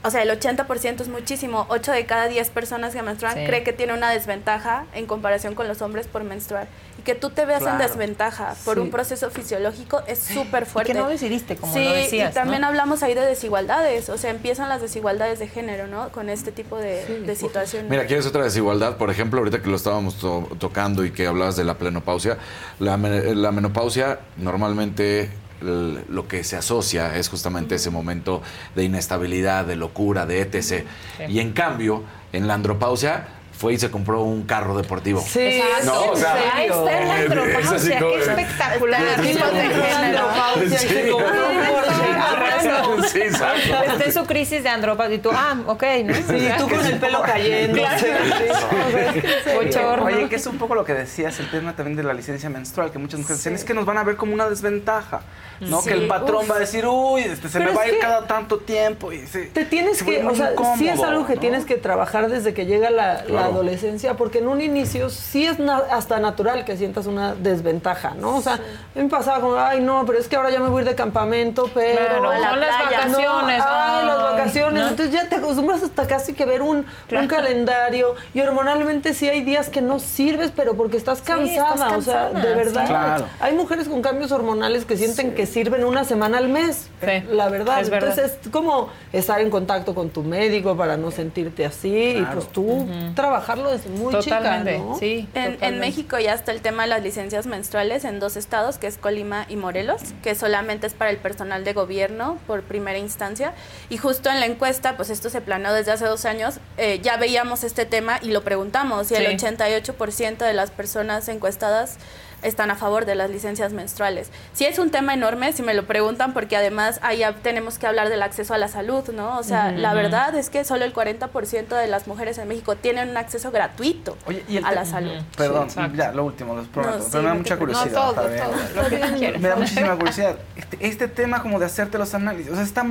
o 0.04 0.10
sea, 0.10 0.22
el 0.22 0.30
80% 0.30 1.00
es 1.00 1.08
muchísimo, 1.08 1.66
8 1.68 1.90
de 1.92 2.06
cada 2.06 2.28
10 2.28 2.50
personas 2.50 2.94
que 2.94 3.02
menstruan 3.02 3.34
Sí. 3.34 3.44
cree 3.46 3.62
que 3.64 3.72
tiene 3.72 3.94
una 3.94 4.10
desventaja 4.10 4.84
en 4.94 5.06
comparación 5.06 5.54
con 5.54 5.66
los 5.66 5.80
hombres 5.82 6.06
por 6.06 6.22
menstruar. 6.24 6.68
Y 6.98 7.02
que 7.02 7.14
tú 7.14 7.30
te 7.30 7.44
veas 7.46 7.62
en 7.62 7.78
desventaja 7.78 8.54
por 8.64 8.74
Sí. 8.76 8.80
un 8.80 8.90
proceso 8.90 9.30
fisiológico 9.30 10.02
es 10.06 10.18
súper 10.20 10.66
fuerte. 10.66 10.92
que 10.92 10.98
no 10.98 11.08
decidiste, 11.08 11.56
como 11.56 11.72
sí, 11.72 11.82
lo 11.84 11.92
decías, 11.92 12.30
y 12.30 12.34
también 12.34 12.60
¿no? 12.60 12.68
hablamos 12.68 13.02
ahí 13.02 13.14
de 13.14 13.22
desigualdades, 13.26 14.08
o 14.10 14.16
sea, 14.18 14.30
empiezan 14.30 14.68
las 14.68 14.80
desigualdades 14.82 15.38
de 15.38 15.48
género, 15.48 15.86
¿no? 15.86 16.10
Con 16.10 16.28
este 16.28 16.52
tipo 16.52 16.78
de, 16.78 17.04
de 17.20 17.34
situaciones. 17.36 17.90
Mira, 17.90 18.02
aquí 18.02 18.14
es 18.14 18.26
otra 18.26 18.44
desigualdad. 18.44 18.96
Por 18.96 19.10
ejemplo, 19.10 19.38
ahorita 19.40 19.60
que 19.62 19.68
lo 19.70 19.76
estábamos 19.76 20.16
to- 20.18 20.48
tocando 20.58 21.04
y 21.04 21.10
que 21.10 21.26
hablabas 21.26 21.56
de 21.56 21.64
la 21.64 21.74
plenopausia, 21.74 22.38
la, 22.78 22.96
me- 22.96 23.34
la 23.34 23.50
menopausia 23.52 24.20
normalmente 24.36 25.30
lo 25.64 26.28
que 26.28 26.44
se 26.44 26.56
asocia 26.56 27.16
es 27.16 27.28
justamente 27.28 27.76
ese 27.76 27.90
momento 27.90 28.42
de 28.74 28.84
inestabilidad, 28.84 29.64
de 29.64 29.76
locura, 29.76 30.26
de 30.26 30.40
etc. 30.40 30.84
Y 31.28 31.40
en 31.40 31.52
cambio, 31.52 32.02
en 32.32 32.46
la 32.46 32.54
andropausia 32.54 33.28
fue 33.56 33.74
y 33.74 33.78
se 33.78 33.90
compró 33.90 34.22
un 34.22 34.42
carro 34.42 34.76
deportivo. 34.76 35.20
Sí, 35.26 35.40
Exacto. 35.62 35.86
No, 35.86 36.12
o 36.12 36.16
sea, 36.16 36.34
ahí 36.54 36.66
está 36.66 37.00
en 37.00 37.08
la 37.08 37.14
andropausia, 37.44 37.94
es 37.96 38.02
como- 38.02 38.12
qué 38.14 38.20
espectacular. 38.20 39.02
Sí, 39.22 39.38
andropausia, 39.38 40.78
Sí. 40.78 40.88
se 40.88 41.08
compró 41.10 41.48
un 41.48 41.56
Porsche. 41.66 42.04
Ah, 42.16 42.82
bueno. 42.86 43.04
Sí, 43.08 43.18
exacto. 43.20 43.82
Está 43.92 44.04
en 44.04 44.12
su 44.12 44.24
crisis 44.26 44.62
de 44.62 44.68
andropausia 44.68 45.16
y 45.16 45.18
tú, 45.18 45.30
ah, 45.32 45.56
ok, 45.66 45.82
¿no? 46.04 46.14
Sí, 46.14 46.48
tú 46.58 46.68
con 46.68 46.84
el 46.86 46.98
pelo 46.98 47.22
cayendo. 47.22 47.78
Claro. 47.78 47.98
Sí, 47.98 48.06
sí. 48.06 48.44
Es. 48.48 49.76
Oye, 50.02 50.28
que 50.28 50.36
es 50.36 50.46
un 50.46 50.58
poco 50.58 50.74
lo 50.74 50.84
que 50.84 50.94
decías, 50.94 51.38
el 51.40 51.50
tema 51.50 51.74
también 51.74 51.96
de 51.96 52.02
la 52.02 52.14
licencia 52.14 52.48
menstrual, 52.50 52.90
que 52.90 52.98
muchas 52.98 53.20
mujeres 53.20 53.38
dicen, 53.38 53.54
es 53.54 53.64
que 53.64 53.74
nos 53.74 53.84
van 53.84 53.98
a 53.98 54.04
ver 54.04 54.16
como 54.16 54.34
una 54.34 54.48
desventaja, 54.48 55.22
¿no? 55.60 55.80
Sí, 55.82 55.88
Que 55.88 55.94
el 55.94 56.06
patrón 56.06 56.44
uf. 56.44 56.50
va 56.50 56.56
a 56.56 56.58
decir, 56.58 56.86
uy, 56.86 57.22
este, 57.22 57.48
se 57.48 57.58
Pero 57.58 57.64
me 57.66 57.70
es 57.72 57.78
va 57.78 57.82
a 57.82 57.88
ir 57.88 57.98
cada 58.00 58.26
tanto 58.26 58.58
tiempo. 58.58 59.12
Y 59.12 59.26
se, 59.26 59.46
Te 59.46 59.64
tienes 59.64 59.98
se 59.98 60.04
que, 60.04 60.24
o 60.24 60.34
sea, 60.34 60.50
sí 60.76 60.88
es 60.88 61.00
algo 61.02 61.26
que 61.26 61.34
¿no? 61.34 61.40
tienes 61.40 61.64
que 61.64 61.76
trabajar 61.76 62.28
desde 62.28 62.54
que 62.54 62.66
llega 62.66 62.90
la, 62.90 63.24
la 63.44 63.50
Claro. 63.50 63.60
adolescencia, 63.62 64.14
porque 64.14 64.38
en 64.38 64.48
un 64.48 64.60
inicio 64.60 65.10
sí 65.10 65.46
es 65.46 65.58
na- 65.58 65.82
hasta 65.90 66.18
natural 66.20 66.64
que 66.64 66.76
sientas 66.76 67.06
una 67.06 67.34
desventaja, 67.34 68.14
¿no? 68.18 68.36
O 68.36 68.40
sea, 68.40 68.54
a 68.54 68.58
mí 68.94 69.02
me 69.02 69.08
pasaba 69.08 69.40
como, 69.40 69.56
ay, 69.56 69.80
no, 69.80 70.04
pero 70.06 70.18
es 70.18 70.28
que 70.28 70.36
ahora 70.36 70.50
ya 70.50 70.60
me 70.60 70.68
voy 70.68 70.80
a 70.80 70.82
ir 70.82 70.88
de 70.90 70.94
campamento, 70.94 71.68
pero... 71.74 71.96
Claro, 71.98 72.30
a 72.30 72.38
la 72.38 72.50
son 72.50 72.60
las 72.60 72.68
playa. 72.82 72.98
vacaciones. 72.98 73.58
No, 73.58 73.64
ay, 73.68 74.06
las 74.06 74.22
vacaciones. 74.22 74.82
¿no? 74.82 74.88
Entonces 74.90 75.14
ya 75.14 75.28
te 75.28 75.36
acostumbras 75.36 75.82
hasta 75.82 76.06
casi 76.06 76.32
que 76.34 76.44
ver 76.44 76.62
un, 76.62 76.86
un 77.12 77.26
calendario. 77.26 78.14
Y 78.34 78.40
hormonalmente 78.40 79.14
sí 79.14 79.28
hay 79.28 79.42
días 79.42 79.68
que 79.68 79.80
no 79.82 79.98
sirves, 79.98 80.50
pero 80.54 80.74
porque 80.74 80.96
estás 80.96 81.20
cansada. 81.22 81.74
estás 81.74 81.92
o 81.98 82.02
sea, 82.02 82.14
cansada, 82.30 82.40
de 82.40 82.54
verdad. 82.54 82.82
sí. 82.82 82.88
Claro. 82.88 83.24
Hay 83.40 83.54
mujeres 83.54 83.88
con 83.88 84.02
cambios 84.02 84.32
hormonales 84.32 84.84
que 84.84 84.96
sienten 84.96 85.34
que 85.34 85.46
sirven 85.46 85.84
una 85.84 86.04
semana 86.04 86.38
al 86.38 86.48
mes. 86.48 86.88
Sí, 87.00 87.22
La 87.30 87.48
verdad. 87.48 87.80
es 87.80 87.90
verdad. 87.90 88.10
Entonces 88.10 88.38
es 88.42 88.48
como 88.50 88.88
estar 89.12 89.40
en 89.40 89.50
contacto 89.50 89.94
con 89.94 90.10
tu 90.10 90.22
médico 90.22 90.76
para 90.76 90.96
no 90.96 91.10
sentirte 91.10 91.64
así. 91.66 92.16
Y 92.18 92.22
pues 92.32 92.48
tú 92.48 92.86
trabajarlo 93.34 93.70
desde 93.70 93.90
muy 93.90 94.12
Totalmente, 94.12 94.72
chica, 94.74 94.84
¿no? 94.84 94.98
sí. 94.98 95.28
En, 95.34 95.42
en 95.44 95.52
totalmente. 95.54 95.86
México 95.86 96.18
ya 96.18 96.34
está 96.34 96.52
el 96.52 96.60
tema 96.60 96.84
de 96.84 96.88
las 96.90 97.02
licencias 97.02 97.46
menstruales 97.46 98.04
en 98.04 98.20
dos 98.20 98.36
estados, 98.36 98.78
que 98.78 98.86
es 98.86 98.96
Colima 98.98 99.46
y 99.48 99.56
Morelos, 99.56 100.00
que 100.22 100.34
solamente 100.34 100.86
es 100.86 100.94
para 100.94 101.10
el 101.10 101.16
personal 101.18 101.64
de 101.64 101.72
gobierno 101.72 102.38
por 102.46 102.62
primera 102.62 102.98
instancia. 102.98 103.52
Y 103.88 103.96
justo 103.96 104.30
en 104.30 104.40
la 104.40 104.46
encuesta, 104.46 104.96
pues 104.96 105.10
esto 105.10 105.30
se 105.30 105.40
planeó 105.40 105.72
desde 105.72 105.92
hace 105.92 106.04
dos 106.06 106.24
años, 106.24 106.58
eh, 106.76 107.00
ya 107.02 107.16
veíamos 107.16 107.64
este 107.64 107.86
tema 107.86 108.18
y 108.22 108.30
lo 108.30 108.42
preguntamos, 108.44 109.10
y 109.10 109.14
el 109.14 109.26
Sí. 109.26 109.46
88% 109.46 110.44
de 110.44 110.52
las 110.52 110.70
personas 110.70 111.28
encuestadas 111.28 111.96
están 112.44 112.70
a 112.70 112.76
favor 112.76 113.06
de 113.06 113.14
las 113.14 113.30
licencias 113.30 113.72
menstruales. 113.72 114.30
Sí 114.52 114.64
es 114.64 114.78
un 114.78 114.90
tema 114.90 115.14
enorme, 115.14 115.52
si 115.52 115.62
me 115.62 115.74
lo 115.74 115.86
preguntan, 115.86 116.32
porque 116.32 116.56
además 116.56 117.00
ahí 117.02 117.18
ya 117.18 117.34
tenemos 117.34 117.78
que 117.78 117.86
hablar 117.86 118.08
del 118.08 118.22
acceso 118.22 118.54
a 118.54 118.58
la 118.58 118.68
salud, 118.68 119.08
¿no? 119.12 119.38
O 119.38 119.42
sea, 119.42 119.72
la 119.72 119.94
verdad 119.94 120.34
es 120.34 120.50
que 120.50 120.64
solo 120.64 120.84
el 120.84 120.94
40% 120.94 121.68
de 121.68 121.86
las 121.86 122.06
mujeres 122.06 122.38
en 122.38 122.48
México 122.48 122.76
tienen 122.76 123.08
un 123.08 123.16
acceso 123.16 123.50
gratuito 123.50 124.16
Oye, 124.26 124.44
y 124.48 124.58
el 124.58 124.64
a 124.64 124.72
la 124.72 124.84
salud. 124.84 125.12
Perdón, 125.36 125.70
Sí, 125.70 125.80
ya, 125.94 126.12
lo 126.12 126.24
último, 126.24 126.54
los 126.54 126.68
prometo. 126.68 126.98
No, 126.98 127.02
sí, 127.02 127.08
pero 127.10 127.22
me 127.22 127.28
da 127.30 127.34
mucha 127.34 127.56
curiosidad. 127.56 127.92
No, 127.92 128.12
todo, 128.12 128.14
Javier. 128.14 128.42
todo, 128.42 128.82
lo 128.82 128.88
que 128.88 129.18
quieras. 129.18 129.40
Me 129.40 129.48
da 129.48 129.56
muchísima 129.56 129.96
curiosidad. 129.96 130.36
Este, 130.56 130.86
este 130.86 131.08
tema 131.08 131.42
como 131.42 131.58
de 131.58 131.66
hacerte 131.66 131.98
los 131.98 132.14
análisis, 132.14 132.52
o 132.52 132.54
sea, 132.54 132.64
está, 132.64 132.86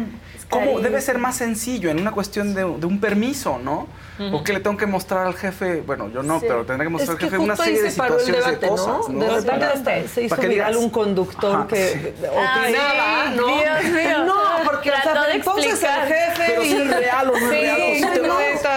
como 0.50 0.80
debe 0.80 1.00
ser 1.02 1.20
más 1.20 1.36
sencillo 1.36 1.90
en 1.90 2.00
una 2.00 2.12
cuestión 2.12 2.54
de, 2.54 2.62
de 2.62 2.86
un 2.86 3.00
permiso, 3.00 3.60
¿no? 3.60 3.88
O 4.32 4.44
que 4.44 4.54
le 4.54 4.60
tengo 4.60 4.78
que 4.78 4.86
mostrar 4.86 5.26
al 5.26 5.34
jefe, 5.34 5.82
bueno, 5.82 6.10
yo 6.10 6.22
no, 6.22 6.40
Sí. 6.40 6.46
pero 6.48 6.66
tendré 6.66 6.86
que 6.86 6.90
mostrar 6.92 7.16
Es 7.18 7.24
al 7.24 7.30
jefe 7.30 7.38
una 7.42 7.56
serie 7.56 7.82
de 7.82 7.90
se 7.92 7.98
paró 7.98 8.16
el 8.16 8.20
situaciones 8.26 8.60
debate, 8.62 8.66
de 8.66 8.72
cosas, 8.72 9.10
¿no? 9.10 9.14
¿no? 9.14 9.20
De 9.26 9.30
repente 9.42 9.52
Para- 9.52 9.72
hasta 9.74 10.08
se 10.08 10.22
hizo 10.24 10.36
viral 10.38 10.78
un 10.78 10.90
conductor 10.92 11.56
Ajá, 11.56 11.68
que 11.68 11.88
sí. 11.90 12.14
opinaba, 12.28 13.22
Ay, 13.24 13.36
¿no? 13.36 13.48
Dios 13.48 13.84
mío. 13.94 14.24
No, 14.26 14.34
porque 14.66 14.92
o 14.92 15.02
sea, 15.02 15.24
de 15.26 15.34
entonces 15.34 15.84
el 15.84 15.90
jefe 16.14 16.44
Pero 16.48 16.64
y 16.64 16.68
si 16.70 16.76
es 16.78 16.96
real 16.96 17.30
o 17.30 17.32
no 17.32 17.38
es 17.38 17.44
Sí, 17.44 17.50
real. 17.50 17.82
o 17.82 18.00
sea, 18.00 18.14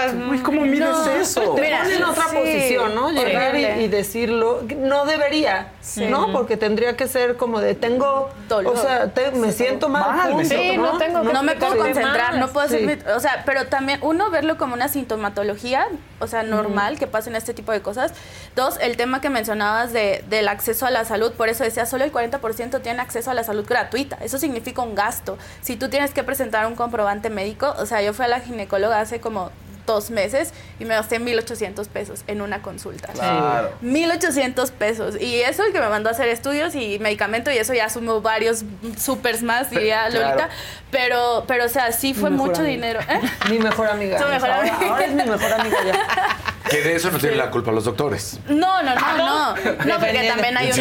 te 0.06 0.14
no, 0.14 0.42
¿cómo 0.42 0.60
mides 0.62 0.88
eso? 1.20 1.40
Te 1.54 1.60
Mira, 1.60 1.82
pone 1.82 1.94
en 1.96 2.04
otra 2.04 2.24
sí, 2.30 2.36
posición, 2.36 2.94
¿no? 2.94 3.10
Llegar 3.10 3.32
y, 3.56 3.64
horrible. 3.64 3.82
y 3.82 3.85
decirlo. 3.96 4.62
No 4.76 5.04
debería, 5.06 5.72
¿no? 6.08 6.32
Porque 6.32 6.56
tendría 6.56 6.96
que 6.96 7.08
ser 7.08 7.36
como 7.36 7.60
de 7.60 7.74
tengo. 7.74 8.30
Dolor. 8.48 8.74
O 8.74 8.76
sea, 8.80 9.08
te- 9.12 9.30
me 9.32 9.52
siento 9.52 9.88
mal. 9.88 10.16
Mal, 10.16 10.30
punto, 10.32 10.48
Sí, 10.48 10.76
no 10.76 10.98
tengo 10.98 11.22
que 11.22 11.32
No 11.32 11.42
me 11.42 11.56
puedo 11.56 11.76
concentrar, 11.76 12.36
no 12.36 12.48
puedo 12.48 12.66
hacer, 12.66 13.04
o 13.14 13.20
sea, 13.20 13.42
pero 13.44 13.66
también 13.66 13.98
uno 14.02 14.30
verlo 14.30 14.56
como 14.58 14.74
una 14.74 14.88
sintomatología, 14.88 15.88
o 16.20 16.26
sea, 16.26 16.42
normal 16.42 16.98
que 16.98 17.06
pasen 17.06 17.34
este 17.36 17.54
tipo 17.54 17.72
de 17.72 17.82
cosas. 17.82 18.12
Dos, 18.54 18.78
el 18.80 18.96
tema 18.96 19.20
que 19.20 19.30
mencionabas 19.30 19.92
de, 19.92 20.24
del 20.28 20.48
acceso 20.48 20.86
a 20.86 20.90
la 20.90 21.04
salud, 21.04 21.32
por 21.32 21.48
eso 21.48 21.64
decía, 21.64 21.86
solo 21.86 22.04
el 22.04 22.12
40% 22.12 22.80
tiene 22.82 23.00
acceso 23.02 23.30
a 23.30 23.34
la 23.34 23.44
salud 23.44 23.66
gratuita. 23.66 24.16
Eso 24.22 24.38
significa 24.38 24.82
un 24.82 24.94
gasto. 24.94 25.36
Si 25.60 25.76
tú 25.76 25.88
tienes 25.88 26.12
que 26.12 26.22
presentar 26.22 26.66
un 26.66 26.74
comprobante 26.76 27.30
médico, 27.30 27.74
o 27.78 27.86
sea, 27.86 28.02
yo 28.02 28.12
fui 28.12 28.24
a 28.24 28.28
la 28.28 28.40
ginecóloga 28.40 29.00
hace 29.00 29.20
como 29.20 29.50
dos 29.86 30.10
meses 30.10 30.52
y 30.80 30.84
me 30.84 30.94
gasté 30.94 31.20
1.800 31.20 31.86
pesos 31.88 32.24
en 32.26 32.42
una 32.42 32.60
consulta. 32.62 33.08
Claro. 33.12 33.70
1.800 33.82 34.70
pesos. 34.72 35.20
Y 35.20 35.36
eso 35.40 35.64
el 35.64 35.72
que 35.72 35.80
me 35.80 35.88
mandó 35.88 36.08
a 36.08 36.12
hacer 36.12 36.28
estudios 36.28 36.74
y 36.74 36.98
medicamento 36.98 37.50
y 37.50 37.58
eso 37.58 37.72
ya 37.72 37.88
sumo 37.88 38.20
varios 38.20 38.64
supers 38.98 39.42
más, 39.42 39.70
diría 39.70 40.08
Claro. 40.10 40.26
Lolita. 40.26 40.48
Pero, 40.90 41.44
pero, 41.46 41.64
o 41.64 41.68
sea, 41.68 41.92
sí 41.92 42.14
fue 42.14 42.30
mucho 42.30 42.60
amiga. 42.60 42.64
dinero. 42.68 43.00
¿eh? 43.00 43.20
Mi 43.50 43.58
mejor 43.58 43.88
amiga. 43.88 44.18
Tu 44.18 44.28
mejor 44.28 44.50
Ahora- 44.50 44.60
amiga. 44.74 44.90
Ahora 44.92 45.04
es 45.06 45.12
mi 45.12 45.24
mejor 45.24 45.52
amiga 45.52 45.76
ya. 45.84 46.06
Que 46.70 46.82
de 46.82 46.96
eso 46.96 47.10
no 47.10 47.18
tienen 47.18 47.38
la 47.38 47.50
culpa 47.50 47.70
los 47.72 47.84
doctores. 47.84 48.38
No, 48.48 48.82
no, 48.82 48.94
no, 48.94 49.16
no. 49.16 49.54
No, 49.54 49.98
porque 49.98 50.28
también 50.28 50.56
hay 50.56 50.70
un. 50.70 50.76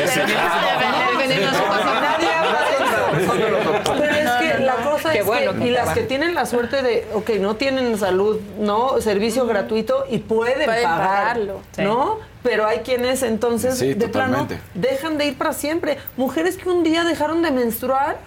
Pero 3.97 4.15
es 4.15 4.31
que 4.31 4.59
la 4.63 4.75
cosa 4.75 5.11
Qué 5.11 5.19
es 5.19 5.25
bueno 5.25 5.53
que, 5.53 5.67
y 5.67 5.71
las 5.71 5.93
que 5.93 6.01
tienen 6.01 6.33
la 6.33 6.45
suerte 6.45 6.81
de, 6.81 7.07
ok, 7.13 7.29
no 7.39 7.55
tienen 7.55 7.97
salud, 7.97 8.39
¿no? 8.59 8.99
Servicio 9.01 9.45
gratuito 9.45 10.05
y 10.09 10.19
pueden, 10.19 10.65
Pueden 10.65 10.83
pagar, 10.83 11.07
pagarlo. 11.07 11.61
¿no? 11.77 12.19
Pero 12.43 12.67
hay 12.67 12.79
quienes 12.79 13.23
entonces, 13.23 13.77
Sí, 13.77 13.93
de 13.93 14.07
plano, 14.07 14.47
dejan 14.73 15.17
de 15.17 15.25
ir 15.25 15.37
para 15.37 15.53
siempre. 15.53 15.97
Mujeres 16.17 16.57
que 16.57 16.69
un 16.69 16.83
día 16.83 17.03
dejaron 17.03 17.41
de 17.41 17.51
menstruar 17.51 18.17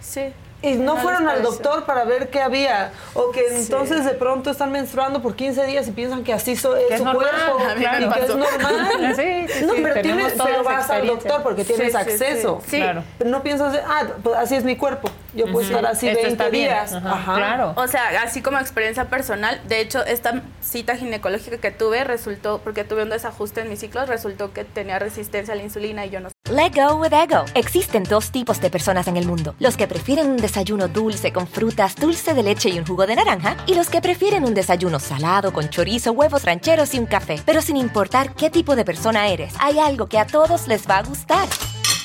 Sí. 0.00 0.32
Y 0.62 0.74
no, 0.74 0.96
fueron 0.98 1.26
al 1.28 1.42
doctor 1.42 1.84
para 1.84 2.04
ver 2.04 2.28
qué 2.28 2.40
había. 2.42 2.92
O 3.14 3.30
que 3.30 3.46
entonces 3.56 4.04
de 4.04 4.12
pronto 4.12 4.50
están 4.50 4.70
menstruando 4.72 5.22
por 5.22 5.34
15 5.34 5.64
días 5.66 5.88
y 5.88 5.92
piensan 5.92 6.22
que 6.22 6.32
así 6.32 6.54
so- 6.56 6.76
es 6.76 6.86
Que 6.88 6.94
es 6.94 6.98
su 7.00 7.04
normal, 7.06 7.26
cuerpo. 7.30 7.64
y 7.78 8.12
que 8.12 8.20
es 8.20 8.28
normal. 8.36 9.14
Sí, 9.16 9.46
sí, 9.52 9.64
no, 9.64 9.72
pero, 9.82 10.02
tienes, 10.02 10.34
pero 10.42 10.62
vas 10.62 10.90
al 10.90 11.06
doctor 11.06 11.42
porque 11.42 11.64
tienes 11.64 11.94
acceso. 11.94 12.60
sí. 12.66 12.76
Claro. 12.78 13.02
Pero 13.18 13.30
no 13.30 13.42
piensas, 13.42 13.72
de, 13.72 13.80
ah, 13.80 14.04
pues 14.22 14.36
así 14.36 14.54
es 14.56 14.64
mi 14.64 14.76
cuerpo. 14.76 15.10
Yo 15.34 15.46
puedo 15.46 15.60
estar 15.66 15.86
así 15.86 16.08
Esto 16.08 16.22
20 16.22 16.32
está 16.32 16.48
bien. 16.48 16.64
días. 16.68 16.92
Ajá, 16.92 17.12
Ajá. 17.12 17.34
claro. 17.36 17.72
O 17.76 17.86
sea, 17.86 18.22
así 18.22 18.42
como 18.42 18.58
experiencia 18.58 19.06
personal, 19.06 19.60
de 19.68 19.80
hecho, 19.80 20.04
esta 20.04 20.42
cita 20.60 20.96
ginecológica 20.96 21.58
que 21.58 21.70
tuve 21.70 22.04
resultó, 22.04 22.58
porque 22.62 22.84
tuve 22.84 23.02
un 23.02 23.10
desajuste 23.10 23.60
en 23.60 23.68
mis 23.68 23.80
ciclos, 23.80 24.08
resultó 24.08 24.52
que 24.52 24.64
tenía 24.64 24.98
resistencia 24.98 25.54
a 25.54 25.56
la 25.56 25.62
insulina 25.62 26.06
y 26.06 26.10
yo 26.10 26.20
no 26.20 26.28
Let 26.50 26.72
go 26.74 26.96
with 26.96 27.12
ego. 27.12 27.44
Existen 27.54 28.02
dos 28.02 28.32
tipos 28.32 28.60
de 28.60 28.70
personas 28.70 29.06
en 29.06 29.16
el 29.16 29.24
mundo: 29.26 29.54
los 29.60 29.76
que 29.76 29.86
prefieren 29.86 30.28
un 30.28 30.36
desayuno 30.36 30.88
dulce 30.88 31.32
con 31.32 31.46
frutas, 31.46 31.94
dulce 31.94 32.34
de 32.34 32.42
leche 32.42 32.70
y 32.70 32.78
un 32.78 32.86
jugo 32.86 33.06
de 33.06 33.14
naranja, 33.14 33.56
y 33.66 33.74
los 33.74 33.88
que 33.88 34.00
prefieren 34.00 34.44
un 34.44 34.54
desayuno 34.54 34.98
salado 34.98 35.52
con 35.52 35.68
chorizo, 35.70 36.10
huevos 36.12 36.44
rancheros 36.44 36.92
y 36.94 36.98
un 36.98 37.06
café. 37.06 37.40
Pero 37.46 37.62
sin 37.62 37.76
importar 37.76 38.34
qué 38.34 38.50
tipo 38.50 38.74
de 38.74 38.84
persona 38.84 39.28
eres, 39.28 39.54
hay 39.60 39.78
algo 39.78 40.08
que 40.08 40.18
a 40.18 40.26
todos 40.26 40.66
les 40.66 40.88
va 40.88 40.98
a 40.98 41.02
gustar. 41.02 41.46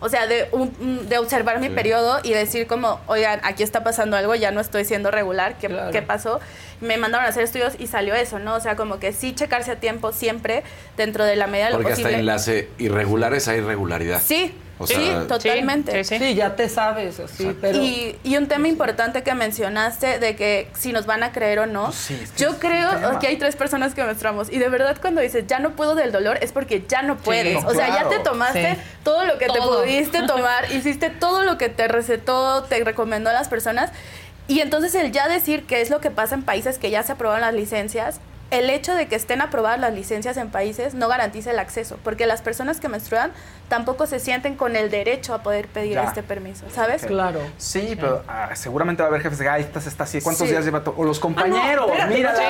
O 0.00 0.08
sea, 0.08 0.26
de, 0.26 0.48
un- 0.52 1.08
de 1.08 1.18
observar 1.18 1.60
mi 1.60 1.68
periodo 1.68 2.20
y 2.22 2.32
decir 2.32 2.66
como, 2.66 3.00
oigan, 3.06 3.40
aquí 3.42 3.62
está 3.62 3.84
pasando 3.84 4.16
algo, 4.16 4.34
ya 4.34 4.50
no 4.50 4.60
estoy 4.60 4.84
siendo 4.84 5.10
regular, 5.10 5.56
¿qué, 5.60 5.68
qué 5.92 6.00
pasó? 6.02 6.40
Me 6.80 6.96
mandaron 6.96 7.26
a 7.26 7.28
hacer 7.28 7.42
estudios 7.44 7.74
y 7.78 7.86
salió 7.86 8.14
eso, 8.14 8.38
¿no? 8.38 8.54
O 8.54 8.60
sea, 8.60 8.76
como 8.76 8.98
que 8.98 9.12
sí 9.12 9.34
checarse 9.34 9.72
a 9.72 9.76
tiempo 9.76 10.12
siempre 10.12 10.62
dentro 10.96 11.24
de 11.24 11.36
la 11.36 11.46
medida 11.46 11.66
de 11.66 11.72
lo 11.72 11.76
Porque 11.78 11.92
hasta 11.92 12.02
posible. 12.04 12.20
enlace 12.20 12.68
irregulares 12.78 13.46
hay 13.48 13.58
irregularidad. 13.58 14.22
Sí, 14.24 14.54
O 14.82 14.86
sí, 14.86 15.12
totalmente. 15.28 16.02
Sí, 16.04 16.34
ya 16.34 16.56
te 16.56 16.68
sabes, 16.70 17.20
así, 17.20 17.54
pero... 17.60 17.78
Y, 17.82 18.16
y 18.24 18.36
un 18.38 18.48
tema 18.48 18.66
importante 18.66 19.22
que 19.22 19.34
mencionaste 19.34 20.18
de 20.18 20.36
que 20.36 20.68
si 20.72 20.92
nos 20.92 21.04
van 21.04 21.22
a 21.22 21.32
creer 21.32 21.58
o 21.58 21.66
no, 21.66 21.92
yo 22.38 22.58
creo 22.58 23.18
que 23.20 23.26
hay 23.26 23.36
tres 23.36 23.56
personas 23.56 23.94
que 23.94 24.02
menstruamos 24.02 24.50
y 24.50 24.58
de 24.58 24.68
verdad 24.70 24.96
cuando 25.00 25.20
dices 25.20 25.44
ya 25.46 25.58
no 25.58 25.72
puedo 25.76 25.94
del 25.94 26.12
dolor 26.12 26.38
es 26.40 26.52
porque 26.52 26.82
ya 26.88 27.02
no 27.02 27.18
puedes. 27.18 27.62
o 27.64 27.74
sea, 27.74 27.88
ya 27.88 28.08
te 28.08 28.18
tomaste 28.20 28.74
Sí. 28.74 28.80
todo 29.04 29.24
lo 29.26 29.36
que 29.38 29.46
te 29.46 29.58
pudiste 29.60 30.22
tomar, 30.22 30.72
hiciste 30.72 31.10
todo 31.10 31.42
lo 31.44 31.58
que 31.58 31.68
te 31.68 31.86
recetó, 31.86 32.62
te 32.64 32.82
recomendó 32.82 33.30
a 33.30 33.32
las 33.34 33.48
personas. 33.48 33.90
Y 34.48 34.60
entonces 34.60 34.94
el 34.94 35.12
ya 35.12 35.28
decir 35.28 35.64
qué 35.66 35.80
es 35.82 35.90
lo 35.90 36.00
que 36.00 36.10
pasa 36.10 36.34
en 36.34 36.42
países 36.42 36.78
que 36.78 36.90
ya 36.90 37.02
se 37.02 37.12
aprobaron 37.12 37.42
las 37.42 37.54
licencias, 37.54 38.18
el 38.50 38.68
hecho 38.70 38.94
de 38.94 39.06
que 39.06 39.14
estén 39.16 39.40
aprobadas 39.40 39.78
las 39.78 39.94
licencias 39.94 40.36
en 40.36 40.50
países 40.50 40.94
no 40.94 41.08
garantiza 41.08 41.50
el 41.52 41.58
acceso, 41.58 41.98
porque 42.02 42.26
las 42.26 42.42
personas 42.42 42.80
que 42.80 42.88
menstruan 42.88 43.32
tampoco 43.68 44.06
se 44.06 44.18
sienten 44.18 44.56
con 44.56 44.74
el 44.74 44.90
derecho 44.90 45.34
a 45.34 45.42
poder 45.42 45.68
pedir 45.68 45.94
Ya. 45.94 46.04
este 46.04 46.22
permiso, 46.22 46.64
¿sabes? 46.74 47.06
Sí, 47.58 47.96
pero 48.00 48.24
ah, 48.26 48.50
seguramente 48.54 49.02
va 49.02 49.06
a 49.06 49.10
haber 49.10 49.22
jefes 49.22 49.38
de 49.38 49.44
gaitas, 49.44 49.86
está 49.86 50.04
así. 50.04 50.20
¿Cuántos 50.20 50.46
Sí. 50.48 50.52
días 50.52 50.64
lleva? 50.64 50.82
O 50.96 51.04
los 51.04 51.20
compañeros. 51.20 51.88
Ah, 51.96 52.06
no, 52.06 52.14
mira, 52.14 52.34
sí, 52.34 52.42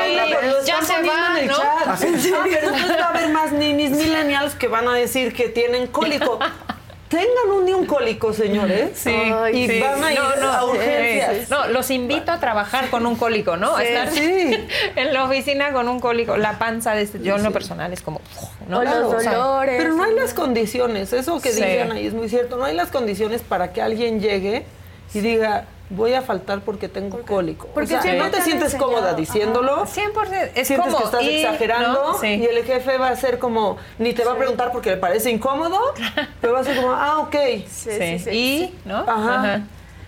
ya 0.66 0.80
se 0.82 0.94
poniendo 0.94 1.12
va, 1.12 1.28
en 1.32 1.36
el 1.44 1.46
¿no? 1.48 1.56
chat. 1.56 1.66
¿Ah, 1.86 1.96
sí? 1.98 2.32
Ah, 2.34 2.44
pero 2.44 2.66
entonces 2.68 2.98
va 2.98 3.04
a 3.04 3.08
haber 3.10 3.28
más 3.30 3.52
ninis 3.52 3.90
millennials 3.90 4.54
que 4.54 4.68
van 4.68 4.88
a 4.88 4.94
decir 4.94 5.34
que 5.34 5.48
tienen 5.50 5.86
cólico. 5.86 6.38
Tengan 7.10 7.50
un 7.52 7.66
día 7.66 7.76
un 7.76 7.86
cólico, 7.86 8.32
señores. 8.32 8.90
Sí, 8.94 9.10
y 9.52 9.66
sí. 9.68 9.80
van 9.80 10.02
a 10.02 10.12
ir 10.12 10.18
No, 10.20 10.36
no, 10.36 10.52
a 10.52 10.64
urgencias. 10.64 11.34
sí, 11.34 11.40
sí. 11.40 11.46
No, 11.50 11.66
los 11.66 11.90
invito 11.90 12.30
a 12.30 12.38
trabajar 12.38 12.88
con 12.88 13.04
un 13.04 13.16
cólico, 13.16 13.56
¿no? 13.56 13.76
A 13.76 13.80
Sí, 13.80 13.86
estar 13.88 14.10
sí. 14.10 14.56
en 14.96 15.12
la 15.12 15.24
oficina 15.24 15.72
con 15.72 15.88
un 15.88 15.98
cólico. 15.98 16.36
La 16.36 16.58
panza 16.58 16.94
de 16.94 17.02
este, 17.02 17.18
yo 17.20 17.34
en 17.36 17.42
lo 17.42 17.50
personal 17.50 17.92
es 17.92 18.00
como, 18.00 18.20
¿no? 18.68 18.78
O 18.78 18.82
los 18.84 19.14
O 19.14 19.20
sea, 19.20 19.34
dolores. 19.34 19.74
Pero 19.82 19.94
no 19.94 20.04
hay 20.04 20.14
las 20.14 20.32
condiciones, 20.34 21.12
eso 21.12 21.40
que 21.40 21.50
Sí. 21.52 21.56
dicen 21.62 21.90
ahí 21.92 22.06
es 22.06 22.14
muy 22.14 22.28
cierto, 22.28 22.56
no 22.56 22.64
hay 22.64 22.74
las 22.76 22.90
condiciones 22.90 23.42
para 23.42 23.72
que 23.72 23.82
alguien 23.82 24.20
llegue 24.20 24.64
y 25.12 25.18
diga, 25.20 25.64
voy 25.90 26.14
a 26.14 26.22
faltar 26.22 26.60
porque 26.60 26.88
tengo 26.88 27.20
cólico. 27.22 27.66
Porque 27.74 27.96
o 27.96 28.00
sea, 28.02 28.14
no 28.14 28.30
te 28.30 28.40
sientes 28.42 28.66
enseñado, 28.72 28.86
cómoda 28.86 29.08
ajá. 29.08 29.16
diciéndolo. 29.16 29.84
100%. 29.86 30.50
Es 30.54 30.68
sientes 30.68 30.78
como 30.86 30.98
que 30.98 31.04
estás 31.04 31.22
ir, 31.22 31.30
exagerando 31.46 31.92
¿no? 32.12 32.18
Sí. 32.18 32.26
y 32.28 32.46
el 32.46 32.64
jefe 32.64 32.96
va 32.96 33.08
a 33.08 33.16
ser 33.16 33.38
como, 33.38 33.76
ni 33.98 34.12
te 34.14 34.24
va 34.24 34.32
a 34.32 34.36
preguntar 34.36 34.72
porque 34.72 34.90
le 34.90 34.96
parece 34.96 35.30
incómodo, 35.30 35.78
pero 36.40 36.52
va 36.54 36.60
a 36.60 36.64
ser 36.64 36.76
como, 36.76 36.92
ah, 36.92 37.18
ok. 37.18 37.34
Sí, 37.34 37.66
Sí. 37.68 37.90
sí, 37.90 38.18
sí, 38.20 38.30
Y, 38.30 38.58
sí. 38.68 38.78
¿no? 38.84 38.98
Ajá. 38.98 39.60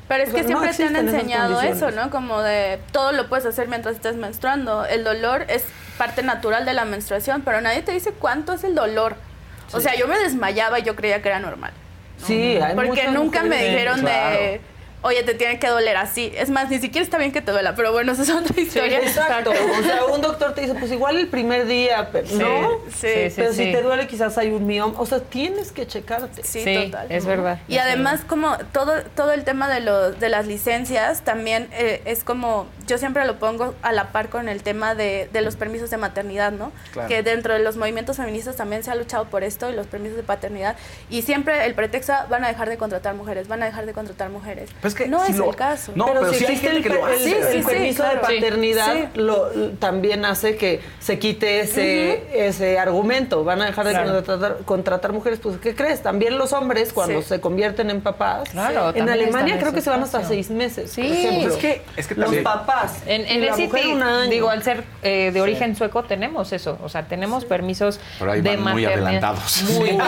Pero 0.09 0.25
es 0.25 0.31
O 0.31 0.35
que 0.35 0.43
no 0.43 0.49
siempre 0.49 0.73
te 0.75 0.85
han 0.85 0.97
enseñado 1.09 1.61
eso. 1.63 1.91
¿no? 1.91 2.11
Como 2.11 2.41
de 2.43 2.79
todo 2.93 3.13
lo 3.13 3.29
puedes 3.29 3.47
hacer 3.47 3.69
mientras 3.69 3.97
estés 3.97 4.17
menstruando. 4.17 4.85
El 4.85 5.05
dolor 5.05 5.47
es 5.49 5.65
parte 5.97 6.23
natural 6.23 6.65
de 6.65 6.75
la 6.75 6.85
menstruación, 6.85 7.43
pero 7.43 7.61
nadie 7.61 7.83
te 7.83 7.93
dice 7.93 8.13
cuánto 8.13 8.53
es 8.53 8.63
el 8.65 8.75
dolor. 8.75 9.17
O 9.73 9.81
sea, 9.81 9.95
yo 9.97 10.07
me 10.07 10.19
desmayaba 10.19 10.81
y 10.81 10.83
yo 10.83 10.97
creía 10.97 11.23
que 11.23 11.29
era 11.29 11.39
normal. 11.39 11.73
Sí, 12.27 12.59
hay 12.63 12.75
Porque 12.75 13.09
nunca 13.09 13.43
me 13.43 13.57
dijeron 13.65 14.01
Claro. 14.01 14.37
de, 14.39 14.61
oye, 15.03 15.23
te 15.23 15.35
tiene 15.35 15.59
que 15.59 15.69
doler 15.69 15.97
así. 15.97 16.33
Es 16.37 16.51
más, 16.51 16.71
ni 16.71 16.79
siquiera 16.79 17.03
está 17.05 17.19
bien 17.19 17.33
que 17.33 17.43
te 17.43 17.53
duela, 17.53 17.75
pero 17.75 17.93
bueno, 17.93 18.13
esa 18.13 18.23
es 18.23 18.31
otra 18.31 18.61
historia. 18.61 18.99
Exacto. 19.01 19.51
O 19.51 19.83
sea, 19.83 20.05
un 20.07 20.21
doctor 20.21 20.55
te 20.55 20.63
dice, 20.63 20.75
pues 20.75 20.91
igual 20.93 21.17
el 21.19 21.29
primer 21.29 21.67
día, 21.67 22.09
pero 22.13 22.27
Sí, 22.27 22.37
no. 22.39 22.71
sí, 22.89 23.09
sí, 23.29 23.33
pero 23.37 23.53
sí. 23.53 23.65
si 23.67 23.73
te 23.73 23.83
duele, 23.83 24.07
quizás 24.07 24.39
hay 24.39 24.51
un 24.51 24.67
mioma. 24.67 24.99
O 24.99 25.07
sea, 25.07 25.21
tienes 25.21 25.73
que 25.73 25.87
checarte. 25.87 26.43
Sí, 26.45 26.63
Sí, 26.63 26.85
total. 26.87 27.07
es 27.11 27.27
verdad. 27.27 27.59
Y 27.69 27.79
además 27.79 28.21
como 28.27 28.57
todo, 28.73 29.03
todo 29.17 29.33
el 29.33 29.45
tema 29.45 29.69
de, 29.69 29.81
los 29.81 30.19
de 30.21 30.29
las 30.29 30.47
licencias 30.47 31.23
también 31.23 31.69
eh, 31.73 32.03
es 32.05 32.25
como, 32.25 32.67
yo 32.87 32.99
siempre 32.99 33.25
lo 33.27 33.39
pongo 33.39 33.75
a 33.83 33.93
la 33.93 34.13
par 34.13 34.29
con 34.29 34.49
el 34.49 34.63
tema 34.63 34.95
de, 34.95 35.29
de 35.33 35.41
los 35.43 35.57
permisos 35.57 35.91
de 35.91 35.97
maternidad, 35.97 36.53
¿no? 36.53 36.73
Claro. 36.93 37.09
Que 37.09 37.23
dentro 37.23 37.55
de 37.55 37.61
los 37.61 37.77
movimientos 37.77 38.17
feministas 38.19 38.57
también 38.57 38.83
se 38.85 38.91
ha 38.91 38.95
luchado 38.95 39.27
por 39.27 39.43
esto 39.45 39.71
y 39.71 39.75
los 39.75 39.87
permisos 39.87 40.17
de 40.17 40.23
paternidad. 40.23 40.77
Y 41.11 41.23
siempre 41.23 41.65
el 41.67 41.75
pretexto 41.75 42.13
van 42.31 42.45
a 42.45 42.49
dejar 42.49 42.69
de 42.69 42.77
contratar 42.77 43.15
mujeres, 43.15 43.49
van 43.49 43.63
a 43.63 43.67
dejar 43.67 43.87
de 43.87 43.93
contratar 43.93 44.31
mujeres. 44.31 44.71
Pues 44.81 44.92
que 44.95 45.09
no 45.09 45.25
si 45.25 45.33
es 45.33 45.39
lo- 45.39 45.51
el 45.51 45.57
caso. 45.57 45.93
No, 45.95 46.07
pero, 46.07 46.33
sí 46.33 46.45
hay 46.45 46.53
existe 46.53 46.69
gente 46.71 46.83
que 46.83 46.89
el, 46.89 46.95
lo 46.95 47.01
per- 47.07 47.15
hace. 47.15 47.25
el- 47.25 47.31
Sí, 47.43 47.57
el 47.57 47.63
sí, 47.65 47.69
permiso 47.69 48.03
claro. 48.03 48.15
de 48.15 48.21
paternidad 48.21 48.93
Sí. 48.95 49.09
lo, 49.15 49.51
también 49.79 50.25
hace 50.25 50.57
que 50.57 50.81
se 51.01 51.19
quite 51.19 51.61
ese, 51.61 52.25
ese 52.47 52.79
argumento. 52.79 53.45
Van 53.45 53.63
a 53.63 53.67
dejar 53.67 53.85
de 53.87 53.93
Claro. 53.93 54.13
contratar, 54.15 54.57
contratar 54.65 55.13
mujeres. 55.13 55.39
Pues, 55.43 55.59
¿qué 55.59 55.75
crees? 55.75 56.03
También 56.03 56.39
los 56.39 56.53
hombres, 56.53 56.93
cuando 56.93 57.23
Sí. 57.23 57.29
se 57.29 57.41
convierten 57.41 57.91
en 57.91 58.01
papás, 58.01 58.49
Claro, 58.51 58.93
en 58.95 59.09
Alemania 59.09 59.59
creo 59.59 59.73
que 59.73 59.81
se 59.81 59.91
van 59.91 60.03
hasta 60.03 60.25
seis 60.25 60.51
meses. 60.51 60.91
Sí. 60.93 61.03
por. 61.03 61.51
Es 61.53 61.57
que, 61.57 61.83
es 61.97 62.07
que 62.07 62.15
los 62.15 62.35
papás. 62.37 63.03
En, 63.07 63.23
y 63.23 63.25
en 63.31 63.41
la 63.47 63.55
el 63.55 63.61
mujer 63.63 63.81
City, 63.83 63.93
un 63.95 64.03
año. 64.03 64.31
digo, 64.31 64.49
al 64.51 64.63
ser 64.63 64.85
eh, 65.03 65.31
de 65.33 65.41
origen 65.41 65.75
sueco, 65.77 66.05
tenemos 66.05 66.53
eso. 66.53 66.79
O 66.83 66.89
sea, 66.89 67.05
tenemos 67.05 67.45
permisos 67.45 67.99
Pero 68.19 68.33
ahí 68.33 68.41
de 68.41 68.57
van 68.57 68.73
muy 68.73 68.85
adelantados. 68.85 69.63
Muy 69.63 69.93
Muy 69.93 69.93
Muy, 69.93 69.99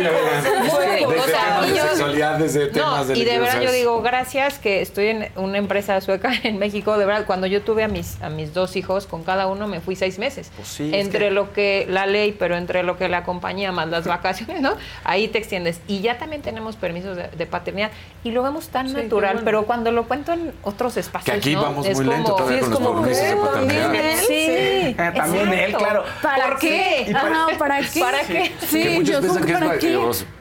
Desde 0.00 1.20
o 1.20 1.24
sea, 1.24 1.44
temas 1.44 1.66
y 1.68 1.70
de 1.72 1.76
yo- 1.76 1.88
sexualidad, 1.88 2.38
desde 2.38 2.66
temas 2.68 3.08
de 3.08 3.18
y 3.18 3.24
de 3.24 3.38
verdad 3.38 3.60
yo 3.70 3.76
digo, 3.76 4.02
gracias 4.02 4.58
que 4.58 4.80
estoy 4.82 5.06
en 5.08 5.28
una 5.36 5.58
empresa 5.58 6.00
sueca 6.00 6.32
en 6.42 6.58
México. 6.58 6.98
De 6.98 7.06
verdad, 7.06 7.24
cuando 7.26 7.46
yo 7.46 7.62
tuve 7.62 7.82
a 7.84 7.88
mis, 7.88 8.20
a 8.22 8.28
mis 8.30 8.52
dos 8.54 8.76
hijos, 8.76 9.06
con 9.06 9.22
cada 9.24 9.46
uno 9.46 9.66
me 9.68 9.80
fui 9.80 9.96
seis 9.96 10.18
meses. 10.18 10.50
Pues 10.56 10.68
sí, 10.68 10.90
es 10.92 11.04
entre 11.04 11.26
que- 11.26 11.30
lo 11.30 11.52
que 11.52 11.86
la 11.88 12.06
ley, 12.06 12.34
pero 12.38 12.56
entre 12.56 12.82
lo 12.82 12.96
que 12.96 13.08
la 13.08 13.24
compañía 13.24 13.72
más 13.72 13.88
las 13.88 14.06
vacaciones, 14.06 14.60
¿no? 14.60 14.74
Ahí 15.04 15.28
te 15.28 15.38
extiendes. 15.38 15.80
Y 15.86 16.00
ya 16.00 16.18
también 16.18 16.42
tenemos 16.42 16.76
permisos 16.76 17.16
de, 17.16 17.28
de 17.28 17.46
paternidad. 17.46 17.90
Y 18.24 18.30
lo 18.32 18.42
vemos 18.42 18.68
tan 18.68 18.88
Sí, 18.88 18.94
natural, 18.94 19.34
bueno. 19.34 19.44
pero 19.44 19.64
cuando 19.66 19.90
lo 19.92 20.06
cuento 20.06 20.32
en 20.32 20.52
otros 20.62 20.96
espacios, 20.96 21.32
Que 21.34 21.38
aquí 21.40 21.54
¿no? 21.54 21.62
vamos 21.62 21.86
Es 21.86 21.96
muy 21.96 22.06
lento 22.06 22.32
como- 22.32 22.36
todavía 22.36 22.58
Sí, 22.58 22.64
con 22.64 22.72
es 22.72 22.78
los 22.80 22.88
como, 22.88 23.00
permisos 23.02 23.24
de 23.28 23.36
paternidad. 23.36 23.82
¿También 23.82 24.04
él? 24.06 24.18
Sí, 24.26 24.34
Eh, 24.36 24.94
también 25.14 25.48
él, 25.48 25.54
exacto. 25.60 25.78
claro. 25.78 26.04
¿Para 26.22 26.46
¿Por 26.48 26.58
qué? 26.58 27.04
qué? 27.06 27.14
Ajá, 27.14 27.46
¿para 27.58 27.80
qué? 27.80 28.00
¿Para 28.00 28.20
qué? 28.20 28.52
Sí, 28.66 28.82
que 28.82 28.90
muchos 28.90 29.08
yo 29.14 29.20
piensan 29.20 29.44
que 29.44 29.52
es 29.52 29.58
para 29.58 29.76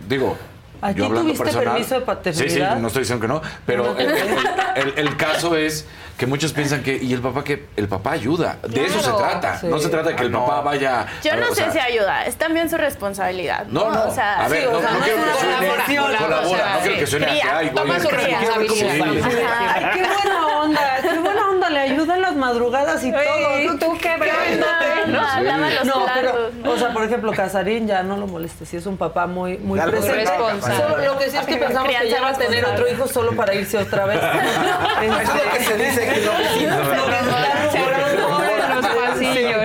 digo 0.07 0.35
¿Aquí 0.81 0.99
yo 0.99 1.05
hablando 1.05 1.27
tuviste 1.33 1.43
personal 1.43 1.73
permiso 1.73 1.95
de 1.95 2.01
paternidad? 2.01 2.47
sí 2.47 2.49
sí 2.49 2.59
no 2.81 2.87
estoy 2.87 3.01
diciendo 3.03 3.21
que 3.21 3.27
no 3.27 3.41
pero 3.65 3.97
el, 3.97 4.09
el- 4.09 4.37
el- 4.75 4.93
el 4.97 5.17
caso 5.17 5.55
es 5.55 5.85
que 6.17 6.25
muchos 6.25 6.51
piensan 6.53 6.83
que 6.83 6.97
y 6.97 7.13
el 7.13 7.21
papá 7.21 7.43
que 7.43 7.67
el 7.77 7.87
papá 7.87 8.11
ayuda 8.11 8.57
de 8.67 8.85
eso 8.85 8.99
se 9.01 9.11
trata 9.11 9.57
Sí. 9.59 9.67
no 9.67 9.79
se 9.79 9.87
trata 9.89 10.09
de 10.09 10.15
que 10.15 10.23
el 10.23 10.35
Ah, 10.35 10.39
papá 10.39 10.61
vaya 10.61 11.05
Yo 11.23 11.35
no 11.37 11.45
o 11.47 11.49
sé 11.55 11.63
sea, 11.63 11.71
si 11.71 11.79
ayuda, 11.79 12.25
es 12.25 12.35
también 12.35 12.69
su 12.69 12.77
responsabilidad. 12.77 13.65
No, 13.67 13.85
no, 13.85 13.91
no. 13.91 14.03
O 14.09 14.13
sea, 14.13 14.45
a 14.45 14.47
ver, 14.49 14.63
sí, 14.63 14.67
no, 14.71 14.79
sea, 14.81 14.91
no 14.91 14.99
no 14.99 15.03
quiero 15.05 15.17
que 15.17 15.39
suene 15.39 16.17
colabora, 16.17 16.73
no 16.75 16.79
quiero 16.81 16.97
que 16.99 17.07
suene 17.07 17.25
a 17.25 17.29
que 17.29 17.39
Cría, 17.39 17.57
ay, 17.57 17.71
toma 17.73 17.99
su 17.99 18.09
responsabilidad. 18.09 19.29
Ay, 19.75 19.85
qué 19.93 20.03
buena 20.07 20.47
onda, 20.47 20.97
qué 21.01 21.19
buena 21.19 21.49
onda, 21.49 21.69
le 21.69 21.79
ayudan 21.79 22.21
las 22.21 22.35
madrugadas 22.35 23.03
y 23.03 23.11
todo. 23.11 23.77
¿tú 23.79 23.97
qué 24.01 24.15
brindate? 24.17 24.78
No, 25.11 25.41
lava 25.41 25.69
los 25.69 25.85
No, 25.85 26.05
platos, 26.05 26.13
pero, 26.61 26.71
o 26.73 26.77
sea, 26.77 26.93
por 26.93 27.03
ejemplo, 27.03 27.31
Casarín 27.33 27.87
ya 27.87 28.03
no 28.03 28.17
lo 28.17 28.27
moleste, 28.27 28.65
si 28.65 28.77
es 28.77 28.85
un 28.85 28.97
papá 28.97 29.27
muy, 29.27 29.57
muy 29.57 29.79
presente. 29.79 30.25
responsable. 30.25 30.77
Solo 30.77 30.97
lo 31.05 31.17
que 31.17 31.29
sí 31.29 31.37
es 31.37 31.45
que 31.45 31.57
pensamos 31.57 31.91
que 31.93 32.09
ya 32.09 32.21
va 32.21 32.29
a 32.29 32.33
tener 32.33 32.65
otro 32.65 32.87
hijo 32.89 33.07
solo 33.07 33.35
para 33.35 33.53
irse 33.53 33.77
otra 33.77 34.05
vez. 34.05 34.19
Eso 35.01 35.19
es 35.19 35.45
lo 35.45 35.51
que 35.51 35.63
se 35.63 35.77
dice 35.77 36.01
que 36.01 36.29
pasillos. 36.29 36.75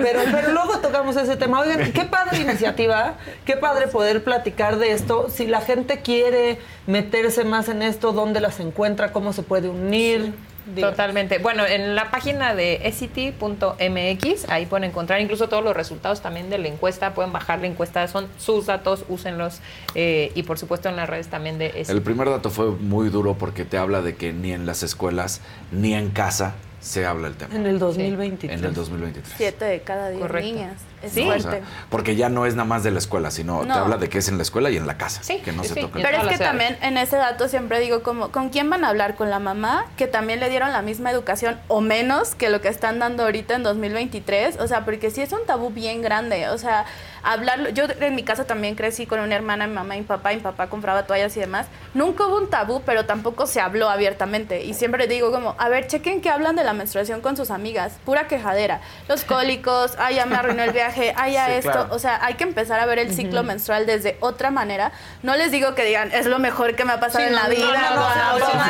pero, 0.03 0.21
pero 0.33 0.53
luego 0.53 0.79
tocamos 0.79 1.17
ese 1.17 1.37
tema. 1.37 1.61
Oigan, 1.61 1.93
qué 1.93 2.05
padre 2.05 2.39
iniciativa, 2.39 3.15
qué 3.45 3.57
padre 3.57 3.89
poder 3.89 4.23
platicar 4.25 4.79
de 4.79 4.93
esto. 4.93 5.29
Si 5.31 5.47
la 5.47 5.61
gente 5.61 6.01
quiere 6.01 6.59
meterse 6.87 7.45
más 7.45 7.69
en 7.69 7.83
esto, 7.83 8.13
¿dónde 8.13 8.41
las 8.41 8.61
encuentra? 8.61 9.13
¿Cómo 9.13 9.33
se 9.33 9.43
puede 9.43 9.69
unir? 9.69 10.35
Totalmente. 10.75 11.39
Bueno, 11.39 11.67
en 11.67 11.95
la 11.95 12.11
página 12.11 12.55
de 12.55 12.81
SCT.mx, 12.91 14.49
ahí 14.49 14.67
pueden 14.67 14.85
encontrar 14.91 15.21
incluso 15.21 15.49
todos 15.49 15.63
los 15.63 15.75
resultados 15.77 16.21
también 16.21 16.51
de 16.51 16.59
la 16.59 16.69
encuesta. 16.69 17.15
Pueden 17.15 17.33
bajar 17.33 17.61
la 17.61 17.67
encuesta, 17.67 18.07
son 18.09 18.29
sus 18.39 18.67
datos, 18.67 19.05
úsenlos. 19.09 19.61
eh, 19.95 20.33
y 20.35 20.43
por 20.43 20.59
supuesto 20.59 20.89
en 20.89 20.97
las 20.97 21.09
redes 21.09 21.29
también 21.29 21.59
de 21.59 21.71
SCT. 21.85 21.91
El 21.91 22.03
primer 22.03 22.29
dato 22.31 22.51
fue 22.51 22.71
muy 22.71 23.09
duro 23.11 23.35
porque 23.35 23.65
te 23.65 23.79
habla 23.79 24.03
de 24.03 24.17
que 24.17 24.33
ni 24.33 24.53
en 24.53 24.67
las 24.67 24.83
escuelas 24.83 25.41
ni 25.71 25.95
en 25.95 26.11
casa 26.11 26.55
se 26.81 27.07
habla 27.07 27.29
el 27.29 27.35
tema. 27.35 27.55
En 27.55 27.67
el 27.67 27.79
2023. 27.79 28.59
En 28.59 28.65
el 28.67 28.75
2023. 28.75 29.35
Siete 29.37 29.65
de 29.65 29.81
cada 29.81 30.11
diez 30.11 30.21
Correcto. 30.21 30.47
niñas. 30.53 30.75
Es 31.05 31.13
Sí. 31.13 31.23
O 31.23 31.27
fuerte. 31.27 31.43
sea, 31.43 31.61
porque 31.91 32.17
ya 32.17 32.29
no 32.29 32.47
es 32.47 32.55
nada 32.55 32.67
más 32.69 32.83
de 32.83 32.91
la 32.91 32.99
escuela, 32.99 33.31
sino 33.31 33.61
te 33.65 33.73
habla 33.73 33.97
de 33.97 34.09
que 34.09 34.19
es 34.19 34.29
en 34.29 34.37
la 34.37 34.43
escuela 34.43 34.71
y 34.71 34.77
en 34.77 34.87
la 34.87 34.97
casa. 34.97 35.23
Sí, 35.23 35.39
que 35.39 35.53
no 35.53 35.63
sí, 35.63 35.69
se 35.69 35.75
sí. 35.75 35.81
toca. 35.83 35.99
el 35.99 36.05
Pero 36.05 36.23
es 36.23 36.39
que 36.39 36.45
también 36.45 36.79
en 36.83 36.97
ese 36.97 37.17
dato 37.17 37.49
siempre 37.49 37.81
digo 37.81 38.03
como, 38.03 38.31
¿con 38.31 38.49
quién 38.51 38.69
van 38.71 38.85
a 38.85 38.89
hablar? 38.89 39.15
¿Con 39.17 39.31
la 39.31 39.39
mamá? 39.39 39.87
Que 39.97 40.07
también 40.07 40.41
le 40.41 40.49
dieron 40.51 40.73
la 40.73 40.83
misma 40.83 41.11
educación 41.11 41.59
o 41.69 41.81
menos 41.81 42.35
que 42.35 42.49
lo 42.51 42.61
que 42.61 42.69
están 42.69 42.99
dando 42.99 43.25
ahorita 43.25 43.55
en 43.55 43.63
2023. 43.63 44.59
O 44.61 44.67
sea, 44.69 44.85
porque 44.85 45.11
sí 45.11 45.21
es 45.23 45.33
un 45.33 45.45
tabú 45.47 45.71
bien 45.71 46.03
grande. 46.03 46.49
O 46.49 46.59
sea, 46.59 46.85
hablarlo. 47.23 47.69
Yo 47.71 47.85
en 48.01 48.15
mi 48.15 48.23
casa 48.23 48.45
también 48.45 48.75
crecí 48.75 49.07
con 49.07 49.21
una 49.21 49.35
hermana, 49.35 49.67
mi 49.67 49.75
mamá 49.75 49.97
y 49.97 50.01
mi 50.01 50.07
papá. 50.07 50.31
Mi 50.33 50.41
papá 50.41 50.69
compraba 50.69 51.07
toallas 51.07 51.37
y 51.37 51.41
demás. 51.41 51.67
Nunca 51.95 52.27
hubo 52.27 52.39
un 52.39 52.51
tabú, 52.51 52.83
pero 52.85 53.07
tampoco 53.07 53.47
se 53.47 53.61
habló 53.61 53.89
abiertamente. 53.89 54.65
Y 54.65 54.75
siempre 54.75 55.07
digo 55.07 55.31
como, 55.33 55.55
a 55.59 55.69
ver, 55.69 55.87
chequen 55.87 56.21
que 56.21 56.31
hablan 56.31 56.57
de 56.57 56.65
la 56.65 56.73
menstruación 56.73 57.21
con 57.21 57.37
sus 57.37 57.51
amigas. 57.51 57.95
Pura 58.05 58.27
quejadera. 58.29 58.81
Los 59.09 59.25
cólicos, 59.35 59.95
ay, 59.99 60.17
ya 60.17 60.27
me 60.27 60.37
arruinó 60.37 60.63
el 60.63 60.73
viaje, 60.73 60.94
ya 60.95 61.47
Sí, 61.47 61.53
esto. 61.53 61.71
claro. 61.71 61.89
O 61.91 61.99
sea, 61.99 62.19
hay 62.25 62.35
que 62.35 62.45
empezar 62.45 62.81
a 62.81 62.87
ver 62.87 62.99
el 62.99 63.13
ciclo 63.15 63.43
menstrual 63.43 63.87
desde 63.87 64.17
otra 64.21 64.51
manera. 64.51 64.93
No 65.23 65.37
les 65.37 65.51
digo 65.51 65.75
que 65.75 65.85
digan, 65.85 66.11
es 66.13 66.27
lo 66.27 66.39
mejor 66.39 66.75
que 66.77 66.85
me 66.85 66.93
ha 66.93 67.01
pasado 67.01 67.21
Sí, 67.25 67.27
en 67.29 67.33
no, 67.33 67.43
la 67.43 67.49
no, 67.49 67.55
vida. 67.55 67.91
no, 67.91 67.97
no, 67.97 68.39
no, 68.39 68.63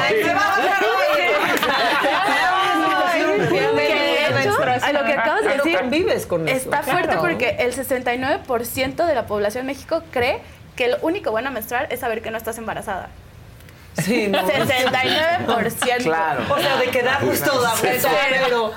a 4.82 4.86
de 4.86 4.92
lo 4.92 5.05
que 5.05 5.12
acabas 5.12 5.42
de 5.42 5.51
Pero 5.51 5.64
decir, 5.64 5.78
convives 5.80 6.26
con 6.26 6.48
eso. 6.48 6.56
está 6.56 6.82
fuerte 6.82 7.05
Claro. 7.09 7.20
porque 7.20 7.56
el 7.60 7.74
69% 7.74 9.06
de 9.06 9.14
la 9.14 9.26
población 9.26 9.62
en 9.62 9.66
México 9.68 10.02
cree 10.10 10.40
que 10.76 10.88
lo 10.88 10.96
único 11.02 11.30
bueno 11.30 11.48
a 11.48 11.52
menstruar 11.52 11.86
es 11.90 12.01
saber 12.01 12.22
que 12.22 12.30
no 12.30 12.36
estás 12.38 12.59
embarazada. 12.59 13.09
Sí, 14.02 14.28
no. 14.28 14.38
69%. 14.46 16.02
Claro. 16.02 16.42
O 16.52 16.58
sea, 16.58 16.76
de 16.78 16.86
que 16.88 17.02
da 17.02 17.18
gusto, 17.20 17.60
da 17.60 17.70
gusto, 17.70 18.08
pero, 18.40 18.72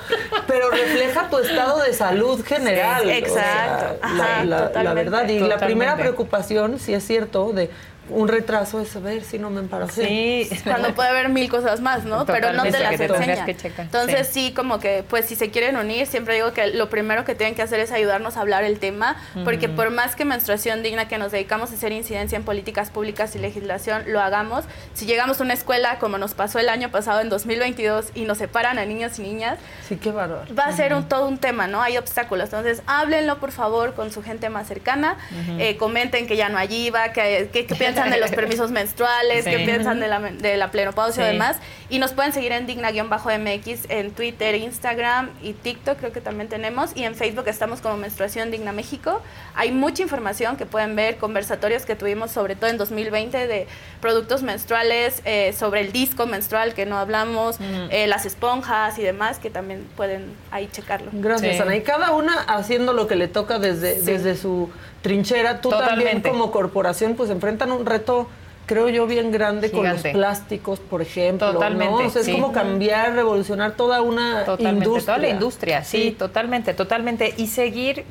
pero 0.47 0.69
refleja 0.69 1.29
tu 1.29 1.39
estado 1.39 1.79
de 1.81 1.93
salud 1.93 2.43
general. 2.45 3.01
Sí, 3.03 3.23
o 3.23 3.33
sea, 3.33 3.63
exacto. 3.73 3.99
la, 4.01 4.07
Ajá, 4.25 4.43
la- 4.43 4.57
la 4.59 4.67
totalmente. 4.67 5.03
verdad. 5.09 5.27
Y 5.29 5.39
la 5.39 5.57
primera 5.57 5.95
preocupación, 5.97 6.79
si 6.79 6.93
es 6.93 7.05
cierto, 7.05 7.51
de 7.51 7.69
un 8.09 8.27
retraso 8.27 8.79
es 8.81 8.89
saber 8.89 9.23
si 9.23 9.37
no 9.39 9.49
me 9.49 9.59
embaracé. 9.59 10.47
Sí. 10.49 10.59
Cuando 10.63 10.93
puede 10.95 11.09
haber 11.09 11.29
mil 11.29 11.49
cosas 11.49 11.81
más, 11.81 12.05
¿no? 12.05 12.25
Pero 12.25 12.53
no 12.53 12.63
te 12.63 12.71
las 12.79 12.91
checar, 12.97 13.85
Entonces 13.85 14.27
sí. 14.27 14.47
sí. 14.47 14.53
como 14.53 14.79
que, 14.79 15.03
pues 15.09 15.25
si 15.25 15.35
se 15.35 15.49
quieren 15.51 15.77
unir, 15.77 16.07
siempre 16.07 16.35
digo 16.35 16.53
que 16.53 16.67
lo 16.67 16.89
primero 16.89 17.25
que 17.25 17.35
tienen 17.35 17.55
que 17.55 17.61
hacer 17.61 17.79
es 17.79 17.91
ayudarnos 17.91 18.37
a 18.37 18.41
hablar 18.41 18.63
el 18.63 18.79
tema, 18.79 19.15
porque 19.43 19.69
por 19.69 19.89
más 19.89 20.15
que 20.15 20.25
menstruación 20.25 20.83
digna 20.83 21.07
que 21.07 21.17
nos 21.17 21.31
dedicamos 21.31 21.71
a 21.71 21.75
hacer 21.75 21.91
incidencia 21.91 22.35
en 22.35 22.43
políticas 22.43 22.89
públicas 22.89 23.35
y 23.35 23.39
legislación, 23.39 24.03
lo 24.07 24.21
hagamos. 24.21 24.65
Si 24.93 25.05
llegamos 25.05 25.39
a 25.39 25.43
una 25.43 25.53
escuela 25.53 25.99
como 25.99 26.17
nos 26.17 26.33
pasó 26.33 26.59
el 26.59 26.69
año 26.69 26.89
pasado 26.91 27.21
en 27.21 27.29
2022 27.29 28.07
y 28.15 28.21
nos 28.23 28.37
separan 28.37 28.77
a 28.79 28.85
niños 28.85 29.19
y 29.19 29.23
niñas, 29.23 29.57
Sí, 29.87 29.95
qué 29.97 30.11
bárbaro. 30.11 30.53
va 30.55 30.65
a 30.65 30.71
ser 30.71 30.93
un, 30.93 31.07
todo 31.07 31.27
un 31.27 31.37
tema, 31.37 31.67
¿no? 31.67 31.81
Hay 31.81 31.97
obstáculos. 31.97 32.45
Entonces, 32.45 32.81
háblenlo, 32.87 33.39
por 33.39 33.51
favor, 33.51 33.93
con 33.93 34.11
su 34.11 34.21
gente 34.23 34.49
más 34.49 34.67
cercana. 34.67 35.17
Eh, 35.59 35.77
comenten 35.77 36.27
que 36.27 36.35
ya 36.37 36.49
no 36.49 36.57
hay 36.57 36.73
IVA, 36.87 37.13
que, 37.13 37.49
que- 37.51 37.65
que 37.65 37.75
piensan 37.87 37.96
de 38.05 38.19
los 38.19 38.31
permisos 38.31 38.71
menstruales, 38.71 39.43
Sí. 39.43 39.51
que 39.51 39.59
piensan 39.59 39.99
de 39.99 40.07
la, 40.07 40.19
de 40.19 40.57
la 40.57 40.71
plenopausia 40.71 41.23
y 41.23 41.25
Sí. 41.27 41.31
demás. 41.33 41.57
Y 41.89 41.99
nos 41.99 42.13
pueden 42.13 42.31
seguir 42.33 42.51
en 42.51 42.67
digna-mx 42.67 43.85
en 43.89 44.11
Twitter, 44.11 44.55
Instagram 44.55 45.29
y 45.41 45.53
TikTok, 45.53 45.97
creo 45.99 46.11
que 46.11 46.21
también 46.21 46.49
tenemos. 46.49 46.95
Y 46.95 47.03
en 47.03 47.15
Facebook 47.15 47.47
estamos 47.47 47.81
como 47.81 47.97
Menstruación 47.97 48.51
Digna 48.51 48.71
México. 48.71 49.21
Hay 49.55 49.71
mucha 49.71 50.03
información 50.03 50.57
que 50.57 50.65
pueden 50.65 50.95
ver, 50.95 51.17
conversatorios 51.17 51.85
que 51.85 51.95
tuvimos, 51.95 52.31
sobre 52.31 52.55
todo 52.55 52.69
en 52.69 52.77
2020, 52.77 53.47
de 53.47 53.67
productos 54.01 54.43
menstruales, 54.43 55.21
eh, 55.25 55.53
sobre 55.57 55.81
el 55.81 55.91
disco 55.91 56.25
menstrual 56.25 56.73
que 56.73 56.85
no 56.85 56.97
hablamos, 56.97 57.57
eh, 57.89 58.07
las 58.07 58.25
esponjas 58.25 58.97
y 58.99 59.03
demás, 59.03 59.39
que 59.39 59.49
también 59.49 59.87
pueden 59.95 60.25
ahí 60.51 60.67
checarlo. 60.71 61.09
Gracias, 61.13 61.55
Sí. 61.55 61.61
Ana. 61.61 61.75
Y 61.75 61.81
cada 61.81 62.11
una 62.11 62.33
haciendo 62.41 62.93
lo 62.93 63.07
que 63.07 63.15
le 63.15 63.27
toca 63.27 63.59
desde, 63.59 63.95
Sí. 63.99 64.05
desde 64.05 64.35
su 64.35 64.69
trinchera. 65.01 65.61
Tú 65.61 65.69
también 65.69 66.21
como 66.21 66.51
corporación 66.51 67.15
pues 67.15 67.29
enfrentan 67.29 67.71
un 67.71 67.85
reto 67.85 68.27
creo 68.67 68.89
yo 68.89 69.07
bien 69.07 69.31
grande 69.31 69.71
con 69.71 69.89
los 69.89 70.01
plásticos, 70.01 70.79
por 70.79 71.01
ejemplo. 71.01 71.53
Totalmente, 71.53 72.03
¿no? 72.03 72.07
O 72.07 72.09
sea, 72.11 72.21
es 72.21 72.29
como 72.29 72.51
cambiar, 72.51 73.13
revolucionar 73.13 73.71
toda 73.71 74.01
una 74.01 74.43
Totalmente, 74.45 74.85
industria. 74.85 75.05
toda 75.15 75.17
la 75.17 75.29
industria, 75.29 75.83
sí, 75.83 76.11
totalmente, 76.11 76.73
totalmente. 76.73 77.33
Y 77.37 77.47
seguir 77.47 78.03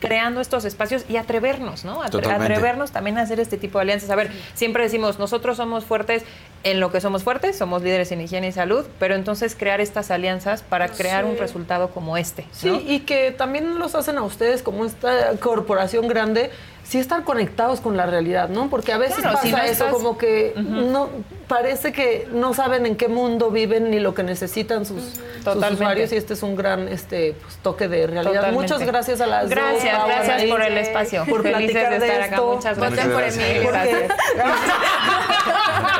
creando 0.00 0.40
estos 0.40 0.64
espacios 0.64 1.04
y 1.08 1.16
atrevernos, 1.16 1.84
¿no? 1.84 2.02
Atre- 2.02 2.10
Totalmente. 2.10 2.52
atrevernos 2.54 2.90
también 2.92 3.18
a 3.18 3.22
hacer 3.22 3.40
este 3.40 3.56
tipo 3.56 3.78
de 3.78 3.82
alianzas. 3.82 4.10
A 4.10 4.16
ver, 4.16 4.30
siempre 4.54 4.82
decimos, 4.84 5.18
nosotros 5.18 5.56
somos 5.56 5.84
fuertes 5.84 6.24
en 6.64 6.80
lo 6.80 6.90
que 6.90 7.00
somos 7.00 7.22
fuertes, 7.24 7.56
somos 7.56 7.82
líderes 7.82 8.10
en 8.12 8.20
higiene 8.20 8.48
y 8.48 8.52
salud, 8.52 8.84
pero 8.98 9.14
entonces 9.14 9.54
crear 9.56 9.80
estas 9.80 10.10
alianzas 10.10 10.62
para 10.62 10.88
crear 10.88 11.24
Sí. 11.24 11.30
un 11.30 11.38
resultado 11.38 11.90
como 11.90 12.16
este. 12.16 12.44
Sí, 12.52 12.84
y 12.86 13.00
que 13.00 13.30
también 13.32 13.78
los 13.78 13.94
hacen 13.94 14.18
a 14.18 14.22
ustedes 14.22 14.62
como 14.62 14.84
esta 14.84 15.32
corporación 15.40 16.08
grande, 16.08 16.50
sí 16.88 16.98
estar 16.98 17.22
conectados 17.24 17.80
con 17.80 17.96
la 17.98 18.06
realidad, 18.06 18.48
¿no? 18.48 18.70
Porque 18.70 18.92
a 18.92 18.98
veces 18.98 19.16
Claro, 19.18 19.34
pasa 19.34 19.46
si 19.46 19.52
no 19.52 19.58
eso, 19.58 19.72
estás- 19.72 19.92
como 19.92 20.16
que 20.16 20.54
no 20.56 21.10
parece 21.46 21.92
que 21.92 22.26
no 22.32 22.54
saben 22.54 22.86
en 22.86 22.96
qué 22.96 23.08
mundo 23.08 23.50
viven 23.50 23.90
ni 23.90 24.00
lo 24.00 24.14
que 24.14 24.22
necesitan 24.22 24.84
sus, 24.86 25.02
sus 25.44 25.70
usuarios 25.72 26.12
y 26.12 26.16
este 26.16 26.34
es 26.34 26.42
un 26.42 26.56
gran 26.56 26.88
este 26.88 27.34
pues, 27.42 27.56
toque 27.62 27.88
de 27.88 28.06
realidad. 28.06 28.32
Totalmente. 28.32 28.60
Muchas 28.74 28.86
gracias 28.86 29.20
a 29.20 29.26
las 29.26 29.42
dos, 29.42 29.50
Gracias, 29.50 29.96
Pau, 29.96 30.06
gracias 30.08 30.34
Anaí, 30.34 30.50
por 30.50 30.62
el 30.62 30.76
espacio. 30.78 31.24
por 31.26 31.42
Felices 31.42 31.58
platicar 31.72 31.90
de 31.92 31.98
de 32.00 32.06
estar 32.06 32.22
acá. 32.22 32.34
esto. 32.36 32.54
Muchas 32.54 32.78
Muchas 32.78 32.92
gracias. 32.94 33.16
gracias. 33.16 33.44
Emilio, 33.44 33.62
Porque- 33.64 33.88
gracias. 33.88 34.12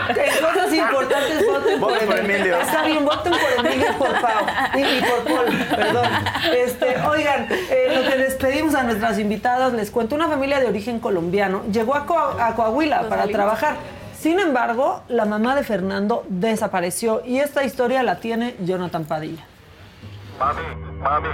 En 0.08 0.44
cosas 0.44 0.72
importantes 0.72 1.46
voten 1.46 1.80
por, 1.80 1.98
por 2.06 2.18
Emilio. 2.18 2.58
Está 2.60 2.82
bien, 2.84 3.04
voten 3.04 3.32
por 3.32 3.66
Emilio 3.66 3.98
por 3.98 4.20
Pau. 4.20 4.46
Y, 4.74 4.80
y 4.80 5.00
por 5.02 5.24
Paul, 5.24 5.66
perdón. 5.76 6.06
Este, 6.56 6.96
oigan, 7.06 7.46
eh, 7.50 7.92
lo 7.94 8.10
que 8.10 8.16
despedimos 8.16 8.74
a 8.74 8.82
nuestras 8.84 9.18
invitadas, 9.18 9.72
les 9.74 9.90
cuento, 9.90 10.14
una 10.14 10.28
familia 10.28 10.60
de 10.60 10.66
origen 10.66 10.77
colombiano 11.00 11.62
llegó 11.72 11.94
a, 11.94 12.06
Coa- 12.06 12.46
a 12.46 12.54
Coahuila 12.54 13.08
para 13.08 13.26
trabajar. 13.26 13.76
Sin 14.18 14.40
embargo, 14.40 15.02
la 15.08 15.24
mamá 15.26 15.54
de 15.54 15.62
Fernando 15.62 16.24
desapareció 16.28 17.22
y 17.24 17.38
esta 17.38 17.62
historia 17.64 18.02
la 18.02 18.18
tiene 18.20 18.54
Jonathan 18.60 19.04
Padilla. 19.04 19.44
Mami, 20.38 20.62
mami, 21.00 21.28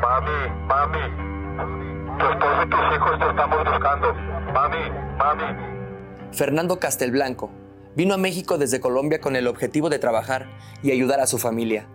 mami, 0.00 0.66
mami. 0.66 2.18
Tu 2.18 2.24
esposo 2.24 2.62
y 2.64 2.70
tus 2.70 2.80
hijos 2.96 3.18
te 3.18 3.28
estamos 3.30 3.58
buscando. 3.64 4.12
Mami, 4.52 4.90
mami. 5.18 5.44
Fernando 6.32 6.78
Castelblanco 6.78 7.50
vino 7.94 8.14
a 8.14 8.18
México 8.18 8.58
desde 8.58 8.80
Colombia 8.80 9.20
con 9.20 9.34
el 9.36 9.46
objetivo 9.46 9.88
de 9.90 9.98
trabajar 9.98 10.46
y 10.82 10.92
ayudar 10.92 11.20
a 11.20 11.26
su 11.26 11.38
familia. 11.38 11.86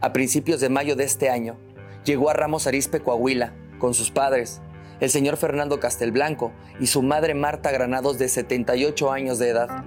A 0.00 0.12
principios 0.12 0.60
de 0.60 0.68
mayo 0.68 0.96
de 0.96 1.04
este 1.04 1.30
año, 1.30 1.56
llegó 2.04 2.28
a 2.30 2.32
Ramos 2.34 2.66
Arizpe, 2.66 3.00
Coahuila, 3.00 3.52
con 3.78 3.94
sus 3.94 4.10
padres, 4.10 4.60
el 5.04 5.10
señor 5.10 5.36
Fernando 5.36 5.78
Castelblanco 5.80 6.52
y 6.80 6.86
su 6.86 7.02
madre 7.02 7.34
Marta 7.34 7.70
Granados 7.70 8.18
de 8.18 8.26
78 8.26 9.12
años 9.12 9.38
de 9.38 9.50
edad. 9.50 9.84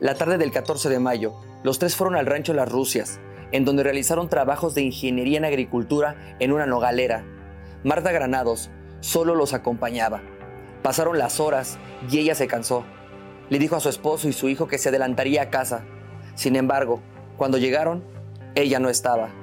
La 0.00 0.14
tarde 0.16 0.38
del 0.38 0.50
14 0.50 0.88
de 0.88 0.98
mayo, 0.98 1.32
los 1.62 1.78
tres 1.78 1.94
fueron 1.94 2.16
al 2.16 2.26
rancho 2.26 2.54
Las 2.54 2.68
Rusias, 2.68 3.20
en 3.52 3.64
donde 3.64 3.84
realizaron 3.84 4.28
trabajos 4.28 4.74
de 4.74 4.82
ingeniería 4.82 5.38
en 5.38 5.44
agricultura 5.44 6.36
en 6.40 6.50
una 6.50 6.66
nogalera. 6.66 7.24
Marta 7.84 8.10
Granados 8.10 8.68
solo 8.98 9.36
los 9.36 9.54
acompañaba. 9.54 10.22
Pasaron 10.82 11.18
las 11.18 11.38
horas 11.38 11.78
y 12.10 12.18
ella 12.18 12.34
se 12.34 12.48
cansó. 12.48 12.82
Le 13.48 13.60
dijo 13.60 13.76
a 13.76 13.80
su 13.80 13.88
esposo 13.88 14.28
y 14.28 14.32
su 14.32 14.48
hijo 14.48 14.66
que 14.66 14.78
se 14.78 14.88
adelantaría 14.88 15.42
a 15.42 15.50
casa. 15.50 15.84
Sin 16.34 16.56
embargo, 16.56 17.00
cuando 17.36 17.58
llegaron, 17.58 18.02
ella 18.56 18.80
no 18.80 18.88
estaba. 18.88 19.41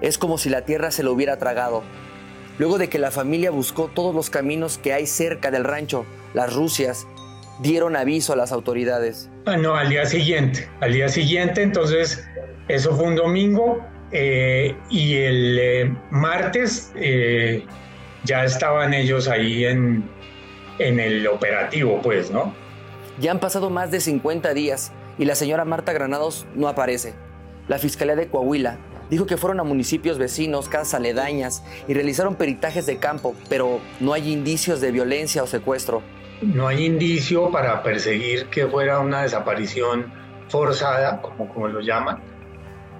Es 0.00 0.18
como 0.18 0.38
si 0.38 0.50
la 0.50 0.64
tierra 0.64 0.90
se 0.90 1.02
lo 1.02 1.12
hubiera 1.12 1.38
tragado. 1.38 1.82
luego 2.58 2.78
de 2.78 2.88
que 2.88 2.98
la 2.98 3.10
familia 3.10 3.50
buscó 3.50 3.90
todos 3.92 4.14
los 4.14 4.30
caminos 4.30 4.78
que 4.78 4.92
hay 4.92 5.06
cerca 5.06 5.50
del 5.50 5.64
rancho. 5.64 6.06
Las 6.34 6.54
Rusias 6.54 7.06
dieron 7.60 7.96
aviso 7.96 8.32
a 8.32 8.36
las 8.36 8.52
autoridades. 8.52 9.30
Ah, 9.46 9.56
no, 9.56 9.74
al 9.74 9.88
día 9.88 10.06
siguiente. 10.06 10.68
Al 10.80 10.92
día 10.92 11.08
siguiente, 11.08 11.62
entonces, 11.62 12.24
eso 12.68 12.94
fue 12.96 13.06
un 13.06 13.16
domingo 13.16 13.84
eh, 14.12 14.76
y 14.90 15.16
el 15.16 15.58
eh, 15.58 15.96
martes 16.10 16.92
eh, 16.94 17.64
ya 18.24 18.44
estaban 18.44 18.94
ellos 18.94 19.28
ahí 19.28 19.64
en, 19.64 20.08
en 20.78 21.00
el 21.00 21.26
operativo, 21.26 22.00
pues, 22.02 22.30
¿no? 22.30 22.54
Ya 23.20 23.30
han 23.30 23.40
pasado 23.40 23.70
más 23.70 23.90
de 23.90 24.00
50 24.00 24.54
días 24.54 24.92
y 25.18 25.24
la 25.24 25.34
señora 25.34 25.64
Marta 25.64 25.92
Granados 25.92 26.46
no 26.54 26.68
aparece. 26.68 27.14
La 27.68 27.78
Fiscalía 27.78 28.14
de 28.16 28.28
Coahuila 28.28 28.78
dijo 29.10 29.26
que 29.26 29.36
fueron 29.36 29.60
a 29.60 29.64
municipios 29.64 30.18
vecinos, 30.18 30.68
casas 30.68 30.94
aledañas 30.94 31.62
y 31.88 31.94
realizaron 31.94 32.34
peritajes 32.34 32.86
de 32.86 32.98
campo, 32.98 33.34
pero 33.48 33.80
no 34.00 34.12
hay 34.12 34.32
indicios 34.32 34.80
de 34.80 34.90
violencia 34.90 35.42
o 35.42 35.46
secuestro. 35.46 36.02
No 36.42 36.68
hay 36.68 36.84
indicio 36.84 37.50
para 37.50 37.82
perseguir 37.82 38.46
que 38.46 38.66
fuera 38.66 39.00
una 39.00 39.22
desaparición 39.22 40.12
forzada, 40.48 41.22
como, 41.22 41.48
como 41.48 41.68
lo 41.68 41.80
llaman. 41.80 42.20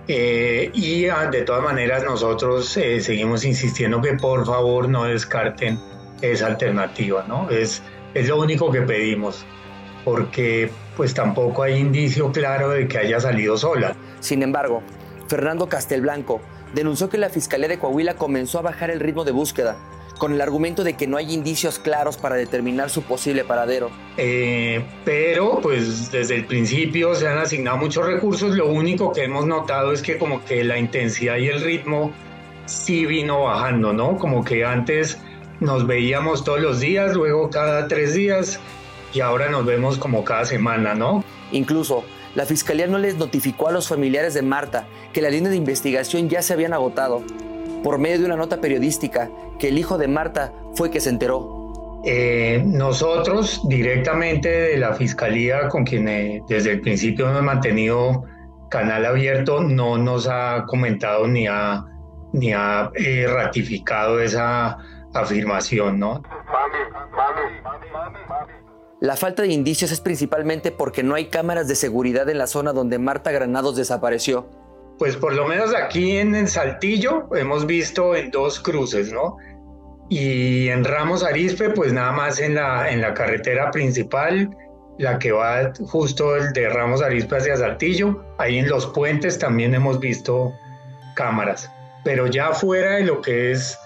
Eh, 0.07 0.71
y 0.75 1.07
ah, 1.09 1.27
de 1.31 1.43
todas 1.43 1.63
maneras 1.63 2.05
nosotros 2.05 2.77
eh, 2.77 3.01
seguimos 3.01 3.45
insistiendo 3.45 4.01
que 4.03 4.15
por 4.15 4.45
favor 4.45 4.89
no 4.89 5.05
descarten 5.05 5.79
esa 6.21 6.47
alternativa, 6.47 7.25
¿no? 7.27 7.49
Es, 7.51 7.83
es 8.13 8.29
lo 8.29 8.39
único 8.39 8.71
que 8.71 8.83
pedimos, 8.83 9.45
porque 10.05 10.71
pues 10.97 11.15
tampoco 11.15 11.63
hay 11.63 11.79
indicio 11.79 12.33
claro 12.33 12.71
de 12.71 12.89
que 12.89 12.99
haya 12.99 13.21
salido 13.21 13.57
sola. 13.57 13.97
Sin 14.21 14.43
embargo, 14.43 14.83
Fernando 15.29 15.69
Castelblanco 15.69 16.41
denunció 16.75 17.09
que 17.09 17.19
la 17.19 17.29
Fiscalía 17.29 17.69
de 17.69 17.79
Coahuila 17.79 18.15
comenzó 18.15 18.59
a 18.59 18.63
bajar 18.63 18.91
el 18.91 19.01
ritmo 19.01 19.25
de 19.25 19.33
búsqueda, 19.33 19.77
con 20.19 20.33
el 20.33 20.41
argumento 20.41 20.85
de 20.85 20.95
que 20.95 21.07
no 21.07 21.17
hay 21.17 21.33
indicios 21.33 21.79
claros 21.79 22.17
para 22.17 22.37
determinar 22.37 22.91
su 22.91 23.03
posible 23.03 23.45
paradero. 23.45 23.91
Eh, 24.17 24.85
pero 25.05 25.61
pues 25.61 26.11
desde 26.11 26.37
el 26.37 26.47
principio 26.47 27.15
se 27.15 27.29
han 27.29 27.39
asignado 27.39 27.79
muchos 27.79 28.07
recursos, 28.07 28.55
lo 28.57 28.69
único 28.69 29.13
que 29.13 29.25
hemos 29.25 29.47
notado 29.47 29.93
es 29.93 30.03
que 30.03 30.19
como 30.19 30.45
que 30.45 30.65
la 30.65 30.79
intensidad 30.79 31.37
y 31.37 31.49
el 31.49 31.61
ritmo 31.61 32.13
sí 32.67 33.07
vino 33.07 33.45
bajando, 33.45 33.93
¿no? 33.93 34.17
Como 34.17 34.45
que 34.45 34.65
antes 34.65 35.19
nos 35.61 35.87
veíamos 35.87 36.45
todos 36.45 36.61
los 36.61 36.81
días, 36.81 37.15
luego 37.15 37.51
cada 37.51 37.89
tres 37.89 38.15
días 38.15 38.61
y 39.15 39.21
ahora 39.21 39.49
nos 39.49 39.65
vemos 39.65 39.97
como 39.97 40.25
cada 40.25 40.45
semana, 40.45 40.95
¿no? 40.95 41.25
Incluso 41.53 42.05
la 42.35 42.45
fiscalía 42.47 42.87
no 42.89 42.99
les 42.99 43.17
notificó 43.17 43.69
a 43.69 43.73
los 43.73 43.89
familiares 43.89 44.35
de 44.35 44.43
Marta 44.43 44.87
que 45.13 45.23
la 45.23 45.31
línea 45.31 45.51
de 45.51 45.57
investigación 45.57 46.29
ya 46.29 46.43
se 46.43 46.53
habían 46.53 46.73
agotado. 46.73 47.23
Por 47.85 47.99
medio 47.99 48.19
de 48.19 48.25
una 48.25 48.37
nota 48.37 48.61
periodística, 48.61 49.31
que 49.59 49.69
el 49.69 49.79
hijo 49.79 49.99
de 49.99 50.09
Marta 50.09 50.53
fue 50.75 50.91
que 50.91 51.01
se 51.01 51.11
enteró. 51.11 52.03
Eh, 52.05 52.63
nosotros 52.67 53.63
directamente 53.69 54.49
de 54.49 54.77
la 54.79 54.95
fiscalía, 54.95 55.69
con 55.69 55.85
quien 55.85 56.09
eh, 56.09 56.43
desde 56.49 56.73
el 56.73 56.81
principio 56.81 57.29
hemos 57.29 57.43
mantenido 57.43 58.25
canal 58.69 59.07
abierto, 59.07 59.61
no 59.61 59.97
nos 59.97 60.27
ha 60.29 60.65
comentado 60.67 61.29
ni 61.29 61.47
ha, 61.47 61.85
ni 62.33 62.53
ha 62.53 62.91
eh, 62.95 63.27
ratificado 63.29 64.21
esa 64.21 64.77
afirmación, 65.15 66.01
¿no? 66.01 66.23
La 69.05 69.17
falta 69.17 69.43
de 69.43 69.49
indicios 69.49 69.93
es 69.93 70.01
principalmente 70.01 70.73
porque 70.73 71.03
no 71.03 71.15
hay 71.15 71.27
cámaras 71.27 71.69
de 71.69 71.75
seguridad 71.75 72.27
en 72.31 72.39
la 72.39 72.47
zona 72.47 72.73
donde 72.73 72.99
Marta 72.99 73.33
Granados 73.33 73.77
desapareció. 73.77 74.49
Pues 74.99 75.15
por 75.15 75.35
lo 75.35 75.47
menos 75.47 75.75
aquí 75.75 76.17
en 76.17 76.49
Saltillo 76.49 77.29
hemos 77.37 77.67
visto 77.67 78.17
en 78.17 78.31
dos 78.31 78.59
cruces, 78.59 79.13
¿no? 79.13 79.37
Y 80.09 80.69
en 80.69 80.85
Ramos 80.85 81.23
Arispe, 81.23 81.69
pues 81.69 81.93
nada 81.93 82.13
más 82.13 82.41
en 82.41 82.55
la, 82.55 82.91
en 82.91 83.03
la 83.03 83.13
carretera 83.13 83.71
principal, 83.71 84.49
la 84.97 85.19
que 85.19 85.33
va 85.33 85.71
justo 85.85 86.35
el 86.37 86.55
de 86.55 86.71
Ramos 86.71 87.03
Arispe 87.03 87.37
hacia 87.37 87.59
Saltillo. 87.59 88.25
Ahí 88.39 88.57
en 88.57 88.71
los 88.71 88.87
puentes 88.87 89.39
también 89.39 89.75
hemos 89.75 90.01
visto 90.01 90.51
cámaras. 91.15 91.71
Pero 92.05 92.27
ya 92.27 92.53
fuera 92.53 92.93
de 92.93 93.03
lo 93.03 93.21
que 93.21 93.53
es 93.53 93.79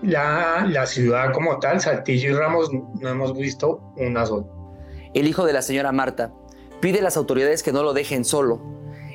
la, 0.00 0.66
la 0.66 0.86
ciudad 0.86 1.30
como 1.34 1.58
tal, 1.58 1.78
Saltillo 1.78 2.30
y 2.30 2.32
Ramos, 2.32 2.70
no 2.72 3.06
hemos 3.10 3.36
visto 3.36 3.78
una 3.98 4.24
sola. 4.24 4.46
El 5.14 5.28
hijo 5.28 5.44
de 5.44 5.52
la 5.52 5.62
señora 5.62 5.92
Marta 5.92 6.32
pide 6.80 7.00
a 7.00 7.02
las 7.02 7.16
autoridades 7.16 7.62
que 7.62 7.72
no 7.72 7.82
lo 7.82 7.92
dejen 7.92 8.24
solo 8.24 8.60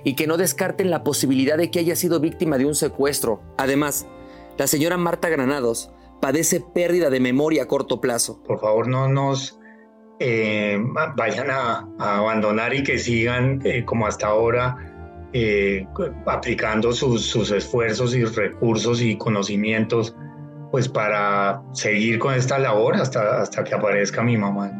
y 0.03 0.15
que 0.15 0.27
no 0.27 0.37
descarten 0.37 0.89
la 0.89 1.03
posibilidad 1.03 1.57
de 1.57 1.71
que 1.71 1.79
haya 1.79 1.95
sido 1.95 2.19
víctima 2.19 2.57
de 2.57 2.65
un 2.65 2.75
secuestro. 2.75 3.41
Además, 3.57 4.07
la 4.57 4.67
señora 4.67 4.97
Marta 4.97 5.29
Granados 5.29 5.91
padece 6.21 6.61
pérdida 6.61 7.09
de 7.09 7.19
memoria 7.19 7.63
a 7.63 7.67
corto 7.67 7.99
plazo. 7.99 8.41
Por 8.43 8.59
favor, 8.59 8.87
no 8.87 9.07
nos 9.07 9.59
eh, 10.19 10.79
vayan 11.15 11.51
a, 11.51 11.87
abandonar 11.99 12.73
y 12.73 12.83
que 12.83 12.97
sigan 12.97 13.61
eh, 13.65 13.85
como 13.85 14.07
hasta 14.07 14.27
ahora 14.27 15.29
eh, 15.33 15.85
aplicando 16.25 16.93
sus, 16.93 17.25
sus, 17.25 17.51
esfuerzos 17.51 18.15
y 18.15 18.23
recursos 18.23 19.01
y 19.01 19.17
conocimientos 19.17 20.15
pues 20.71 20.87
para 20.89 21.61
seguir 21.73 22.17
con 22.17 22.33
esta 22.33 22.57
labor 22.57 22.95
hasta, 22.95 23.41
hasta 23.41 23.63
que 23.63 23.75
aparezca 23.75 24.23
mi 24.23 24.37
mamá. 24.37 24.71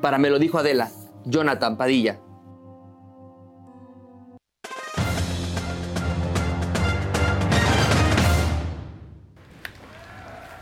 Para 0.00 0.18
me 0.18 0.30
lo 0.30 0.38
dijo 0.38 0.58
Adela, 0.58 0.90
Jonathan 1.24 1.76
Padilla. 1.76 2.20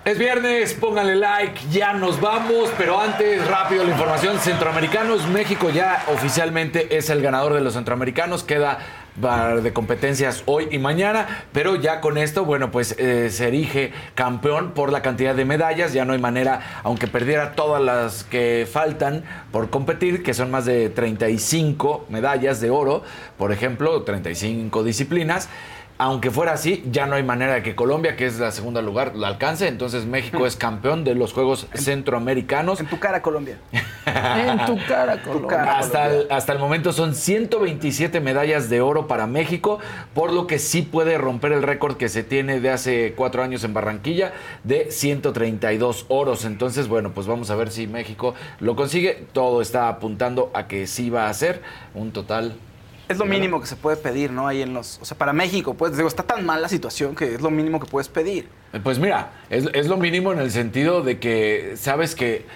Es 0.07 0.19
viernes, 0.19 0.73
pónganle 0.75 1.17
like, 1.17 1.61
ya 1.73 1.93
nos 1.93 2.21
vamos, 2.21 2.71
pero 2.79 3.01
antes, 3.01 3.45
rápido 3.49 3.83
la 3.83 3.91
información, 3.91 4.39
centroamericanos, 4.39 5.27
México 5.27 5.69
ya 5.69 6.05
oficialmente 6.07 6.97
es 6.97 7.11
el 7.11 7.21
ganador 7.21 7.55
de 7.55 7.61
los 7.61 7.75
centroamericanos, 7.75 8.45
queda 8.45 8.79
de 9.17 9.73
competencias 9.73 10.43
hoy 10.45 10.69
y 10.71 10.79
mañana, 10.79 11.45
pero 11.53 11.77
ya 11.77 12.03
con 12.03 12.19
esto, 12.19 12.45
bueno, 12.45 12.71
pues 12.71 12.95
eh, 12.99 13.31
se 13.31 13.49
erige 13.49 13.93
campeón 14.15 14.73
por 14.73 14.93
la 14.93 15.01
cantidad 15.01 15.35
de 15.35 15.47
medallas, 15.47 15.95
ya 15.95 16.05
no 16.05 16.13
hay 16.13 16.19
manera, 16.19 16.81
aunque 16.83 17.07
perdiera 17.07 17.53
todas 17.53 17.83
las 17.83 18.25
que 18.25 18.69
faltan 18.71 19.25
por 19.53 19.71
competir, 19.71 20.23
que 20.23 20.35
son 20.35 20.51
más 20.51 20.67
de 20.67 20.91
35 20.91 22.07
medallas 22.11 22.61
de 22.61 22.69
oro, 22.69 23.05
por 23.39 23.53
ejemplo, 23.53 24.03
35 24.03 24.85
disciplinas. 24.85 25.49
Aunque 25.99 26.31
fuera 26.31 26.53
así, 26.53 26.85
ya 26.91 27.07
no 27.07 27.17
hay 27.17 27.23
manera 27.23 27.55
de 27.55 27.63
que 27.63 27.75
Colombia, 27.75 28.17
que 28.17 28.27
es 28.27 28.39
la 28.39 28.51
segunda 28.51 28.83
lugar, 28.83 29.17
la 29.17 29.29
alcance. 29.29 29.67
Entonces 29.67 30.05
México 30.05 30.47
es 30.47 30.55
campeón 30.55 31.05
de 31.05 31.15
los 31.15 31.33
Juegos 31.33 31.69
Centroamericanos. 31.73 32.81
En 32.81 32.87
tu 32.87 32.99
cara, 32.99 33.23
Colombia. 33.23 33.59
en 34.07 34.67
tu 34.67 34.79
cara, 34.87 35.23
Colombia. 35.23 35.79
Hasta 35.79 36.07
el, 36.13 36.27
hasta 36.31 36.53
el 36.53 36.59
momento 36.59 36.93
son 36.93 37.15
127 37.15 38.21
medallas 38.21 38.69
de 38.69 38.83
oro 38.83 39.07
para 39.07 39.27
México, 39.27 39.79
por 40.15 40.35
lo 40.35 40.47
que 40.47 40.59
sí 40.59 40.83
puede 40.83 41.17
romper 41.17 41.53
el 41.53 41.63
récord 41.63 41.97
que 41.97 42.11
se 42.11 42.23
tiene 42.23 42.61
de 42.61 42.71
hace 42.71 43.15
cuatro 43.17 43.43
años 43.43 43.65
en 43.65 43.73
Barranquilla 43.73 44.35
de 44.65 44.91
132 44.91 46.05
oros. 46.09 46.45
Entonces, 46.45 46.89
bueno, 46.89 47.13
pues 47.13 47.27
vamos 47.27 47.51
a 47.51 47.57
ver 47.57 47.71
si 47.71 47.87
México 47.87 48.35
lo 48.61 48.77
consigue. 48.77 49.25
Todo 49.33 49.63
está 49.63 49.89
apuntando 49.89 50.51
a 50.53 50.67
que 50.67 50.87
sí 50.87 51.09
va 51.09 51.31
a 51.31 51.35
ser 51.35 51.63
un 51.95 52.13
total 52.13 52.55
es 53.09 53.19
lo 53.19 53.25
mínimo 53.25 53.61
que 53.61 53.67
se 53.67 53.77
puede 53.77 53.97
pedir, 53.97 54.31
¿no? 54.31 54.49
Ahí 54.49 54.63
en 54.63 54.75
los. 54.75 54.99
O 55.01 55.05
sea, 55.05 55.17
para 55.17 55.33
México, 55.33 55.75
pues, 55.75 55.97
digo, 55.97 56.09
está 56.09 56.23
tan 56.23 56.45
mal 56.45 56.63
la 56.63 56.69
situación 56.69 57.15
que 57.15 57.35
es 57.35 57.41
lo 57.41 57.51
mínimo 57.51 57.81
que 57.81 57.87
puedes 57.87 58.09
pedir. 58.09 58.49
Pues 58.83 58.99
mira, 58.99 59.33
es, 59.51 59.69
es 59.73 59.87
lo 59.87 59.97
mínimo 59.97 60.33
en 60.33 60.41
el 60.41 60.51
sentido 60.51 61.03
de 61.03 61.19
que 61.19 61.75
sabes 61.77 62.15
que. 62.15 62.47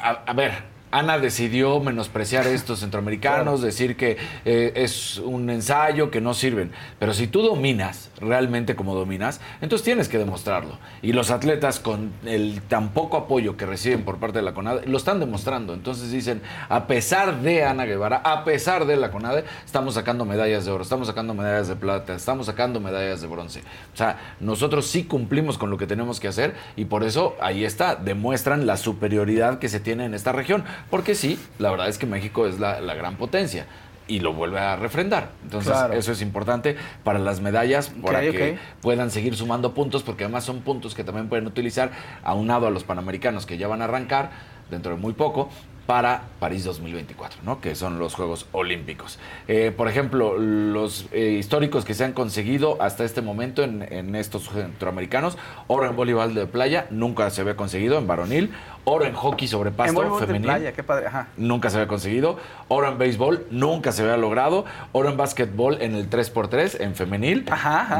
a, 0.00 0.10
a 0.26 0.32
ver, 0.32 0.72
Ana 0.92 1.18
decidió 1.18 1.80
menospreciar 1.80 2.46
a 2.46 2.50
estos 2.50 2.80
centroamericanos, 2.80 3.54
claro. 3.54 3.58
decir 3.58 3.96
que 3.96 4.18
eh, 4.44 4.72
es 4.76 5.18
un 5.18 5.50
ensayo, 5.50 6.10
que 6.10 6.20
no 6.20 6.34
sirven. 6.34 6.70
Pero 6.98 7.14
si 7.14 7.26
tú 7.26 7.42
dominas 7.42 8.10
realmente 8.22 8.74
como 8.76 8.94
dominas, 8.94 9.40
entonces 9.60 9.84
tienes 9.84 10.08
que 10.08 10.18
demostrarlo. 10.18 10.78
Y 11.02 11.12
los 11.12 11.30
atletas 11.30 11.80
con 11.80 12.12
el 12.24 12.62
tan 12.62 12.90
poco 12.90 13.16
apoyo 13.16 13.56
que 13.56 13.66
reciben 13.66 14.04
por 14.04 14.18
parte 14.18 14.38
de 14.38 14.44
la 14.44 14.54
CONADE, 14.54 14.86
lo 14.86 14.96
están 14.96 15.20
demostrando. 15.20 15.74
Entonces 15.74 16.10
dicen, 16.10 16.40
a 16.68 16.86
pesar 16.86 17.42
de 17.42 17.64
Ana 17.64 17.84
Guevara, 17.84 18.22
a 18.24 18.44
pesar 18.44 18.86
de 18.86 18.96
la 18.96 19.10
CONADE, 19.10 19.44
estamos 19.64 19.94
sacando 19.94 20.24
medallas 20.24 20.64
de 20.64 20.70
oro, 20.70 20.82
estamos 20.82 21.08
sacando 21.08 21.34
medallas 21.34 21.68
de 21.68 21.76
plata, 21.76 22.14
estamos 22.14 22.46
sacando 22.46 22.80
medallas 22.80 23.20
de 23.20 23.26
bronce. 23.26 23.60
O 23.92 23.96
sea, 23.96 24.36
nosotros 24.40 24.86
sí 24.86 25.04
cumplimos 25.04 25.58
con 25.58 25.70
lo 25.70 25.78
que 25.78 25.86
tenemos 25.86 26.20
que 26.20 26.28
hacer 26.28 26.54
y 26.76 26.86
por 26.86 27.04
eso 27.04 27.36
ahí 27.40 27.64
está, 27.64 27.96
demuestran 27.96 28.66
la 28.66 28.76
superioridad 28.76 29.58
que 29.58 29.68
se 29.68 29.80
tiene 29.80 30.04
en 30.04 30.14
esta 30.14 30.32
región. 30.32 30.64
Porque 30.90 31.14
sí, 31.14 31.38
la 31.58 31.70
verdad 31.70 31.88
es 31.88 31.98
que 31.98 32.06
México 32.06 32.46
es 32.46 32.58
la, 32.58 32.80
la 32.80 32.94
gran 32.94 33.16
potencia 33.16 33.66
y 34.08 34.20
lo 34.20 34.32
vuelve 34.32 34.58
a 34.58 34.76
refrendar. 34.76 35.30
Entonces, 35.44 35.72
claro. 35.72 35.94
eso 35.94 36.12
es 36.12 36.22
importante 36.22 36.76
para 37.04 37.18
las 37.18 37.40
medallas, 37.40 37.90
para 38.02 38.18
okay, 38.18 38.30
que 38.30 38.36
okay. 38.36 38.58
puedan 38.80 39.10
seguir 39.10 39.36
sumando 39.36 39.74
puntos, 39.74 40.02
porque 40.02 40.24
además 40.24 40.44
son 40.44 40.60
puntos 40.60 40.94
que 40.94 41.04
también 41.04 41.28
pueden 41.28 41.46
utilizar 41.46 41.90
aunado 42.22 42.66
a 42.66 42.70
los 42.70 42.84
panamericanos 42.84 43.46
que 43.46 43.58
ya 43.58 43.68
van 43.68 43.82
a 43.82 43.84
arrancar 43.84 44.30
dentro 44.70 44.94
de 44.94 45.00
muy 45.00 45.12
poco 45.12 45.50
para 45.86 46.28
París 46.38 46.64
2024, 46.64 47.40
¿no? 47.44 47.60
que 47.60 47.74
son 47.74 47.98
los 47.98 48.14
Juegos 48.14 48.46
Olímpicos. 48.52 49.18
Eh, 49.48 49.72
por 49.76 49.88
ejemplo, 49.88 50.38
los 50.38 51.06
eh, 51.12 51.36
históricos 51.38 51.84
que 51.84 51.94
se 51.94 52.04
han 52.04 52.12
conseguido 52.12 52.80
hasta 52.80 53.04
este 53.04 53.20
momento 53.20 53.64
en, 53.64 53.82
en 53.82 54.14
estos 54.14 54.48
centroamericanos, 54.48 55.36
oro 55.66 55.86
en 55.86 55.96
voleibol 55.96 56.34
de 56.34 56.46
playa, 56.46 56.86
nunca 56.90 57.28
se 57.30 57.40
había 57.40 57.56
conseguido 57.56 57.98
en 57.98 58.06
varonil, 58.06 58.52
oro 58.84 59.04
en 59.04 59.14
hockey 59.14 59.46
sobre 59.48 59.70
En 59.70 59.76
pasto 59.76 60.02
de 60.20 60.26
femenil. 60.26 60.42
playa, 60.42 60.72
qué 60.72 60.82
padre. 60.82 61.06
Ajá. 61.06 61.28
Nunca 61.36 61.70
se 61.70 61.76
había 61.76 61.88
conseguido. 61.88 62.36
Oro 62.68 62.88
en 62.88 62.98
béisbol, 62.98 63.46
nunca 63.50 63.92
se 63.92 64.02
había 64.02 64.16
logrado. 64.16 64.64
Oro 64.92 65.08
en 65.10 65.16
básquetbol 65.16 65.78
en 65.80 65.94
el 65.94 66.08
3x3, 66.10 66.80
en 66.80 66.94
femenil. 66.94 67.44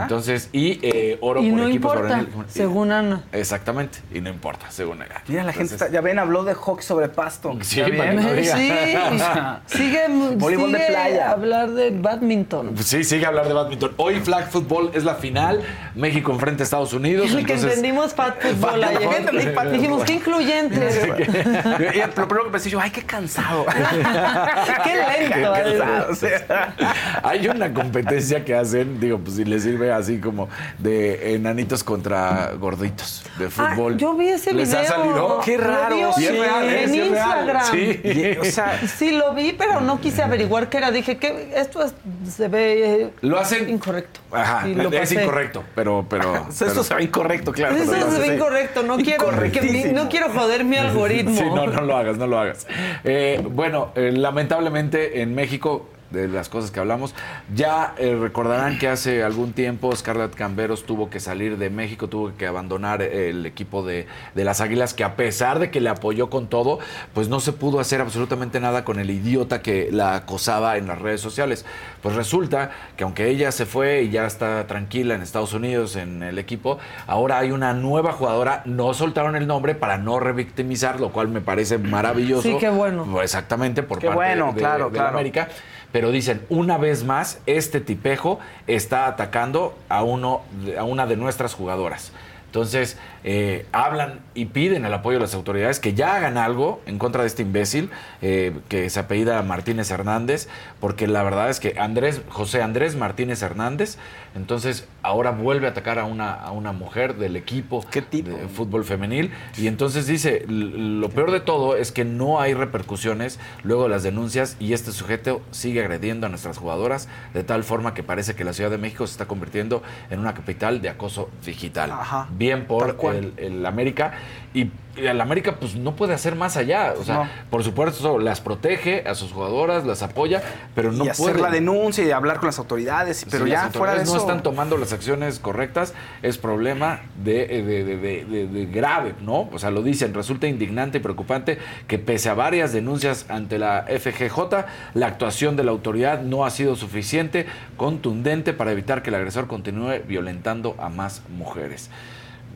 Entonces, 0.02 0.48
y 0.52 0.78
eh, 0.82 1.18
oro 1.20 1.42
Y 1.42 1.50
por 1.50 1.58
no 1.60 1.68
equipos 1.68 1.94
importa, 1.94 2.16
varonil. 2.16 2.44
según 2.48 2.90
Ana. 2.92 3.22
Exactamente, 3.32 3.98
y 4.12 4.20
no 4.20 4.30
importa, 4.30 4.66
según 4.70 5.02
ella. 5.02 5.22
Mira, 5.28 5.44
la 5.44 5.52
gente 5.52 5.74
está, 5.74 5.88
ya 5.90 6.00
ven, 6.00 6.18
habló 6.18 6.44
de 6.44 6.54
hockey 6.54 6.84
sobre 6.84 7.08
pasto. 7.08 7.56
Sí, 7.60 7.76
Ya 7.76 7.84
para 7.84 8.12
bien. 8.12 8.16
que 8.16 8.22
no 8.22 8.32
diga. 8.34 9.60
Sí, 9.66 9.78
sigue, 9.78 10.06
Voleibol 10.36 10.72
de 10.72 10.78
playa. 10.80 11.30
hablar 11.30 11.70
de 11.70 11.90
badminton. 11.90 12.76
Sí, 12.78 13.04
sigue 13.04 13.24
a 13.24 13.28
hablar 13.28 13.46
de 13.48 13.54
badminton. 13.54 13.92
Hoy 13.96 14.20
flag 14.20 14.50
football 14.50 14.90
es 14.94 15.04
la 15.04 15.14
final. 15.16 15.60
México 15.94 16.32
enfrenta 16.32 16.62
a 16.62 16.64
Estados 16.64 16.92
Unidos. 16.92 17.26
Es 17.26 17.34
el 17.34 17.46
que 17.46 17.54
entendimos 17.54 18.14
ayer. 18.18 19.08
entendí 19.18 19.46
pat 19.54 19.66
Dijimos, 19.68 20.04
qué 20.04 20.14
incluyente. 20.14 20.71
Y 21.94 21.98
lo 21.98 22.28
primero 22.28 22.44
que 22.44 22.50
pensé 22.50 22.70
yo, 22.70 22.80
ay, 22.80 22.90
qué 22.90 23.02
cansado. 23.02 23.64
Qué 24.84 24.94
lento, 24.94 25.34
Qué 25.34 25.44
además. 25.60 25.88
cansado, 25.88 26.12
o 26.12 26.14
sea. 26.14 26.74
Hay 27.22 27.48
una 27.48 27.72
competencia 27.72 28.44
que 28.44 28.54
hacen, 28.54 28.98
digo, 29.00 29.18
pues 29.18 29.36
si 29.36 29.44
les 29.44 29.62
sirve 29.62 29.92
así 29.92 30.18
como 30.18 30.48
de 30.78 31.34
enanitos 31.34 31.84
contra 31.84 32.52
gorditos 32.58 33.24
de 33.38 33.48
fútbol. 33.50 33.94
Ah, 33.94 33.98
yo 33.98 34.14
vi 34.14 34.28
ese 34.28 34.52
¿Les 34.52 34.72
ha 34.74 34.80
video. 34.82 34.90
salido? 34.94 35.40
Qué 35.44 35.56
raro. 35.56 36.12
Sí, 36.14 36.22
Sí, 36.22 36.26
es 36.26 36.38
real, 36.38 36.64
¿eh? 36.68 36.84
en 36.84 36.90
es 36.94 37.10
real. 37.10 37.38
Instagram. 37.48 37.64
Sí. 37.70 38.00
Y, 38.04 38.38
o 38.40 38.44
sea, 38.44 38.80
Sí, 38.86 39.10
lo 39.12 39.32
vi, 39.34 39.52
pero 39.52 39.80
no 39.80 40.00
quise 40.00 40.22
averiguar 40.22 40.68
qué 40.68 40.78
era. 40.78 40.90
Dije 40.90 41.16
que 41.18 41.52
esto 41.56 41.82
es- 41.84 41.94
se 42.34 42.48
ve 42.48 43.02
eh, 43.02 43.10
Lo 43.22 43.38
hacen 43.38 43.68
incorrecto. 43.68 44.20
Ajá, 44.30 44.66
lo 44.66 44.88
es 44.90 45.00
pasé. 45.00 45.22
incorrecto, 45.22 45.64
pero, 45.74 46.06
pero. 46.08 46.46
Esto 46.48 46.64
pero- 46.66 46.84
se 46.84 46.94
ve 46.94 47.02
incorrecto, 47.04 47.52
claro. 47.52 47.76
Eso 47.76 48.10
se 48.10 48.18
ve 48.18 48.34
incorrecto. 48.36 48.82
No 48.82 48.96
quiero, 48.96 49.30
que 49.52 49.92
no 49.94 50.08
quiero 50.08 50.30
joder 50.30 50.61
mi 50.64 50.76
algoritmo. 50.76 51.32
Sí, 51.42 51.44
no, 51.54 51.66
no 51.66 51.80
lo 51.82 51.96
hagas, 51.96 52.16
no 52.18 52.26
lo 52.26 52.38
hagas. 52.38 52.66
Eh, 53.04 53.42
bueno, 53.50 53.90
eh, 53.94 54.12
lamentablemente 54.12 55.20
en 55.22 55.34
México, 55.34 55.88
de 56.12 56.28
las 56.28 56.48
cosas 56.48 56.70
que 56.70 56.80
hablamos, 56.80 57.14
ya 57.54 57.94
eh, 57.98 58.16
recordarán 58.20 58.78
que 58.78 58.88
hace 58.88 59.22
algún 59.22 59.52
tiempo 59.52 59.94
Scarlett 59.94 60.34
Camberos 60.34 60.84
tuvo 60.84 61.10
que 61.10 61.20
salir 61.20 61.58
de 61.58 61.70
México, 61.70 62.08
tuvo 62.08 62.34
que 62.36 62.46
abandonar 62.46 63.02
el 63.02 63.46
equipo 63.46 63.82
de, 63.84 64.06
de 64.34 64.44
las 64.44 64.60
Águilas, 64.60 64.94
que 64.94 65.04
a 65.04 65.16
pesar 65.16 65.58
de 65.58 65.70
que 65.70 65.80
le 65.80 65.88
apoyó 65.88 66.30
con 66.30 66.46
todo, 66.48 66.78
pues 67.14 67.28
no 67.28 67.40
se 67.40 67.52
pudo 67.52 67.80
hacer 67.80 68.00
absolutamente 68.00 68.60
nada 68.60 68.84
con 68.84 68.98
el 68.98 69.10
idiota 69.10 69.62
que 69.62 69.88
la 69.90 70.14
acosaba 70.14 70.76
en 70.76 70.86
las 70.86 71.00
redes 71.00 71.20
sociales. 71.20 71.64
Pues 72.02 72.14
resulta 72.14 72.70
que 72.96 73.04
aunque 73.04 73.28
ella 73.28 73.52
se 73.52 73.66
fue 73.66 74.02
y 74.02 74.10
ya 74.10 74.26
está 74.26 74.66
tranquila 74.66 75.14
en 75.14 75.22
Estados 75.22 75.54
Unidos 75.54 75.96
en 75.96 76.22
el 76.22 76.38
equipo, 76.38 76.78
ahora 77.06 77.38
hay 77.38 77.52
una 77.52 77.74
nueva 77.74 78.12
jugadora, 78.12 78.62
no 78.64 78.94
soltaron 78.94 79.36
el 79.36 79.46
nombre 79.46 79.74
para 79.74 79.98
no 79.98 80.20
revictimizar, 80.20 81.00
lo 81.00 81.10
cual 81.10 81.28
me 81.28 81.40
parece 81.40 81.78
maravilloso. 81.78 82.42
Sí, 82.42 82.56
qué 82.58 82.70
bueno. 82.70 83.20
Exactamente, 83.22 83.82
por 83.82 83.98
Qué 83.98 84.08
parte 84.08 84.16
bueno, 84.16 84.52
de, 84.52 84.58
claro, 84.58 84.86
de 84.86 84.98
claro. 84.98 85.08
América. 85.10 85.48
Pero 85.92 86.10
dicen, 86.10 86.42
una 86.48 86.78
vez 86.78 87.04
más, 87.04 87.40
este 87.46 87.80
tipejo 87.80 88.40
está 88.66 89.06
atacando 89.06 89.78
a, 89.88 90.02
uno, 90.02 90.40
a 90.78 90.84
una 90.84 91.06
de 91.06 91.16
nuestras 91.16 91.54
jugadoras. 91.54 92.12
Entonces, 92.52 92.98
eh, 93.24 93.64
hablan 93.72 94.20
y 94.34 94.44
piden 94.44 94.84
el 94.84 94.92
apoyo 94.92 95.16
de 95.16 95.22
las 95.22 95.32
autoridades 95.34 95.80
que 95.80 95.94
ya 95.94 96.16
hagan 96.16 96.36
algo 96.36 96.82
en 96.84 96.98
contra 96.98 97.22
de 97.22 97.28
este 97.28 97.40
imbécil 97.40 97.88
eh, 98.20 98.52
que 98.68 98.90
se 98.90 99.00
apellida 99.00 99.42
Martínez 99.42 99.90
Hernández, 99.90 100.48
porque 100.78 101.06
la 101.06 101.22
verdad 101.22 101.48
es 101.48 101.60
que 101.60 101.76
Andrés, 101.78 102.20
José 102.28 102.60
Andrés 102.60 102.94
Martínez 102.94 103.40
Hernández, 103.40 103.96
entonces 104.34 104.86
ahora 105.02 105.30
vuelve 105.30 105.66
a 105.66 105.70
atacar 105.70 105.98
a 105.98 106.04
una, 106.04 106.32
a 106.32 106.50
una 106.52 106.72
mujer 106.72 107.16
del 107.16 107.36
equipo 107.36 107.84
de 107.92 108.48
fútbol 108.48 108.84
femenil. 108.84 109.32
Y 109.56 109.66
entonces 109.66 110.06
dice, 110.06 110.44
lo 110.48 111.08
peor 111.10 111.30
de 111.30 111.40
todo 111.40 111.76
es 111.76 111.92
que 111.92 112.04
no 112.04 112.40
hay 112.40 112.54
repercusiones 112.54 113.38
luego 113.62 113.84
de 113.84 113.88
las 113.88 114.02
denuncias 114.02 114.56
y 114.60 114.72
este 114.72 114.92
sujeto 114.92 115.42
sigue 115.50 115.80
agrediendo 115.80 116.26
a 116.26 116.28
nuestras 116.30 116.58
jugadoras 116.58 117.08
de 117.34 117.44
tal 117.44 117.64
forma 117.64 117.94
que 117.94 118.02
parece 118.02 118.34
que 118.34 118.44
la 118.44 118.52
Ciudad 118.52 118.70
de 118.70 118.78
México 118.78 119.06
se 119.06 119.12
está 119.12 119.26
convirtiendo 119.26 119.82
en 120.10 120.20
una 120.20 120.34
capital 120.34 120.80
de 120.80 120.88
acoso 120.88 121.30
digital. 121.44 121.90
Ajá, 121.90 122.28
Bien 122.32 122.66
por 122.66 122.96
el, 123.14 123.34
el 123.36 123.66
América. 123.66 124.14
Y 124.54 124.70
y 124.94 125.06
el 125.06 125.22
América 125.22 125.56
pues 125.58 125.74
no 125.74 125.96
puede 125.96 126.12
hacer 126.12 126.36
más 126.36 126.58
allá. 126.58 126.92
O 127.00 127.02
sea, 127.02 127.14
No. 127.20 127.28
por 127.48 127.64
supuesto 127.64 128.18
las 128.18 128.42
protege 128.42 129.02
a 129.08 129.14
sus 129.14 129.32
jugadoras, 129.32 129.86
las 129.86 130.02
apoya, 130.02 130.42
pero 130.74 130.92
no 130.92 131.06
y 131.06 131.08
hacer 131.08 131.30
puede. 131.32 131.40
la 131.40 131.48
denuncia 131.50 132.04
y 132.04 132.10
hablar 132.10 132.36
con 132.36 132.48
las 132.48 132.58
autoridades, 132.58 133.24
pero 133.30 133.46
ya 133.46 133.64
las 133.64 133.72
fuera 133.72 133.94
de 133.94 134.00
autoridades 134.00 134.08
eso. 134.08 134.16
no 134.16 134.20
están 134.20 134.42
tomando 134.42 134.76
las 134.76 134.92
acciones 134.92 135.38
correctas, 135.38 135.94
es 136.20 136.36
problema 136.36 137.00
de, 137.24 137.46
de- 137.46 137.84
de- 137.84 137.96
de- 137.96 138.24
de- 138.26 138.46
de 138.46 138.66
grave, 138.66 139.14
¿no? 139.22 139.48
O 139.50 139.58
sea, 139.58 139.70
lo 139.70 139.82
dicen, 139.82 140.12
resulta 140.12 140.46
indignante 140.46 140.98
y 140.98 141.00
preocupante 141.00 141.56
que 141.88 141.98
pese 141.98 142.28
a 142.28 142.34
varias 142.34 142.74
denuncias 142.74 143.24
ante 143.30 143.58
la 143.58 143.86
FGJ, 143.88 144.66
la 144.92 145.06
actuación 145.06 145.56
de 145.56 145.64
la 145.64 145.70
autoridad 145.70 146.20
no 146.20 146.44
ha 146.44 146.50
sido 146.50 146.76
suficiente, 146.76 147.46
contundente 147.78 148.52
para 148.52 148.72
evitar 148.72 149.02
que 149.02 149.08
el 149.08 149.14
agresor 149.16 149.46
continúe 149.46 150.02
violentando 150.06 150.76
a 150.78 150.90
más 150.90 151.22
mujeres. 151.30 151.88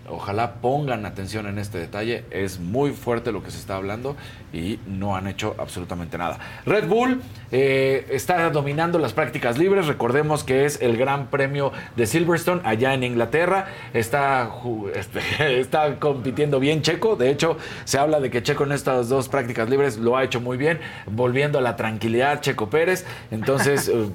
Ojalá 0.09 0.55
pongan 0.55 1.07
atención 1.07 1.47
en 1.47 1.59
este 1.59 1.79
detalle. 1.79 2.25
Es 2.31 2.61
muy 2.61 2.93
fuerte 2.93 3.33
lo 3.33 3.43
que 3.43 3.51
se 3.51 3.59
está 3.59 3.77
hablando 3.77 4.17
y 4.53 4.79
no 4.87 5.17
han 5.17 5.27
hecho 5.27 5.55
absolutamente 5.59 6.19
nada. 6.19 6.39
Red 6.65 6.89
Bull 6.89 7.23
eh, 7.53 8.07
está 8.11 8.51
dominando 8.51 8.99
las 8.99 9.13
prácticas 9.13 9.59
libres. 9.59 9.87
Recordemos 9.87 10.45
que 10.45 10.65
es 10.65 10.81
el 10.81 10.97
Gran 10.97 11.29
Premio 11.29 11.73
de 11.97 12.07
Silverstone 12.07 12.61
allá 12.65 12.95
en 12.95 13.05
Inglaterra. 13.05 13.67
Está, 13.95 14.51
este, 14.95 15.61
está 15.61 15.99
compitiendo 15.99 16.61
bien 16.61 16.83
Checo. 16.83 17.17
De 17.17 17.31
hecho, 17.31 17.57
se 17.85 17.99
habla 17.99 18.21
de 18.21 18.31
que 18.31 18.43
Checo 18.43 18.65
en 18.65 18.73
estas 18.73 19.09
dos 19.09 19.29
prácticas 19.29 19.71
libres 19.71 19.99
lo 19.99 20.17
ha 20.17 20.25
hecho 20.25 20.41
muy 20.41 20.57
bien, 20.57 20.81
volviendo 21.07 21.59
a 21.59 21.63
la 21.63 21.77
tranquilidad 21.77 22.41
Checo 22.41 22.69
Pérez. 22.69 23.05
Entonces 23.31 23.89
eh, 23.95 24.09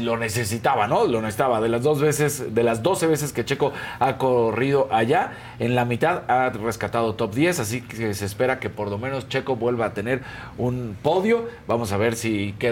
lo 0.00 0.16
necesitaba, 0.16 0.86
¿no? 0.86 1.06
Lo 1.06 1.20
necesitaba. 1.20 1.60
De 1.60 1.68
las 1.68 1.82
dos 1.82 2.00
veces, 2.00 2.54
de 2.54 2.62
las 2.62 2.82
12 2.82 3.06
veces 3.06 3.32
que 3.32 3.44
Checo 3.44 3.72
ha 3.98 4.18
corrido 4.18 4.88
allá, 4.90 5.32
en 5.58 5.74
la 5.74 5.84
mitad 5.84 6.22
ha 6.28 6.50
rescatado 6.50 7.14
top 7.14 7.34
10, 7.34 7.60
así 7.60 7.82
que 7.82 8.14
se 8.14 8.24
espera 8.24 8.58
que 8.58 8.70
por 8.70 8.88
lo 8.88 8.98
menos 8.98 9.28
Checo 9.28 9.56
vuelva 9.56 9.86
a 9.86 9.94
tener 9.94 10.22
un 10.58 10.96
podio. 11.00 11.48
Vamos 11.66 11.92
a 11.92 11.96
ver 11.96 12.16
si 12.16 12.54
queda 12.58 12.71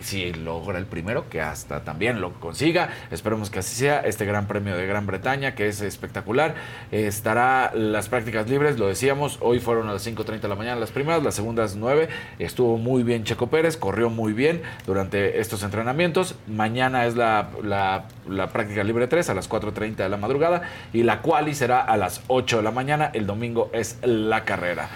Si 0.00 0.32
logra 0.32 0.78
el 0.78 0.86
primero, 0.86 1.28
que 1.28 1.40
hasta 1.40 1.84
también 1.84 2.20
lo 2.20 2.32
consiga. 2.34 2.90
Esperemos 3.10 3.50
que 3.50 3.60
así 3.60 3.74
sea. 3.76 4.00
Este 4.00 4.24
Gran 4.24 4.46
Premio 4.46 4.76
de 4.76 4.86
Gran 4.86 5.06
Bretaña, 5.06 5.54
que 5.54 5.68
es 5.68 5.80
espectacular. 5.80 6.54
Eh, 6.92 7.06
estará 7.06 7.72
las 7.74 8.08
prácticas 8.08 8.48
libres, 8.48 8.78
lo 8.78 8.88
decíamos, 8.88 9.38
hoy 9.40 9.58
fueron 9.58 9.88
a 9.88 9.92
las 9.92 10.06
5.30 10.06 10.40
de 10.40 10.48
la 10.48 10.54
mañana 10.54 10.80
las 10.80 10.90
primeras, 10.90 11.22
las 11.22 11.34
segundas 11.34 11.76
9. 11.76 12.08
Estuvo 12.38 12.78
muy 12.78 13.02
bien 13.02 13.24
Checo 13.24 13.48
Pérez, 13.48 13.76
corrió 13.76 14.10
muy 14.10 14.32
bien 14.32 14.62
durante 14.86 15.40
estos 15.40 15.62
entrenamientos. 15.62 16.36
Mañana 16.46 17.06
es 17.06 17.16
la, 17.16 17.50
la, 17.62 18.04
la 18.28 18.48
práctica 18.48 18.84
libre 18.84 19.06
3 19.06 19.30
a 19.30 19.34
las 19.34 19.48
4.30 19.48 19.96
de 19.96 20.08
la 20.08 20.16
madrugada 20.16 20.62
y 20.92 21.02
la 21.02 21.22
quali 21.22 21.54
será 21.54 21.80
a 21.80 21.96
las 21.96 22.22
8 22.28 22.58
de 22.58 22.62
la 22.62 22.70
mañana. 22.70 23.10
El 23.12 23.26
domingo 23.26 23.70
es 23.72 23.98
la 24.02 24.44
carrera. 24.44 24.88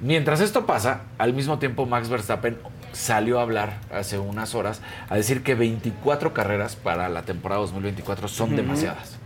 Mientras 0.00 0.40
esto 0.40 0.66
pasa, 0.66 1.02
al 1.16 1.32
mismo 1.32 1.60
tiempo 1.60 1.86
Max 1.86 2.08
Verstappen 2.08 2.58
salió 2.92 3.38
a 3.38 3.42
hablar 3.42 3.78
hace 3.92 4.18
unas 4.18 4.54
horas 4.54 4.80
a 5.08 5.16
decir 5.16 5.42
que 5.42 5.54
24 5.54 6.32
carreras 6.32 6.76
para 6.76 7.08
la 7.08 7.22
temporada 7.22 7.60
2024 7.60 8.28
son 8.28 8.56
demasiadas. 8.56 9.18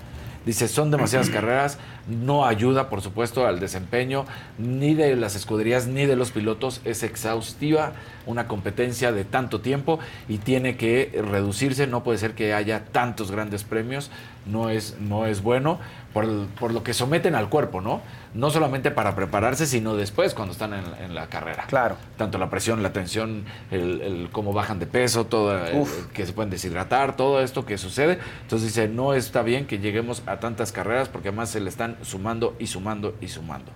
Dice, 0.47 0.69
son 0.69 0.93
demasiadas 0.93 1.29
carreras, 1.29 1.77
no 2.07 2.47
ayuda, 2.47 2.89
por 2.89 3.03
supuesto, 3.03 3.49
al 3.49 3.59
desempeño 3.59 4.27
ni 4.59 4.95
de 4.95 5.17
las 5.17 5.35
escuderías 5.35 5.89
ni 5.89 6.07
de 6.07 6.15
los 6.15 6.31
pilotos. 6.31 6.81
Es 6.85 7.03
exhaustiva 7.03 7.95
una 8.27 8.47
competencia 8.47 9.11
de 9.11 9.25
tanto 9.25 9.61
tiempo 9.61 9.99
y 10.29 10.39
tiene 10.39 10.77
que 10.77 11.21
reducirse. 11.29 11.89
No 11.89 12.05
puede 12.05 12.19
ser 12.19 12.35
que 12.35 12.55
haya 12.55 12.85
tantos 12.85 13.33
grandes 13.33 13.65
premios. 13.65 14.13
No 14.47 14.71
es, 14.71 14.99
no 15.01 15.27
es 15.27 15.43
bueno 15.43 15.81
por, 16.23 16.73
lo 16.73 16.83
que 16.83 16.95
someten 16.95 17.35
al 17.35 17.51
cuerpo, 17.51 17.83
¿no? 17.83 18.01
No 18.33 18.49
solamente 18.51 18.91
para 18.91 19.15
prepararse, 19.15 19.67
sino 19.67 19.97
después 19.97 20.33
cuando 20.33 20.53
están 20.53 20.73
en, 20.73 20.91
la- 20.91 21.05
en 21.05 21.15
la 21.15 21.27
carrera. 21.27 21.65
Claro. 21.67 21.97
Tanto 22.17 22.39
la 22.39 22.49
presión, 22.49 22.83
la 22.83 22.93
tensión, 22.93 23.45
el, 23.71 24.01
el 24.01 24.29
cómo 24.33 24.55
bajan 24.55 24.79
de 24.79 24.87
peso, 24.87 25.27
todo, 25.27 25.55
el- 25.67 25.85
que 26.15 26.25
se 26.25 26.33
pueden 26.33 26.49
deshidratar, 26.51 27.17
todo 27.17 27.43
esto 27.43 27.67
que 27.67 27.77
sucede. 27.77 28.19
Entonces 28.43 28.69
dice, 28.69 28.89
no 28.89 29.13
está 29.13 29.43
bien 29.43 29.67
que 29.67 29.79
lleguemos 29.79 30.23
a 30.27 30.39
tantas 30.41 30.73
carreras 30.73 31.09
porque 31.11 31.29
además 31.29 31.51
se 31.51 31.61
le 31.61 31.69
están 31.69 31.99
sumando 32.03 32.57
y 32.59 32.67
sumando 32.67 33.15
y 33.21 33.29
sumando. 33.29 33.73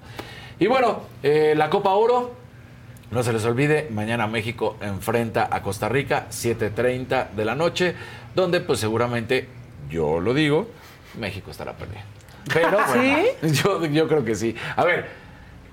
Y 0.58 0.66
bueno, 0.66 1.00
eh, 1.22 1.52
la 1.56 1.68
Copa 1.68 1.90
Oro, 1.90 2.32
no 3.10 3.22
se 3.22 3.32
les 3.34 3.44
olvide, 3.44 3.88
mañana 3.90 4.26
México 4.26 4.76
enfrenta 4.80 5.48
a 5.50 5.62
Costa 5.62 5.88
Rica, 5.90 6.26
7.30 6.30 7.32
de 7.32 7.44
la 7.44 7.54
noche, 7.54 7.94
donde 8.34 8.60
pues 8.60 8.80
seguramente, 8.80 9.46
yo 9.90 10.20
lo 10.20 10.32
digo, 10.32 10.68
México 11.18 11.50
estará 11.50 11.72
perdiendo. 11.74 12.08
Pero 12.52 12.78
bueno, 12.88 13.18
yo, 13.42 13.84
yo 13.86 14.08
creo 14.08 14.24
que 14.24 14.34
sí. 14.34 14.54
A 14.76 14.84
ver, 14.84 15.06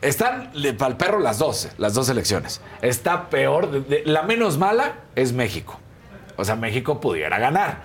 están 0.02 0.52
para 0.78 0.92
el 0.92 0.98
perro 0.98 1.20
las 1.20 1.40
dos, 1.40 1.70
las 1.78 1.94
dos 1.94 2.10
elecciones. 2.10 2.62
Está 2.82 3.30
peor, 3.30 3.72
de- 3.72 3.82
de- 3.82 4.04
la 4.06 4.24
menos 4.24 4.58
mala 4.58 4.94
es 5.16 5.34
México. 5.34 5.80
O 6.36 6.46
sea, 6.46 6.56
México 6.56 7.02
pudiera 7.02 7.40
ganar. 7.40 7.82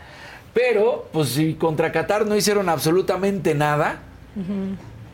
Pero, 0.53 1.09
pues 1.13 1.31
si 1.31 1.55
contra 1.55 1.91
Qatar 1.93 2.27
no 2.27 2.37
hicieron 2.37 2.69
absolutamente 2.69 3.55
nada, 3.55 4.01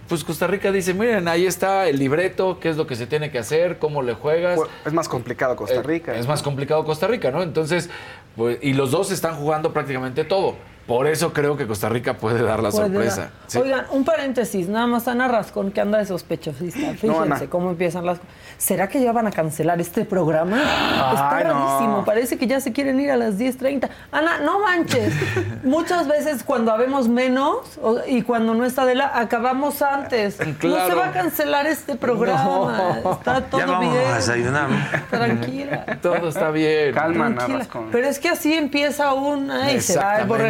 pues 0.08 0.24
Costa 0.24 0.46
Rica 0.48 0.72
dice, 0.72 0.94
miren, 0.94 1.28
ahí 1.28 1.46
está 1.46 1.86
el 1.88 1.98
libreto, 1.98 2.58
qué 2.58 2.70
es 2.70 2.76
lo 2.76 2.86
que 2.88 2.96
se 2.96 3.06
tiene 3.06 3.30
que 3.30 3.38
hacer, 3.38 3.78
cómo 3.78 4.02
le 4.02 4.14
juegas. 4.14 4.58
Es 4.84 4.92
más 4.92 5.08
complicado 5.08 5.54
Costa 5.54 5.76
Eh, 5.76 5.82
Rica. 5.82 6.16
Es 6.16 6.26
más 6.26 6.42
complicado 6.42 6.84
Costa 6.84 7.06
Rica, 7.06 7.30
¿no? 7.30 7.42
Entonces, 7.42 7.88
pues, 8.34 8.58
y 8.62 8.72
los 8.72 8.90
dos 8.90 9.12
están 9.12 9.36
jugando 9.36 9.72
prácticamente 9.72 10.24
todo. 10.24 10.56
Por 10.88 11.06
eso 11.06 11.32
creo 11.32 11.56
que 11.56 11.66
Costa 11.66 11.88
Rica 11.90 12.14
puede 12.14 12.42
dar 12.42 12.62
la 12.62 12.70
Puede 12.70 12.86
sorpresa. 12.86 13.20
dar. 13.20 13.30
Sí. 13.46 13.58
Oigan, 13.58 13.84
un 13.92 14.04
paréntesis, 14.04 14.68
nada 14.68 14.86
más 14.86 15.06
Ana 15.06 15.28
Rascón 15.28 15.70
que 15.70 15.80
anda 15.82 15.98
de 15.98 16.06
sospechosista. 16.06 16.94
Fíjense 16.94 17.48
cómo 17.48 17.70
empiezan 17.70 18.06
las 18.06 18.18
¿Será 18.56 18.88
que 18.88 19.00
ya 19.00 19.12
van 19.12 19.26
a 19.26 19.30
cancelar 19.30 19.80
este 19.80 20.04
programa? 20.04 20.56
Está 20.60 21.36
Ay, 21.36 21.44
no. 21.44 21.52
rarísimo, 21.52 22.04
parece 22.04 22.38
que 22.38 22.46
ya 22.48 22.60
se 22.60 22.72
quieren 22.72 22.98
ir 22.98 23.10
a 23.12 23.16
las 23.16 23.38
10.30. 23.38 23.88
Ana, 24.10 24.38
no 24.40 24.58
manches. 24.60 25.12
Muchas 25.62 26.08
veces 26.08 26.42
cuando 26.42 26.72
habemos 26.72 27.06
menos 27.06 27.78
o- 27.80 27.98
y 28.06 28.22
cuando 28.22 28.54
no 28.54 28.64
está 28.64 28.84
de 28.84 28.96
la 28.96 29.12
acabamos 29.16 29.80
antes. 29.82 30.38
No 30.64 30.86
se 30.88 30.94
va 30.94 31.08
a 31.08 31.12
cancelar 31.12 31.66
este 31.66 31.94
programa. 31.94 32.98
No. 33.04 33.12
Está 33.12 33.42
todo 33.42 33.60
Ya 33.60 33.66
vamos 33.66 33.92
bien. 33.94 34.06
a 34.10 34.16
desayunar, 34.16 34.68
Tranquila. 35.10 35.84
Todo 36.02 36.28
está 36.28 36.50
bien. 36.50 36.94
Calma, 36.94 37.26
Ana. 37.26 37.46
Rascón. 37.46 37.88
Pero 37.92 38.08
es 38.08 38.18
que 38.18 38.28
así 38.30 38.54
empieza 38.54 39.12
una 39.12 39.70
y 39.72 39.80
se 39.80 39.96
va 39.98 40.16
el 40.16 40.22
Exactamente. 40.22 40.44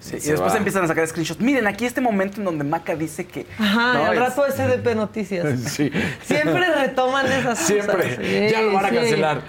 Sí, 0.00 0.16
y 0.16 0.30
después 0.30 0.52
va. 0.54 0.56
empiezan 0.56 0.84
a 0.84 0.86
sacar 0.88 1.06
screenshots. 1.06 1.40
Miren, 1.42 1.66
aquí 1.66 1.84
este 1.84 2.00
momento 2.00 2.38
en 2.38 2.44
donde 2.46 2.64
Maca 2.64 2.96
dice 2.96 3.26
que. 3.26 3.44
Ajá, 3.58 3.92
No, 3.94 4.04
al 4.06 4.14
es- 4.14 4.18
rato 4.20 4.44
SDP 4.46 4.94
Noticias. 4.94 5.46
Sí. 5.68 5.90
Siempre 6.22 6.64
retoman 6.74 7.26
esas 7.30 7.58
Siempre. 7.58 7.96
cosas. 7.96 8.16
Sí, 8.26 8.48
ya 8.50 8.62
lo 8.62 8.72
van 8.72 8.86
a 8.86 8.88
sí. 8.88 8.94
cancelar. 8.94 9.40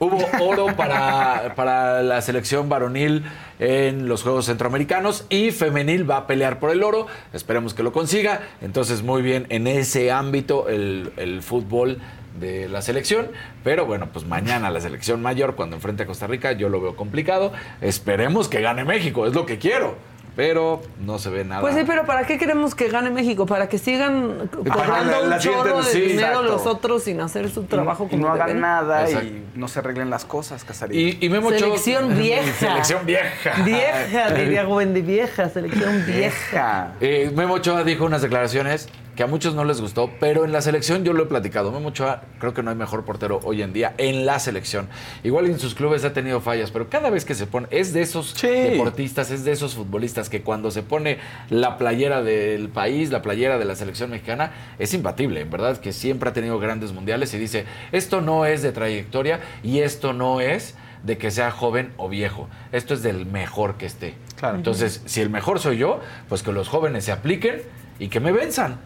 Hubo 0.00 0.24
oro 0.40 0.66
para, 0.76 1.54
para 1.56 2.04
la 2.04 2.22
selección 2.22 2.68
varonil 2.68 3.24
en 3.58 4.06
los 4.06 4.22
Juegos 4.22 4.46
Centroamericanos 4.46 5.26
y 5.28 5.50
femenil 5.50 6.08
va 6.08 6.18
a 6.18 6.26
pelear 6.28 6.60
por 6.60 6.70
el 6.70 6.84
oro. 6.84 7.08
Esperemos 7.32 7.74
que 7.74 7.82
lo 7.82 7.92
consiga. 7.92 8.42
Entonces, 8.60 9.02
muy 9.02 9.22
bien 9.22 9.46
en 9.48 9.66
ese 9.66 10.12
ámbito 10.12 10.68
el, 10.68 11.12
el 11.16 11.42
fútbol 11.42 11.98
de 12.40 12.68
la 12.68 12.82
selección. 12.82 13.28
Pero 13.64 13.86
bueno, 13.86 14.08
pues 14.12 14.24
mañana 14.26 14.70
la 14.70 14.80
selección 14.80 15.22
mayor, 15.22 15.54
cuando 15.54 15.76
enfrente 15.76 16.02
a 16.02 16.06
Costa 16.06 16.26
Rica, 16.26 16.52
yo 16.52 16.68
lo 16.68 16.80
veo 16.80 16.96
complicado. 16.96 17.52
Esperemos 17.80 18.48
que 18.48 18.60
gane 18.60 18.84
México, 18.84 19.26
es 19.26 19.34
lo 19.34 19.46
que 19.46 19.58
quiero. 19.58 19.96
Pero 20.36 20.80
no 21.00 21.18
se 21.18 21.30
ve 21.30 21.44
nada. 21.44 21.62
Pues 21.62 21.74
sí, 21.74 21.82
pero 21.84 22.06
¿para 22.06 22.24
qué 22.24 22.38
queremos 22.38 22.76
que 22.76 22.88
gane 22.88 23.10
México? 23.10 23.44
¿Para 23.44 23.68
que 23.68 23.76
sigan 23.76 24.48
cobrando 24.52 25.26
la- 25.26 25.34
un 25.34 25.42
chorro 25.42 25.78
de 25.78 25.82
sí, 25.82 26.00
dinero 26.00 26.26
exacto. 26.28 26.42
los 26.44 26.64
otros 26.66 27.02
sin 27.02 27.20
hacer 27.20 27.50
su 27.50 27.64
trabajo 27.64 28.04
y 28.06 28.10
como 28.10 28.28
no 28.28 28.32
hagan 28.34 28.60
nada 28.60 29.02
Exacto. 29.08 29.26
y 29.26 29.42
no 29.58 29.66
se 29.66 29.80
arreglen 29.80 30.10
las 30.10 30.24
cosas, 30.24 30.62
Casarín. 30.62 30.96
Y, 31.20 31.26
y 31.26 31.28
Memo 31.28 31.50
Selección 31.50 32.16
vieja. 32.20 32.52
Selección 32.52 33.04
vieja. 33.04 33.62
Vieja, 33.64 34.30
diría 34.30 34.64
Wendy, 34.68 35.02
vieja, 35.02 35.48
selección 35.48 36.04
vieja. 36.06 36.92
Eh, 37.00 37.32
Memo 37.34 37.54
Ochoa 37.54 37.82
dijo 37.82 38.04
unas 38.04 38.22
declaraciones 38.22 38.88
que 39.18 39.24
a 39.24 39.26
muchos 39.26 39.56
no 39.56 39.64
les 39.64 39.80
gustó, 39.80 40.12
pero 40.20 40.44
en 40.44 40.52
la 40.52 40.62
selección 40.62 41.02
yo 41.02 41.12
lo 41.12 41.24
he 41.24 41.26
platicado. 41.26 41.72
Memo 41.72 41.88
Ochoa 41.88 42.22
creo 42.38 42.54
que 42.54 42.62
no 42.62 42.70
hay 42.70 42.76
mejor 42.76 43.04
portero 43.04 43.40
hoy 43.42 43.62
en 43.62 43.72
día 43.72 43.92
en 43.98 44.24
la 44.24 44.38
selección. 44.38 44.88
Igual 45.24 45.46
en 45.46 45.58
sus 45.58 45.74
clubes 45.74 46.04
ha 46.04 46.12
tenido 46.12 46.40
fallas, 46.40 46.70
pero 46.70 46.88
cada 46.88 47.10
vez 47.10 47.24
que 47.24 47.34
se 47.34 47.48
pone, 47.48 47.66
es 47.72 47.92
de 47.92 48.02
esos 48.02 48.40
deportistas, 48.40 49.32
es 49.32 49.44
de 49.44 49.50
esos 49.50 49.74
futbolistas 49.74 50.28
que 50.28 50.42
cuando 50.42 50.70
se 50.70 50.84
pone 50.84 51.18
la 51.50 51.78
playera 51.78 52.22
del 52.22 52.68
país, 52.68 53.10
la 53.10 53.20
playera 53.20 53.58
de 53.58 53.64
la 53.64 53.74
selección 53.74 54.10
mexicana, 54.10 54.52
es 54.78 54.94
imbatible, 54.94 55.40
en 55.40 55.50
verdad, 55.50 55.78
que 55.78 55.92
siempre 55.92 56.30
ha 56.30 56.32
tenido 56.32 56.60
grandes 56.60 56.92
mundiales 56.92 57.34
y 57.34 57.38
dice, 57.38 57.64
esto 57.90 58.20
no 58.20 58.46
es 58.46 58.62
de 58.62 58.70
trayectoria 58.70 59.40
y 59.64 59.80
esto 59.80 60.12
no 60.12 60.40
es 60.40 60.76
de 61.02 61.18
que 61.18 61.32
sea 61.32 61.50
joven 61.50 61.92
o 61.96 62.08
viejo. 62.08 62.48
Esto 62.70 62.94
es 62.94 63.02
del 63.02 63.26
mejor 63.26 63.78
que 63.78 63.86
esté. 63.86 64.14
Claro. 64.36 64.58
Entonces, 64.58 65.02
si 65.06 65.20
el 65.20 65.28
mejor 65.28 65.58
soy 65.58 65.76
yo, 65.76 65.98
pues 66.28 66.44
que 66.44 66.52
los 66.52 66.68
jóvenes 66.68 67.04
se 67.04 67.10
apliquen 67.10 67.62
y 67.98 68.10
que 68.10 68.20
me 68.20 68.30
venzan. 68.30 68.78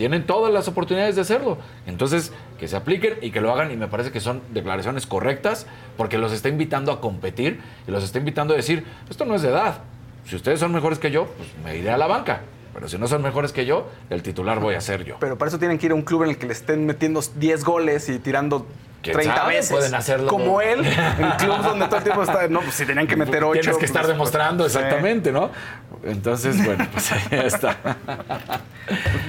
Tienen 0.00 0.24
todas 0.24 0.50
las 0.50 0.66
oportunidades 0.66 1.14
de 1.16 1.20
hacerlo. 1.20 1.58
Entonces, 1.86 2.32
que 2.58 2.68
se 2.68 2.74
apliquen 2.74 3.18
y 3.20 3.32
que 3.32 3.42
lo 3.42 3.52
hagan. 3.52 3.70
Y 3.70 3.76
me 3.76 3.86
parece 3.86 4.10
que 4.10 4.18
son 4.18 4.40
declaraciones 4.50 5.06
correctas 5.06 5.66
porque 5.98 6.16
los 6.16 6.32
está 6.32 6.48
invitando 6.48 6.90
a 6.90 7.02
competir 7.02 7.60
y 7.86 7.90
los 7.90 8.02
está 8.02 8.16
invitando 8.16 8.54
a 8.54 8.56
decir, 8.56 8.82
esto 9.10 9.26
no 9.26 9.34
es 9.34 9.42
de 9.42 9.50
edad. 9.50 9.82
Si 10.24 10.36
ustedes 10.36 10.58
son 10.58 10.72
mejores 10.72 10.98
que 10.98 11.10
yo, 11.10 11.26
pues 11.26 11.50
me 11.62 11.76
iré 11.76 11.90
a 11.90 11.98
la 11.98 12.06
banca. 12.06 12.40
Pero 12.72 12.88
si 12.88 12.96
no 12.96 13.08
son 13.08 13.20
mejores 13.20 13.52
que 13.52 13.66
yo, 13.66 13.90
el 14.08 14.22
titular 14.22 14.58
voy 14.58 14.74
a 14.74 14.80
ser 14.80 15.04
yo. 15.04 15.16
Pero 15.20 15.36
para 15.36 15.50
eso 15.50 15.58
tienen 15.58 15.76
que 15.76 15.84
ir 15.84 15.92
a 15.92 15.96
un 15.96 16.02
club 16.02 16.22
en 16.22 16.30
el 16.30 16.38
que 16.38 16.46
le 16.46 16.54
estén 16.54 16.86
metiendo 16.86 17.20
10 17.36 17.62
goles 17.62 18.08
y 18.08 18.18
tirando 18.18 18.64
¿Quién 18.64 18.89
30 19.02 19.34
sabe? 19.34 19.54
veces. 19.54 19.70
Pueden 19.72 19.94
hacerlo. 19.94 20.28
Como 20.28 20.60
él, 20.60 20.84
en 20.86 21.30
clubes 21.38 21.62
donde 21.64 21.86
todo 21.86 21.96
el 21.96 22.02
tiempo 22.02 22.22
está. 22.22 22.48
No, 22.48 22.60
pues 22.60 22.74
si 22.74 22.84
tenían 22.86 23.06
que 23.06 23.16
meter 23.16 23.42
8. 23.44 23.60
Tienes 23.60 23.78
que 23.78 23.86
estar 23.86 24.06
demostrando 24.06 24.66
exactamente, 24.66 25.32
¿no? 25.32 25.50
Entonces, 26.04 26.64
bueno, 26.64 26.86
pues 26.92 27.12
ahí 27.12 27.20
está. 27.44 27.76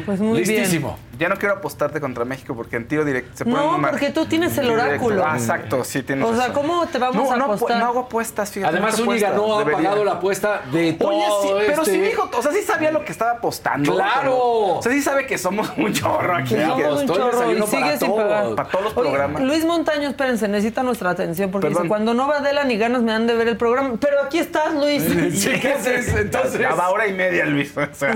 Pues 0.06 0.20
muy 0.20 0.40
Listísimo. 0.40 0.98
Ya 1.20 1.30
no 1.30 1.36
quiero 1.36 1.56
apostarte 1.56 2.00
contra 2.02 2.26
México 2.26 2.56
porque 2.56 2.78
en 2.78 2.88
tiro 2.88 3.06
directo 3.06 3.30
se 3.38 3.46
No, 3.46 3.74
muy 3.74 3.80
mal. 3.82 3.92
porque 3.92 4.10
tú 4.10 4.26
tienes 4.26 4.58
el 4.58 4.72
oráculo. 4.72 5.24
Ah, 5.26 5.36
exacto, 5.38 5.84
sí 5.84 6.02
tienes 6.02 6.26
O 6.26 6.30
sea, 6.34 6.48
razón. 6.48 6.54
¿cómo 6.56 6.88
te 6.88 6.98
vamos 6.98 7.16
no, 7.16 7.32
a 7.32 7.38
no, 7.38 7.46
apostar? 7.46 7.78
No, 7.78 7.86
hago 7.86 8.00
apuestas, 8.02 8.50
fíjate. 8.52 8.74
Además, 8.74 8.98
no 9.00 9.06
Zúñiga 9.06 9.30
no 9.32 9.56
ha 9.56 9.60
Debería. 9.60 9.78
pagado 9.90 10.04
la 10.06 10.12
apuesta 10.14 10.62
de 10.72 10.94
todo 10.94 11.10
Oye, 11.10 11.26
sí, 11.44 11.48
pero 11.68 11.82
este- 11.84 11.92
sí 11.92 12.00
dijo, 12.02 12.30
o 12.36 12.42
sea, 12.42 12.52
sí 12.52 12.62
sabía 12.64 12.92
lo 12.92 13.06
que 13.06 13.12
estaba 13.12 13.32
apostando. 13.34 13.94
¡Claro! 13.94 14.20
pero- 14.22 14.38
o 14.78 14.82
sea, 14.82 14.92
sí 14.92 15.02
sabe 15.02 15.28
que 15.28 15.38
somos 15.38 15.70
un 15.78 15.94
chorro 15.94 16.36
aquí. 16.36 16.56
Somos 16.56 16.78
que 16.78 16.88
un 16.88 17.08
chorro 17.08 17.52
y 17.52 17.62
sigue 17.62 17.82
para 17.82 17.98
sin 18.00 18.08
todos, 18.08 18.24
pagar. 18.24 18.56
Para 18.56 18.70
todos 18.70 18.84
los 18.86 18.98
Oye, 18.98 19.10
programas. 19.10 19.42
Luis 19.44 19.61
Montaño, 19.66 20.10
espérense, 20.10 20.48
necesita 20.48 20.84
nuestra 20.84 21.12
atención 21.12 21.52
porque 21.52 21.68
Perdón. 21.68 21.84
dice, 21.84 21.90
cuando 21.90 22.14
no 22.14 22.28
va 22.28 22.38
Adela 22.38 22.64
ni 22.64 22.78
ganas 22.78 23.02
me 23.02 23.12
han 23.12 23.28
de 23.28 23.36
ver 23.36 23.48
el 23.48 23.58
programa. 23.58 23.96
Pero 24.00 24.22
aquí 24.24 24.40
estás, 24.40 24.74
Luis. 24.74 25.04
Sí, 25.34 25.52
¿qué 25.60 25.74
haces? 25.74 26.08
Entonces, 26.16 26.66
a 26.66 26.90
hora 26.90 27.08
y 27.08 27.14
media, 27.14 27.46
Luis. 27.46 27.76
O 27.76 27.94
sea, 27.94 28.16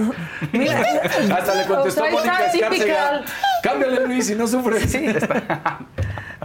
Mira, 0.51 0.79
Hasta 1.35 1.55
le 1.55 1.65
contestó 1.65 2.01
o 2.03 2.05
sea, 2.05 2.11
Mónica 2.11 2.45
Escárcega. 2.47 3.21
Cámbiale, 3.63 4.05
Luis, 4.07 4.29
y 4.29 4.35
no 4.35 4.47
sufres. 4.47 4.97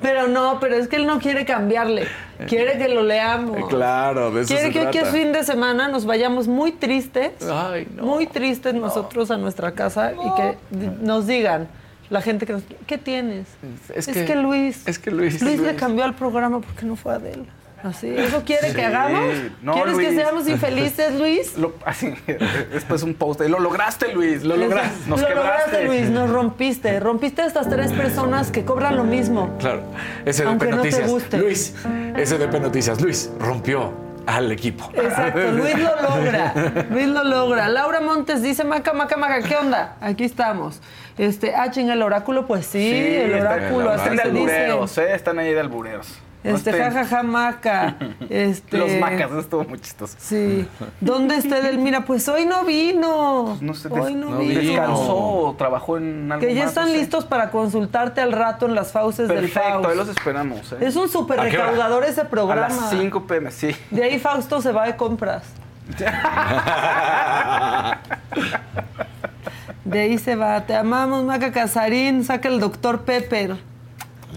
Pero 0.01 0.29
no, 0.29 0.59
pero 0.61 0.77
es 0.77 0.89
que 0.89 0.97
él 0.97 1.07
no 1.07 1.19
quiere 1.19 1.45
cambiarle. 1.45 2.07
Quiere 2.49 2.79
que 2.79 2.89
lo 2.89 3.03
leamos. 3.03 3.69
Claro, 3.69 4.31
de 4.31 4.43
eso 4.43 4.49
Quiere 4.55 4.69
se 4.69 4.73
que 4.73 4.87
hoy 4.87 4.91
que 4.93 5.01
es 5.01 5.09
fin 5.11 5.33
de 5.33 5.45
semana 5.45 5.89
nos 5.89 6.07
vayamos 6.07 6.49
muy 6.49 6.73
tristes, 6.73 7.33
Ay, 7.51 7.87
no. 7.95 8.05
muy 8.05 8.27
tristes 8.27 8.73
nosotros 8.75 9.31
a 9.31 9.37
nuestra 9.37 9.73
casa 9.73 10.13
y 10.13 10.35
que 10.37 10.57
nos 11.03 11.27
digan 11.27 11.69
la 12.11 12.21
gente 12.21 12.45
que 12.47 12.53
nos... 12.53 12.63
¿Qué 12.87 12.99
tienes? 12.99 13.47
Es 13.95 14.09
Es, 14.09 14.15
que- 14.15 14.25
que, 14.27 14.37
Luis... 14.37 14.87
es 14.87 14.99
que 14.99 15.11
Luis- 15.11 15.41
Luis 15.43 15.59
le 15.61 15.75
cambió 15.77 16.05
al 16.05 16.15
programa 16.15 16.61
porque 16.61 16.85
no 16.85 16.97
fue 16.97 17.15
Adela. 17.15 17.45
Así, 17.83 18.09
¿eso 18.15 18.43
quiere 18.45 18.75
que 18.75 18.85
hagamos? 18.85 19.25
No, 19.63 19.73
¿Quieres 19.73 19.97
que 19.97 20.11
seamos 20.15 20.47
infelices, 20.47 21.15
Luis? 21.19 21.57
Lo- 21.57 21.73
así, 21.87 22.13
después 22.71 23.03
un 23.03 23.15
post. 23.15 23.41
Lo 23.41 23.59
lograste, 23.59 24.13
Luis. 24.13 24.45
Lo 24.45 24.55
lograste. 24.59 25.09
Nos 25.09 25.19
lo 25.23 25.27
quebraste. 25.29 25.71
lograste, 25.73 25.85
Luis, 25.87 26.11
nos 26.11 26.29
rompiste. 26.29 27.01
Rompiste 27.01 27.41
a 27.41 27.47
estas 27.47 27.71
tres 27.71 27.91
personas 27.93 28.51
que 28.51 28.67
cobran 28.67 28.97
lo 28.99 29.05
mismo. 29.05 29.57
Claro. 29.59 29.81
SDP 30.27 30.45
no 30.45 30.59
te 30.59 30.67
Noticias. 30.73 31.11
guste. 31.11 31.39
Luis, 31.39 31.75
SDP 32.23 32.61
Noticias. 32.61 33.01
Luis 33.01 33.31
rompió 33.39 33.95
al 34.27 34.53
equipo. 34.53 34.91
Exacto, 34.93 35.41
Luis 35.53 35.79
lo 35.79 36.03
logra. 36.03 36.53
Luis 36.91 37.07
lo 37.09 37.25
logra. 37.25 37.69
Laura 37.71 38.03
Montes 38.03 38.43
dice, 38.43 38.63
Maca, 38.63 38.93
Maca, 38.93 39.17
Maca, 39.17 39.41
¿qué 39.41 39.57
onda? 39.57 39.97
Aquí 40.03 40.25
estamos. 40.25 40.81
Este, 41.19 41.55
ah, 41.55 41.71
chinga, 41.71 41.93
el 41.95 42.03
oráculo, 42.03 42.47
pues 42.47 42.67
sí, 42.67 42.91
el 42.93 43.35
oráculo, 43.35 43.91
así 43.91 44.09
están 44.09 44.17
de 44.17 44.23
se 44.23 44.31
dice. 44.31 44.41
albureros, 44.41 44.99
¿eh? 44.99 45.15
Están 45.15 45.39
ahí 45.39 45.53
de 45.53 45.61
albureros. 45.61 46.19
Este, 46.43 46.73
jajaja, 46.73 47.23
Maca. 47.23 47.97
Este, 48.31 48.79
Los 48.79 48.91
macas, 48.93 49.31
eso 49.31 49.41
estuvo 49.41 49.65
muy 49.65 49.79
chistoso. 49.79 50.17
Sí. 50.19 50.67
¿Dónde 51.03 51.37
está 51.37 51.59
Edelmira? 51.59 52.07
Pues 52.07 52.27
hoy 52.29 52.47
no 52.47 52.65
vino. 52.65 53.59
No 53.61 53.75
sé, 53.75 53.89
hoy 53.91 54.15
no, 54.15 54.39
vino. 54.39 54.59
descansó 54.61 55.17
o 55.19 55.55
trabajó 55.59 55.99
en 55.99 56.33
algo 56.33 56.47
Que 56.47 56.55
ya 56.55 56.63
más, 56.63 56.71
están 56.71 56.87
no 56.87 56.93
sé. 56.93 56.99
listos 56.99 57.27
para 57.27 57.51
consultarte 57.51 58.23
al 58.23 58.33
rato 58.33 58.65
en 58.65 58.75
las 58.75 58.91
fauces 58.91 59.29
del 59.29 59.41
Perfecto, 59.41 59.69
Faust. 59.71 59.91
ahí 59.91 59.97
los 59.97 60.09
esperamos. 60.09 60.73
¿eh? 60.73 60.77
Es 60.81 60.97
un 60.97 61.11
súper 61.11 61.41
recaudador 61.41 62.05
ese 62.05 62.25
programa. 62.25 62.67
A 62.67 62.69
las 62.71 62.89
5 62.91 63.27
pm, 63.27 63.51
sí. 63.51 63.77
De 63.91 64.03
ahí 64.05 64.19
Fausto 64.19 64.63
se 64.63 64.73
va 64.73 64.87
de 64.87 64.97
compras. 64.97 65.43
De 69.85 70.01
ahí 70.01 70.19
se 70.19 70.37
va. 70.37 70.67
Te 70.67 70.75
amamos, 70.75 71.25
Maca 71.25 71.53
Casarín. 71.53 72.25
Saca 72.25 72.49
el 72.49 72.61
doctor 72.61 73.03
Pepper. 73.03 73.57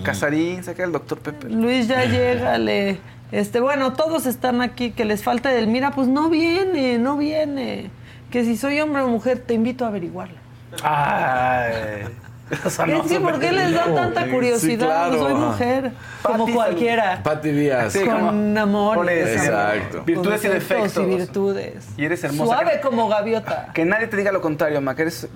Casarín, 0.03 0.63
saca 0.63 0.83
el 0.83 0.91
doctor 0.91 1.19
Pepe. 1.19 1.49
Luis, 1.49 1.87
ya 1.87 2.05
llégale. 2.05 2.99
Este, 3.31 3.59
bueno, 3.59 3.93
todos 3.93 4.25
están 4.25 4.61
aquí. 4.61 4.91
Que 4.91 5.05
les 5.05 5.23
falta 5.23 5.51
Edelmira, 5.51 5.91
pues 5.91 6.07
no 6.07 6.29
viene, 6.29 6.97
no 6.97 7.17
viene. 7.17 7.91
Que 8.31 8.43
si 8.43 8.57
soy 8.57 8.79
hombre 8.79 9.03
o 9.03 9.07
mujer, 9.07 9.39
te 9.39 9.53
invito 9.53 9.85
a 9.85 9.89
averiguarlo. 9.89 10.37
Ay. 10.81 12.05
Eso 12.65 12.85
no 12.85 13.03
es 13.03 13.11
que, 13.11 13.19
¿por 13.19 13.39
qué 13.39 13.51
les 13.51 13.73
da 13.73 13.93
tanta 13.95 14.29
curiosidad? 14.29 15.09
Sí, 15.11 15.17
claro. 15.17 15.19
Soy 15.19 15.33
mujer, 15.33 15.91
como 16.21 16.53
cualquiera. 16.53 17.21
Pati 17.23 17.51
Díaz. 17.51 17.97
con 17.97 18.57
amores. 18.57 19.37
Exacto. 19.37 20.03
Virtudes 20.03 20.43
y 20.43 20.47
con 20.47 20.53
defectos. 20.55 20.97
y 20.97 21.05
virtudes. 21.05 21.85
Y 21.97 22.05
eres 22.05 22.23
hermosa. 22.23 22.53
Suave 22.53 22.81
como 22.81 23.07
gaviota. 23.07 23.69
Que 23.73 23.85
nadie 23.85 24.07
te 24.07 24.17
diga 24.17 24.31
lo 24.31 24.41
contrario, 24.41 24.81
Ma, 24.81 24.95
que 24.95 25.03
eres 25.03 25.27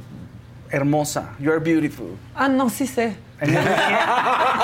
hermosa. 0.70 1.30
You 1.40 1.52
are 1.52 1.60
beautiful. 1.60 2.18
Ah, 2.36 2.48
no, 2.48 2.70
sí 2.70 2.86
sé. 2.88 3.16
In 3.40 3.54
every, 3.56 3.74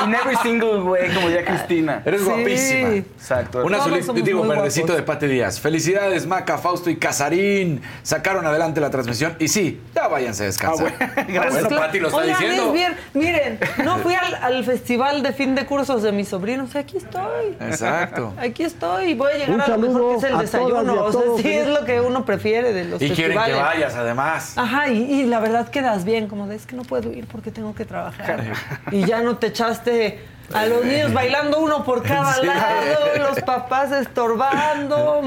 in 0.06 0.16
every 0.16 0.36
single 0.38 0.80
way, 0.84 1.14
como 1.14 1.30
ya 1.30 1.46
Cristina. 1.46 2.02
Eres 2.06 2.22
Sí. 2.22 2.26
guapísima. 2.28 2.90
Exacto. 2.96 3.64
Un 3.66 3.76
azul, 3.76 3.94
digo, 4.24 4.42
verdecito 4.48 4.88
guapos. 4.88 4.98
de 4.98 5.04
Pati 5.04 5.28
Díaz. 5.28 5.60
Felicidades, 5.60 6.26
Maca, 6.26 6.58
Fausto 6.58 6.90
y 6.90 6.96
Casarín. 6.98 7.82
Sacaron 8.02 8.46
adelante 8.48 8.82
la 8.82 8.90
transmisión. 8.90 9.36
Y 9.40 9.48
sí, 9.48 9.80
ya 9.94 10.08
váyanse 10.08 10.44
a 10.44 10.46
descansar. 10.48 10.92
Gracias. 11.28 11.64
Bueno. 11.66 11.78
Pati 11.78 12.00
lo 12.00 12.08
está 12.08 12.20
Oigan, 12.22 12.40
diciendo. 12.40 12.72
bien. 12.74 12.96
Miren, 13.14 13.60
no 13.86 13.98
fui 14.00 14.16
al, 14.16 14.36
al 14.36 14.64
festival 14.64 15.22
de 15.22 15.34
fin 15.34 15.54
de 15.54 15.66
cursos 15.68 16.02
de 16.02 16.12
mis 16.12 16.30
sobrinos. 16.30 16.76
Aquí 16.76 16.98
estoy. 16.98 17.56
Exacto. 17.60 18.34
Aquí 18.40 18.64
estoy. 18.64 19.14
Voy 19.14 19.34
a 19.34 19.38
llegar 19.38 19.50
Un 19.56 19.62
a 19.62 19.68
lo 19.68 19.78
mejor 19.78 20.20
que 20.20 20.26
es 20.28 20.34
el 20.34 20.40
desayuno. 20.40 20.96
y 20.96 20.98
o 20.98 21.12
sea, 21.12 21.22
sí 21.44 21.52
es 21.54 21.68
lo 21.68 21.86
que 21.86 22.02
uno 22.02 22.26
prefiere 22.26 22.74
de 22.74 22.86
los 22.86 23.02
Y 23.02 23.10
quieren 23.12 23.38
festivales. 23.38 23.56
que 23.56 23.62
vayas, 23.62 23.96
además. 23.96 24.58
Ajá, 24.58 24.88
y, 24.90 24.98
y 25.04 25.24
la 25.26 25.40
verdad 25.40 25.68
quedas 25.70 26.06
bien, 26.06 26.28
como 26.28 26.48
de 26.48 26.56
es 26.56 26.66
que 26.66 26.76
no 26.76 26.82
puedo 26.84 27.12
ir 27.14 27.28
porque 27.28 27.52
tengo 27.52 27.76
que 27.76 27.86
trabajar. 27.86 28.44
Y 28.92 29.06
ya 29.06 29.22
no 29.22 29.38
te 29.38 29.48
echaste 29.48 30.20
a 30.54 30.66
los 30.66 30.86
niños 30.86 31.14
bailando 31.14 31.60
uno 31.60 31.84
por 31.84 32.04
cada 32.04 32.34
Sí. 32.34 32.46
lado, 32.46 33.00
los 33.30 33.40
papás 33.42 33.92
estorbando. 33.92 35.22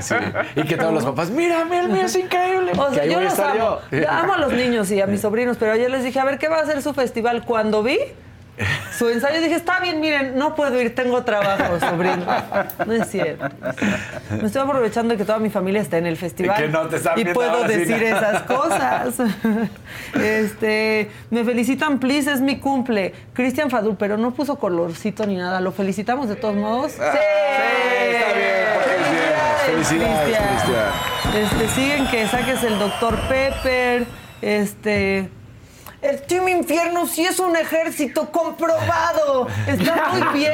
Sí. 0.00 0.14
Y 0.56 0.62
que 0.64 0.76
todos 0.76 0.92
los 0.94 1.04
papás, 1.04 1.30
mírame, 1.30 1.80
el 1.80 1.88
mío 1.88 2.02
es 2.06 2.16
increíble. 2.16 2.72
O 2.78 2.92
sea, 2.92 3.04
yo 3.04 3.20
los 3.20 3.38
amo. 3.38 3.78
yo. 3.90 3.98
Yo 3.98 4.10
amo 4.10 4.34
a 4.34 4.38
los 4.38 4.52
niños 4.52 4.90
y 4.90 5.00
a 5.00 5.06
mis 5.06 5.20
sobrinos, 5.20 5.56
pero 5.58 5.72
ayer 5.72 5.90
les 5.90 6.04
dije, 6.04 6.18
a 6.20 6.24
ver, 6.24 6.38
¿qué 6.38 6.48
va 6.48 6.58
a 6.60 6.66
ser 6.66 6.80
su 6.82 6.94
festival? 6.94 7.44
Cuando 7.44 7.82
vi 7.82 7.98
su 8.96 9.08
ensayo, 9.08 9.40
dije, 9.40 9.54
está 9.54 9.80
bien, 9.80 9.98
miren, 10.00 10.36
no 10.36 10.54
puedo 10.54 10.80
ir, 10.80 10.94
tengo 10.94 11.24
trabajo, 11.24 11.80
sobrino. 11.80 12.26
No 12.86 12.92
es 12.92 13.08
cierto. 13.08 13.48
Me 14.40 14.46
estoy 14.46 14.62
aprovechando 14.62 15.12
de 15.14 15.18
que 15.18 15.24
toda 15.24 15.38
mi 15.38 15.50
familia 15.50 15.80
está 15.80 15.98
en 15.98 16.06
el 16.06 16.16
festival. 16.16 16.58
Y 16.58 16.62
que 16.62 16.68
no 16.68 16.86
te 16.86 16.98
Y 17.16 17.24
puedo 17.26 17.64
decir 17.64 18.02
esas 18.02 18.42
cosas. 18.42 19.14
Este, 20.14 21.10
me 21.30 21.44
felicitan, 21.44 21.98
please, 21.98 22.30
es 22.30 22.40
mi 22.40 22.58
cumple. 22.58 23.14
Cristian 23.32 23.70
Fadul, 23.70 23.96
pero 23.96 24.16
no 24.18 24.32
puso 24.32 24.56
colorcito 24.56 25.26
ni 25.26 25.36
nada. 25.36 25.60
¿Lo 25.60 25.72
felicitamos 25.72 26.28
de 26.28 26.36
todos 26.36 26.54
modos? 26.54 26.94
Ah, 27.00 27.12
sí, 27.12 27.18
está 28.10 28.32
bien, 28.34 29.84
Felicidades, 29.84 30.38
Cristian. 30.38 31.42
Este, 31.42 31.68
siguen 31.68 32.06
que 32.08 32.26
saques 32.28 32.62
el 32.62 32.78
doctor 32.78 33.18
Pepper. 33.28 34.04
Este. 34.42 35.30
El 36.02 36.20
Team 36.22 36.48
Infierno 36.48 37.06
sí 37.06 37.24
es 37.24 37.38
un 37.38 37.54
ejército 37.56 38.30
comprobado. 38.32 39.46
Está 39.68 40.08
muy 40.12 40.38
bien. 40.40 40.52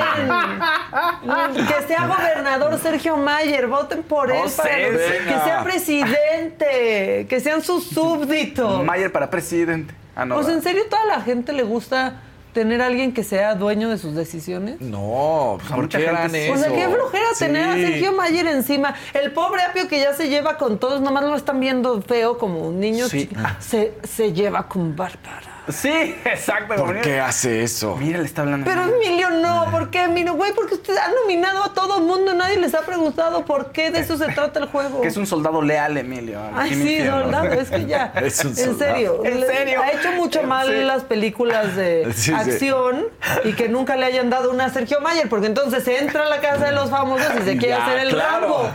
Que 1.67 1.87
sea 1.87 2.07
gobernador 2.07 2.79
Sergio 2.79 3.17
Mayer. 3.17 3.67
Voten 3.67 4.03
por 4.03 4.31
él. 4.31 4.43
Oh, 4.45 4.51
para 4.57 4.75
sí, 4.75 4.83
los- 4.93 5.01
que 5.01 5.45
sea 5.45 5.63
presidente. 5.65 7.27
Que 7.29 7.41
sean 7.41 7.63
sus 7.63 7.85
súbditos. 7.89 8.85
Mayer 8.85 9.11
para 9.11 9.31
presidente. 9.31 9.95
Ah, 10.15 10.25
no. 10.25 10.37
O 10.37 10.43
sea, 10.43 10.51
va. 10.53 10.57
¿en 10.59 10.63
serio 10.63 10.83
toda 10.91 11.05
la 11.07 11.21
gente 11.23 11.53
le 11.53 11.63
gusta 11.63 12.15
tener 12.53 12.81
a 12.83 12.87
alguien 12.87 13.13
que 13.13 13.23
sea 13.25 13.55
dueño 13.55 13.89
de 13.91 13.99
sus 13.99 14.15
decisiones? 14.15 14.81
No, 14.81 15.57
pues, 15.59 15.71
¿por 15.71 15.83
mucha 15.83 15.99
qué 15.99 16.05
gente 16.05 16.19
harán 16.21 16.35
eso? 16.35 16.53
O 16.53 16.57
sea, 16.57 16.69
qué 16.73 16.89
flojera 16.89 17.25
Sí. 17.35 17.45
tener 17.45 17.69
a 17.69 17.75
Sergio 17.75 18.13
Mayer 18.13 18.47
encima. 18.47 18.95
El 19.15 19.33
pobre 19.33 19.63
Apio 19.63 19.87
que 19.89 19.99
ya 20.01 20.13
se 20.15 20.29
lleva 20.29 20.57
con 20.59 20.79
todos, 20.79 21.01
nomás 21.01 21.25
lo 21.25 21.35
están 21.37 21.61
viendo 21.61 22.01
feo 22.03 22.39
como 22.39 22.61
un 22.69 22.81
niño. 22.81 23.09
Sí. 23.09 23.29
Se, 23.61 23.93
se 24.03 24.33
lleva 24.33 24.67
con 24.69 24.97
Bárbara. 24.97 25.58
Sí, 25.71 26.17
exacto. 26.25 26.75
¿Por 26.77 26.89
mira. 26.89 27.01
qué 27.03 27.21
hace 27.21 27.63
eso? 27.63 27.97
Mira, 27.97 28.19
le 28.19 28.25
está 28.25 28.43
hablando. 28.43 28.65
Pero 28.69 28.83
Emilio 28.95 29.31
no, 29.31 29.67
¿por 29.71 29.91
qué 29.91 30.05
Emilio? 30.05 30.35
Güey, 30.35 30.53
porque 30.55 30.75
usted 30.75 30.97
ha 30.97 31.09
nominado 31.23 31.65
a 31.65 31.75
todo 31.75 32.01
mundo, 32.01 32.35
nadie 32.35 32.59
les 32.59 32.75
ha 32.75 32.81
preguntado 32.83 33.45
por 33.45 33.73
qué 33.73 33.91
de 33.91 34.01
eso 34.01 34.17
se 34.17 34.27
trata 34.33 34.61
el 34.61 34.67
juego. 34.67 35.01
Que 35.01 35.09
es 35.09 35.17
un 35.17 35.27
soldado 35.27 35.61
leal, 35.63 35.97
Emilio. 35.97 36.41
Ay, 36.55 36.71
sí, 36.71 36.81
Infierno. 36.81 37.23
soldado, 37.23 37.53
es 37.55 37.71
que 37.71 37.87
ya. 37.87 38.13
Es 38.23 38.45
un 38.45 38.59
en 38.59 38.79
serio. 38.79 39.23
¿En 39.25 39.41
serio? 39.47 39.83
Ha 39.83 39.91
hecho 39.93 40.13
mucho 40.13 40.43
mal 40.43 40.69
Sí. 40.69 40.85
las 40.85 41.05
películas 41.05 41.77
de 41.77 42.09
Sí, 42.15 42.23
sí. 42.25 42.33
acción 42.33 43.07
y 43.45 43.53
que 43.53 43.69
nunca 43.69 43.97
le 43.97 44.07
hayan 44.07 44.31
dado 44.31 44.51
una 44.51 44.67
a 44.67 44.71
Sergio 44.71 45.01
Mayer, 45.01 45.29
porque 45.29 45.47
entonces 45.47 45.87
entra 45.89 46.23
a 46.25 46.29
la 46.29 46.41
casa 46.41 46.67
de 46.67 46.73
los 46.73 46.91
famosos 46.91 47.27
y 47.41 47.45
se 47.45 47.57
quiere 47.57 47.69
Ya, 47.77 47.85
hacer 47.87 47.99
el 48.01 48.09
claro. 48.11 48.41
Rambo. 48.41 48.71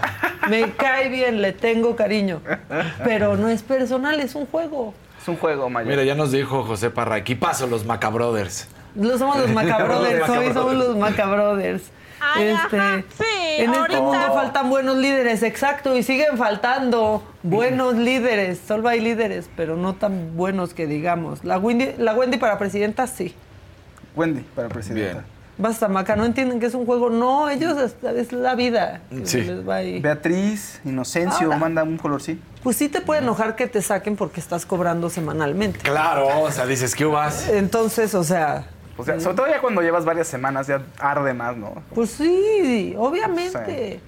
Me 0.50 0.72
cae 0.74 1.10
bien, 1.10 1.42
le 1.42 1.54
tengo 1.54 1.96
cariño. 1.96 2.42
Pero 3.04 3.38
no 3.38 3.48
es 3.50 3.62
personal, 3.64 4.20
es 4.20 4.36
un 4.36 4.46
juego. 4.46 4.94
Es 5.24 5.28
un 5.30 5.38
juego, 5.38 5.70
Mayer. 5.70 5.90
Mira, 5.90 6.04
ya 6.04 6.16
nos 6.16 6.32
dijo 6.34 6.64
José 6.66 6.90
Parra, 6.90 7.18
equipazo 7.18 7.66
los 7.66 7.86
Macabrothers. 7.86 8.68
No 8.94 9.18
somos 9.18 9.38
los 9.40 9.50
Macabrothers, 9.52 10.28
hoy 10.30 10.54
somos 10.54 10.74
los 10.74 10.98
Macabrothers. 10.98 11.84
Ay, 12.20 12.50
Este, 12.50 12.78
ajá, 12.78 13.04
sí, 13.18 13.24
en 13.58 13.66
este 13.70 13.78
ahorita. 13.80 14.02
mundo 14.02 14.34
faltan 14.34 14.70
buenos 14.70 14.98
líderes, 14.98 15.42
exacto, 15.44 15.96
y 15.96 16.04
siguen 16.04 16.38
faltando 16.38 17.24
buenos 17.42 17.96
líderes. 17.96 18.60
Solo 18.68 18.90
hay 18.90 19.00
líderes, 19.00 19.50
pero 19.56 19.78
no 19.78 19.94
tan 19.94 20.36
buenos 20.36 20.74
que 20.74 20.88
digamos. 20.88 21.46
La 21.46 21.58
Wendy, 21.58 21.94
la 21.98 22.14
Wendy 22.14 22.38
para 22.38 22.58
presidenta, 22.58 23.08
sí. 23.08 23.34
Wendy 24.18 24.42
para 24.56 24.68
presidenta. 24.68 25.14
Bien. 25.22 25.33
Basta, 25.58 25.88
Maca, 25.88 26.16
no 26.16 26.26
entienden 26.26 26.60
que 26.60 26.66
es 26.66 26.74
un 26.74 26.86
juego. 26.86 27.10
No, 27.10 27.48
ellos 27.50 27.78
es, 27.78 27.96
es 28.04 28.32
la 28.34 28.56
vida. 28.56 29.02
que 29.10 29.26
Sí. 29.26 29.44
se 29.46 29.54
les 29.56 29.68
va 29.68 29.76
ahí. 29.76 30.00
Beatriz, 30.00 30.82
Inocencio, 30.84 31.46
Ahora. 31.48 31.58
manda 31.58 31.84
un 31.84 31.98
color 31.98 32.22
sí. 32.22 32.40
Pues 32.64 32.78
sí 32.78 32.90
te 32.90 33.02
puede 33.02 33.22
enojar 33.22 33.56
que 33.56 33.68
te 33.68 33.82
saquen 33.82 34.16
porque 34.16 34.40
estás 34.40 34.66
cobrando 34.66 35.10
semanalmente. 35.10 35.80
Claro, 35.80 36.42
o 36.42 36.52
sea, 36.52 36.66
dices, 36.66 36.96
¿qué 36.96 37.06
vas? 37.06 37.48
Entonces, 37.50 38.16
o 38.16 38.24
sea, 38.24 38.66
O 38.98 39.04
sea, 39.04 39.20
sobre 39.20 39.36
todo 39.36 39.48
ya 39.48 39.60
cuando 39.62 39.82
llevas 39.82 40.06
varias 40.06 40.28
semanas 40.28 40.68
ya 40.68 40.82
arde 41.00 41.34
más, 41.34 41.56
¿no? 41.58 41.74
Pues 41.94 42.12
sí, 42.12 42.96
obviamente. 42.98 44.00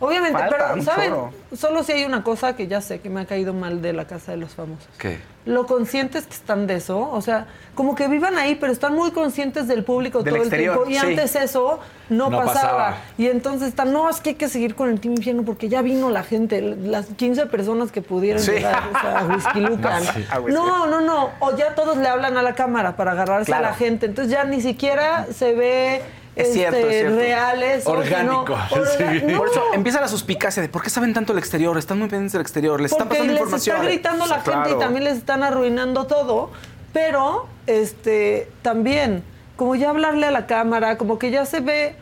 Obviamente, 0.00 0.38
Falta 0.38 0.56
pero 0.72 0.82
¿saben? 0.82 1.14
Solo 1.54 1.82
si 1.84 1.92
hay 1.92 2.04
una 2.04 2.24
cosa 2.24 2.56
que 2.56 2.66
ya 2.66 2.80
sé 2.80 3.00
que 3.00 3.10
me 3.10 3.20
ha 3.20 3.26
caído 3.26 3.52
mal 3.52 3.82
de 3.82 3.92
la 3.92 4.06
casa 4.06 4.32
de 4.32 4.38
los 4.38 4.54
famosos. 4.54 4.88
¿Qué? 4.98 5.18
Lo 5.44 5.66
conscientes 5.66 6.26
que 6.26 6.34
están 6.34 6.66
de 6.66 6.76
eso, 6.76 6.98
o 7.10 7.20
sea, 7.22 7.46
como 7.74 7.94
que 7.94 8.08
vivan 8.08 8.36
ahí, 8.38 8.54
pero 8.54 8.72
están 8.72 8.94
muy 8.94 9.10
conscientes 9.10 9.68
del 9.68 9.84
público 9.84 10.22
Del 10.22 10.34
todo 10.34 10.42
exterior, 10.42 10.78
el 10.86 10.88
tiempo. 10.88 10.90
Y 10.90 11.12
sí. 11.14 11.18
antes 11.18 11.34
eso 11.36 11.80
no, 12.08 12.30
No 12.30 12.38
pasaba. 12.38 12.54
pasaba. 12.54 12.96
Y 13.18 13.26
entonces 13.26 13.68
están, 13.68 13.92
no, 13.92 14.08
es 14.08 14.20
que 14.20 14.30
hay 14.30 14.34
que 14.36 14.48
seguir 14.48 14.74
con 14.74 14.88
el 14.90 15.00
Team 15.00 15.14
Infierno 15.14 15.42
porque 15.44 15.68
ya 15.68 15.82
vino 15.82 16.08
la 16.10 16.22
gente, 16.22 16.60
las 16.62 17.06
15 17.06 17.46
personas 17.46 17.92
que 17.92 18.00
pudieron 18.00 18.42
Sí. 18.42 18.52
llegar 18.52 18.82
o 18.94 19.00
sea, 19.00 19.18
a 19.20 19.24
Whisky 19.26 19.60
Lucan. 19.66 20.02
Sí. 20.02 20.26
A 20.30 20.40
Whisky 20.40 20.54
No, 20.54 20.86
no, 20.86 21.00
no. 21.00 21.30
O 21.40 21.56
ya 21.56 21.74
todos 21.74 21.96
le 21.98 22.08
hablan 22.08 22.36
a 22.38 22.42
la 22.42 22.54
cámara 22.54 22.96
para 22.96 23.12
agarrarse 23.12 23.52
a 23.52 23.60
la 23.60 23.74
gente. 23.74 24.06
Entonces 24.06 24.32
ya 24.32 24.44
ni 24.44 24.60
siquiera 24.62 25.26
se 25.32 25.52
ve 25.54 26.02
Es 26.40 26.52
cierto, 26.52 26.76
es 26.78 26.88
cierto. 26.88 27.16
reales. 27.16 27.84
no, 27.84 27.90
Orgánico, 27.92 28.54
orga- 28.54 29.18
sí. 29.20 29.26
no, 29.26 29.38
Por 29.38 29.48
eso 29.48 29.62
empieza 29.74 30.00
la 30.00 30.08
suspicacia 30.08 30.62
de 30.62 30.68
por 30.68 30.82
qué 30.82 30.90
saben 30.90 31.12
tanto 31.14 31.32
el 31.32 31.38
exterior, 31.38 31.76
están 31.78 31.98
muy 31.98 32.08
pendientes 32.08 32.32
del 32.32 32.42
exterior, 32.42 32.80
les 32.80 32.92
están 32.92 33.08
pasando 33.08 33.32
les 33.32 33.40
información. 33.40 33.76
está 33.76 33.88
gritando 33.88 34.26
la 34.26 34.40
gente 34.40 34.70
y 34.72 34.78
también 34.78 35.04
les 35.04 35.16
están 35.18 35.42
arruinando 35.42 36.06
todo. 36.06 36.50
Pero, 36.92 37.46
este, 37.66 38.48
también, 38.62 39.22
como 39.56 39.74
ya 39.76 39.90
hablarle 39.90 40.26
a 40.26 40.30
la 40.30 40.46
cámara, 40.46 40.98
como 40.98 41.18
que 41.18 41.30
ya 41.30 41.46
se 41.46 41.60
ve 41.60 41.94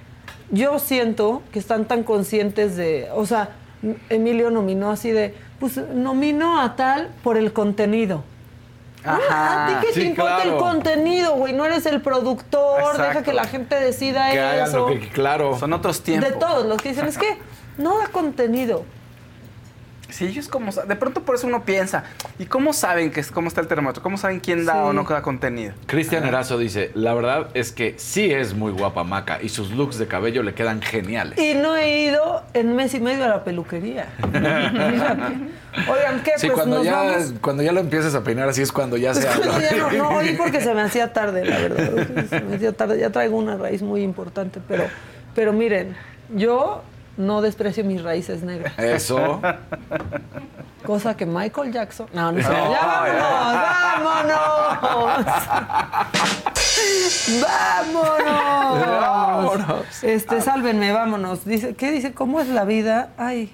yo 0.50 0.78
siento 0.78 1.42
que 1.52 1.58
están 1.58 1.84
tan 1.84 2.04
conscientes 2.04 2.74
de, 2.76 3.08
o 3.14 3.26
sea, 3.26 3.50
Emilio 4.08 4.50
nominó 4.50 4.90
así 4.90 5.10
de, 5.10 5.34
pues 5.60 5.76
nomino 5.76 6.60
a 6.60 6.74
tal 6.74 7.10
por 7.22 7.36
el 7.36 7.52
contenido. 7.52 8.24
Ajá. 9.16 9.64
¿A 9.64 9.80
ti 9.80 9.86
qué 9.86 9.92
te 9.92 10.06
importa 10.06 10.42
el 10.44 10.56
contenido, 10.56 11.34
güey? 11.36 11.52
No 11.52 11.64
eres 11.64 11.86
el 11.86 12.00
productor, 12.02 12.80
Exacto. 12.80 13.02
deja 13.02 13.22
que 13.22 13.32
la 13.32 13.44
gente 13.44 13.74
decida 13.76 14.30
Que 14.30 14.40
hagan 14.40 14.68
eso. 14.68 14.78
lo 14.78 14.86
que, 15.00 15.08
claro. 15.08 15.58
Son 15.58 15.72
otros 15.72 15.98
De 15.98 16.04
tiempos. 16.04 16.38
todos 16.38 16.66
los 16.66 16.80
que 16.82 16.90
dicen, 16.90 17.06
es 17.06 17.18
que 17.18 17.38
no 17.78 17.98
da 17.98 18.08
contenido. 18.08 18.84
Sí, 20.10 20.26
ellos 20.26 20.48
como... 20.48 20.72
De 20.72 20.96
pronto 20.96 21.22
por 21.22 21.34
eso 21.34 21.46
uno 21.46 21.64
piensa, 21.64 22.04
¿y 22.38 22.46
cómo 22.46 22.72
saben 22.72 23.10
que 23.10 23.20
es, 23.20 23.30
cómo 23.30 23.48
está 23.48 23.60
el 23.60 23.68
termómetro? 23.68 24.02
¿Cómo 24.02 24.16
saben 24.16 24.40
quién 24.40 24.64
da 24.64 24.72
Sí. 24.72 24.78
o 24.82 24.92
no 24.92 25.04
da 25.04 25.22
contenido? 25.22 25.74
Cristian 25.86 26.24
Erazo 26.24 26.56
dice, 26.58 26.90
la 26.94 27.12
verdad 27.14 27.48
es 27.54 27.72
que 27.72 27.94
sí 27.98 28.32
es 28.32 28.54
muy 28.54 28.72
guapa 28.72 29.04
Maca 29.04 29.38
y 29.42 29.50
sus 29.50 29.70
looks 29.70 29.98
de 29.98 30.06
cabello 30.06 30.42
le 30.42 30.54
quedan 30.54 30.80
geniales. 30.82 31.38
Y 31.38 31.54
no 31.54 31.76
he 31.76 32.04
ido 32.04 32.42
en 32.54 32.74
mes 32.74 32.94
y 32.94 33.00
medio 33.00 33.24
a 33.24 33.28
la 33.28 33.44
peluquería. 33.44 34.06
Oigan, 35.88 36.22
¿qué? 36.24 36.32
Sí, 36.36 36.46
pues 36.46 36.52
cuando 36.52 36.76
nos 36.78 36.84
ya, 36.86 36.96
vamos. 36.96 37.34
cuando 37.40 37.62
ya 37.62 37.72
lo 37.72 37.80
empieces 37.80 38.14
a 38.14 38.24
peinar 38.24 38.48
así 38.48 38.62
es 38.62 38.72
cuando 38.72 38.96
ya 38.96 39.14
se 39.14 39.28
habla. 39.28 39.60
ya 39.60 39.76
no, 39.76 39.90
no 39.92 40.08
oí 40.16 40.32
porque 40.38 40.60
se 40.60 40.74
me 40.74 40.80
hacía 40.82 41.12
tarde, 41.12 41.44
la 41.44 41.58
verdad. 41.58 42.26
Se 42.28 42.40
me 42.40 42.56
hacía 42.56 42.72
tarde. 42.72 42.98
Ya 42.98 43.10
traigo 43.10 43.36
una 43.36 43.56
raíz 43.56 43.82
muy 43.82 44.02
importante, 44.02 44.60
pero, 44.66 44.84
pero 45.34 45.52
miren, 45.52 45.96
yo 46.34 46.82
no 47.18 47.42
desprecio 47.42 47.84
mis 47.84 48.02
raíces 48.02 48.42
negras. 48.42 48.78
Eso. 48.78 49.40
Cosa 50.86 51.16
que 51.16 51.26
Michael 51.26 51.72
Jackson. 51.72 52.06
No, 52.14 52.32
no. 52.32 52.38
No, 52.40 52.42
ya 52.42 52.86
vámonos, 52.86 54.04
vámonos. 54.04 55.26
vámonos. 57.42 58.86
Vámonos. 59.00 60.04
Este, 60.04 60.40
sálvenme, 60.40 60.92
vámonos. 60.92 61.44
Dice, 61.44 61.74
¿qué 61.74 61.90
dice? 61.90 62.14
¿Cómo 62.14 62.40
es 62.40 62.48
la 62.48 62.64
vida? 62.64 63.10
Ay. 63.18 63.52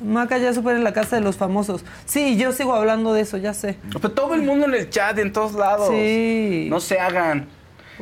Maca 0.00 0.36
ya 0.38 0.52
supera 0.52 0.76
en 0.76 0.84
la 0.84 0.92
casa 0.92 1.14
de 1.16 1.22
los 1.22 1.36
famosos. 1.36 1.84
Sí, 2.06 2.36
yo 2.36 2.50
sigo 2.50 2.74
hablando 2.74 3.14
de 3.14 3.20
eso, 3.20 3.36
ya 3.36 3.54
sé. 3.54 3.78
Pero 3.92 4.10
todo 4.10 4.34
el 4.34 4.42
mundo 4.42 4.66
en 4.66 4.74
el 4.74 4.90
chat 4.90 5.16
y 5.16 5.20
en 5.20 5.32
todos 5.32 5.52
lados. 5.52 5.88
Sí. 5.90 6.66
No 6.68 6.80
se 6.80 6.98
hagan. 6.98 7.48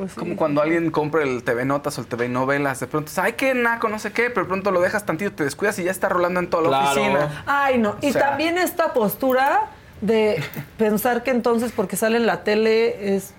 Pues 0.01 0.13
sí. 0.13 0.19
Como 0.19 0.35
cuando 0.35 0.63
alguien 0.63 0.91
compra 0.91 1.23
el 1.25 1.43
TV 1.45 1.67
Notas 1.67 1.99
o 1.99 2.01
el 2.01 2.07
TV 2.07 2.27
Novelas, 2.31 2.81
de 2.81 2.87
pronto, 2.87 3.13
ay, 3.19 3.35
qué 3.35 3.53
naco, 3.53 3.87
no 3.91 3.99
sé 3.99 4.13
qué, 4.13 4.31
pero 4.31 4.43
de 4.45 4.49
pronto 4.49 4.71
lo 4.71 4.81
dejas 4.81 5.05
tantito, 5.05 5.31
te 5.33 5.45
descuidas 5.45 5.79
y 5.79 5.85
ya 5.85 5.91
está 5.91 6.09
rolando 6.09 6.41
en 6.41 6.49
toda 6.49 6.63
la 6.63 6.69
Claro. 6.71 7.01
oficina. 7.03 7.45
Ay, 7.47 7.77
no. 7.77 7.97
Y 8.01 8.09
O 8.09 8.13
sea- 8.15 8.31
también 8.31 8.57
esta 8.57 8.95
postura 8.95 9.67
de 10.01 10.43
pensar 10.79 11.23
que 11.23 11.31
entonces 11.33 11.73
porque 11.77 11.97
sale 11.97 12.17
en 12.17 12.25
la 12.25 12.45
tele 12.45 13.15
es 13.15 13.35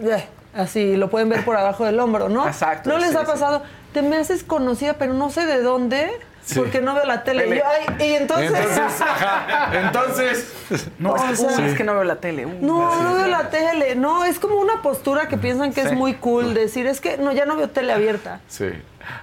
eh, 0.00 0.26
así, 0.52 0.96
lo 0.96 1.10
pueden 1.10 1.28
ver 1.28 1.44
por 1.44 1.56
abajo 1.56 1.84
del 1.84 2.00
hombro, 2.00 2.28
¿no? 2.28 2.44
Exacto, 2.44 2.90
¿No 2.90 2.98
les 2.98 3.10
sí, 3.10 3.16
ha 3.16 3.20
sí. 3.20 3.26
pasado? 3.26 3.62
Te 3.92 4.02
me 4.02 4.16
haces 4.16 4.42
conocida, 4.42 4.94
pero 4.94 5.14
no 5.14 5.30
sé 5.30 5.46
de 5.46 5.62
dónde, 5.62 6.10
Sí. 6.44 6.58
porque 6.58 6.80
no 6.80 6.94
veo 6.94 7.04
la 7.04 7.22
tele. 7.24 7.48
Yo, 7.56 7.62
ay, 7.64 8.06
y 8.08 8.12
entonces... 8.14 8.50
Entonces, 8.52 9.00
ajá, 9.00 9.70
entonces, 9.86 10.52
No, 10.98 11.14
es, 11.16 11.22
que, 11.22 11.32
O 11.46 11.50
sea- 11.50 11.58
uy, 11.58 11.64
es 11.70 11.76
que 11.76 11.84
no 11.84 11.94
veo 11.94 12.04
la 12.04 12.16
tele. 12.16 12.46
No, 12.46 13.02
no 13.02 13.14
veo 13.14 13.26
la 13.28 13.48
tele. 13.50 13.94
No, 13.94 14.24
es 14.24 14.38
como 14.40 14.56
una 14.56 14.82
postura 14.82 15.28
que 15.28 15.36
piensan 15.36 15.72
que 15.72 15.82
es 15.82 15.92
muy 15.92 16.14
cool 16.14 16.52
decir, 16.54 16.86
es 16.86 17.00
que 17.00 17.16
no, 17.18 17.32
ya 17.32 17.46
no 17.46 17.56
veo 17.56 17.68
tele 17.70 17.92
abierta. 17.92 18.40
sí. 18.48 18.66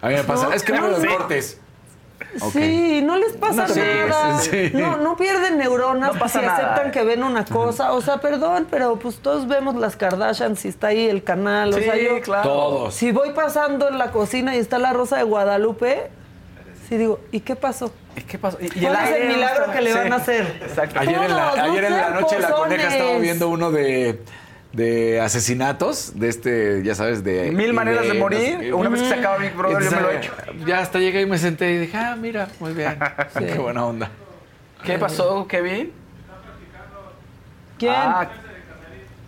A 0.01 0.07
mí 0.09 0.13
me 0.15 0.23
pasa, 0.23 0.47
No, 0.47 0.53
es 0.53 0.63
que 0.63 0.73
no 0.73 0.81
veo 0.87 0.95
sí. 0.97 1.01
deportes. 1.07 1.57
Sí, 2.51 3.01
no 3.01 3.17
les 3.17 3.31
pasa 3.33 3.65
No 3.67 3.75
nada. 3.75 4.39
sí. 4.39 4.71
No, 4.73 4.97
no 4.97 5.15
pierden 5.15 5.57
neuronas 5.57 6.13
No 6.13 6.19
pasa 6.19 6.39
si 6.41 6.45
nada. 6.45 6.57
aceptan 6.73 6.91
que 6.91 7.03
ven 7.03 7.23
una 7.23 7.45
cosa. 7.45 7.93
O 7.93 8.01
sea, 8.01 8.17
perdón, 8.17 8.67
pero 8.69 8.97
pues 8.97 9.17
todos 9.19 9.47
vemos 9.47 9.75
las 9.75 9.95
Kardashian 9.95 10.55
si 10.55 10.67
está 10.67 10.87
ahí 10.87 11.07
el 11.09 11.23
canal. 11.23 11.73
O 11.73 11.77
Sí, 11.77 11.83
sea, 11.83 11.95
yo, 11.97 12.21
claro. 12.21 12.43
Todos. 12.43 12.93
si 12.93 13.11
voy 13.11 13.31
pasando 13.31 13.87
en 13.87 13.97
la 13.97 14.11
cocina 14.11 14.55
y 14.55 14.59
está 14.59 14.77
la 14.79 14.93
Rosa 14.93 15.17
de 15.17 15.23
Guadalupe, 15.23 16.11
sí 16.89 16.97
digo, 16.97 17.19
¿y 17.31 17.39
qué 17.41 17.55
pasó? 17.55 17.93
¿Y 18.17 18.21
qué 18.21 18.37
pasó? 18.39 18.57
Y, 18.59 18.65
y 18.65 18.69
¿Cuál 18.85 18.95
es 19.05 19.15
el 19.21 19.27
milagro 19.29 19.71
que 19.71 19.81
le 19.81 19.91
Sí. 19.91 19.97
van 19.97 20.13
a 20.13 20.15
hacer? 20.17 20.59
Exacto. 20.61 20.99
Ayer 20.99 21.21
en 21.23 21.35
la, 21.35 21.49
ayer 21.51 21.83
en 21.85 21.93
la 21.97 22.09
noche 22.09 22.39
la 22.39 22.49
coneja 22.51 22.87
estaba 22.87 23.17
viendo 23.19 23.47
uno 23.49 23.71
de, 23.71 24.19
de 24.73 25.21
asesinatos, 25.21 26.13
de 26.19 26.29
este, 26.29 26.81
ya 26.83 26.95
sabes, 26.95 27.23
de... 27.23 27.51
Mil 27.51 27.73
maneras 27.73 28.07
de 28.07 28.13
morir. 28.15 28.55
no 28.55 28.59
sé- 28.61 28.73
Una 28.73 28.89
vez 28.89 29.01
que 29.03 29.07
se 29.09 29.13
acaba 29.15 29.37
Big 29.37 29.53
Brother, 29.53 29.83
yo 29.83 29.91
me 29.91 30.01
lo 30.01 30.09
he 30.09 30.17
hecho. 30.17 30.33
Ya 30.65 30.79
hasta 30.79 30.99
llegué 30.99 31.21
y 31.21 31.25
me 31.25 31.37
senté 31.37 31.71
y 31.71 31.77
dije, 31.77 31.95
ah, 31.97 32.15
mira, 32.19 32.47
muy 32.59 32.73
bien. 32.73 32.97
Qué 33.37 33.57
buena 33.59 33.85
onda. 33.85 34.09
¿Qué 34.83 34.97
pasó, 34.97 35.47
Kevin? 35.47 35.91
¿Quién? 37.77 37.93
Ah, 37.95 38.27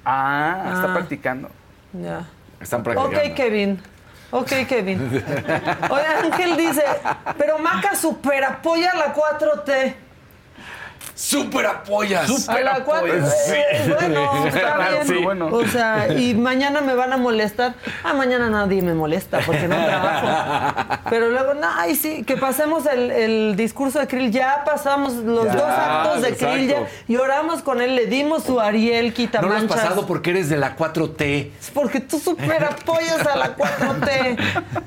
ah, 0.06 0.72
está 0.74 0.92
Ah. 0.92 0.94
practicando. 0.94 1.50
Ya. 1.94 2.26
Están 2.60 2.84
practicando. 2.84 3.18
Ok, 3.18 3.34
Kevin. 3.36 3.80
Ok, 4.32 4.50
Kevin. 4.68 5.24
Oye, 5.90 6.06
Ángel 6.24 6.58
dice, 6.58 6.84
pero 7.38 7.60
Maca 7.60 7.96
super 7.96 8.44
apoya 8.44 8.94
la 8.96 9.14
4T. 9.14 9.94
¡Súper 11.16 11.66
apoyas! 11.68 12.50
A 12.50 12.60
la 12.62 12.84
4 12.84 13.08
Sí. 13.46 13.54
Eh, 13.54 13.96
Bueno, 14.00 14.48
está 14.48 14.90
bien. 14.90 15.08
Sí. 15.08 15.14
Bueno. 15.24 15.48
O 15.52 15.66
sea, 15.68 16.12
y 16.14 16.34
mañana 16.34 16.82
me 16.82 16.96
van 16.96 17.14
a 17.14 17.18
molestar. 17.18 17.76
Ah, 18.04 18.14
mañana 18.14 18.50
nadie 18.50 18.82
me 18.82 18.94
molesta 18.94 19.40
porque 19.46 19.68
no 19.68 19.76
trabajo. 19.86 21.00
Pero 21.10 21.30
luego, 21.30 21.54
no, 21.54 21.68
ay, 21.78 21.96
sí, 21.96 22.24
que 22.24 22.38
pasemos 22.38 22.86
el, 22.88 23.12
el 23.12 23.56
discurso 23.56 24.00
de 24.00 24.08
Krill. 24.08 24.32
Ya 24.32 24.64
pasamos 24.66 25.14
los 25.14 25.46
Ya, 25.46 25.54
dos 25.54 25.64
actos 25.70 26.22
de 26.24 26.30
exacto. 26.30 26.54
Krill. 26.56 26.70
Ya, 26.70 26.88
y 27.08 27.16
oramos 27.18 27.62
con 27.62 27.82
él, 27.82 27.96
le 27.96 28.06
dimos 28.08 28.44
su 28.44 28.60
Ariel 28.60 29.14
No 29.42 29.50
lo 29.50 29.56
has 29.56 29.64
pasado 29.66 30.08
porque 30.08 30.32
eres 30.32 30.50
de 30.50 30.58
la 30.58 30.76
4T. 30.76 31.50
Porque 31.74 32.00
tú 32.00 32.20
súper 32.20 32.64
apoyas 32.64 33.26
a 33.28 33.36
la 33.36 33.56
4T. 33.56 34.38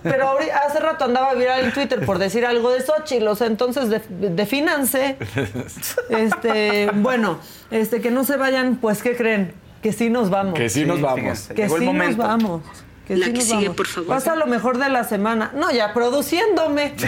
Pero 0.02 0.28
ahorita- 0.28 0.58
hace 0.66 0.80
rato 0.80 1.04
andaba 1.04 1.34
viral 1.34 1.64
en 1.64 1.72
Twitter 1.72 2.04
por 2.04 2.18
decir 2.18 2.44
algo 2.46 2.70
de 2.70 2.80
Xochitl. 2.80 3.26
O 3.28 3.36
sea, 3.36 3.46
entonces 3.46 3.88
def- 3.90 4.08
defínanse. 4.08 5.16
Este, 6.08 6.90
bueno, 6.94 7.38
este, 7.70 8.00
que 8.00 8.10
no 8.10 8.24
se 8.24 8.36
vayan, 8.36 8.76
pues, 8.76 9.02
¿qué 9.02 9.16
creen? 9.16 9.52
Que 9.82 9.92
sí 9.92 10.10
nos 10.10 10.30
vamos. 10.30 10.54
Que 10.54 10.68
sí, 10.68 10.84
nos 10.84 11.00
vamos. 11.00 11.20
fíjense, 11.20 11.54
Que 11.54 11.62
llegó 11.62 11.78
sí 11.78 11.86
el 11.88 11.96
nos 11.98 12.16
vamos. 12.16 12.62
Que 13.06 13.16
La 13.16 13.26
sí 13.26 13.32
que 13.32 13.38
nos 13.38 13.46
sigue, 13.48 13.62
vamos. 13.64 13.76
por 13.76 13.86
favor. 13.86 14.08
Pasa 14.08 14.34
lo 14.34 14.46
mejor 14.46 14.78
de 14.78 14.88
la 14.88 15.04
semana. 15.04 15.50
No, 15.54 15.70
ya 15.70 15.92
produciéndome. 15.92 16.94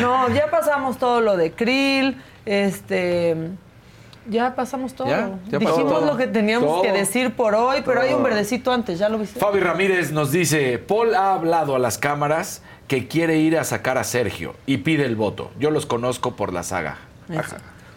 no, 0.00 0.28
ya 0.30 0.50
pasamos 0.50 0.98
todo 0.98 1.20
lo 1.20 1.36
de 1.36 1.52
Krill. 1.52 2.20
Este. 2.44 3.36
Ya 4.26 4.54
pasamos 4.54 4.94
todo. 4.94 5.08
Ya, 5.08 5.30
ya 5.48 5.58
pasó 5.60 5.76
Dijimos 5.76 5.92
todo. 6.00 6.06
lo 6.06 6.16
que 6.16 6.26
teníamos 6.26 6.68
Todo. 6.68 6.82
que 6.82 6.92
decir 6.92 7.34
por 7.36 7.54
hoy, 7.54 7.82
pero 7.84 8.00
hay 8.00 8.14
un 8.14 8.22
verdecito 8.22 8.72
antes, 8.72 8.98
¿ya 8.98 9.08
lo 9.08 9.18
viste? 9.18 9.38
Fabi 9.38 9.60
Ramírez 9.60 10.12
nos 10.12 10.32
dice, 10.32 10.78
Paul 10.78 11.14
ha 11.14 11.34
hablado 11.34 11.76
a 11.76 11.78
las 11.78 11.98
cámaras 11.98 12.62
que 12.88 13.06
quiere 13.08 13.36
ir 13.38 13.58
a 13.58 13.64
sacar 13.64 13.98
a 13.98 14.04
Sergio 14.04 14.54
y 14.66 14.78
pide 14.78 15.04
el 15.04 15.16
voto. 15.16 15.50
Yo 15.58 15.70
los 15.70 15.84
conozco 15.86 16.36
por 16.36 16.52
la 16.52 16.62
saga. 16.62 16.96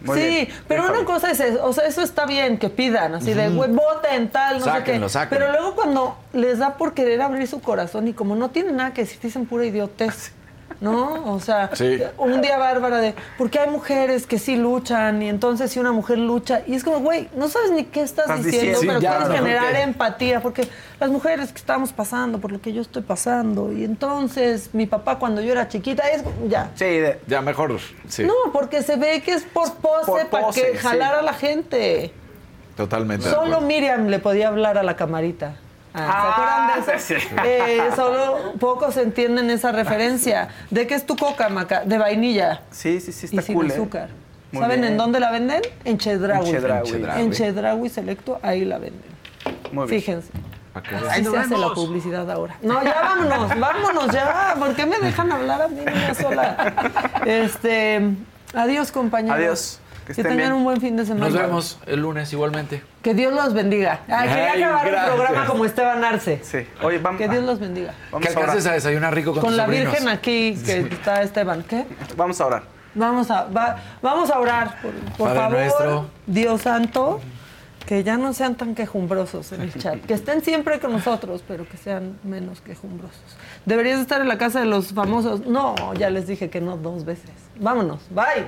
Muy 0.00 0.18
sí, 0.20 0.26
bien. 0.28 0.48
pero 0.68 0.82
Bien, 0.82 0.92
una 0.94 1.00
Fabi. 1.04 1.12
cosa 1.12 1.30
es, 1.32 1.40
eso, 1.40 1.64
o 1.66 1.72
sea, 1.72 1.84
eso 1.86 2.02
está 2.02 2.24
bien 2.24 2.58
que 2.58 2.68
pidan, 2.68 3.14
así 3.16 3.32
de, 3.34 3.48
güey, 3.48 3.70
voten 3.72 4.28
tal, 4.28 4.60
no 4.60 4.64
Sáquenlo, 4.64 5.08
sé 5.08 5.18
qué. 5.18 5.22
sáquenlo. 5.24 5.46
Pero 5.46 5.58
luego 5.60 5.74
cuando 5.74 6.16
les 6.32 6.58
da 6.60 6.74
por 6.76 6.94
querer 6.94 7.20
abrir 7.20 7.48
su 7.48 7.60
corazón 7.60 8.06
y 8.06 8.12
como 8.12 8.36
no 8.36 8.50
tienen 8.50 8.76
nada 8.76 8.92
que 8.94 9.00
decir, 9.02 9.18
dicen 9.20 9.44
pura 9.46 9.64
idiotez. 9.64 10.32
¿No? 10.80 11.34
O 11.34 11.40
sea, 11.40 11.70
Sí. 11.74 11.98
un 12.18 12.40
día 12.40 12.56
bárbara 12.56 12.98
de, 12.98 13.12
porque 13.36 13.58
hay 13.58 13.68
mujeres 13.68 14.28
que 14.28 14.38
sí 14.38 14.54
luchan 14.54 15.20
y 15.22 15.28
entonces 15.28 15.72
si 15.72 15.80
una 15.80 15.90
mujer 15.90 16.18
lucha, 16.18 16.62
y 16.68 16.74
es 16.76 16.84
como, 16.84 17.00
güey, 17.00 17.28
no 17.34 17.48
sabes 17.48 17.72
ni 17.72 17.82
qué 17.84 18.02
estás, 18.02 18.26
Estás 18.26 18.44
diciendo, 18.44 18.78
diciendo. 18.80 19.00
pero 19.00 19.12
Sí, 19.12 19.24
puedes 19.26 19.40
generar 19.40 19.72
que- 19.72 19.82
empatía, 19.82 20.40
porque 20.40 20.68
las 21.00 21.10
mujeres 21.10 21.50
que 21.50 21.58
estamos 21.58 21.92
pasando 21.92 22.38
por 22.38 22.52
lo 22.52 22.60
que 22.60 22.72
yo 22.72 22.80
estoy 22.80 23.02
pasando, 23.02 23.72
y 23.72 23.82
entonces 23.82 24.70
mi 24.72 24.86
papá 24.86 25.18
cuando 25.18 25.40
yo 25.40 25.50
era 25.50 25.66
chiquita, 25.66 26.06
es 26.10 26.22
ya, 26.48 26.70
Sí, 26.76 26.84
de- 26.84 27.18
Ya 27.26 27.40
mejor, 27.42 27.76
sí. 28.06 28.22
no, 28.22 28.34
porque 28.52 28.84
se 28.84 28.94
ve 28.96 29.20
que 29.20 29.32
es 29.32 29.42
por 29.42 29.74
pose, 29.78 30.06
Por 30.06 30.26
para 30.28 30.46
pose, 30.46 30.62
que 30.62 30.72
sí. 30.72 30.78
jalar 30.78 31.16
a 31.16 31.22
la 31.22 31.32
gente. 31.32 32.12
Totalmente. 32.76 33.28
Solo. 33.28 33.60
Miriam 33.62 34.06
le 34.06 34.20
podía 34.20 34.46
hablar 34.46 34.78
a 34.78 34.84
la 34.84 34.94
camarita. 34.94 35.56
Ah, 36.00 36.06
¿Se 36.06 36.12
Ah, 36.12 36.32
acuerdan 36.32 36.86
de 36.86 36.96
eso? 36.96 37.04
sí. 37.20 37.28
Eh, 37.44 37.90
solo 37.96 38.52
pocos 38.60 38.96
entienden 38.96 39.50
esa 39.50 39.72
referencia. 39.72 40.48
¿De 40.70 40.86
qué 40.86 40.94
es 40.94 41.04
tu 41.06 41.16
coca, 41.16 41.48
Maca? 41.48 41.84
De 41.84 41.98
vainilla 41.98 42.62
sí, 42.70 43.00
sí, 43.00 43.12
sí, 43.12 43.26
y 43.26 43.36
está 43.38 43.42
sin 43.42 43.54
cool. 43.54 43.70
¿eh? 43.70 43.74
azúcar. 43.74 44.08
Muy 44.52 44.62
¿Saben 44.62 44.80
bien. 44.80 44.92
en 44.92 44.98
dónde 44.98 45.20
la 45.20 45.30
venden? 45.30 45.62
En 45.84 45.98
Chedraui. 45.98 46.46
En 46.48 46.52
Chedraui. 46.54 46.90
En 47.20 47.32
Chedraui 47.32 47.88
Selecto, 47.88 48.38
ahí 48.42 48.64
la 48.64 48.78
venden. 48.78 49.02
Muy 49.72 49.86
bien. 49.86 50.00
Fíjense. 50.00 50.30
¿A 50.74 50.82
qué? 50.82 50.94
Así 50.96 51.24
se 51.24 51.36
hace 51.36 51.56
la 51.56 51.70
publicidad 51.74 52.30
ahora. 52.30 52.56
No, 52.62 52.82
ya 52.84 52.94
vámonos, 53.02 53.58
vámonos 53.58 54.10
ya. 54.12 54.54
¿Por 54.58 54.74
qué 54.74 54.86
me 54.86 54.98
dejan 55.00 55.30
hablar 55.32 55.62
a 55.62 55.68
mí 55.68 55.80
niña 55.84 56.14
sola? 56.14 56.92
Este, 57.26 58.00
adiós, 58.54 58.90
compañeros. 58.92 59.36
Adiós. 59.38 59.80
Que 60.08 60.14
Que, 60.14 60.20
estén 60.22 60.36
tengan 60.38 60.48
bien. 60.48 60.52
un 60.54 60.64
buen 60.64 60.80
fin 60.80 60.96
de 60.96 61.04
semana. 61.04 61.26
Nos 61.28 61.38
vemos 61.38 61.78
el 61.86 62.00
lunes 62.00 62.32
igualmente. 62.32 62.82
Que 63.02 63.12
Dios 63.12 63.30
los 63.32 63.52
bendiga. 63.52 64.00
Ah, 64.08 64.22
quería 64.22 64.52
Ay, 64.52 64.62
acabar 64.62 64.86
gracias. 64.88 65.08
el 65.10 65.14
programa 65.16 65.46
como 65.46 65.64
Esteban 65.66 66.02
Arce. 66.04 66.40
Sí. 66.42 66.66
Oye, 66.82 66.96
vamos, 66.98 67.20
Que 67.20 67.28
Dios 67.28 67.44
los 67.44 67.60
bendiga. 67.60 67.92
vamos 68.10 68.26
¿Qué 68.26 68.32
a 68.32 68.36
orar. 68.36 68.44
alcances 68.48 68.70
a 68.70 68.74
desayunar 68.74 69.14
rico 69.14 69.32
con, 69.32 69.42
Con 69.42 69.50
tus 69.50 69.56
la 69.58 69.64
sobrinos? 69.66 69.92
Virgen 69.92 70.08
aquí 70.08 70.56
que 70.64 70.78
está 70.94 71.20
Esteban. 71.22 71.62
¿Qué? 71.62 71.84
Vamos 72.16 72.40
a 72.40 72.46
orar. 72.46 72.62
Vamos 72.94 73.30
a, 73.30 73.44
va- 73.44 73.76
vamos 74.00 74.30
a 74.30 74.38
orar, 74.40 74.80
por, 75.16 75.28
favor. 75.34 75.50
nuestro. 75.52 76.06
Dios 76.26 76.62
santo, 76.62 77.20
Que 77.86 78.02
ya 78.04 78.18
no 78.18 78.34
sean 78.34 78.54
tan 78.54 78.74
quejumbrosos 78.74 79.52
en 79.52 79.62
el 79.62 79.72
chat. 79.74 79.96
Que 80.04 80.12
estén 80.12 80.42
siempre 80.42 80.78
con 80.78 80.92
nosotros, 80.92 81.42
pero 81.48 81.66
que 81.66 81.78
sean 81.78 82.18
menos 82.22 82.60
quejumbrosos. 82.60 83.36
¿Deberías 83.64 83.98
estar 84.00 84.20
en 84.20 84.28
la 84.28 84.36
casa 84.36 84.60
de 84.60 84.66
los 84.66 84.92
famosos? 84.92 85.46
No, 85.46 85.74
ya 85.94 86.10
les 86.10 86.26
dije 86.26 86.50
que 86.50 86.60
no 86.60 86.76
dos 86.76 87.06
veces. 87.06 87.30
Vámonos, 87.58 88.00
bye. 88.10 88.44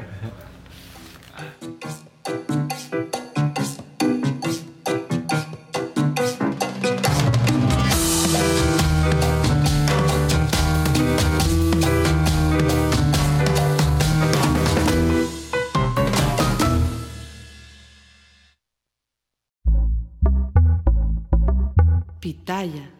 Pitaya. 22.21 23.00